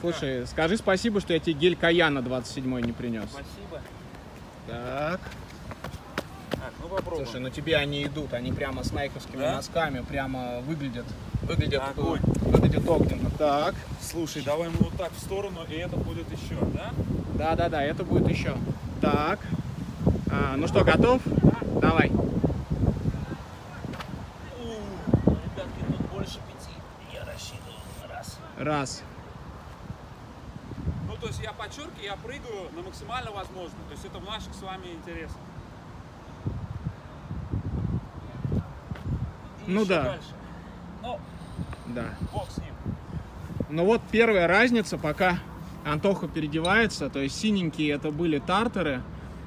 Слушай, 0.00 0.46
скажи 0.46 0.76
спасибо, 0.76 1.20
что 1.20 1.32
я 1.32 1.40
тебе 1.40 1.54
гель 1.54 1.76
Каяна 1.76 2.22
27 2.22 2.80
не 2.80 2.92
принес. 2.92 3.28
Спасибо. 3.30 3.80
Так. 4.68 5.20
Так, 6.50 6.72
ну 6.80 6.88
попробуем. 6.88 7.26
Слушай, 7.26 7.40
ну 7.40 7.50
тебе 7.50 7.76
они 7.76 8.04
идут, 8.04 8.32
они 8.32 8.52
прямо 8.52 8.84
с 8.84 8.92
найковскими 8.92 9.40
Да? 9.40 9.56
носками, 9.56 10.04
прямо 10.08 10.60
выглядят, 10.60 11.06
выглядят, 11.42 11.82
Огонь. 11.82 12.20
выглядят 12.22 12.88
огненно. 12.88 13.30
Так. 13.38 13.74
Слушай, 14.00 14.42
давай 14.42 14.68
мы 14.68 14.76
вот 14.78 14.96
так 14.96 15.10
в 15.12 15.18
сторону, 15.18 15.60
и 15.68 15.74
это 15.74 15.96
будет 15.96 16.26
еще, 16.30 16.58
да? 16.74 16.92
Да, 17.34 17.56
да, 17.56 17.68
да, 17.68 17.82
это 17.82 18.04
будет 18.04 18.28
еще. 18.28 18.54
Так. 19.00 19.40
А, 20.30 20.54
ну 20.56 20.68
что, 20.68 20.84
готов? 20.84 21.22
Давай. 21.80 22.10
У, 22.10 22.14
ребятки, 25.30 25.82
тут 25.88 26.00
больше 26.12 26.34
пяти. 26.34 26.74
Я 27.12 27.24
рассчитывал. 27.24 27.78
Раз. 28.08 28.38
Раз. 28.58 29.02
То 31.28 31.32
есть 31.32 31.44
я 31.44 31.52
подчеркиваю, 31.52 32.04
я 32.04 32.16
прыгаю 32.16 32.70
на 32.74 32.80
максимально 32.80 33.30
возможно. 33.32 33.76
То 33.86 33.92
есть 33.92 34.02
это 34.02 34.18
в 34.18 34.24
наших 34.24 34.54
с 34.54 34.62
вами 34.62 34.86
интересах. 34.94 35.36
И 39.66 39.70
Ну 39.70 39.84
да. 39.84 40.04
Дальше. 40.04 40.28
Ну, 41.02 41.20
Да. 41.88 42.04
бог 42.32 42.50
с 42.50 42.56
ним. 42.56 42.72
Ну 43.68 43.84
вот 43.84 44.00
первая 44.10 44.46
разница, 44.46 44.96
пока 44.96 45.38
Антоха 45.84 46.28
переодевается, 46.28 47.10
то 47.10 47.18
есть 47.18 47.38
синенькие 47.38 47.90
это 47.92 48.10
были 48.10 48.38
тартеры, 48.38 49.02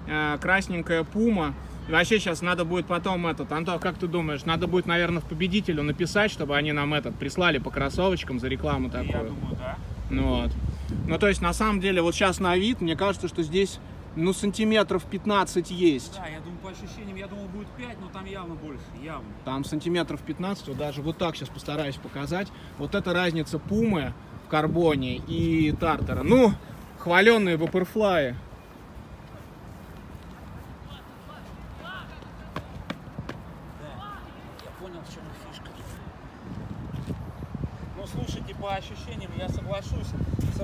э, 0.08 0.38
красненькая 0.40 1.04
пума. 1.04 1.56
И 1.90 1.92
вообще 1.92 2.20
сейчас 2.20 2.44
надо 2.44 2.64
будет 2.64 2.86
потом 2.86 3.26
этот, 3.26 3.52
Антох, 3.52 3.82
как 3.82 3.98
ты 3.98 4.06
думаешь, 4.06 4.46
надо 4.46 4.68
будет, 4.68 4.86
наверное, 4.86 5.22
в 5.22 5.26
победителю 5.26 5.82
написать, 5.82 6.30
чтобы 6.30 6.56
они 6.56 6.74
нам 6.74 6.94
этот 6.94 7.16
прислали 7.16 7.58
по 7.58 7.72
кроссовочкам 7.72 8.40
за 8.40 8.50
рекламу 8.50 8.86
Я 8.90 8.92
такую. 8.92 9.30
думаю, 9.30 9.56
да. 9.58 9.78
Ну 10.12 10.28
вот. 10.28 10.52
Ну 11.08 11.18
то 11.18 11.28
есть 11.28 11.42
на 11.42 11.54
самом 11.54 11.80
деле 11.80 12.02
вот 12.02 12.16
сейчас 12.16 12.40
на 12.40 12.56
вид, 12.58 12.82
мне 12.82 12.96
кажется, 12.96 13.28
что 13.28 13.44
здесь 13.44 13.80
ну 14.16 14.34
сантиметров 14.34 15.06
15 15.06 15.72
есть. 15.72 16.18
Да, 16.18 16.28
я 16.28 16.40
думаю, 16.40 16.60
по 16.60 16.70
ощущениям, 16.70 17.16
я 17.16 17.28
думал, 17.28 17.48
будет 17.48 17.68
5, 17.78 18.02
но 18.02 18.08
там 18.10 18.26
явно 18.26 18.56
больше, 18.56 18.84
явно. 19.02 19.28
Там 19.46 19.64
сантиметров 19.64 20.22
15, 20.22 20.68
вот 20.68 20.78
даже 20.78 21.02
вот 21.02 21.18
так 21.18 21.36
сейчас 21.36 21.50
постараюсь 21.50 21.96
показать. 21.96 22.50
Вот 22.78 22.94
это 22.96 23.14
разница 23.14 23.58
пумы 23.58 24.14
в 24.46 24.50
карбоне 24.50 25.16
и 25.16 25.72
тартера. 25.72 26.24
Ну, 26.24 26.54
хваленные 27.00 27.56
ваперфлаи. 27.58 28.36
Да. 31.82 32.04
Я 34.64 34.72
понял, 34.80 35.02
в 35.02 35.14
чем 35.14 35.24
их 35.24 35.36
фишка. 35.50 35.70
Ну, 37.98 38.06
слушайте, 38.08 38.56
по 38.56 38.74
ощущениям, 38.74 39.01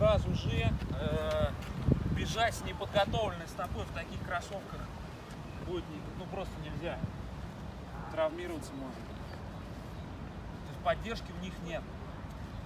сразу 0.08 0.34
же 0.36 0.52
э, 0.52 0.72
бежать 2.16 2.56
с 2.56 2.64
неподготовленной 2.64 3.46
стопой 3.48 3.84
в 3.84 3.92
таких 3.92 4.26
кроссовках 4.26 4.80
будет 5.66 5.84
ну, 6.18 6.26
просто 6.28 6.54
нельзя. 6.64 6.98
Травмироваться 8.14 8.72
можно. 8.72 8.96
То 8.96 10.70
есть 10.70 10.82
поддержки 10.84 11.30
в 11.30 11.42
них 11.42 11.52
нет. 11.66 11.84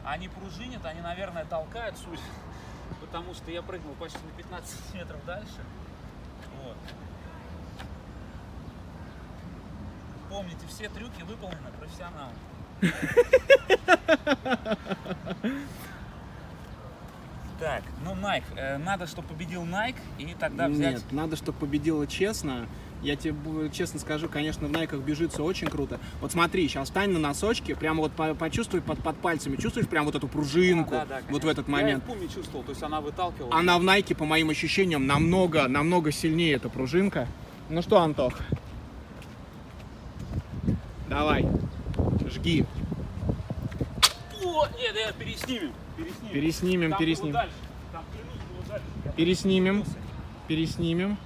Они 0.05 0.27
пружинят, 0.27 0.85
они, 0.85 1.01
наверное, 1.01 1.45
толкают, 1.45 1.97
судя, 1.97 2.21
потому 3.01 3.33
что 3.33 3.49
я 3.49 3.63
прыгнул 3.63 3.95
почти 3.95 4.19
на 4.23 4.31
15 4.37 4.79
метров 4.93 5.25
дальше. 5.25 5.63
Вот. 6.63 6.77
Помните, 10.29 10.67
все 10.69 10.89
трюки 10.89 11.23
выполнены 11.23 11.71
профессионалом. 11.79 12.35
Так, 17.61 17.83
ну 18.03 18.15
Nike. 18.15 18.43
Э, 18.57 18.79
надо, 18.79 19.05
чтобы 19.05 19.27
победил 19.27 19.61
Nike, 19.61 19.93
и 20.17 20.33
тогда 20.39 20.67
взять... 20.67 20.95
Нет, 20.95 21.03
надо, 21.11 21.35
чтобы 21.35 21.59
победила 21.59 22.07
честно. 22.07 22.65
Я 23.03 23.15
тебе 23.15 23.69
честно 23.69 23.99
скажу, 23.99 24.27
конечно, 24.27 24.67
в 24.67 24.71
найках 24.71 25.01
бежится 25.01 25.43
очень 25.43 25.67
круто. 25.67 25.99
Вот 26.21 26.31
смотри, 26.31 26.67
сейчас 26.67 26.87
встань 26.87 27.11
на 27.11 27.19
носочки, 27.19 27.75
прямо 27.75 28.01
вот 28.01 28.13
по- 28.13 28.33
почувствуй 28.33 28.81
под, 28.81 29.03
под 29.03 29.15
пальцами, 29.17 29.57
чувствуешь 29.57 29.87
прям 29.87 30.05
вот 30.05 30.15
эту 30.15 30.27
пружинку, 30.27 30.89
Да, 30.89 31.05
да, 31.05 31.21
вот 31.29 31.43
в 31.43 31.47
этот 31.47 31.67
Я 31.67 31.71
и 31.77 31.81
момент. 31.83 32.03
в 32.03 32.07
Пуме 32.07 32.27
чувствовал, 32.27 32.63
то 32.63 32.71
есть 32.71 32.81
она 32.81 32.99
выталкивала. 32.99 33.55
Она 33.55 33.77
в 33.77 33.83
Найке, 33.83 34.15
по 34.15 34.25
моим 34.25 34.49
ощущениям, 34.49 35.05
намного, 35.05 35.67
намного 35.67 36.11
сильнее 36.11 36.55
эта 36.55 36.67
пружинка. 36.67 37.27
Ну 37.69 37.83
что, 37.83 37.99
Антох? 37.99 38.39
Давай, 41.07 41.47
жги. 42.27 42.65
О, 44.43 44.65
нет, 44.79 44.95
я 44.95 45.11
переснимем. 45.11 45.73
Переснимем. 45.97 46.31
Переснимем, 46.33 46.89
Там 46.91 46.99
переснимем. 46.99 47.31
было 47.33 47.41
дальше. 47.41 47.55
Там 47.91 48.03
было 48.13 48.63
дальше. 48.69 49.15
Переснимем, 49.17 49.83
переснимем. 50.47 51.17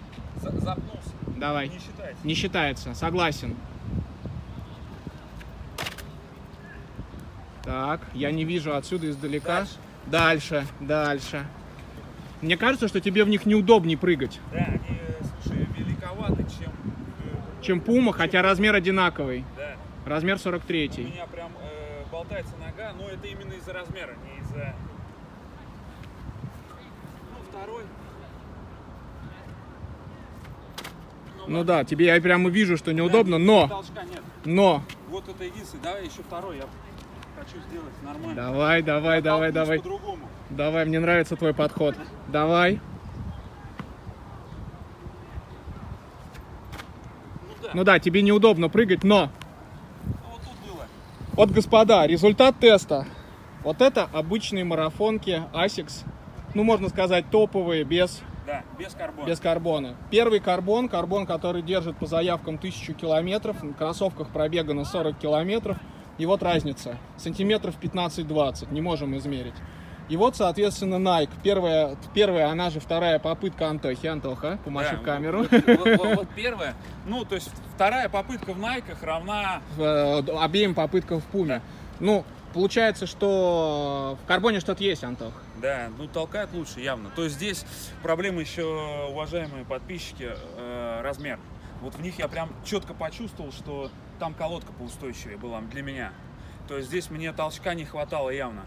за- 0.42 0.52
Запнулся. 0.60 1.10
Давай. 1.38 1.70
Не 1.70 1.80
считается. 1.80 2.28
Не 2.28 2.34
считается, 2.34 2.94
согласен. 2.94 3.56
Так, 7.64 8.02
я 8.14 8.32
не 8.32 8.44
вижу 8.46 8.76
отсюда 8.76 9.10
издалека. 9.10 9.60
Дальше. 9.62 9.76
Дальше, 10.08 10.68
дальше. 10.82 11.46
Мне 12.42 12.58
кажется, 12.58 12.88
что 12.88 13.02
тебе 13.02 13.24
в 13.24 13.28
них 13.30 13.46
неудобнее 13.48 13.98
прыгать. 13.98 14.40
Да, 14.52 14.60
они 14.60 14.78
э, 15.00 15.16
чем 17.62 17.80
Puma, 17.80 18.12
хотя 18.14 18.44
размер 18.44 18.76
одинаковый. 18.76 19.44
Да. 19.58 19.76
Размер 20.06 20.36
У 20.36 20.40
43. 20.40 20.88
меня 21.06 21.26
прям 21.26 21.52
э, 21.60 22.04
болтается 22.12 22.54
нога, 22.58 22.94
но 22.94 23.08
это 23.10 23.26
именно 23.26 23.54
из-за 23.54 23.74
размера, 23.74 24.14
не 24.24 24.35
из-за... 24.56 24.74
Ну, 27.32 27.38
второй. 27.50 27.84
Ну 31.48 31.64
да, 31.64 31.84
тебе 31.84 32.08
я 32.08 32.22
прямо 32.22 32.50
вижу, 32.50 32.78
что 32.78 32.94
неудобно, 32.94 33.38
но, 33.38 33.84
но. 34.46 34.82
Вот 35.10 35.28
это 35.28 35.44
единственное. 35.44 35.84
Давай 35.84 36.06
еще 36.06 36.24
второй. 36.24 36.58
Я 36.58 36.64
хочу 37.38 37.58
сделать 37.70 37.94
нормально. 38.04 38.36
Давай, 38.36 38.82
давай, 38.82 39.22
давай, 39.22 39.52
давай. 39.52 39.82
Давай, 40.50 40.86
мне 40.86 41.00
нравится 41.00 41.36
твой 41.36 41.54
подход. 41.54 41.96
Давай. 42.28 42.80
Ну 47.42 47.54
да. 47.62 47.70
Ну 47.74 47.84
тебе 48.00 48.22
неудобно 48.22 48.70
прыгать, 48.70 49.04
но 49.04 49.26
Ну. 49.26 49.30
Вот, 51.34 51.52
господа, 51.52 52.08
результат 52.08 52.60
теста. 52.60 53.06
Вот 53.66 53.82
это 53.82 54.08
обычные 54.14 54.64
марафонки 54.64 55.42
ASICS. 55.52 56.06
Ну, 56.54 56.64
можно 56.64 56.88
сказать, 56.88 57.26
топовые, 57.32 57.84
без, 57.84 58.22
Да, 58.46 58.62
без 58.78 58.94
карбона. 58.94 59.28
без 59.28 59.40
карбона. 59.40 59.96
Первый 60.12 60.40
карбон, 60.40 60.88
карбон, 60.88 61.26
который 61.26 61.64
держит 61.64 61.98
по 61.98 62.06
заявкам 62.06 62.56
1000 62.56 62.94
километров, 62.94 63.64
на 63.64 63.74
кроссовках 63.74 64.30
пробегано 64.30 64.86
40 64.86 65.18
километров. 65.18 65.78
И 66.20 66.28
вот 66.28 66.44
разница, 66.44 66.98
сантиметров 67.18 67.74
15-20, 67.82 68.72
не 68.72 68.82
можем 68.82 69.18
измерить. 69.18 69.56
И 70.10 70.16
вот, 70.16 70.36
соответственно, 70.36 70.96
Nike. 70.98 71.32
Первая, 71.42 71.98
первая, 72.14 72.50
она 72.52 72.70
же 72.70 72.80
вторая 72.80 73.18
попытка 73.18 73.68
Антохи. 73.70 74.06
Антоха, 74.06 74.60
помаши 74.64 74.92
Да, 74.92 74.98
в 74.98 75.02
камеру. 75.02 75.40
Вот, 75.40 75.52
вот- 75.66 75.98
вот- 75.98 76.16
вот 76.18 76.28
первая. 76.36 76.76
Ну, 77.08 77.26
то 77.26 77.34
есть 77.34 77.50
вторая 77.74 78.10
попытка 78.10 78.54
в 78.54 78.60
Найках 78.60 79.02
равна... 79.02 79.62
Э, 79.80 80.22
обеим 80.40 80.76
попыткам 80.76 81.20
в 81.20 81.24
Пуме. 81.26 81.62
Ну, 82.00 82.24
получается, 82.56 83.06
что 83.06 84.18
в 84.24 84.28
карбоне 84.28 84.62
что-то 84.62 84.82
есть, 84.82 85.04
Антох. 85.04 85.34
Да, 85.62 85.90
ну 85.98 86.08
толкает 86.08 86.54
лучше 86.54 86.80
явно. 86.80 87.10
То 87.10 87.26
есть 87.26 87.36
здесь 87.36 87.66
проблема 88.02 88.40
еще, 88.40 88.64
уважаемые 89.10 89.66
подписчики, 89.66 90.32
э, 90.32 91.02
размер. 91.04 91.38
Вот 91.82 91.96
в 91.96 92.02
них 92.02 92.18
я 92.18 92.30
прям 92.30 92.50
четко 92.64 92.94
почувствовал, 92.94 93.52
что 93.52 93.92
там 94.20 94.34
колодка 94.34 94.72
поустойчивее 94.72 95.36
была 95.38 95.60
для 95.60 95.82
меня. 95.82 96.14
То 96.70 96.78
есть 96.78 96.88
здесь 96.88 97.10
мне 97.10 97.34
толчка 97.34 97.74
не 97.74 97.84
хватало 97.84 98.30
явно. 98.30 98.64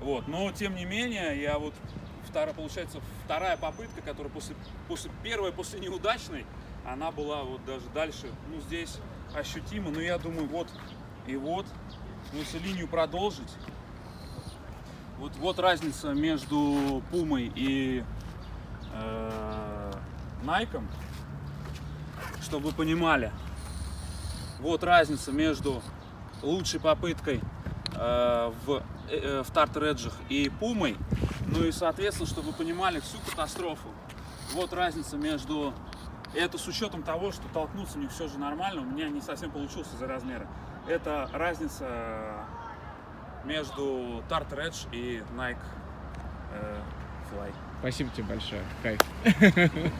Вот, 0.00 0.28
но 0.28 0.52
тем 0.52 0.76
не 0.76 0.84
менее, 0.84 1.40
я 1.40 1.58
вот 1.58 1.72
вторая, 2.28 2.54
получается, 2.54 3.00
вторая 3.24 3.56
попытка, 3.56 4.02
которая 4.02 4.30
после, 4.30 4.54
после 4.88 5.10
первой, 5.22 5.52
после 5.52 5.80
неудачной, 5.80 6.44
она 6.86 7.10
была 7.10 7.44
вот 7.44 7.64
даже 7.64 7.86
дальше, 7.94 8.26
ну 8.50 8.60
здесь 8.60 8.98
ощутимо, 9.34 9.90
но 9.90 10.02
я 10.02 10.18
думаю, 10.18 10.46
вот 10.48 10.68
и 11.26 11.36
вот, 11.36 11.66
ну 12.32 12.38
если 12.38 12.58
линию 12.58 12.88
продолжить, 12.88 13.52
вот, 15.18 15.32
вот 15.36 15.58
разница 15.58 16.14
между 16.14 17.02
Пумой 17.10 17.52
и 17.54 18.04
э, 18.94 19.92
Найком, 20.42 20.88
чтобы 22.42 22.70
вы 22.70 22.72
понимали. 22.72 23.30
Вот 24.60 24.82
разница 24.82 25.32
между 25.32 25.82
лучшей 26.42 26.80
попыткой 26.80 27.40
э, 27.94 28.52
в, 28.64 28.82
э, 29.10 29.42
в 29.42 29.50
Тарт 29.50 29.76
Реджах 29.76 30.14
и 30.30 30.48
Пумой. 30.48 30.96
Ну 31.46 31.64
и, 31.64 31.72
соответственно, 31.72 32.26
чтобы 32.28 32.48
вы 32.48 32.54
понимали 32.54 33.00
всю 33.00 33.18
катастрофу. 33.28 33.88
Вот 34.54 34.72
разница 34.72 35.16
между... 35.16 35.74
Это 36.34 36.58
с 36.58 36.66
учетом 36.66 37.02
того, 37.02 37.32
что 37.32 37.42
толкнуться 37.52 37.98
мне 37.98 38.08
все 38.08 38.28
же 38.28 38.38
нормально, 38.38 38.82
у 38.82 38.84
меня 38.84 39.08
не 39.08 39.20
совсем 39.20 39.50
получилось 39.50 39.88
из-за 39.92 40.06
размера. 40.06 40.46
Это 40.88 41.28
разница 41.32 41.86
между 43.44 44.22
Tart 44.28 44.50
Redge 44.50 44.86
и 44.92 45.22
Nike 45.36 45.58
э, 46.52 46.80
Fly. 47.30 47.52
Спасибо 47.80 48.10
тебе 48.10 48.24
большое. 48.24 48.62
Кайф. 48.82 49.00